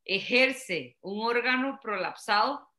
ejerce 0.05 0.97
un 1.01 1.25
órgano 1.25 1.79
prolapsado 1.81 2.69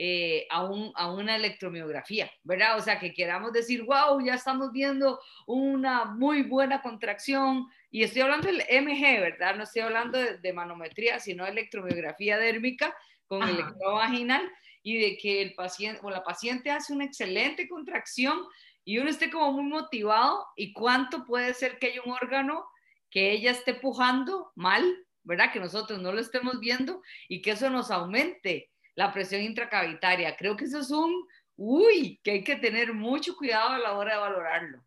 eh, 0.00 0.46
a, 0.48 0.64
un, 0.64 0.92
a, 0.94 1.12
una 1.12 1.34
electromiografía, 1.34 2.30
¿verdad? 2.44 2.78
O 2.78 2.80
sea, 2.80 3.00
que 3.00 3.12
queramos 3.12 3.52
decir, 3.52 3.82
wow, 3.82 4.24
ya 4.24 4.34
estamos 4.34 4.70
viendo 4.70 5.20
una 5.44 6.04
muy 6.04 6.42
buena 6.42 6.80
contracción. 6.82 7.66
Y 7.90 8.02
estoy 8.02 8.22
hablando 8.22 8.48
del 8.48 8.62
MG, 8.68 9.20
¿verdad? 9.20 9.56
No 9.56 9.64
estoy 9.64 9.82
hablando 9.82 10.18
de, 10.18 10.52
manometría, 10.52 11.18
sino 11.18 11.44
de 11.44 11.52
electromiografía 11.52 12.38
dérmica 12.38 12.94
con 13.26 13.42
el 13.42 13.50
electrovaginal 13.50 14.50
y 14.82 14.98
de 14.98 15.16
que 15.16 15.42
el 15.42 15.54
paciente 15.54 16.00
o 16.02 16.10
la 16.10 16.22
paciente 16.22 16.70
hace 16.70 16.92
una 16.92 17.04
excelente 17.04 17.68
contracción 17.68 18.38
y 18.84 18.98
uno 18.98 19.10
esté 19.10 19.30
como 19.30 19.52
muy 19.52 19.64
motivado 19.64 20.46
y 20.56 20.72
cuánto 20.72 21.24
puede 21.24 21.54
ser 21.54 21.78
que 21.78 21.88
haya 21.88 22.02
un 22.04 22.12
órgano 22.12 22.66
que 23.10 23.32
ella 23.32 23.50
esté 23.50 23.74
pujando 23.74 24.52
mal, 24.54 24.84
¿verdad? 25.24 25.52
Que 25.52 25.60
nosotros 25.60 26.00
no 26.00 26.12
lo 26.12 26.20
estemos 26.20 26.60
viendo 26.60 27.02
y 27.28 27.42
que 27.42 27.52
eso 27.52 27.70
nos 27.70 27.90
aumente 27.90 28.70
la 28.94 29.12
presión 29.12 29.42
intracavitaria. 29.42 30.36
Creo 30.36 30.56
que 30.56 30.64
eso 30.64 30.80
es 30.80 30.90
un, 30.90 31.26
uy, 31.56 32.20
que 32.22 32.32
hay 32.32 32.44
que 32.44 32.56
tener 32.56 32.92
mucho 32.92 33.36
cuidado 33.36 33.70
a 33.70 33.78
la 33.78 33.92
hora 33.96 34.14
de 34.14 34.20
valorarlo. 34.20 34.84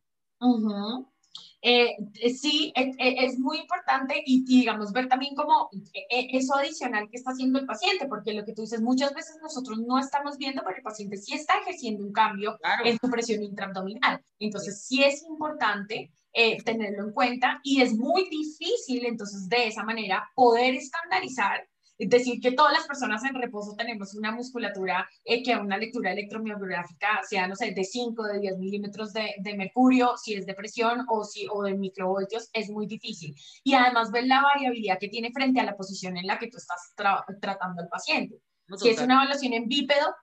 Eh, 1.64 1.96
sí, 2.36 2.74
es, 2.76 3.38
muy 3.38 3.60
importante 3.60 4.22
y, 4.26 4.44
digamos 4.46 4.92
ver 4.92 5.08
también 5.08 5.36
como 5.36 5.70
eh, 5.94 6.28
eso 6.32 6.56
adicional 6.56 7.08
que 7.10 7.18
está 7.18 7.32
haciendo 7.32 7.60
el 7.60 7.66
paciente, 7.66 8.08
porque 8.08 8.34
lo 8.34 8.44
que 8.44 8.54
tú 8.54 8.62
dices, 8.62 8.82
muchas 8.82 9.14
veces 9.14 9.38
nosotros 9.42 9.80
no 9.80 10.00
estamos 10.00 10.38
viendo, 10.38 10.64
pero 10.64 10.78
el 10.78 10.84
paciente 10.84 11.18
sí 11.18 11.36
está 11.36 11.54
ejerciendo 11.60 12.04
un 12.04 12.12
cambio 12.12 12.58
en 12.84 12.98
su 13.00 13.10
presión 13.10 13.44
intraabdominal. 13.44 14.24
Entonces, 14.40 14.84
sí 14.84 15.04
es 15.04 15.24
importante 15.24 16.12
eh, 16.34 16.64
tenerlo 16.64 17.04
en 17.04 17.12
cuenta 17.12 17.60
y 17.62 17.82
es 17.82 17.94
muy 17.94 18.28
difícil 18.30 19.06
entonces 19.06 19.50
de 19.50 19.68
esa 19.68 19.84
manera 19.84 20.32
poder 20.34 20.76
estandarizar 20.76 21.60
es 21.60 21.71
decir, 22.10 22.40
que 22.42 22.54
todas 22.54 22.74
las 22.74 22.88
personas 22.88 23.24
en 23.24 23.36
reposo 23.36 23.76
tenemos 23.76 24.16
una 24.16 24.32
musculatura 24.32 25.08
eh, 25.24 25.44
que 25.44 25.56
una 25.56 25.78
lectura 25.78 26.12
electromiográfica 26.12 27.22
sea, 27.28 27.48
no 27.48 27.56
sé, 27.56 27.72
de 27.72 27.84
5, 27.84 28.24
de 28.24 28.40
10 28.40 28.58
milímetros 28.58 29.14
de, 29.14 29.36
de, 29.40 29.56
mercurio, 29.56 30.18
si 30.18 30.34
es 30.34 30.46
de 30.46 30.54
presión 30.54 31.06
o, 31.10 31.24
si, 31.24 31.48
o 31.52 31.64
de 31.64 31.76
microvoltios, 31.76 32.50
es 32.54 32.70
muy 32.70 32.88
difícil. 32.88 33.36
Y 33.64 33.74
además 33.74 34.12
ver 34.12 34.26
la 34.26 34.42
variabilidad 34.42 34.98
que 35.00 35.10
tiene 35.10 35.32
frente 35.32 35.60
a 35.60 35.66
la 35.66 35.76
posición 35.76 36.18
en 36.18 36.28
la 36.28 36.40
que 36.40 36.48
tú 36.48 36.58
estás 36.58 36.94
tratando 36.96 37.82
al 37.82 37.90
paciente. 37.90 38.42
si 38.78 38.90
es 38.90 39.02
una 39.02 39.16
evaluación 39.16 39.54
en 39.54 39.68
bípedo, 39.68 40.16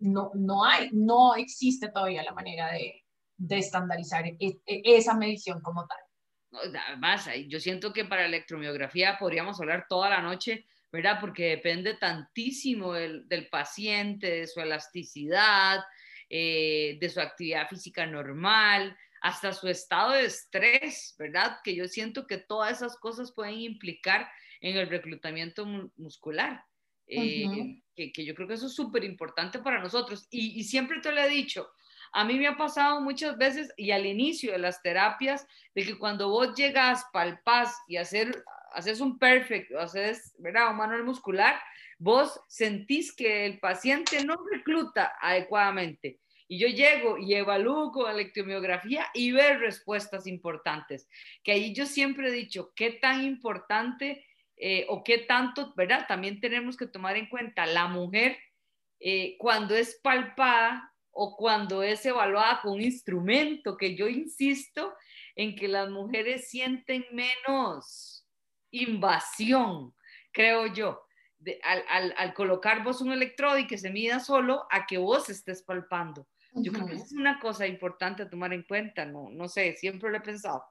no, 0.00 0.30
no 0.34 0.64
hay, 0.64 0.90
no 0.92 1.34
existe 1.34 1.88
todavía 1.88 2.22
la 2.22 2.32
manera 2.32 2.70
de, 2.72 3.04
de 3.38 3.58
estandarizar 3.58 4.26
e, 4.26 4.36
e, 4.40 4.60
esa 4.84 5.14
medición 5.14 5.60
como 5.62 5.86
tal. 5.86 5.98
Además, 6.88 7.28
yo 7.48 7.60
siento 7.60 7.92
que 7.92 8.04
para 8.04 8.26
electromiografía 8.26 9.16
podríamos 9.18 9.60
hablar 9.60 9.86
toda 9.88 10.08
la 10.08 10.22
noche 10.22 10.66
¿verdad? 10.90 11.18
Porque 11.20 11.50
depende 11.50 11.94
tantísimo 11.94 12.94
del, 12.94 13.48
paciente, 13.50 14.30
de 14.30 14.46
su 14.46 14.60
elasticidad, 14.60 15.80
eh, 16.30 16.96
de 17.00 17.08
su 17.08 17.20
actividad 17.20 17.68
física 17.68 18.06
normal, 18.06 18.96
hasta 19.20 19.52
su 19.52 19.68
estado 19.68 20.12
de 20.12 20.26
estrés, 20.26 21.14
¿verdad? 21.18 21.58
Que 21.62 21.74
yo 21.74 21.88
siento 21.88 22.26
que 22.26 22.38
todas 22.38 22.78
esas 22.78 22.96
cosas 22.96 23.32
pueden 23.32 23.58
implicar 23.58 24.28
en 24.60 24.76
el 24.76 24.88
reclutamiento 24.88 25.66
muscular. 25.96 26.64
Eh, 27.06 27.80
que, 27.94 28.24
yo 28.24 28.34
creo 28.34 28.46
que 28.46 28.54
eso 28.54 28.66
es 28.66 28.74
súper 28.74 29.02
importante 29.04 29.58
para 29.58 29.80
nosotros. 29.80 30.26
Y, 30.30 30.60
y, 30.60 30.64
siempre 30.64 31.00
te 31.00 31.10
lo 31.10 31.20
he 31.20 31.28
dicho, 31.28 31.68
a 32.12 32.24
mí 32.24 32.38
me 32.38 32.46
ha 32.46 32.56
pasado 32.56 33.00
muchas 33.00 33.36
veces 33.36 33.72
y 33.76 33.90
al 33.90 34.06
inicio 34.06 34.52
de 34.52 34.58
las 34.58 34.82
terapias, 34.82 35.46
de 35.74 35.84
que 35.84 35.98
cuando 35.98 36.28
vos 36.28 36.54
llegas, 36.54 37.04
palpás 37.12 37.76
y 37.88 37.96
hacer, 37.96 38.44
haces 38.72 39.00
un 39.00 39.18
perfect, 39.18 39.72
haces, 39.74 40.34
¿verdad? 40.38 40.70
Un 40.70 40.76
manual 40.76 41.04
muscular, 41.04 41.58
vos 41.98 42.40
sentís 42.48 43.14
que 43.14 43.46
el 43.46 43.58
paciente 43.58 44.24
no 44.24 44.36
recluta 44.50 45.14
adecuadamente. 45.20 46.20
Y 46.50 46.58
yo 46.58 46.68
llego 46.68 47.18
y 47.18 47.34
evalúo 47.34 47.92
con 47.92 48.10
electromiografía 48.10 49.06
y 49.12 49.32
ver 49.32 49.60
respuestas 49.60 50.26
importantes. 50.26 51.06
Que 51.44 51.52
ahí 51.52 51.74
yo 51.74 51.84
siempre 51.84 52.28
he 52.28 52.32
dicho, 52.32 52.72
qué 52.74 52.92
tan 52.92 53.22
importante 53.22 54.24
eh, 54.56 54.86
o 54.88 55.04
qué 55.04 55.18
tanto, 55.18 55.74
¿verdad? 55.76 56.06
También 56.08 56.40
tenemos 56.40 56.76
que 56.76 56.86
tomar 56.86 57.16
en 57.16 57.28
cuenta 57.28 57.66
la 57.66 57.86
mujer 57.86 58.38
eh, 58.98 59.36
cuando 59.38 59.76
es 59.76 60.00
palpada 60.02 60.92
o 61.10 61.36
cuando 61.36 61.82
es 61.82 62.04
evaluada 62.06 62.60
con 62.62 62.74
un 62.74 62.80
instrumento, 62.80 63.76
que 63.76 63.94
yo 63.94 64.08
insisto 64.08 64.94
en 65.36 65.54
que 65.54 65.68
las 65.68 65.90
mujeres 65.90 66.48
sienten 66.48 67.04
menos 67.12 68.17
invasión, 68.70 69.94
creo 70.32 70.66
yo, 70.66 71.00
al, 71.62 72.34
colocar 72.34 72.82
vos 72.82 73.00
un 73.00 73.12
electrodo 73.12 73.58
y 73.58 73.66
que 73.66 73.78
se 73.78 73.90
mida 73.90 74.20
solo 74.20 74.66
a 74.70 74.86
que 74.86 74.98
vos 74.98 75.28
estés 75.30 75.62
palpando. 75.62 76.26
Yo 76.54 76.72
creo 76.72 76.86
que 76.86 76.94
es 76.94 77.12
una 77.12 77.38
cosa 77.38 77.66
importante 77.66 78.22
a 78.22 78.30
tomar 78.30 78.52
en 78.52 78.64
cuenta, 78.64 79.04
no, 79.04 79.28
no 79.30 79.48
sé, 79.48 79.76
siempre 79.76 80.10
lo 80.10 80.16
he 80.16 80.20
pensado. 80.20 80.64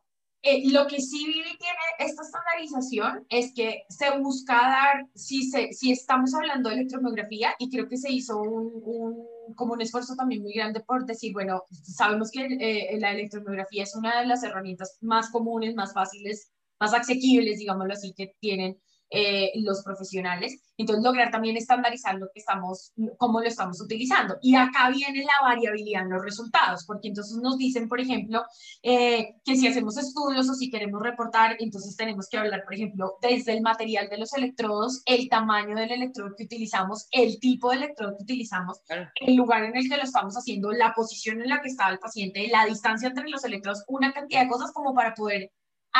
Eh, 0.43 0.69
lo 0.71 0.85
que 0.87 1.01
sí 1.01 1.25
Vivi 1.25 1.57
tiene 1.57 1.79
esta 1.99 2.21
estandarización 2.21 3.25
es 3.29 3.53
que 3.53 3.83
se 3.89 4.17
busca 4.17 4.53
dar, 4.53 5.05
si, 5.15 5.49
se, 5.49 5.73
si 5.73 5.91
estamos 5.91 6.33
hablando 6.33 6.69
de 6.69 6.75
electromiografía, 6.75 7.55
y 7.57 7.69
creo 7.69 7.87
que 7.87 7.97
se 7.97 8.11
hizo 8.11 8.39
un, 8.41 8.71
un, 8.83 9.55
como 9.55 9.73
un 9.73 9.81
esfuerzo 9.81 10.15
también 10.15 10.43
muy 10.43 10.53
grande 10.53 10.81
por 10.81 11.05
decir, 11.05 11.33
bueno, 11.33 11.63
sabemos 11.71 12.31
que 12.31 12.45
eh, 12.45 12.97
la 12.99 13.11
electromiografía 13.11 13.83
es 13.83 13.95
una 13.95 14.19
de 14.19 14.27
las 14.27 14.43
herramientas 14.43 14.97
más 15.01 15.29
comunes, 15.31 15.75
más 15.75 15.93
fáciles, 15.93 16.51
más 16.79 16.93
asequibles, 16.93 17.59
digámoslo 17.59 17.93
así, 17.93 18.13
que 18.13 18.35
tienen 18.39 18.77
eh, 19.09 19.53
los 19.55 19.83
profesionales. 19.83 20.61
Entonces, 20.75 21.01
lograr 21.01 21.31
también 21.31 21.55
estandarizar 21.55 22.15
lo 22.15 22.27
que 22.33 22.41
estamos, 22.41 22.91
cómo 23.15 23.39
lo 23.39 23.47
estamos 23.47 23.79
utilizando. 23.79 24.37
Y 24.41 24.55
acá 24.55 24.89
viene 24.89 25.23
la 25.23 25.47
variabilidad 25.47 26.03
en 26.03 26.09
los 26.09 26.21
resultados, 26.21 26.83
porque 26.85 27.07
entonces 27.07 27.37
nos 27.37 27.57
dicen, 27.57 27.87
por 27.87 28.01
ejemplo, 28.01 28.43
eh, 28.83 29.35
que 29.45 29.55
si 29.55 29.65
hacemos 29.65 29.97
estudios 29.97 30.49
o 30.49 30.53
si 30.53 30.69
queremos 30.69 31.01
reportar, 31.01 31.55
entonces 31.59 31.95
tenemos 31.95 32.27
que 32.27 32.37
hablar, 32.37 32.65
por 32.65 32.73
ejemplo, 32.73 33.15
desde 33.21 33.53
el 33.53 33.61
material 33.61 34.09
de 34.09 34.17
los 34.17 34.33
electrodos, 34.33 35.03
el 35.05 35.29
tamaño 35.29 35.75
del 35.77 35.91
electrodo 35.91 36.35
que 36.37 36.43
utilizamos, 36.43 37.07
el 37.11 37.39
tipo 37.39 37.69
de 37.69 37.77
electrodo 37.77 38.17
que 38.17 38.23
utilizamos, 38.23 38.81
el 39.21 39.35
lugar 39.35 39.63
en 39.63 39.77
el 39.77 39.87
que 39.87 39.95
lo 39.95 40.03
estamos 40.03 40.35
haciendo, 40.35 40.73
la 40.73 40.93
posición 40.93 41.41
en 41.41 41.47
la 41.47 41.61
que 41.61 41.69
está 41.69 41.89
el 41.89 41.99
paciente, 41.99 42.49
la 42.49 42.65
distancia 42.65 43.07
entre 43.07 43.29
los 43.29 43.45
electrodos, 43.45 43.85
una 43.87 44.11
cantidad 44.11 44.41
de 44.43 44.49
cosas 44.49 44.73
como 44.73 44.93
para 44.93 45.13
poder 45.13 45.49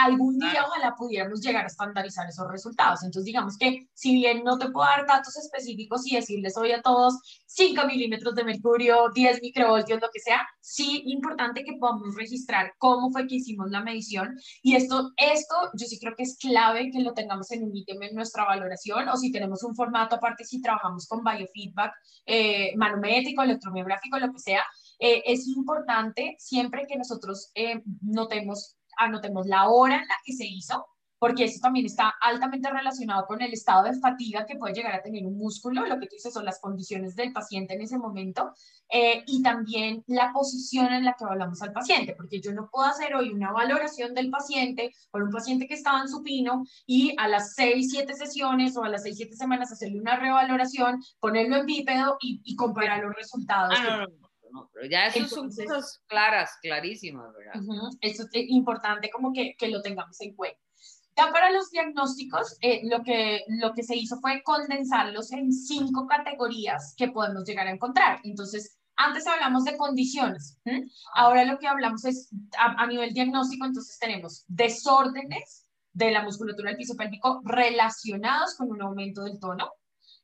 algún 0.04 0.38
día 0.38 0.66
ojalá 0.68 0.96
pudiéramos 0.96 1.42
llegar 1.42 1.64
a 1.64 1.68
estandarizar 1.68 2.28
esos 2.28 2.48
resultados. 2.50 3.04
Entonces, 3.04 3.26
digamos 3.26 3.58
que 3.58 3.88
si 3.94 4.14
bien 4.14 4.44
no 4.44 4.58
te 4.58 4.70
puedo 4.70 4.88
dar 4.88 5.06
datos 5.08 5.36
específicos 5.38 6.06
y 6.06 6.16
decirles 6.16 6.58
hoy 6.58 6.72
a 6.72 6.82
todos 6.82 7.20
5 7.48 7.86
milímetros 7.88 8.36
de 8.36 8.44
mercurio, 8.44 9.10
10 9.14 9.42
microvoltios, 9.42 10.00
lo 10.00 10.10
que 10.14 10.20
sea, 10.20 10.48
sí 10.62 11.04
importante 11.08 11.64
que 11.64 11.78
podamos 11.80 12.16
registrar 12.16 12.74
cómo 12.78 13.10
fue 13.10 13.28
que 13.28 13.36
hicimos 13.36 13.70
la 13.72 13.82
medición. 13.82 14.36
Y 14.62 14.76
esto, 14.76 15.12
esto 15.18 15.56
yo 15.74 15.88
sí 15.88 16.00
creo 16.00 16.16
que 16.16 16.24
es 16.24 16.38
clave 16.38 16.92
que 16.92 17.02
lo 17.02 17.14
tengamos 17.14 17.52
en 17.52 17.64
un 17.64 17.76
ítem 17.76 18.02
en 18.04 18.16
nuestra 18.16 18.46
valoración 18.46 19.10
o 19.10 19.18
si 19.18 19.32
tenemos 19.32 19.64
un 19.64 19.76
formato 19.76 20.16
aparte, 20.16 20.44
si 20.44 20.62
trabajamos 20.62 21.08
con 21.08 21.24
biofeedback, 21.24 21.94
eh, 22.26 22.74
manométrico, 22.76 23.42
electromiográfico, 23.42 24.20
lo 24.20 24.32
que 24.32 24.40
sea, 24.40 24.64
eh, 25.00 25.24
es 25.26 25.48
importante 25.48 26.36
siempre 26.40 26.86
que 26.88 26.98
nosotros 26.98 27.52
eh, 27.56 27.82
notemos 28.02 28.78
anotemos 28.98 29.48
la 29.48 29.70
hora 29.70 29.96
en 30.02 30.08
la 30.08 30.16
que 30.26 30.34
se 30.34 30.46
hizo, 30.46 30.86
porque 31.20 31.46
eso 31.46 31.60
también 31.62 31.86
está 31.86 32.14
altamente 32.22 32.70
relacionado 32.70 33.26
con 33.26 33.42
el 33.42 33.52
estado 33.54 33.84
de 33.84 34.00
fatiga 34.00 34.46
que 34.46 34.56
puede 34.56 34.74
llegar 34.74 34.94
a 34.94 35.02
tener 35.02 35.26
un 35.26 35.38
músculo, 35.38 35.86
lo 35.86 36.00
que 36.00 36.08
tú 36.08 36.16
dices 36.16 36.34
son 36.34 36.46
las 36.46 36.60
condiciones 36.60 37.16
del 37.16 37.34
paciente 37.34 37.74
en 37.74 37.82
ese 37.82 37.98
momento, 37.98 38.54
eh, 38.90 39.24
y 39.26 39.42
también 39.42 40.04
la 40.08 40.32
posición 40.32 40.94
en 40.94 41.06
la 41.06 41.14
que 41.14 41.26
hablamos 41.26 41.62
al 41.62 41.74
paciente, 41.74 42.14
porque 42.16 42.40
yo 42.40 42.54
no 42.54 42.70
puedo 42.72 42.86
hacer 42.88 43.16
hoy 43.16 43.30
una 43.30 43.52
valoración 43.52 44.14
del 44.14 44.30
paciente 44.30 44.94
por 45.12 45.24
un 45.24 45.32
paciente 45.32 45.68
que 45.68 45.74
estaba 45.74 46.02
en 46.02 46.10
supino 46.10 46.64
y 46.86 47.16
a 47.18 47.28
las 47.28 47.54
6, 47.56 47.90
7 47.90 48.14
sesiones 48.14 48.78
o 48.78 48.84
a 48.84 48.90
las 48.90 49.04
6, 49.04 49.18
7 49.18 49.36
semanas 49.36 49.72
hacerle 49.72 50.00
una 50.00 50.18
revaloración, 50.18 51.02
ponerlo 51.20 51.58
en 51.58 51.66
bípedo 51.66 52.18
y, 52.22 52.56
comparar 52.56 53.04
los 53.04 53.16
resultados. 53.16 53.78
Ah, 53.78 54.08
pero 54.74 54.88
ya 54.88 55.08
eso 55.08 55.28
son 55.28 55.50
cosas 55.50 56.02
claras, 56.08 56.52
clarísimas, 56.62 57.34
¿verdad? 57.34 57.62
Eso 58.02 58.24
es 58.32 58.46
importante 58.50 59.10
como 59.10 59.34
que, 59.34 59.56
que, 59.58 59.70
lo 59.70 59.82
tengamos 59.82 60.20
en 60.22 60.36
cuenta. 60.36 60.60
Ya 61.16 61.32
para 61.32 61.50
los 61.52 61.72
diagnósticos, 61.72 62.58
eh, 62.62 62.82
lo, 62.84 63.04
que, 63.04 63.44
lo 63.48 63.74
que 63.74 63.84
se 63.84 63.96
hizo 63.96 64.20
fue 64.20 64.44
condensarlos 64.44 65.32
en 65.32 65.52
cinco 65.52 66.06
categorías 66.06 66.94
que 66.96 67.10
podemos 67.10 67.44
llegar 67.44 67.68
a 67.68 67.72
encontrar. 67.72 68.20
Entonces, 68.24 68.78
antes 68.96 69.26
hablamos 69.26 69.64
de 69.64 69.78
condiciones, 69.78 70.60
ahora 71.14 71.46
lo 71.46 71.60
que 71.60 71.68
hablamos 71.68 72.06
es 72.06 72.30
a, 72.58 72.84
a 72.84 72.88
nivel 72.88 73.14
diagnóstico, 73.14 73.66
entonces 73.66 73.98
tenemos 74.00 74.44
desórdenes 74.48 75.68
de 75.94 76.12
la 76.12 76.24
musculatura 76.24 76.70
del 76.70 76.78
piso 76.78 76.96
pélvico 76.96 77.42
relacionados 77.44 78.56
con 78.56 78.72
un 78.72 78.82
aumento 78.82 79.24
del 79.24 79.40
tono, 79.40 79.72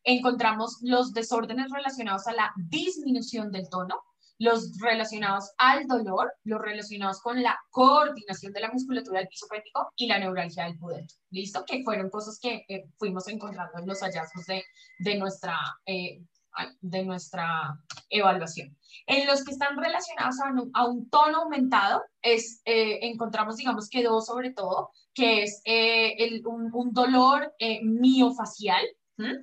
encontramos 0.03 0.77
los 0.81 1.13
desórdenes 1.13 1.71
relacionados 1.71 2.27
a 2.27 2.33
la 2.33 2.53
disminución 2.69 3.51
del 3.51 3.69
tono, 3.69 4.01
los 4.39 4.77
relacionados 4.79 5.51
al 5.57 5.87
dolor, 5.87 6.33
los 6.43 6.61
relacionados 6.61 7.21
con 7.21 7.41
la 7.41 7.57
coordinación 7.69 8.53
de 8.53 8.61
la 8.61 8.71
musculatura 8.71 9.19
del 9.19 9.27
piso 9.27 9.47
pélvico 9.49 9.91
y 9.95 10.07
la 10.07 10.19
neuralgia 10.19 10.65
del 10.65 10.77
pudento. 10.77 11.15
¿Listo? 11.29 11.63
Que 11.65 11.83
fueron 11.83 12.09
cosas 12.09 12.39
que 12.41 12.65
fuimos 12.97 13.27
encontrando 13.27 13.79
en 13.79 13.87
los 13.87 14.01
hallazgos 14.01 14.45
de, 14.45 14.63
de 14.99 15.15
nuestra, 15.15 15.57
eh, 15.85 16.21
de 16.81 17.03
nuestra 17.03 17.79
evaluación. 18.09 18.77
En 19.07 19.27
los 19.27 19.43
que 19.43 19.51
están 19.51 19.77
relacionados 19.77 20.35
a 20.73 20.85
un, 20.87 21.09
tono 21.09 21.43
aumentado, 21.43 22.03
es, 22.21 22.61
eh, 22.65 22.99
encontramos, 23.01 23.57
digamos 23.57 23.89
que 23.89 24.03
dos 24.03 24.25
sobre 24.25 24.51
todo, 24.51 24.91
que 25.13 25.43
es 25.43 25.61
eh, 25.65 26.41
un, 26.45 26.69
un, 26.73 26.93
dolor 26.93 27.53
miofacial, 27.83 28.83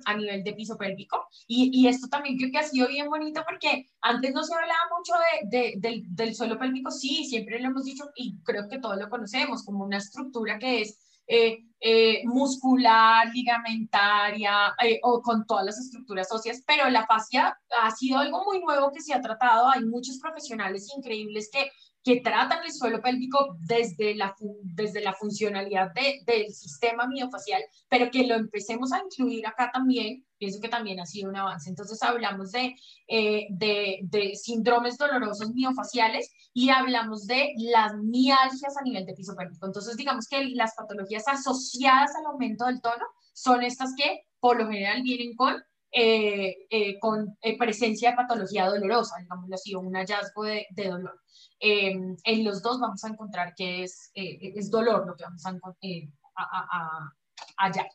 a 0.05 0.15
nivel 0.15 0.43
de 0.43 0.53
piso 0.53 0.77
pélvico. 0.77 1.27
Y, 1.47 1.71
y, 1.73 1.87
esto 1.87 2.07
también 2.07 2.37
creo 2.37 2.51
que 2.51 2.57
ha 2.57 2.63
sido 2.63 2.87
bien 2.87 3.09
bonito 3.09 3.41
porque 3.47 3.87
antes 4.01 4.33
no 4.33 4.43
se 4.43 4.53
hablaba 4.53 4.79
mucho 4.97 5.13
de, 5.49 5.73
del, 5.77 6.03
del, 6.07 6.35
suelo 6.35 6.59
pélvico, 6.59 6.91
sí, 6.91 7.25
siempre 7.25 7.59
lo 7.59 7.69
hemos 7.69 7.85
dicho 7.85 8.05
y 8.15 8.41
creo 8.43 8.67
que 8.67 8.79
todos 8.79 8.97
lo 8.97 9.09
conocemos 9.09 9.63
como 9.63 9.85
una 9.85 9.97
estructura 9.97 10.59
que 10.59 10.81
es 10.81 10.99
eh, 11.33 11.63
eh, 11.79 12.21
muscular, 12.25 13.27
ligamentaria 13.33 14.75
eh, 14.83 14.99
o 15.01 15.21
con 15.21 15.45
todas 15.45 15.65
las 15.65 15.79
estructuras 15.79 16.31
óseas, 16.31 16.61
pero 16.67 16.89
la 16.89 17.07
fascia 17.07 17.57
ha 17.81 17.91
sido 17.91 18.19
algo 18.19 18.43
muy 18.43 18.59
nuevo 18.59 18.91
que 18.91 19.01
se 19.01 19.13
ha 19.13 19.21
tratado. 19.21 19.69
Hay 19.69 19.85
muchos 19.85 20.19
profesionales 20.19 20.91
increíbles 20.95 21.49
que 21.51 21.71
que 22.03 22.21
tratan 22.21 22.63
el 22.65 22.71
suelo 22.71 23.01
pélvico 23.01 23.57
desde 23.59 24.15
la, 24.15 24.35
desde 24.63 25.01
la 25.01 25.13
funcionalidad 25.13 25.91
de, 25.93 26.21
del 26.25 26.51
sistema 26.51 27.07
miofacial, 27.07 27.61
pero 27.89 28.09
que 28.09 28.25
lo 28.25 28.35
empecemos 28.35 28.91
a 28.91 29.01
incluir 29.03 29.45
acá 29.45 29.69
también, 29.71 30.25
pienso 30.37 30.59
que 30.59 30.69
también 30.69 30.99
ha 30.99 31.05
sido 31.05 31.29
un 31.29 31.35
avance. 31.35 31.69
Entonces 31.69 32.01
hablamos 32.01 32.51
de, 32.51 32.75
eh, 33.07 33.47
de, 33.51 33.99
de, 34.03 34.35
síndromes 34.35 34.97
dolorosos 34.97 35.51
miofaciales 35.53 36.31
y 36.53 36.69
hablamos 36.69 37.27
de 37.27 37.53
las 37.57 37.93
mialgias 37.95 38.75
a 38.77 38.83
nivel 38.83 39.05
de 39.05 39.13
piso 39.13 39.35
pélvico. 39.35 39.67
Entonces 39.67 39.95
digamos 39.95 40.27
que 40.27 40.43
las 40.49 40.73
patologías 40.75 41.27
asociadas 41.27 42.15
al 42.15 42.25
aumento 42.25 42.65
del 42.65 42.81
tono 42.81 43.05
son 43.33 43.61
estas 43.61 43.93
que 43.95 44.25
por 44.39 44.59
lo 44.59 44.67
general 44.67 45.03
vienen 45.03 45.35
con 45.35 45.63
eh, 45.93 46.67
eh, 46.69 46.97
con 46.99 47.37
presencia 47.59 48.11
de 48.11 48.15
patología 48.15 48.65
dolorosa, 48.65 49.17
digámoslo 49.19 49.55
así, 49.55 49.75
un 49.75 49.93
hallazgo 49.93 50.43
de, 50.43 50.65
de 50.69 50.87
dolor. 50.87 51.19
Em, 51.63 52.17
en 52.23 52.43
los 52.43 52.63
dos 52.63 52.79
vamos 52.79 53.03
a 53.03 53.09
encontrar 53.09 53.53
que 53.53 53.83
es, 53.83 54.09
eh, 54.15 54.51
es 54.55 54.71
dolor 54.71 55.05
lo 55.05 55.15
que 55.15 55.23
vamos 55.23 55.45
a, 55.45 55.55
eh, 55.83 56.09
a, 56.35 57.13
hallar. 57.57 57.87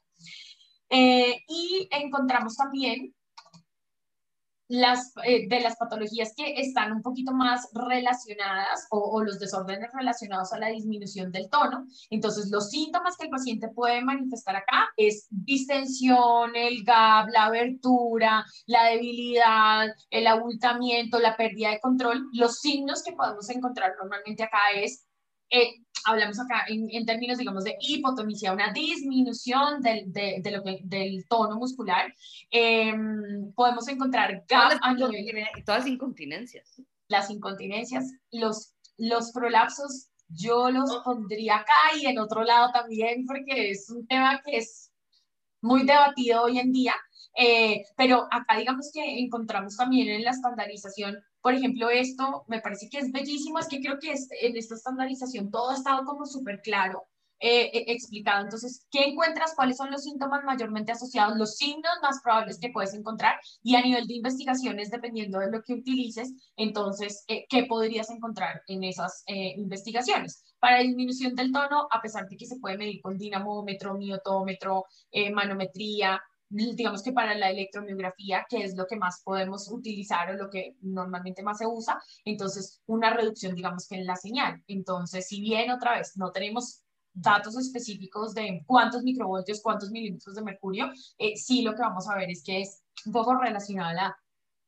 Eh, 0.89 1.43
y 1.49 1.89
encontramos 1.91 2.57
también 2.57 3.13
las, 4.69 5.13
eh, 5.25 5.49
de 5.49 5.61
las 5.61 5.77
patologías 5.77 6.33
que 6.37 6.61
están 6.61 6.93
un 6.93 7.03
poquito 7.03 7.33
más 7.33 7.69
relacionadas 7.73 8.87
o, 8.91 9.23
los 9.23 9.39
desórdenes 9.39 9.91
relacionados 9.93 10.53
a 10.53 10.59
la 10.59 10.69
disminución 10.69 11.33
del 11.33 11.49
tono. 11.49 11.87
Entonces, 12.11 12.51
los 12.51 12.71
síntomas 12.71 13.17
que 13.17 13.25
el 13.25 13.31
paciente 13.31 13.69
puede 13.69 14.03
manifestar 14.03 14.57
acá 14.57 14.89
es 14.97 15.27
distensión, 15.31 16.55
el 16.55 16.85
gap, 16.85 17.29
la 17.29 17.47
abertura, 17.47 18.45
la 18.67 18.85
debilidad, 18.85 19.89
el 20.11 20.27
abultamiento, 20.27 21.19
la 21.19 21.37
pérdida 21.37 21.71
de 21.71 21.81
control. 21.81 22.29
Los 22.33 22.61
signos 22.61 23.03
que 23.03 23.13
podemos 23.13 23.49
encontrar 23.51 23.95
normalmente 23.99 24.43
acá 24.43 24.59
es 24.75 25.06
eh, 25.51 25.75
hablamos 26.07 26.39
acá 26.39 26.65
en, 26.69 27.05
términos, 27.05 27.39
digamos, 27.39 27.65
de 27.65 27.77
hipotonía, 27.81 28.53
una 28.53 28.73
disminución 28.73 29.81
del, 29.83 30.13
de, 30.13 30.51
lo 30.51 30.63
que, 30.63 30.81
del 30.85 31.27
tono 31.29 31.57
muscular. 31.57 32.15
Em, 32.51 33.53
podemos 33.55 33.89
encontrar 33.89 34.45
todas, 34.49 34.79
todas 35.65 35.87
incontinencias. 35.87 36.81
Las 37.09 37.31
incontinencias, 37.31 38.13
los, 38.31 38.75
los 38.97 39.33
prolapsos, 39.33 40.09
yo 40.29 40.71
los 40.71 40.91
oh. 40.91 41.03
pondría 41.05 41.57
acá 41.57 41.97
y 42.01 42.07
en 42.07 42.19
otro 42.19 42.43
lado 42.43 42.71
también, 42.73 43.27
porque 43.27 43.71
es 43.71 43.91
un 43.91 44.07
tema 44.07 44.41
que 44.45 44.59
es 44.59 44.93
muy 45.61 45.85
debatido 45.85 46.43
hoy 46.43 46.59
en 46.59 46.73
día. 46.73 46.95
Eh, 47.39 47.85
pero 47.97 48.27
acá 48.31 48.57
digamos 48.57 48.91
que 48.93 49.19
encontramos 49.19 49.77
también 49.77 50.09
en 50.09 50.25
la 50.25 50.31
estandarización 50.31 51.19
por 51.47 51.55
ejemplo, 51.55 51.89
esto 51.91 52.43
me 52.49 52.61
parece 52.61 52.89
que 52.91 52.99
es 52.99 53.13
bellísimo, 53.13 53.61
es 53.61 53.69
que 53.69 53.81
creo 53.81 54.01
que 54.01 54.13
en 54.41 54.57
esta 54.57 54.75
estandarización 54.75 55.49
todo 55.53 55.71
ha 55.71 55.75
estado 55.75 56.05
como 56.05 56.27
súper 56.27 56.61
claro. 56.61 57.05
Eh, 57.39 57.71
eh, 57.73 57.85
explicado. 57.93 58.43
Entonces, 58.43 58.85
¿qué 58.91 59.05
encuentras? 59.05 59.55
¿Cuáles 59.55 59.77
son 59.77 59.93
los 59.93 60.03
síntomas 60.03 60.43
mayormente 60.43 60.91
asociados? 60.91 61.39
Los 61.39 61.57
signos 61.57 61.93
más 62.03 62.21
probables 62.21 62.59
que 62.59 62.71
puedes 62.71 62.95
encontrar 62.95 63.39
y 63.63 63.77
a 63.77 63.83
nivel 63.83 64.09
de 64.09 64.15
investigaciones, 64.15 64.91
dependiendo 64.91 65.39
de 65.39 65.53
lo 65.53 65.63
que 65.63 65.75
utilices, 65.75 66.33
entonces, 66.57 67.25
eh, 67.29 67.47
¿qué 67.49 67.67
podrías 67.67 68.11
encontrar 68.11 68.63
en 68.67 68.83
esas 68.83 69.23
investigaciones? 69.29 70.43
Para 70.59 70.81
disminución 70.81 71.37
del 71.37 71.53
tono, 71.53 71.87
a 71.93 72.03
pesar 72.03 72.27
de 72.29 72.37
que 72.37 72.47
se 72.47 72.59
puede 72.59 72.77
medir 72.77 73.01
con 73.01 73.19
dinamómetro, 73.19 73.95
miotómetro, 73.95 74.87
manometría, 75.33 76.21
digamos 76.49 77.03
que 77.03 77.13
para 77.13 77.35
la 77.35 77.51
electromiografía, 77.51 78.47
que 78.49 78.65
es 78.65 78.77
lo 78.77 78.87
que 78.87 78.97
más 78.97 79.23
podemos 79.25 79.71
utilizar 79.71 80.31
o 80.31 80.35
lo 80.35 80.49
que 80.49 80.77
normalmente 80.81 81.43
más 81.43 81.59
se 81.59 81.67
usa, 81.67 82.01
entonces 82.25 82.83
una 82.87 83.11
reducción, 83.11 83.55
digamos 83.55 83.87
que 83.89 83.97
en 83.97 84.07
la 84.07 84.17
señal. 84.17 84.63
Entonces, 84.67 85.27
si 85.27 85.41
bien 85.41 85.71
otra 85.71 85.99
vez 85.99 86.17
no 86.17 86.31
tenemos 86.33 86.83
datos 87.13 87.57
específicos 87.57 88.35
de 88.35 88.63
cuántos 88.67 89.03
microvoltios, 89.03 89.63
cuántos 89.63 89.91
milímetros 89.91 90.35
de 90.35 90.43
mercurio, 90.43 90.91
eh, 91.19 91.37
sí 91.37 91.63
lo 91.63 91.75
que 91.75 91.83
vamos 91.83 92.09
a 92.09 92.17
ver 92.17 92.31
es 92.31 92.43
que 92.45 92.61
es 92.61 92.83
un 93.07 93.13
poco 93.13 93.37
relacionada 93.37 93.91
a 93.91 93.95
la 93.95 94.19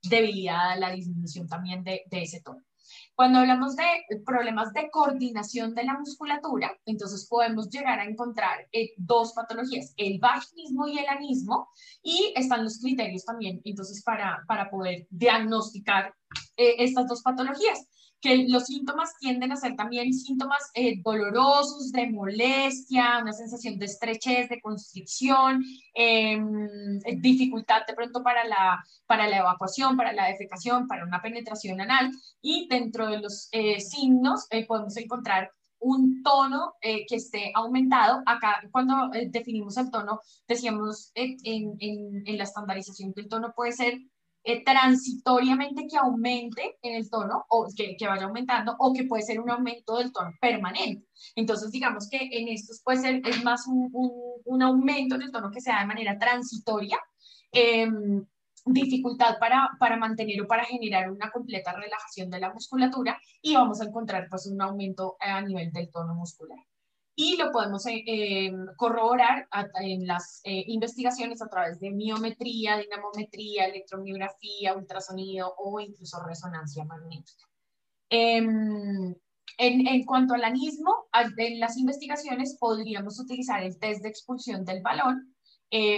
debilidad, 0.03 0.73
a 0.73 0.77
la 0.77 0.91
disminución 0.91 1.47
también 1.47 1.85
de 1.85 2.07
ese 2.11 2.41
tono. 2.41 2.68
Cuando 3.19 3.41
hablamos 3.41 3.75
de 3.75 3.85
problemas 4.25 4.73
de 4.73 4.93
coordinación 4.93 5.75
de 5.75 5.83
la 5.83 5.99
musculatura, 5.99 6.79
entonces 6.87 7.27
podemos 7.29 7.69
llegar 7.69 7.99
a 7.99 8.05
encontrar 8.05 8.69
eh, 8.71 8.93
dos 8.97 9.33
patologías, 9.33 9.93
el 9.97 10.21
vaginismo 10.21 10.87
y 10.87 11.01
el 11.01 11.09
anismo, 11.09 11.69
y 12.01 12.33
están 12.37 12.63
los 12.63 12.79
criterios 12.79 13.25
también, 13.25 13.61
entonces, 13.65 14.05
para, 14.05 14.45
para 14.47 14.71
poder 14.71 15.09
diagnosticar 15.11 16.15
eh, 16.57 16.77
estas 16.79 17.09
dos 17.09 17.21
patologías 17.23 17.89
que 18.21 18.49
los 18.49 18.67
síntomas 18.67 19.17
tienden 19.19 19.53
a 19.53 19.57
ser 19.57 19.77
también 19.77 20.13
síntomas 20.13 20.71
eh, 20.75 21.01
dolorosos, 21.03 21.93
de 21.93 22.11
molestia, 22.11 23.19
una 23.23 23.33
sensación 23.33 23.79
de 23.79 23.87
estrechez, 23.87 24.49
de 24.49 24.61
constricción, 24.61 25.65
em, 25.95 26.99
dificultad 27.21 27.83
de 27.87 27.95
pronto 27.95 28.23
para 28.23 28.45
la, 28.45 28.85
para 29.07 29.29
la 29.29 29.39
evacuación, 29.39 29.97
para 29.97 30.13
la 30.13 30.27
defecación, 30.27 30.89
para 30.89 31.05
una 31.05 31.23
penetración 31.23 31.81
anal. 31.81 32.11
Y 32.41 32.67
dentro 32.69 33.09
de 33.09 33.21
los 33.21 33.49
eh, 33.53 33.81
signos 33.81 34.47
eh, 34.51 34.67
podemos 34.67 34.97
encontrar 34.97 35.53
un 35.81 36.25
tono 36.25 36.75
que 36.81 37.07
esté 37.09 37.53
aumentado. 37.55 38.21
Acá, 38.27 38.61
cuando 38.73 39.11
definimos 39.31 39.77
el 39.77 39.93
tono, 39.93 40.21
decíamos 40.49 41.13
en, 41.15 41.37
en, 41.45 42.23
en, 42.27 42.37
la 42.37 42.43
estandarización 42.43 43.15
que 43.15 43.21
el 43.21 43.29
tono 43.29 43.53
puede 43.55 43.71
ser 43.71 44.01
eh, 44.49 44.65
transitoriamente 44.65 45.87
que 45.87 45.99
aumente 45.99 46.79
en 46.81 46.95
el 46.95 47.11
tono 47.11 47.45
o 47.51 47.67
que, 47.77 47.95
vaya 48.07 48.25
aumentando 48.25 48.75
o 48.79 48.95
que 48.95 49.05
puede 49.05 49.23
ser 49.23 49.41
un 49.41 49.51
aumento 49.51 49.99
del 49.99 50.11
tono 50.11 50.31
permanente. 50.41 51.07
Entonces, 51.37 51.71
digamos 51.71 52.09
que 52.09 52.17
en 52.17 52.49
estos 52.49 52.81
puede 52.83 52.99
ser, 52.99 53.21
es 53.29 53.45
más 53.45 53.67
un, 53.67 53.91
un, 53.93 54.63
aumento 54.63 55.19
del 55.19 55.31
tono 55.31 55.51
que 55.51 55.61
se 55.61 55.71
da 55.71 55.81
de 55.81 55.87
manera 55.87 56.19
transitoria. 56.19 56.99
Em, 57.53 58.25
dificultad 58.65 59.39
para, 59.39 59.69
para 59.79 59.99
mantener 59.99 60.41
o 60.41 60.47
para 60.47 60.65
generar 60.65 61.11
una 61.11 61.31
completa 61.31 61.75
relajación 61.75 62.31
de 62.31 62.41
la 62.41 62.51
musculatura 62.51 63.19
y 63.43 63.55
vamos 63.55 63.83
a 63.83 63.85
encontrar 63.85 64.29
pues 64.31 64.47
un 64.47 64.63
aumento 64.63 65.17
a 65.21 65.43
nivel 65.43 65.71
del 65.73 65.91
tono 65.91 66.15
muscular 66.15 66.59
y 67.21 67.37
lo 67.37 67.51
podemos 67.51 67.85
eh, 67.87 68.05
eh, 68.07 68.53
corroborar 68.77 69.49
en 69.81 70.07
las 70.07 70.41
eh, 70.45 70.63
investigaciones 70.69 71.43
a 71.43 71.49
través 71.49 71.81
de 71.81 71.91
miometría, 71.91 72.79
dinamometría, 72.79 73.67
electromiografía, 73.67 74.77
ultrasonido 74.77 75.53
o 75.59 75.81
incluso 75.81 76.23
resonancia 76.25 76.85
magnética. 76.85 77.45
Em, 78.09 79.17
en, 79.59 79.89
en, 79.89 80.05
cuanto 80.05 80.35
al 80.35 80.45
anismo, 80.45 81.09
en 81.37 81.59
las 81.59 81.77
investigaciones 81.77 82.57
podríamos 82.57 83.19
utilizar 83.19 83.65
el 83.65 83.81
test 83.81 84.01
de 84.03 84.11
expulsión 84.11 84.65
del 84.65 84.81
balón, 84.81 85.35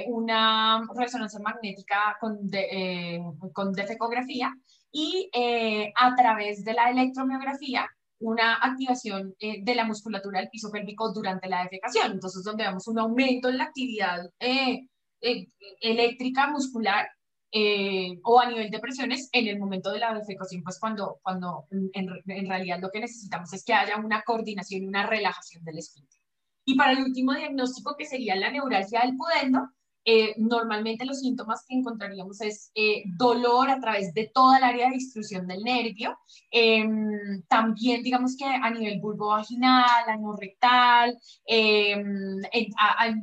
una 0.07 0.89
resonancia 0.97 1.39
magnética 1.41 2.17
con, 2.19 2.49
de, 2.49 3.23
con 3.53 3.73
defecografía 3.73 4.55
y 4.91 5.31
a 5.35 6.15
través 6.17 6.65
de 6.65 6.73
la 6.73 6.91
electromiografía 6.91 7.87
una 8.21 8.57
activación 8.57 9.35
eh, 9.41 9.63
de 9.63 9.75
la 9.75 9.85
musculatura 9.85 10.41
del 10.41 10.51
piso 10.51 10.71
pélvico 10.71 11.13
durante 11.13 11.49
la 11.49 11.63
defecación. 11.63 12.13
Entonces, 12.13 12.45
donde 12.45 12.65
vemos 12.65 12.87
un 12.87 12.99
aumento 12.99 13.49
en 13.49 13.59
la 13.59 13.65
actividad 13.65 14.31
eh, 14.39 14.87
eh, 15.21 15.47
eléctrica 15.81 16.49
muscular 16.49 17.09
o 18.23 18.39
a 18.39 18.49
nivel 18.49 18.71
de 18.71 18.79
presiones 18.79 19.29
en 19.33 19.49
el 19.49 19.59
momento 19.59 19.91
de 19.91 19.99
la 19.99 20.15
defecación, 20.15 20.63
pues 20.63 20.79
cuando, 20.79 21.19
cuando 21.21 21.67
en, 21.71 22.09
en 22.25 22.49
realidad 22.49 22.79
lo 22.81 22.91
que 22.93 23.01
necesitamos 23.01 23.53
es 23.53 23.65
que 23.65 23.75
haya 23.75 23.97
una 23.97 24.23
coordinación 24.23 24.85
y 24.85 24.87
una 24.87 25.05
relajación 25.05 25.65
del 25.65 25.79
esfínter. 25.79 26.21
Y 26.65 26.77
para 26.77 26.93
el 26.93 27.03
último 27.03 27.35
diagnóstico, 27.35 27.97
que 27.99 28.07
sería 28.07 28.37
la 28.37 28.53
neuralgia 28.53 29.01
del 29.01 29.17
pudendo, 29.17 29.69
eh, 30.05 30.35
normalmente 30.39 31.05
los 31.05 31.21
síntomas 31.21 31.65
que 31.69 31.75
encontraríamos 31.75 32.41
es 32.41 32.71
eh, 32.75 33.03
dolor 33.19 33.69
a 33.69 33.81
través 33.81 34.15
de 34.15 34.31
toda 34.33 34.59
el 34.59 34.65
área 34.65 34.87
de 34.87 34.95
distribución 34.95 35.47
del 35.47 35.63
nervio, 35.63 36.19
em, 36.51 37.43
también 37.49 38.03
digamos 38.03 38.37
que 38.37 38.45
a 38.47 38.71
nivel 38.71 39.01
vulvovaginal, 39.01 40.09
anorrectal, 40.09 41.19
em, 41.45 42.39
en, 42.53 42.73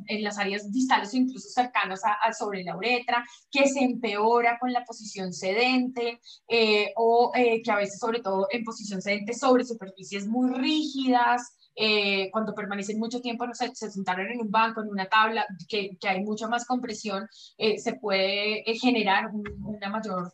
en, 0.08 0.24
las 0.24 0.38
áreas 0.38 0.72
distales 0.72 1.14
o 1.14 1.18
incluso 1.18 1.50
cercanas 1.50 2.02
a, 2.04 2.32
sobre 2.34 2.64
la 2.64 2.78
uretra, 2.78 3.26
que 3.50 3.68
se 3.68 3.80
empeora 3.84 4.58
con 4.60 4.72
la 4.72 4.84
posición 4.86 5.34
sedente 5.34 6.20
eh, 6.48 6.94
o 6.96 7.32
que 7.34 7.72
a 7.72 7.76
veces 7.76 8.00
sobre 8.00 8.20
todo 8.20 8.48
en 8.52 8.64
posición 8.64 9.02
sedente 9.02 9.34
sobre 9.34 9.66
superficies 9.66 10.28
muy 10.28 10.52
rígidas, 10.52 11.57
eh, 11.80 12.32
cuando 12.32 12.56
permanecen 12.56 12.98
mucho 12.98 13.22
tiempo, 13.22 13.46
no 13.46 13.54
sé, 13.54 13.70
se 13.76 13.92
sentaron 13.92 14.32
en 14.32 14.42
un 14.42 14.50
banco, 14.50 14.82
en 14.82 14.90
una 14.90 15.06
tabla, 15.06 15.46
que, 15.70 15.96
que 16.00 16.10
hay 16.10 16.24
mucha 16.24 16.48
más 16.48 16.66
compresión, 16.66 17.28
eh, 17.56 17.78
se 17.78 17.94
puede 17.94 18.68
eh, 18.68 18.80
generar 18.80 19.30
una 19.32 19.90
mayor 19.90 20.34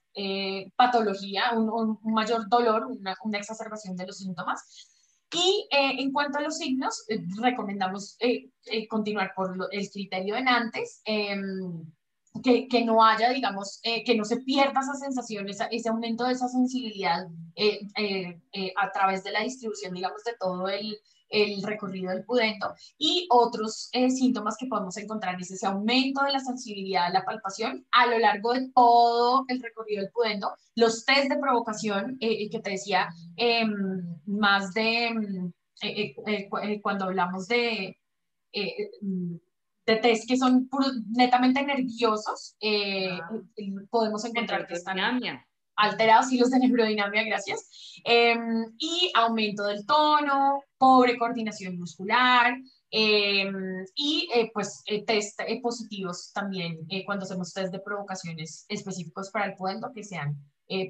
patología, 0.78 1.52
un, 1.54 1.70
un, 1.70 2.14
mayor 2.14 2.48
dolor, 2.48 2.86
una, 2.86 3.16
una, 3.26 3.38
exacerbación 3.40 3.98
de 3.98 4.08
los 4.08 4.20
síntomas. 4.20 4.88
Y 5.34 5.68
en 5.72 6.14
cuanto 6.14 6.38
a 6.38 6.42
los 6.42 6.58
signos, 6.58 7.06
recomendamos 7.42 8.18
continuar 8.88 9.34
por 9.36 9.58
el 9.72 9.90
criterio 9.90 10.36
de 10.36 10.44
Nantes. 10.44 11.02
Em, 11.06 11.92
que, 12.44 12.68
que, 12.68 12.86
no 12.86 13.04
haya, 13.04 13.30
digamos, 13.32 13.80
que 13.84 14.16
no 14.16 14.26
se 14.26 14.38
pierda 14.38 14.80
esa 14.80 14.94
sensación, 14.94 15.50
esa, 15.50 15.66
ese 15.66 15.90
aumento 15.90 16.24
de 16.26 16.34
esa 16.34 16.48
sensibilidad 16.48 17.28
a 18.82 18.92
través 18.92 19.24
de 19.24 19.32
la 19.32 19.42
distribución, 19.42 19.94
digamos, 19.94 20.24
de 20.24 20.36
todo 20.40 20.68
el, 20.68 21.00
el 21.30 21.64
recorrido 21.64 22.12
del 22.12 22.26
pudendo 22.26 22.74
y 22.98 23.28
otros 23.30 23.90
eh, 23.94 24.10
síntomas 24.10 24.56
que 24.58 24.68
podemos 24.68 24.96
encontrar 24.98 25.40
es 25.40 25.52
ese 25.52 25.66
aumento 25.66 26.24
de 26.24 26.32
la 26.32 26.40
sensibilidad 26.40 27.08
de 27.08 27.14
la 27.14 27.26
palpación 27.26 27.86
a 27.92 28.08
lo 28.08 28.20
largo 28.20 28.54
de 28.54 28.70
todo 28.74 29.46
el 29.48 29.62
recorrido 29.62 30.04
del 30.04 30.12
pudendo, 30.12 30.54
los 30.76 31.06
test 31.06 31.30
de 31.30 31.40
provocación 31.40 32.18
eh, 32.20 32.50
que 32.50 32.60
te 32.60 32.72
decía, 32.72 33.10
em, 33.36 33.74
más 34.26 34.74
de 34.74 35.08
em, 35.08 35.52
eh, 35.82 36.82
cuando 36.82 37.06
hablamos 37.06 37.48
de 37.48 37.98
de 39.86 39.96
test 39.98 40.30
que 40.30 40.38
son 40.38 40.70
netamente 41.10 41.62
nerviosos, 41.64 42.56
podemos 43.90 44.24
encontrar 44.24 44.68
que 44.68 44.76
están 44.76 45.00
alterados 45.76 46.32
hilos 46.32 46.52
de 46.52 46.60
neurodinamia, 46.60 47.24
gracias, 47.24 48.02
em, 48.04 48.66
y 48.78 49.12
aumento 49.16 49.64
del 49.66 49.86
tono, 49.86 50.64
pobre 50.78 51.18
coordinación 51.18 51.78
muscular, 51.78 52.56
Em, 52.96 53.86
y 53.96 54.30
eh, 54.36 54.52
pues 54.54 54.84
eh, 54.86 55.04
test 55.04 55.40
eh, 55.40 55.60
positivos 55.64 56.32
también 56.32 56.78
cuando 57.08 57.24
hacemos 57.26 57.52
test 57.52 57.74
de 57.74 57.80
provocaciones 57.80 58.68
específicos 58.70 59.32
para 59.32 59.48
el 59.48 59.56
pueblo 59.56 59.92
que 59.92 60.04
sean 60.04 60.38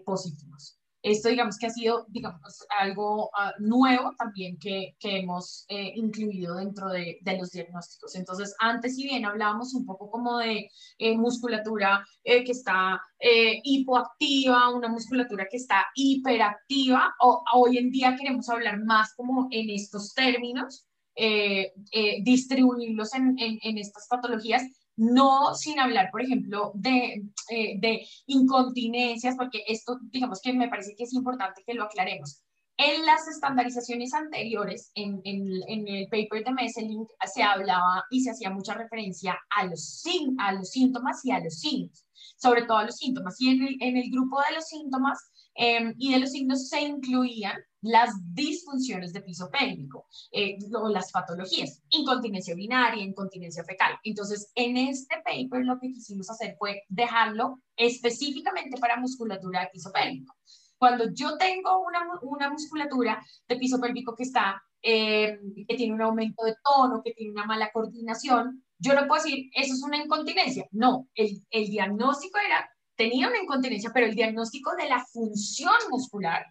positivos. 0.06 0.78
Esto 1.04 1.30
digamos 1.30 1.58
que 1.58 1.68
ha 1.68 1.70
sido 1.70 2.06
digamos, 2.10 2.66
algo 2.80 3.26
uh, 3.26 3.62
nuevo 3.62 4.14
también 4.18 4.58
que, 4.58 4.96
que 5.00 5.20
hemos 5.20 5.66
incluido 5.70 6.56
dentro 6.56 6.90
de, 6.90 7.20
de, 7.22 7.38
los 7.38 7.52
diagnósticos. 7.52 8.16
Entonces, 8.16 8.56
antes 8.60 8.96
si 8.96 9.04
bien 9.04 9.26
hablábamos 9.26 9.74
un 9.74 9.86
poco 9.86 10.10
como 10.10 10.38
de 10.40 10.70
musculatura 11.18 12.06
que 12.20 12.44
está 12.48 13.02
hipoactiva, 13.20 14.70
una 14.70 14.88
musculatura 14.88 15.48
que 15.50 15.58
está 15.58 15.86
hiperactiva, 15.96 17.14
o, 17.20 17.44
hoy 17.54 17.78
en 17.78 17.90
día 17.92 18.16
queremos 18.16 18.50
hablar 18.50 18.84
más 18.84 19.14
como 19.16 19.48
en 19.52 19.70
estos 19.70 20.14
términos 20.14 20.88
eh, 21.16 21.74
eh, 21.92 22.24
distribuirlos 22.24 23.14
en, 23.14 23.36
en, 23.38 23.78
estas 23.78 24.08
patologías, 24.08 24.64
no 24.96 25.56
sin 25.56 25.80
hablar, 25.80 26.10
por 26.12 26.22
ejemplo, 26.22 26.72
de, 26.76 27.24
eh, 27.50 27.80
de 27.80 28.08
incontinencias, 28.28 29.36
porque 29.36 29.64
esto, 29.68 30.00
digamos 30.04 30.40
que 30.42 30.54
me 30.54 30.70
parece 30.70 30.96
que 30.96 31.04
es 31.04 31.14
importante 31.14 31.64
que 31.66 31.74
lo 31.74 31.84
aclaremos. 31.84 32.42
En 32.78 33.06
las 33.06 33.28
estandarizaciones 33.28 34.14
anteriores, 34.14 34.92
en, 34.96 35.22
en, 35.26 35.48
en, 35.68 35.88
el 35.88 36.08
paper 36.08 36.44
de 36.44 36.52
Messelink, 36.54 37.08
se 37.32 37.44
hablaba 37.44 38.04
y 38.10 38.24
se 38.24 38.32
hacía 38.32 38.50
mucha 38.50 38.74
referencia 38.74 39.40
a 39.56 39.66
los, 39.66 40.04
a 40.40 40.54
los 40.54 40.70
síntomas 40.72 41.24
y 41.24 41.32
a 41.32 41.40
los 41.40 41.54
signos, 41.60 42.06
sobre 42.36 42.64
todo 42.64 42.78
a 42.78 42.86
los 42.86 42.96
síntomas. 42.96 43.40
Y 43.40 43.50
en 43.50 43.64
el, 43.64 43.78
en 43.80 43.98
el 43.98 44.10
grupo 44.10 44.40
de 44.42 44.56
los 44.56 44.66
síntomas 44.66 45.20
Em, 45.56 45.94
y 45.98 46.14
de 46.14 46.20
los 46.20 46.32
signos 46.32 46.68
se 46.68 46.82
incluían 46.82 47.56
las 47.82 48.12
disfunciones 48.34 49.12
de 49.14 49.22
piso 49.22 49.50
pélvico 49.52 50.08
eh, 50.32 50.58
o 50.74 50.88
las 50.88 51.12
patologías, 51.12 51.82
incontinencia 51.90 52.54
urinaria, 52.54 53.04
incontinencia 53.04 53.64
fecal. 53.64 53.94
Entonces, 54.04 54.52
en 54.56 54.78
este 54.78 55.18
paper 55.24 55.66
lo 55.66 55.80
que 55.80 55.92
quisimos 55.92 56.30
hacer 56.30 56.56
fue 56.58 56.84
dejarlo 56.88 57.62
específicamente 57.76 58.78
para 58.80 59.00
musculatura 59.00 59.62
de 59.62 59.68
piso 59.68 59.92
pélvico. 59.92 60.34
Cuando 60.78 61.14
yo 61.14 61.38
tengo 61.38 61.84
una, 61.86 62.00
una 62.24 62.50
musculatura 62.50 63.24
de 63.48 63.56
piso 63.58 63.80
pélvico 63.80 64.16
que 64.16 64.24
está, 64.24 64.62
em, 64.82 65.54
que 65.68 65.76
tiene 65.76 65.94
un 65.94 66.02
aumento 66.02 66.44
de 66.46 66.56
tono, 66.64 67.02
que 67.04 67.14
tiene 67.14 67.32
una 67.32 67.46
mala 67.46 67.70
coordinación, 67.72 68.64
yo 68.80 68.94
no 68.94 69.08
puedo 69.08 69.24
decir, 69.24 69.50
eso 69.54 69.74
es 69.74 69.82
una 69.84 69.98
incontinencia. 69.98 70.68
No, 70.72 71.08
el, 71.16 71.46
el 71.52 71.68
diagnóstico 71.70 72.38
era 72.40 72.70
tenía 73.04 73.28
una 73.28 73.42
incontinencia, 73.42 73.92
pero 73.94 74.06
el 74.06 74.16
diagnóstico 74.16 74.76
de 74.76 74.88
la 74.88 75.04
función 75.06 75.76
muscular 75.90 76.46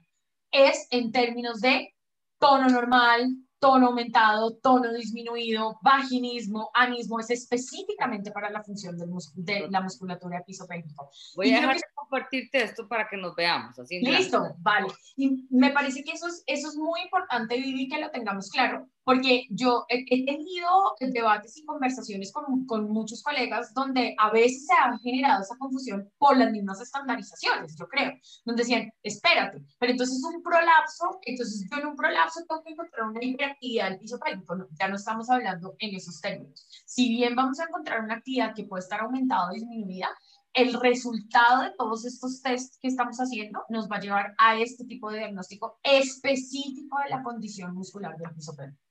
es 0.51 0.87
en 0.91 1.11
términos 1.11 1.61
de 1.61 1.95
tono 2.39 2.69
normal, 2.69 3.37
tono 3.59 3.87
aumentado, 3.87 4.57
tono 4.57 4.93
disminuido, 4.93 5.79
vaginismo, 5.83 6.71
anismo, 6.75 7.21
es 7.21 7.31
específicamente 7.31 8.33
para 8.33 8.51
la 8.51 8.63
función 8.63 8.99
de 8.99 9.69
la 9.71 9.81
musculatura 9.81 10.39
epizopélvico. 10.39 11.11
Voy 11.37 11.53
a 11.53 11.61
dejar 11.61 11.77
de 11.77 11.83
compartirte 11.95 12.65
esto 12.65 12.89
para 12.89 13.09
que 13.09 13.17
nos 13.17 13.35
veamos. 13.37 13.79
Así 13.79 14.01
Listo, 14.01 14.57
vale. 14.59 14.89
Y 15.17 15.47
me 15.51 15.71
parece 15.71 16.03
que 16.03 16.13
eso 16.13 16.27
es, 16.27 16.43
eso 16.47 16.69
es 16.69 16.77
muy 16.77 17.03
importante, 17.03 17.57
Vivi, 17.57 17.89
que 17.89 18.01
lo 18.01 18.11
tengamos 18.11 18.51
claro, 18.51 18.89
porque 19.05 19.47
yo 19.51 19.85
he, 19.89 20.05
tenido 20.25 20.69
debates 21.01 21.57
y 21.57 21.65
conversaciones 21.65 22.33
con, 22.33 22.67
con, 22.67 22.91
muchos 22.91 23.23
colegas 23.23 23.73
donde 23.75 24.15
a 24.19 24.31
veces 24.31 24.67
se 24.67 24.73
ha 24.75 24.97
generado 24.99 25.43
esa 25.43 25.57
confusión 25.57 26.11
por 26.19 26.37
las 26.37 26.53
mismas 26.53 26.81
estandarizaciones, 26.81 27.77
yo 27.79 27.89
creo, 27.89 28.13
donde 28.45 28.63
decían, 28.63 28.93
espérate, 29.03 29.63
pero 29.79 29.93
entonces 29.93 30.23
un 30.25 30.43
prolapso, 30.43 31.19
entonces 31.23 31.67
yo 31.71 31.79
en 31.79 31.87
un 31.87 31.97
prolapso 31.97 32.41
tengo 32.49 32.63
que 32.63 32.73
encontrar 32.73 33.09
una 33.09 33.25
hiperactividad 33.25 33.91
del 33.91 33.99
piso 33.99 34.19
pélvico, 34.19 34.55
no, 34.55 34.67
ya 34.79 34.89
no 34.89 34.97
estamos 34.97 35.31
hablando 35.31 35.75
en 35.79 35.95
esos 35.95 36.21
términos. 36.21 36.67
Si 36.87 37.09
bien 37.09 37.35
vamos 37.35 37.59
a 37.61 37.65
encontrar 37.65 38.03
una 38.03 38.15
actividad 38.15 38.55
que 38.55 38.65
puede 38.65 38.83
estar 38.83 39.01
aumentada 39.01 39.51
o 39.51 39.55
disminuida, 39.55 40.11
el 40.55 40.75
resultado 40.75 41.63
de 41.63 41.73
todos 41.79 42.05
estos 42.05 42.43
tests 42.43 42.79
que 42.81 42.89
estamos 42.89 43.17
haciendo 43.19 43.61
nos 43.69 43.91
va 43.91 43.97
a 43.97 44.01
llevar 44.01 44.35
a 44.39 44.59
este 44.59 44.85
tipo 44.85 45.11
de 45.11 45.19
diagnóstico 45.19 45.79
específico 45.83 46.99
de 47.03 47.11
la 47.11 47.23
condición 47.23 47.75
muscular 47.75 48.17
del 48.17 48.35
piso 48.35 48.55
pélvico. 48.55 48.82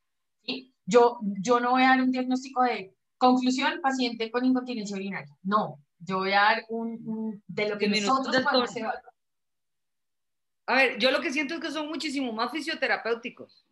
Yo, 0.85 1.19
yo 1.41 1.59
no 1.59 1.71
voy 1.71 1.83
a 1.83 1.89
dar 1.89 2.01
un 2.01 2.11
diagnóstico 2.11 2.63
de 2.63 2.93
conclusión, 3.17 3.79
paciente 3.81 4.31
con 4.31 4.43
incontinencia 4.43 4.95
urinaria. 4.95 5.35
No, 5.43 5.79
yo 5.99 6.17
voy 6.17 6.33
a 6.33 6.41
dar 6.41 6.65
un, 6.69 7.41
de 7.47 7.69
lo 7.69 7.77
que 7.77 7.87
nosotros 7.87 8.43
podemos 8.43 8.75
evaluar. 8.75 9.03
A 10.65 10.75
ver, 10.75 10.97
yo 10.99 11.11
lo 11.11 11.21
que 11.21 11.31
siento 11.31 11.55
es 11.55 11.59
que 11.59 11.71
son 11.71 11.87
muchísimo 11.87 12.31
más 12.33 12.51
fisioterapéuticos. 12.51 13.65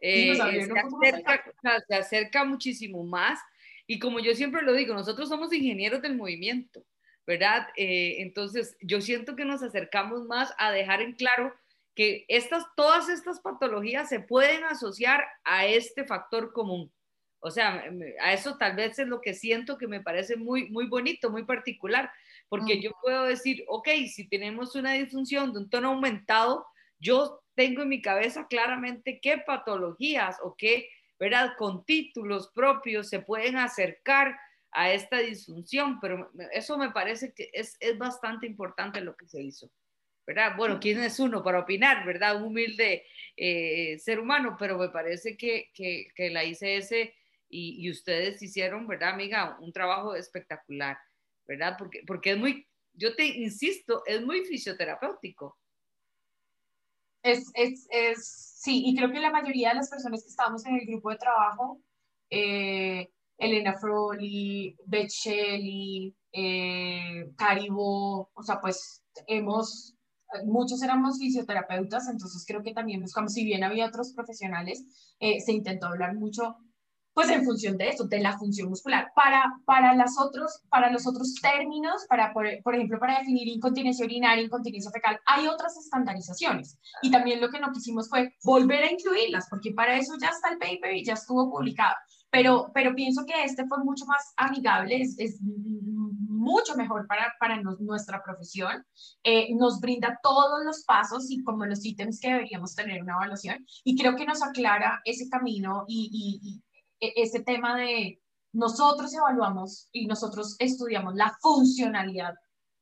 Eh, 0.00 0.34
se, 0.34 1.94
acerca, 1.94 2.44
muchísimo 2.44 3.04
más 3.04 3.38
y 3.86 3.98
como 3.98 4.18
yo 4.18 4.34
siempre 4.34 4.62
lo 4.62 4.72
digo, 4.72 4.94
nosotros 4.94 5.28
somos 5.28 5.52
ingenieros 5.52 6.00
del 6.00 6.16
movimiento, 6.16 6.82
¿verdad? 7.26 7.66
Eh, 7.76 8.22
entonces 8.22 8.78
yo 8.80 9.02
siento 9.02 9.36
que 9.36 9.44
nos 9.44 9.62
acercamos 9.62 10.24
más 10.24 10.54
a 10.56 10.70
dejar 10.70 11.02
en 11.02 11.12
claro 11.12 11.54
que 11.94 12.24
estas, 12.28 12.64
todas 12.76 13.08
estas 13.08 13.40
patologías 13.40 14.08
se 14.08 14.20
pueden 14.20 14.64
asociar 14.64 15.24
a 15.44 15.66
este 15.66 16.04
factor 16.04 16.52
común. 16.52 16.92
O 17.40 17.50
sea, 17.50 17.84
a 18.20 18.32
eso 18.32 18.58
tal 18.58 18.76
vez 18.76 18.98
es 18.98 19.08
lo 19.08 19.20
que 19.20 19.34
siento 19.34 19.78
que 19.78 19.88
me 19.88 20.02
parece 20.02 20.36
muy, 20.36 20.68
muy 20.70 20.86
bonito, 20.86 21.30
muy 21.30 21.44
particular, 21.44 22.10
porque 22.48 22.80
yo 22.82 22.90
puedo 23.02 23.24
decir, 23.24 23.64
ok, 23.66 23.88
si 24.12 24.28
tenemos 24.28 24.74
una 24.74 24.92
disfunción 24.92 25.52
de 25.52 25.60
un 25.60 25.70
tono 25.70 25.88
aumentado, 25.88 26.66
yo 26.98 27.40
tengo 27.54 27.82
en 27.82 27.88
mi 27.88 28.02
cabeza 28.02 28.46
claramente 28.46 29.20
qué 29.20 29.38
patologías 29.38 30.36
o 30.42 30.54
qué, 30.56 30.88
¿verdad? 31.18 31.54
Con 31.56 31.84
títulos 31.84 32.50
propios 32.54 33.08
se 33.08 33.20
pueden 33.20 33.56
acercar 33.56 34.38
a 34.72 34.92
esta 34.92 35.18
disfunción, 35.18 35.98
pero 36.00 36.30
eso 36.52 36.78
me 36.78 36.90
parece 36.90 37.32
que 37.32 37.50
es, 37.52 37.76
es 37.80 37.98
bastante 37.98 38.46
importante 38.46 39.00
lo 39.00 39.16
que 39.16 39.26
se 39.26 39.42
hizo. 39.42 39.70
¿Verdad? 40.30 40.54
Bueno, 40.56 40.78
¿quién 40.78 41.00
es 41.00 41.18
uno 41.18 41.42
para 41.42 41.58
opinar, 41.58 42.06
verdad? 42.06 42.36
Un 42.36 42.44
humilde 42.44 43.04
eh, 43.36 43.98
ser 43.98 44.20
humano, 44.20 44.54
pero 44.56 44.78
me 44.78 44.88
parece 44.88 45.36
que, 45.36 45.72
que, 45.74 46.06
que 46.14 46.30
la 46.30 46.44
ICS 46.44 46.92
y, 47.48 47.84
y, 47.84 47.90
ustedes 47.90 48.40
hicieron, 48.40 48.86
¿verdad, 48.86 49.08
amiga? 49.08 49.58
Un 49.60 49.72
trabajo 49.72 50.14
espectacular, 50.14 50.96
¿verdad? 51.48 51.74
Porque, 51.76 52.04
porque 52.06 52.30
es 52.30 52.38
muy, 52.38 52.64
yo 52.92 53.16
te 53.16 53.26
insisto, 53.26 54.04
es 54.06 54.22
muy 54.22 54.44
fisioterapéutico. 54.44 55.58
Es, 57.24 57.50
es, 57.54 57.88
es, 57.90 58.54
sí, 58.62 58.84
y 58.86 58.94
creo 58.94 59.10
que 59.10 59.18
la 59.18 59.32
mayoría 59.32 59.70
de 59.70 59.74
las 59.76 59.90
personas 59.90 60.22
que 60.22 60.28
estábamos 60.28 60.64
en 60.64 60.76
el 60.76 60.86
grupo 60.86 61.10
de 61.10 61.16
trabajo, 61.16 61.80
eh, 62.30 63.10
Elena 63.36 63.76
Froli, 63.80 64.76
Beth 64.86 65.10
Shelley, 65.10 66.14
eh, 66.30 67.32
Caribo, 67.36 68.30
o 68.32 68.42
sea, 68.44 68.60
pues 68.60 69.02
hemos 69.26 69.96
muchos 70.44 70.82
éramos 70.82 71.18
fisioterapeutas, 71.18 72.08
entonces 72.08 72.44
creo 72.46 72.62
que 72.62 72.72
también 72.72 73.00
buscamos, 73.00 73.32
si 73.32 73.44
bien 73.44 73.64
había 73.64 73.86
otros 73.86 74.12
profesionales, 74.12 74.84
eh, 75.18 75.40
se 75.40 75.52
intentó 75.52 75.86
hablar 75.86 76.14
mucho, 76.14 76.56
pues 77.12 77.28
en 77.30 77.44
función 77.44 77.76
de 77.76 77.88
eso, 77.88 78.04
de 78.04 78.20
la 78.20 78.38
función 78.38 78.68
muscular. 78.68 79.12
Para, 79.14 79.44
para, 79.64 79.94
las 79.94 80.18
otros, 80.18 80.62
para 80.68 80.90
los 80.90 81.06
otros 81.06 81.34
términos, 81.42 82.06
para, 82.08 82.32
por, 82.32 82.46
por 82.62 82.74
ejemplo, 82.74 82.98
para 82.98 83.18
definir 83.18 83.48
incontinencia 83.48 84.04
urinaria, 84.04 84.44
incontinencia 84.44 84.90
fecal, 84.90 85.18
hay 85.26 85.46
otras 85.48 85.76
estandarizaciones. 85.76 86.78
Y 87.02 87.10
también 87.10 87.40
lo 87.40 87.50
que 87.50 87.60
no 87.60 87.72
quisimos 87.72 88.08
fue 88.08 88.34
volver 88.44 88.84
a 88.84 88.92
incluirlas, 88.92 89.48
porque 89.50 89.72
para 89.72 89.96
eso 89.96 90.14
ya 90.20 90.28
está 90.28 90.50
el 90.50 90.58
paper 90.58 90.94
y 90.94 91.04
ya 91.04 91.14
estuvo 91.14 91.50
publicado. 91.50 91.96
Pero, 92.30 92.70
pero 92.72 92.94
pienso 92.94 93.24
que 93.26 93.44
este 93.44 93.66
fue 93.66 93.78
mucho 93.82 94.06
más 94.06 94.32
amigable, 94.36 95.00
es, 95.02 95.18
es 95.18 95.40
mucho 96.40 96.74
mejor 96.74 97.06
para, 97.06 97.34
para 97.38 97.60
nuestra 97.60 98.22
profesión, 98.22 98.84
eh, 99.22 99.54
nos 99.54 99.80
brinda 99.80 100.18
todos 100.22 100.64
los 100.64 100.84
pasos 100.84 101.30
y 101.30 101.42
como 101.42 101.66
los 101.66 101.84
ítems 101.84 102.18
que 102.20 102.28
deberíamos 102.32 102.74
tener 102.74 103.02
una 103.02 103.14
evaluación 103.14 103.66
y 103.84 103.96
creo 103.96 104.16
que 104.16 104.24
nos 104.24 104.42
aclara 104.42 105.00
ese 105.04 105.28
camino 105.28 105.84
y, 105.86 106.40
y, 106.40 107.06
e, 107.06 107.12
ese 107.16 107.40
tema 107.40 107.76
de 107.76 108.22
nosotros 108.52 109.12
evaluamos 109.14 109.88
y 109.92 110.06
nosotros 110.06 110.56
estudiamos 110.58 111.14
la 111.14 111.36
funcionalidad 111.40 112.34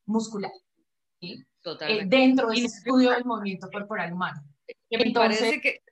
muscular 0.06 0.52
¿sí? 1.20 1.44
Eh, 1.80 2.04
dentro 2.06 2.48
del 2.48 2.64
estudio 2.64 3.10
del 3.10 3.24
movimiento 3.24 3.68
corporal 3.70 4.12
humano. 4.12 4.40
Me 4.90 5.10
parece 5.12 5.60
que, 5.60 5.82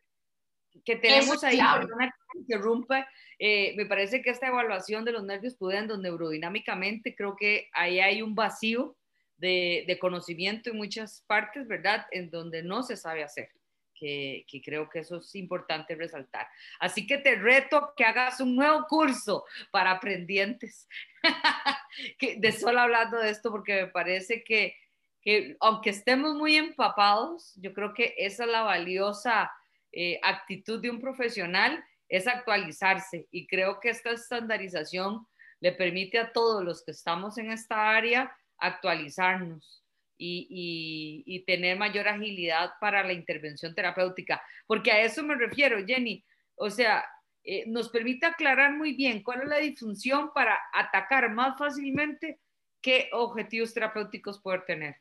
que 0.85 0.97
tenemos 0.97 1.43
ahí, 1.45 1.59
una 1.59 2.13
que 2.37 2.55
interrumpe, 2.55 3.07
eh, 3.39 3.75
me 3.77 3.87
parece 3.87 4.23
que 4.23 4.31
esta 4.31 4.49
evaluación 4.49 5.05
de 5.05 5.13
los 5.13 5.25
nervios 5.25 5.55
pudendo 5.55 5.97
neurodinámicamente, 5.97 7.15
creo 7.15 7.37
que 7.37 7.69
ahí 7.73 8.01
hay 8.01 8.23
un 8.23 8.35
vacío 8.35 8.97
de, 9.39 9.85
de, 9.87 9.99
conocimiento 9.99 10.71
en 10.71 10.77
muchas 10.77 11.23
partes, 11.27 11.69
¿verdad? 11.69 12.07
En 12.11 12.31
donde 12.31 12.63
no 12.63 12.83
se 12.83 12.97
sabe 12.97 13.23
hacer. 13.23 13.51
Que, 13.99 14.45
que, 14.47 14.61
creo 14.61 14.91
que 14.91 14.99
eso 14.99 15.17
es 15.17 15.35
importante 15.37 15.95
resaltar. 15.95 16.47
Así 16.81 17.07
que 17.07 17.17
te 17.17 17.35
reto 17.35 17.95
que 17.97 18.05
hagas 18.05 18.41
un 18.41 18.55
nuevo 18.55 18.85
curso 18.87 19.45
para 19.71 19.91
aprendientes, 19.91 20.87
que, 22.19 22.37
de 22.37 22.53
solo 22.53 22.81
hablando 22.81 23.19
de 23.19 23.31
esto, 23.31 23.51
porque 23.51 23.85
me 23.85 23.87
parece 23.87 24.45
que, 24.45 24.77
que, 25.23 25.57
aunque 25.61 25.91
estemos 25.91 26.35
muy 26.35 26.57
empapados, 26.57 27.55
yo 27.57 27.73
creo 27.73 27.95
que 27.95 28.15
esa 28.19 28.45
es 28.45 28.51
la 28.51 28.63
valiosa 28.63 29.51
eh, 29.93 30.21
actitud 30.23 30.79
de 30.79 30.91
un 30.91 31.01
profesional 31.01 31.83
es 32.09 32.27
actualizarse 32.27 33.27
y 33.31 33.47
creo 33.47 33.81
que 33.81 33.91
esta 33.91 34.11
estandarización 34.11 35.27
le 35.61 35.73
permite 35.73 36.19
a 36.19 36.33
todos 36.33 36.63
los 36.65 36.85
que 36.85 36.93
estamos 36.93 37.39
en 37.39 37.51
esta 37.51 37.91
área 37.91 38.37
actualizarnos 38.59 39.83
y, 40.19 41.45
tener 41.47 41.79
mayor 41.79 42.09
agilidad 42.09 42.73
para 42.81 43.05
la 43.05 43.13
intervención 43.13 43.75
terapéutica, 43.75 44.43
porque 44.67 44.91
a 44.91 45.03
eso 45.03 45.23
me 45.23 45.35
refiero, 45.35 45.85
Jenny. 45.87 46.25
O 46.57 46.71
sea, 46.71 47.05
eh, 47.45 47.65
nos 47.67 47.91
permite 47.91 48.27
aclarar 48.27 48.73
muy 48.75 48.95
bien 48.95 49.23
cuál 49.23 49.43
es 49.43 49.49
la 49.49 49.59
disfunción 49.59 50.31
para 50.35 50.59
atacar 50.73 51.31
más 51.33 51.59
fácilmente 51.59 52.41
qué 52.81 53.09
objetivos 53.13 53.75
terapéuticos 53.75 54.41
poder 54.41 54.65
tener. 54.65 54.97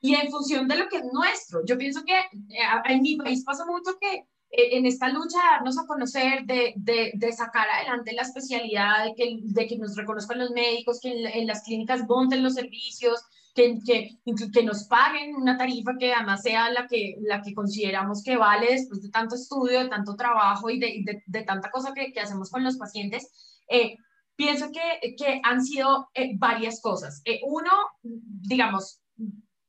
Y 0.00 0.14
en 0.14 0.30
función 0.30 0.66
de 0.66 0.76
lo 0.76 0.88
que 0.88 0.98
es 0.98 1.04
nuestro, 1.12 1.64
yo 1.64 1.78
pienso 1.78 2.04
que 2.04 2.18
eh, 2.18 2.58
en 2.86 3.02
mi 3.02 3.16
país 3.16 3.44
pasa 3.44 3.64
mucho 3.64 3.98
que 4.00 4.24
en 4.56 4.86
esta 4.86 5.08
lucha 5.08 5.38
de 5.38 5.50
darnos 5.50 5.78
a 5.78 5.86
conocer, 5.86 6.44
de, 6.44 6.74
de, 6.76 7.12
de, 7.14 7.32
sacar 7.32 7.68
adelante 7.68 8.12
la 8.12 8.22
especialidad, 8.22 9.04
de 9.04 9.14
que, 9.14 9.38
de 9.42 9.66
que 9.66 9.76
nos 9.76 9.96
reconozcan 9.96 10.38
los 10.38 10.50
médicos, 10.52 11.00
que 11.00 11.10
en, 11.12 11.46
las 11.46 11.62
clínicas 11.62 12.06
monten 12.08 12.42
los 12.42 12.54
servicios, 12.54 13.20
que, 13.54 13.78
que, 13.84 14.18
que, 14.52 14.62
nos 14.62 14.84
paguen 14.84 15.34
una 15.36 15.56
tarifa 15.56 15.92
que 15.98 16.12
además 16.12 16.42
sea 16.42 16.70
la 16.70 16.86
que, 16.86 17.16
la 17.20 17.42
que 17.42 17.54
consideramos 17.54 18.22
que 18.22 18.36
vale 18.36 18.72
después 18.72 19.02
de 19.02 19.10
tanto 19.10 19.34
estudio, 19.34 19.80
de 19.80 19.88
tanto 19.88 20.16
trabajo 20.16 20.70
y 20.70 20.78
de, 20.78 21.22
de 21.26 21.42
tanta 21.42 21.70
cosa 21.70 21.92
que, 21.92 22.12
que, 22.12 22.20
hacemos 22.20 22.50
con 22.50 22.64
los 22.64 22.76
pacientes. 22.76 23.28
Eh, 23.68 23.96
pienso 24.36 24.70
que, 24.72 25.14
que 25.16 25.40
han 25.42 25.64
sido 25.64 26.08
eh, 26.14 26.32
varias 26.36 26.80
cosas. 26.80 27.22
uno, 27.44 27.70
digamos, 28.02 29.00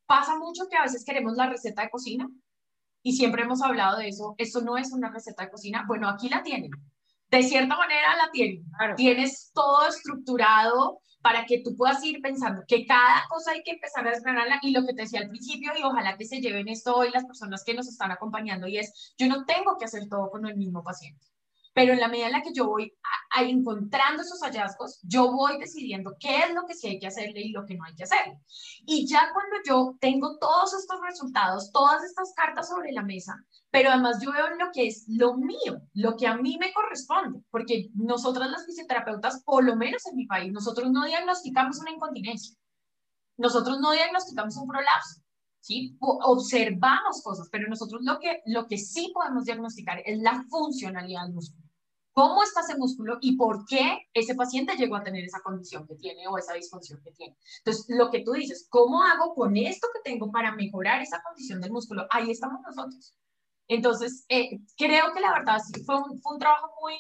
pasa 0.05 0.37
mucho 0.37 0.67
que 0.69 0.77
a 0.77 0.83
veces 0.83 1.03
queremos 1.03 1.35
la 1.35 1.49
receta 1.49 1.83
de 1.83 1.89
cocina 1.89 2.29
y 3.05 3.15
siempre 3.15 3.43
hemos 3.43 3.61
hablado 3.61 3.99
de 3.99 4.07
eso, 4.07 4.33
esto 4.39 4.61
no 4.61 4.77
es 4.77 4.91
una 4.91 5.11
receta 5.11 5.43
de 5.43 5.51
cocina, 5.51 5.85
bueno, 5.87 6.09
aquí 6.09 6.27
la 6.27 6.41
tienen, 6.41 6.71
de 7.29 7.43
cierta 7.43 7.77
manera 7.77 8.17
la 8.17 8.31
tienen, 8.31 8.65
tienes 8.97 9.51
todo 9.53 9.87
estructurado 9.87 11.01
para 11.21 11.45
que 11.45 11.61
tú 11.63 11.75
puedas 11.77 12.03
ir 12.03 12.19
pensando 12.19 12.63
que 12.67 12.83
cada 12.87 13.23
cosa 13.29 13.51
hay 13.51 13.61
que 13.61 13.73
empezar 13.73 14.07
a 14.07 14.09
desgranarla 14.09 14.57
y 14.63 14.71
lo 14.71 14.87
que 14.87 14.95
te 14.95 15.03
decía 15.03 15.19
al 15.19 15.29
principio 15.29 15.71
y 15.77 15.83
ojalá 15.83 16.17
que 16.17 16.25
se 16.25 16.41
lleven 16.41 16.67
esto 16.67 16.95
hoy 16.95 17.11
las 17.11 17.25
personas 17.25 17.63
que 17.63 17.75
nos 17.75 17.87
están 17.87 18.11
acompañando 18.11 18.67
y 18.67 18.79
es, 18.79 19.13
yo 19.19 19.27
no 19.27 19.45
tengo 19.45 19.77
que 19.77 19.85
hacer 19.85 20.09
todo 20.09 20.31
con 20.31 20.47
el 20.47 20.57
mismo 20.57 20.83
paciente 20.83 21.27
pero 21.75 21.91
en 21.91 21.99
la 21.99 22.07
medida 22.07 22.27
en 22.27 22.31
la 22.31 22.41
que 22.41 22.53
yo 22.53 22.67
voy 22.67 22.97
a, 23.31 23.43
encontrando 23.43 24.21
esos 24.21 24.39
hallazgos, 24.39 24.97
yo 25.03 25.33
voy 25.33 25.59
decidiendo 25.59 26.15
qué 26.17 26.37
es 26.37 26.53
lo 26.53 26.65
que 26.65 26.73
sí 26.73 26.87
hay 26.87 26.99
que 26.99 27.07
hacerle 27.07 27.41
y 27.41 27.51
lo 27.51 27.65
que 27.65 27.75
no 27.75 27.83
hay 27.83 27.93
que 27.95 28.03
hacerle. 28.03 28.39
Y 28.85 29.05
ya 29.05 29.29
cuando 29.33 29.57
yo 29.67 29.97
tengo 29.99 30.37
todos 30.39 30.73
estos 30.73 31.01
resultados, 31.01 31.73
todas 31.73 32.01
estas 32.05 32.33
cartas 32.33 32.69
sobre 32.69 32.93
la 32.93 33.01
mesa, 33.01 33.35
pero 33.71 33.89
además 33.89 34.21
yo 34.23 34.31
veo 34.31 34.51
lo 34.51 34.71
que 34.71 34.87
es 34.87 35.03
lo 35.09 35.35
mío, 35.35 35.81
lo 35.93 36.15
que 36.15 36.27
a 36.27 36.37
mí 36.37 36.57
me 36.57 36.71
corresponde, 36.71 37.41
porque 37.51 37.89
nosotras 37.93 38.49
las 38.49 38.65
fisioterapeutas, 38.65 39.43
por 39.43 39.65
lo 39.65 39.75
menos 39.75 40.05
en 40.05 40.15
mi 40.15 40.27
país, 40.27 40.53
nosotros 40.53 40.89
no 40.91 41.03
diagnosticamos 41.03 41.77
una 41.79 41.91
incontinencia, 41.91 42.55
nosotros 43.35 43.81
no 43.81 43.91
diagnosticamos 43.91 44.55
un 44.55 44.69
prolapso, 44.69 45.19
¿sí? 45.59 45.97
observamos 45.99 47.21
cosas, 47.21 47.49
pero 47.51 47.67
nosotros 47.67 48.01
lo 48.01 48.17
que, 48.17 48.41
lo 48.45 48.65
que 48.65 48.77
sí 48.77 49.11
podemos 49.13 49.43
diagnosticar 49.43 50.01
es 50.05 50.19
la 50.19 50.41
funcionalidad 50.49 51.23
del 51.23 51.33
músculo 51.33 51.64
cómo 52.15 52.41
está 52.43 52.61
ese 52.61 52.77
músculo 52.77 53.17
y 53.19 53.35
por 53.35 53.65
qué 53.65 54.07
ese 54.13 54.35
paciente 54.35 54.77
llegó 54.77 54.95
a 54.95 55.03
tener 55.03 55.25
esa 55.25 55.41
condición 55.41 55.85
que 55.85 55.95
tiene 55.95 56.25
o 56.29 56.37
esa 56.37 56.53
disfunción 56.53 57.01
que 57.03 57.11
tiene. 57.11 57.35
Entonces, 57.57 57.85
lo 57.89 58.09
que 58.09 58.21
tú 58.21 58.31
dices, 58.31 58.67
¿cómo 58.69 59.03
hago 59.03 59.35
con 59.35 59.57
esto 59.57 59.87
que 59.93 60.09
tengo 60.09 60.31
para 60.31 60.55
mejorar 60.55 61.01
esa 61.01 61.21
condición 61.21 61.59
del 61.59 61.73
músculo? 61.73 62.07
Ahí 62.09 62.31
estamos 62.31 62.61
nosotros. 62.61 63.13
Entonces, 63.67 64.25
eh, 64.29 64.59
creo 64.77 65.13
que 65.13 65.19
la 65.19 65.33
verdad 65.33 65.59
sí, 65.59 65.83
fue 65.83 65.97
un, 65.97 66.17
fue 66.21 66.35
un 66.35 66.39
trabajo 66.39 66.71
muy, 66.81 66.95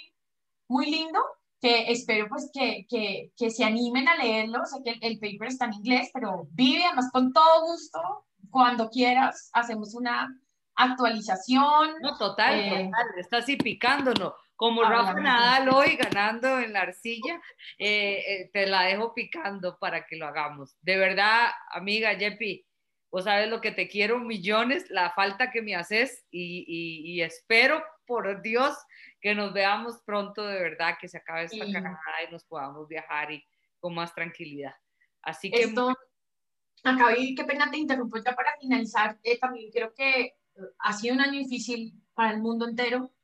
muy 0.67 0.91
lindo 0.91 1.23
que 1.61 1.89
espero 1.93 2.27
pues 2.27 2.49
que, 2.53 2.85
que, 2.89 3.31
que, 3.37 3.51
se 3.51 3.63
animen 3.63 4.09
a 4.09 4.17
leerlo. 4.17 4.65
Sé 4.65 4.83
que 4.83 4.99
el, 5.01 5.17
paper 5.17 5.47
está 5.47 5.65
en 5.65 5.75
inglés, 5.75 6.09
pero 6.13 6.45
vive 6.51 6.83
además 6.83 7.09
con 7.13 7.31
todo 7.31 7.67
gusto. 7.67 8.25
Cuando 8.49 8.89
quieras, 8.89 9.49
hacemos 9.53 9.95
una 9.95 10.27
actualización. 10.75 12.01
No, 12.01 12.17
total, 12.17 12.59
eh, 12.59 12.85
total, 12.91 13.07
está 13.17 13.37
así 13.37 13.55
picándonos. 13.55 14.33
Como 14.55 14.83
Rafa 14.83 15.15
Nadal 15.15 15.69
hoy 15.69 15.97
ganando 15.97 16.59
en 16.59 16.71
la 16.71 16.81
arcilla, 16.81 17.41
eh, 17.77 18.23
eh, 18.27 18.49
te 18.53 18.67
la 18.67 18.83
dejo 18.83 19.13
picando 19.13 19.77
para 19.79 20.05
que 20.05 20.15
lo 20.15 20.27
hagamos. 20.27 20.77
De 20.81 20.95
verdad, 20.97 21.49
amiga 21.71 22.15
Jeppy, 22.15 22.65
vos 23.11 23.25
sabes 23.25 23.49
lo 23.49 23.59
que 23.59 23.71
te 23.71 23.89
quiero, 23.89 24.19
millones, 24.19 24.89
la 24.89 25.11
falta 25.11 25.51
que 25.51 25.61
me 25.61 25.75
haces 25.75 26.25
y, 26.31 27.21
espero, 27.21 27.83
por 28.05 28.41
Dios, 28.41 28.77
que 29.19 29.35
nos 29.35 29.51
veamos 29.51 30.01
pronto 30.05 30.45
de 30.47 30.59
verdad, 30.59 30.97
que 31.01 31.09
se 31.09 31.17
acabe 31.17 31.43
esta 31.43 31.65
carajada 31.71 32.23
y 32.27 32.31
nos 32.31 32.45
podamos 32.45 32.87
viajar 32.87 33.31
y 33.31 33.45
con 33.79 33.93
más 33.93 34.13
tranquilidad. 34.13 34.75
Así 35.21 35.51
que... 35.51 35.63
Esto, 35.63 35.89
acá 36.83 37.13
qué 37.15 37.43
pena 37.45 37.69
te 37.69 37.77
interrumpo 37.77 38.17
ya 38.23 38.33
para 38.33 38.55
finalizar. 38.57 39.17
Eh, 39.23 39.37
también 39.37 39.69
creo 39.71 39.93
que 39.93 40.35
ha 40.79 40.93
sido 40.93 41.15
un 41.15 41.21
año 41.21 41.39
difícil 41.39 41.93
para 42.13 42.31
el 42.31 42.39
mundo 42.39 42.67
entero 42.67 43.14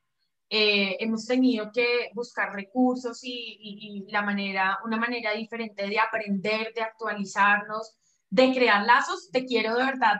eh, 0.53 0.98
hemos 0.99 1.26
tenido 1.26 1.72
que 1.72 2.10
buscar 2.14 2.53
recursos 2.53 3.22
y, 3.23 4.06
la 4.10 4.22
manera, 4.22 4.80
una 4.84 4.98
manera 4.98 5.32
diferente 5.32 5.88
de 5.88 5.98
aprender, 5.98 6.73
de 6.76 6.82
actualizarnos, 6.82 7.95
de 8.30 8.53
crear 8.53 8.86
lazos. 8.86 9.30
Te 9.32 9.45
quiero 9.45 9.73
de 9.78 9.86
verdad, 9.86 10.19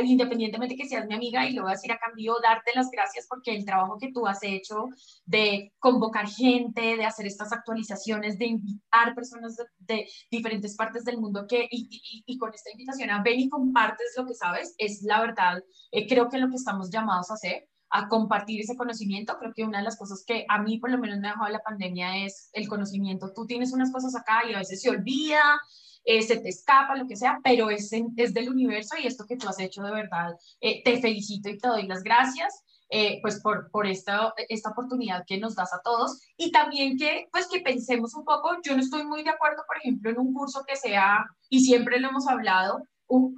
independientemente 0.00 0.76
que 0.76 0.86
seas 0.86 1.08
mi 1.08 1.14
amiga, 1.14 1.44
y 1.48 1.54
lo 1.54 1.62
voy 1.62 1.72
a 1.72 1.74
decir 1.74 1.90
a 1.90 1.98
cambio, 1.98 2.36
darte 2.40 2.70
las 2.76 2.88
gracias 2.88 3.26
porque 3.28 3.50
el 3.50 3.64
trabajo 3.64 3.98
que 3.98 4.12
tú 4.12 4.28
has 4.28 4.44
hecho 4.44 4.90
de 5.24 5.72
convocar 5.80 6.28
gente, 6.28 6.96
de 6.96 7.04
hacer 7.04 7.26
estas 7.26 7.52
actualizaciones, 7.52 8.38
de 8.38 8.46
invitar 8.46 9.12
personas 9.16 9.56
de, 9.78 10.06
diferentes 10.30 10.76
partes 10.76 11.04
del 11.04 11.18
mundo 11.18 11.46
que, 11.48 11.66
y, 11.68 12.38
con 12.38 12.54
esta 12.54 12.70
invitación 12.70 13.10
a 13.10 13.24
ven 13.24 13.40
y 13.40 13.48
compartes 13.48 14.14
lo 14.16 14.24
que 14.24 14.34
sabes, 14.34 14.72
es 14.78 15.02
la 15.02 15.20
verdad, 15.20 15.64
eh, 15.90 16.06
creo 16.06 16.28
que 16.28 16.38
lo 16.38 16.48
que 16.48 16.56
estamos 16.56 16.90
llamados 16.90 17.32
a 17.32 17.34
hacer 17.34 17.68
a 17.94 18.08
compartir 18.08 18.60
ese 18.60 18.76
conocimiento. 18.76 19.38
Creo 19.38 19.54
que 19.54 19.62
una 19.62 19.78
de 19.78 19.84
las 19.84 19.96
cosas 19.96 20.24
que 20.26 20.44
a 20.48 20.60
mí 20.60 20.78
por 20.78 20.90
lo 20.90 20.98
menos 20.98 21.20
me 21.20 21.28
ha 21.28 21.30
dejado 21.30 21.48
la 21.48 21.62
pandemia 21.62 22.24
es 22.26 22.50
el 22.52 22.68
conocimiento. 22.68 23.32
Tú 23.32 23.46
tienes 23.46 23.72
unas 23.72 23.92
cosas 23.92 24.16
acá 24.16 24.42
y 24.48 24.52
a 24.52 24.58
veces 24.58 24.82
se 24.82 24.90
olvida, 24.90 25.60
eh, 26.04 26.20
se 26.22 26.38
te 26.38 26.48
escapa, 26.48 26.96
lo 26.96 27.06
que 27.06 27.14
sea, 27.14 27.38
pero 27.44 27.70
es, 27.70 27.92
es 27.92 28.34
del 28.34 28.48
universo 28.48 28.96
y 29.00 29.06
esto 29.06 29.26
que 29.26 29.36
tú 29.36 29.48
has 29.48 29.60
hecho 29.60 29.82
de 29.82 29.92
verdad, 29.92 30.34
eh, 30.60 30.82
te 30.82 31.00
felicito 31.00 31.48
y 31.48 31.56
te 31.56 31.68
doy 31.68 31.86
las 31.86 32.02
gracias. 32.02 32.64
Eh, 32.90 33.18
pues 33.22 33.40
por, 33.40 33.70
por 33.70 33.86
esta, 33.86 34.34
esta 34.48 34.70
oportunidad 34.70 35.24
que 35.26 35.38
nos 35.38 35.56
das 35.56 35.72
a 35.72 35.80
todos 35.82 36.20
y 36.36 36.52
también 36.52 36.98
que 36.98 37.28
pues 37.32 37.48
que 37.48 37.60
pensemos 37.60 38.14
un 38.14 38.24
poco, 38.24 38.58
yo 38.62 38.76
no 38.76 38.82
estoy 38.82 39.04
muy 39.04 39.24
de 39.24 39.30
acuerdo 39.30 39.62
por 39.66 39.78
ejemplo 39.78 40.10
en 40.10 40.18
un 40.18 40.34
curso 40.34 40.64
que 40.68 40.76
sea, 40.76 41.24
y 41.48 41.64
siempre 41.64 41.98
lo 41.98 42.10
hemos 42.10 42.28
hablado, 42.28 42.82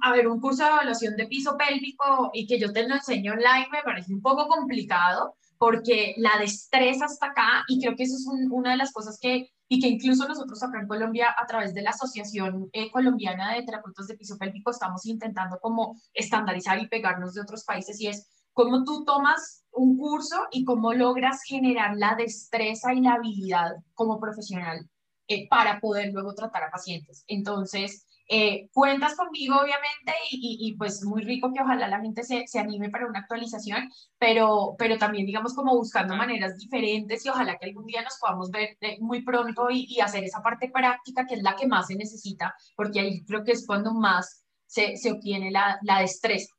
a 0.01 0.11
ver, 0.11 0.27
un 0.27 0.39
curso 0.39 0.63
de 0.63 0.69
evaluación 0.69 1.15
de 1.15 1.27
piso 1.27 1.57
pélvico 1.57 2.31
y 2.33 2.47
que 2.47 2.59
yo 2.59 2.71
te 2.71 2.87
lo 2.87 2.95
enseño 2.95 3.33
online 3.33 3.67
me 3.71 3.83
parece 3.83 4.13
un 4.13 4.21
poco 4.21 4.47
complicado 4.47 5.35
porque 5.57 6.13
la 6.17 6.37
destreza 6.39 7.05
está 7.05 7.27
acá 7.27 7.63
y 7.67 7.79
creo 7.81 7.95
que 7.95 8.03
eso 8.03 8.15
es 8.15 8.27
una 8.51 8.71
de 8.71 8.77
las 8.77 8.91
cosas 8.91 9.17
que, 9.19 9.49
y 9.67 9.79
que 9.79 9.87
incluso 9.87 10.27
nosotros 10.27 10.61
acá 10.61 10.79
en 10.79 10.87
Colombia, 10.87 11.35
a 11.37 11.45
través 11.45 11.73
de 11.73 11.81
la 11.81 11.89
Asociación 11.89 12.69
eh, 12.73 12.91
Colombiana 12.91 13.53
de 13.53 13.63
Terapeutas 13.63 14.07
de 14.07 14.15
Piso 14.15 14.37
Pélvico, 14.37 14.71
estamos 14.71 15.05
intentando 15.05 15.59
como 15.59 15.99
estandarizar 16.13 16.79
y 16.79 16.87
pegarnos 16.87 17.33
de 17.33 17.41
otros 17.41 17.63
países 17.63 17.99
y 17.99 18.07
es 18.07 18.27
cómo 18.53 18.83
tú 18.83 19.03
tomas 19.05 19.65
un 19.71 19.97
curso 19.97 20.35
y 20.51 20.63
cómo 20.63 20.93
logras 20.93 21.43
generar 21.43 21.95
la 21.95 22.15
destreza 22.15 22.93
y 22.93 23.01
la 23.01 23.13
habilidad 23.13 23.75
como 23.93 24.19
profesional 24.19 24.89
eh, 25.27 25.47
para 25.49 25.79
poder 25.79 26.13
luego 26.13 26.33
tratar 26.33 26.63
a 26.63 26.71
pacientes. 26.71 27.23
Entonces, 27.27 28.06
eh, 28.29 28.69
cuentas 28.73 29.15
conmigo, 29.15 29.55
obviamente, 29.55 30.13
y, 30.31 30.57
y, 30.59 30.75
pues 30.75 31.03
muy 31.05 31.23
rico 31.23 31.53
que 31.53 31.61
ojalá 31.61 31.87
la 31.87 32.01
gente 32.01 32.23
se, 32.23 32.45
se, 32.45 32.59
anime 32.59 32.89
para 32.89 33.07
una 33.07 33.19
actualización, 33.19 33.89
pero, 34.17 34.75
pero 34.77 34.97
también, 34.97 35.25
digamos, 35.25 35.53
como 35.53 35.75
buscando 35.75 36.15
maneras 36.15 36.57
diferentes 36.57 37.25
y 37.25 37.29
ojalá 37.29 37.57
que 37.57 37.67
algún 37.67 37.85
día 37.85 38.01
nos 38.01 38.17
podamos 38.19 38.51
ver 38.51 38.77
eh, 38.81 38.97
muy 38.99 39.23
pronto 39.23 39.69
y, 39.69 39.85
y, 39.89 40.01
hacer 40.01 40.25
esa 40.25 40.41
parte 40.41 40.69
práctica 40.69 41.25
que 41.25 41.35
es 41.35 41.43
la 41.43 41.55
que 41.55 41.67
más 41.67 41.87
se 41.87 41.95
necesita, 41.95 42.53
porque 42.75 42.99
ahí 42.99 43.23
creo 43.25 43.43
que 43.45 43.53
es 43.53 43.65
cuando 43.65 43.93
más 43.93 44.45
se, 44.65 44.97
se 44.97 45.11
obtiene 45.13 45.49
la, 45.49 45.79
la, 45.83 46.01
destreza. 46.01 46.53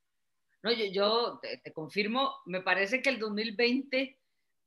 No, 0.63 0.73
yo, 0.73 0.87
yo 0.87 1.39
te, 1.43 1.59
te 1.59 1.73
confirmo, 1.73 2.33
me 2.47 2.63
parece 2.63 3.03
que 3.03 3.11
el 3.11 3.19
2020 3.19 4.18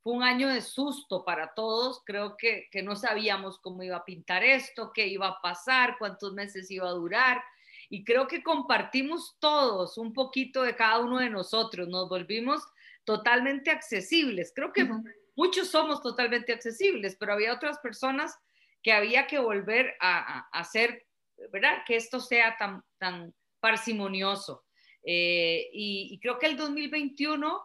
fue 0.02 0.14
un 0.14 0.24
año 0.24 0.48
de 0.48 0.60
susto 0.60 1.24
para 1.24 1.54
todos, 1.54 2.02
creo 2.04 2.36
que, 2.36 2.68
que, 2.72 2.82
no 2.82 2.96
sabíamos 2.96 3.58
cómo 3.60 3.84
iba 3.84 3.98
a 3.98 4.04
pintar 4.04 4.42
esto, 4.42 4.90
qué 4.92 5.06
iba 5.06 5.28
a 5.28 5.40
pasar, 5.40 5.96
cuántos 5.98 6.32
meses 6.32 6.70
iba 6.70 6.88
a 6.88 6.92
durar. 6.92 7.42
Y 7.88 8.04
creo 8.04 8.26
que 8.26 8.42
compartimos 8.42 9.36
todos 9.38 9.98
un 9.98 10.12
poquito 10.12 10.62
de 10.62 10.74
cada 10.74 10.98
uno 10.98 11.18
de 11.18 11.30
nosotros, 11.30 11.88
nos 11.88 12.08
volvimos 12.08 12.62
totalmente 13.04 13.70
accesibles. 13.70 14.52
Creo 14.54 14.72
que 14.72 14.88
muchos 15.36 15.68
somos 15.68 16.02
totalmente 16.02 16.52
accesibles, 16.52 17.16
pero 17.18 17.34
había 17.34 17.54
otras 17.54 17.78
personas 17.78 18.36
que 18.82 18.92
había 18.92 19.28
que 19.28 19.38
volver 19.38 19.94
a, 20.00 20.48
hacer, 20.52 21.06
¿verdad? 21.52 21.82
Que 21.86 21.94
esto 21.94 22.18
sea 22.18 22.56
tan, 22.58 22.82
tan 22.98 23.32
parsimonioso. 23.60 24.64
Eh, 25.04 25.68
y, 25.72 26.08
y 26.12 26.18
creo 26.18 26.38
que 26.38 26.46
el 26.46 26.56
2021 26.56 27.62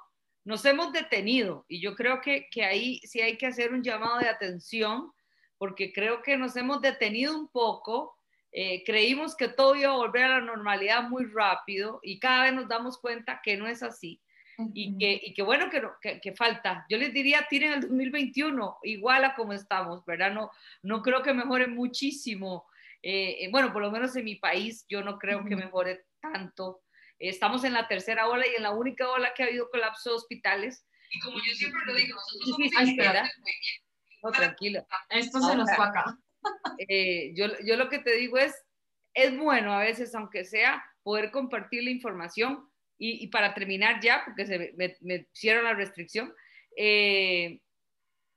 nos 0.48 0.64
hemos 0.64 0.94
detenido 0.94 1.66
y 1.68 1.82
yo 1.82 1.94
creo 1.94 2.22
que, 2.22 2.48
que 2.50 2.64
ahí 2.64 3.00
sí 3.00 3.20
hay 3.20 3.38
que 3.38 3.48
hacer 3.48 3.74
un 3.74 3.84
llamado 3.84 4.20
de 4.20 4.30
atención 4.30 5.12
porque 5.58 5.92
creo 5.92 6.22
que 6.22 6.38
nos 6.38 6.56
hemos 6.56 6.82
detenido 6.82 7.38
un 7.38 7.50
poco. 7.50 8.16
Eh, 8.54 8.82
creímos 8.86 9.36
que 9.36 9.50
todo 9.50 9.76
iba 9.76 9.92
a 9.92 9.98
volver 9.98 10.24
a 10.24 10.40
la 10.40 10.42
normalidad 10.42 11.04
muy 11.10 11.26
rápido 11.26 12.00
y 12.02 12.18
cada 12.18 12.46
vez 12.46 12.54
nos 12.54 12.70
damos 12.70 12.98
cuenta 12.98 13.42
que 13.44 13.58
no 13.58 13.68
es 13.68 13.84
así. 13.84 14.22
y, 14.74 14.98
que, 14.98 15.20
y 15.22 15.34
que 15.34 15.42
bueno 15.42 15.70
que, 15.70 16.22
que, 16.22 16.32
falta. 16.32 16.86
Yo 16.90 16.98
les 16.98 17.14
diría, 17.14 17.46
tienen 17.50 17.74
el 17.74 17.82
2021 17.82 18.78
igual 18.84 19.26
a 19.26 19.36
como 19.36 19.52
estamos, 19.52 20.06
¿verdad? 20.06 20.32
No, 20.32 20.50
no 20.82 21.02
creo 21.02 21.24
que 21.24 21.34
mejore 21.34 21.68
muchísimo. 21.68 22.66
Eh, 23.04 23.44
eh, 23.44 23.50
bueno, 23.52 23.74
por 23.74 23.82
lo 23.82 23.92
menos 23.92 24.16
en 24.16 24.24
mi 24.24 24.36
país, 24.36 24.86
yo 24.88 25.04
no 25.04 25.20
creo 25.20 25.44
que 25.44 25.58
mejore 25.58 26.06
tanto. 26.22 26.80
Estamos 27.20 27.64
en 27.64 27.74
la 27.74 27.88
tercera 27.88 28.28
ola 28.28 28.46
y 28.48 28.56
en 28.56 28.64
la 28.64 28.72
única 28.72 29.10
ola 29.10 29.34
que 29.34 29.44
ha 29.44 29.48
habido 29.48 29.70
colapso 29.70 30.12
de 30.12 30.16
hospitales. 30.18 30.86
Y 31.12 31.20
como 31.20 31.38
yo 31.38 31.54
siempre 31.54 31.82
lo 31.86 31.96
digo, 31.96 32.16
nosotros 32.16 32.72
somos 32.72 32.72
no, 34.24 34.32
tranquilo. 34.32 34.86
Esto 35.10 35.40
se 35.42 35.56
nos 35.56 35.70
fue 35.76 35.86
acá. 35.86 36.18
Eh, 36.88 37.34
yo, 37.36 37.48
yo 37.66 37.76
lo 37.76 37.90
que 37.90 38.00
te 38.00 38.16
digo 38.16 38.38
es, 38.38 38.56
es 39.14 39.36
bueno 39.36 39.74
a 39.74 39.80
veces, 39.80 40.16
aunque 40.16 40.46
sea, 40.46 40.82
poder 41.04 41.30
compartir 41.30 41.84
la 41.84 41.90
información. 41.90 42.70
Y, 42.98 43.24
y 43.24 43.28
para 43.28 43.54
terminar 43.54 44.00
ya, 44.02 44.24
porque 44.24 44.46
se 44.46 44.74
me, 44.78 44.96
me 45.02 45.28
hicieron 45.34 45.66
la 45.66 45.74
restricción, 45.74 46.34
eh, 46.78 47.60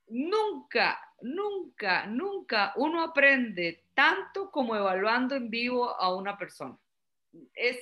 nunca, 0.07 0.99
nunca, 1.21 2.05
nunca 2.07 2.73
uno 2.75 3.01
aprende 3.01 3.85
tanto 3.93 4.51
como 4.51 4.75
evaluando 4.75 5.35
en 5.35 5.49
vivo 5.49 5.89
a 5.89 6.13
una 6.13 6.37
persona. 6.37 6.77
Es, 7.53 7.77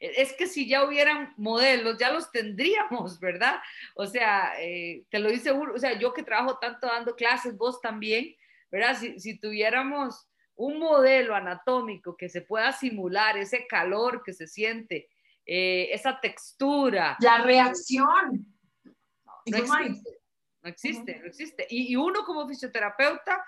es 0.00 0.32
que 0.34 0.46
si 0.46 0.68
ya 0.68 0.84
hubieran 0.84 1.34
modelos, 1.36 1.98
ya 1.98 2.12
los 2.12 2.30
tendríamos, 2.30 3.18
¿verdad? 3.20 3.60
O 3.94 4.06
sea, 4.06 4.52
eh, 4.60 5.04
te 5.10 5.18
lo 5.18 5.30
dice 5.30 5.52
uno, 5.52 5.72
o 5.74 5.78
sea, 5.78 5.98
yo 5.98 6.12
que 6.12 6.22
trabajo 6.22 6.58
tanto 6.58 6.86
dando 6.86 7.16
clases, 7.16 7.56
vos 7.56 7.80
también, 7.80 8.34
¿verdad? 8.70 8.96
Si, 8.96 9.38
tuviéramos 9.38 10.28
un 10.54 10.78
modelo 10.78 11.34
anatómico 11.34 12.16
que 12.16 12.28
se 12.28 12.42
pueda 12.42 12.72
simular 12.72 13.36
ese 13.36 13.66
calor 13.66 14.22
que 14.24 14.32
se 14.32 14.46
siente, 14.46 15.08
eh, 15.46 15.88
esa 15.92 16.20
textura. 16.20 17.16
La 17.20 17.38
reacción. 17.38 18.46
No, 19.46 19.56
existe, 19.56 20.18
no 20.62 20.68
existe, 20.68 21.18
no 21.20 21.26
existe. 21.26 21.66
Y, 21.70 21.92
y 21.92 21.96
uno 21.96 22.24
como 22.24 22.46
fisioterapeuta, 22.46 23.42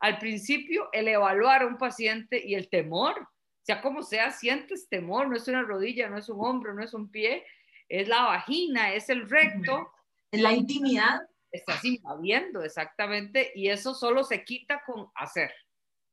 al 0.00 0.18
principio, 0.18 0.88
el 0.92 1.08
evaluar 1.08 1.62
a 1.62 1.66
un 1.66 1.78
paciente 1.78 2.42
y 2.44 2.54
el 2.54 2.68
temor, 2.68 3.26
sea 3.66 3.82
como 3.82 4.04
sea, 4.04 4.30
sientes 4.30 4.88
temor, 4.88 5.28
no 5.28 5.36
es 5.36 5.48
una 5.48 5.62
rodilla, 5.62 6.08
no 6.08 6.16
es 6.16 6.28
un 6.28 6.38
hombro, 6.38 6.72
no 6.72 6.84
es 6.84 6.94
un 6.94 7.10
pie, 7.10 7.44
es 7.88 8.06
la 8.06 8.22
vagina, 8.22 8.94
es 8.94 9.08
el 9.08 9.28
recto. 9.28 9.90
Es 10.30 10.40
la 10.40 10.52
intimidad. 10.52 11.20
Estás 11.50 11.84
invadiendo, 11.84 12.62
exactamente, 12.62 13.50
y 13.56 13.68
eso 13.68 13.92
solo 13.92 14.22
se 14.22 14.44
quita 14.44 14.82
con 14.86 15.08
hacer. 15.16 15.50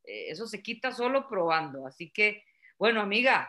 Eh, 0.04 0.30
eso 0.30 0.48
se 0.48 0.64
quita 0.64 0.92
solo 0.92 1.28
probando. 1.28 1.86
Así 1.86 2.10
que, 2.10 2.44
bueno, 2.80 3.02
amiga, 3.02 3.46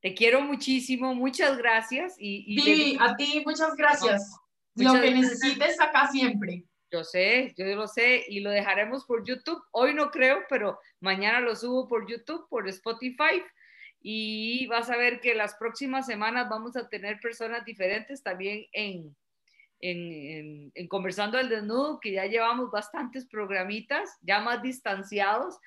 te 0.00 0.14
quiero 0.14 0.40
muchísimo, 0.40 1.14
muchas 1.14 1.58
gracias. 1.58 2.14
Y, 2.18 2.44
y 2.46 2.96
a 2.98 3.16
ti 3.16 3.42
muchas 3.44 3.74
gracias. 3.76 4.34
Lo 4.76 4.94
que 4.94 5.10
necesites 5.10 5.78
acá 5.78 6.08
siempre. 6.08 6.64
Yo 6.90 7.02
sé, 7.04 7.52
yo 7.56 7.64
lo 7.66 7.88
sé 7.88 8.24
y 8.28 8.40
lo 8.40 8.50
dejaremos 8.50 9.04
por 9.04 9.26
YouTube. 9.26 9.62
Hoy 9.72 9.92
no 9.92 10.10
creo, 10.10 10.44
pero 10.48 10.78
mañana 11.00 11.40
lo 11.40 11.56
subo 11.56 11.88
por 11.88 12.08
YouTube, 12.08 12.48
por 12.48 12.68
Spotify 12.68 13.42
y 14.00 14.66
vas 14.68 14.88
a 14.90 14.96
ver 14.96 15.20
que 15.20 15.34
las 15.34 15.54
próximas 15.56 16.06
semanas 16.06 16.48
vamos 16.48 16.76
a 16.76 16.88
tener 16.88 17.18
personas 17.18 17.64
diferentes 17.64 18.22
también 18.22 18.64
en, 18.72 19.16
en, 19.80 20.70
en, 20.74 20.88
Conversando 20.88 21.38
el 21.38 21.48
Desnudo, 21.48 21.98
que 22.00 22.12
ya 22.12 22.26
llevamos 22.26 22.70
bastantes 22.70 23.26
programitas, 23.26 24.16
ya 24.22 24.40
más 24.40 24.62
distanciados, 24.62 25.58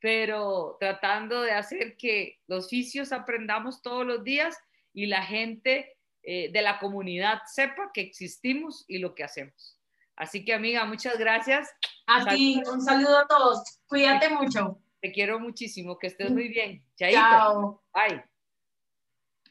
pero 0.00 0.76
tratando 0.78 1.42
de 1.42 1.52
hacer 1.52 1.96
que 1.96 2.38
los 2.46 2.68
fisios 2.68 3.10
aprendamos 3.10 3.82
todos 3.82 4.06
los 4.06 4.22
días 4.22 4.56
y 4.92 5.06
la 5.06 5.22
gente 5.22 5.96
eh, 6.22 6.52
de 6.52 6.62
la 6.62 6.78
comunidad 6.78 7.40
sepa 7.46 7.90
que 7.92 8.02
existimos 8.02 8.84
y 8.86 8.98
lo 8.98 9.14
que 9.14 9.24
hacemos. 9.24 9.77
Así 10.18 10.44
que 10.44 10.52
amiga, 10.52 10.84
muchas 10.84 11.16
gracias. 11.16 11.70
A 12.06 12.26
ti, 12.26 12.60
un 12.70 12.82
saludo 12.82 13.18
a 13.18 13.26
todos. 13.26 13.80
Cuídate 13.86 14.28
mucho. 14.30 14.80
Te 15.00 15.12
quiero 15.12 15.38
muchísimo, 15.38 15.96
que 15.96 16.08
estés 16.08 16.32
muy 16.32 16.48
bien. 16.48 16.84
Chaito. 16.96 17.18
Chao. 17.18 17.82
Bye. 17.94 18.24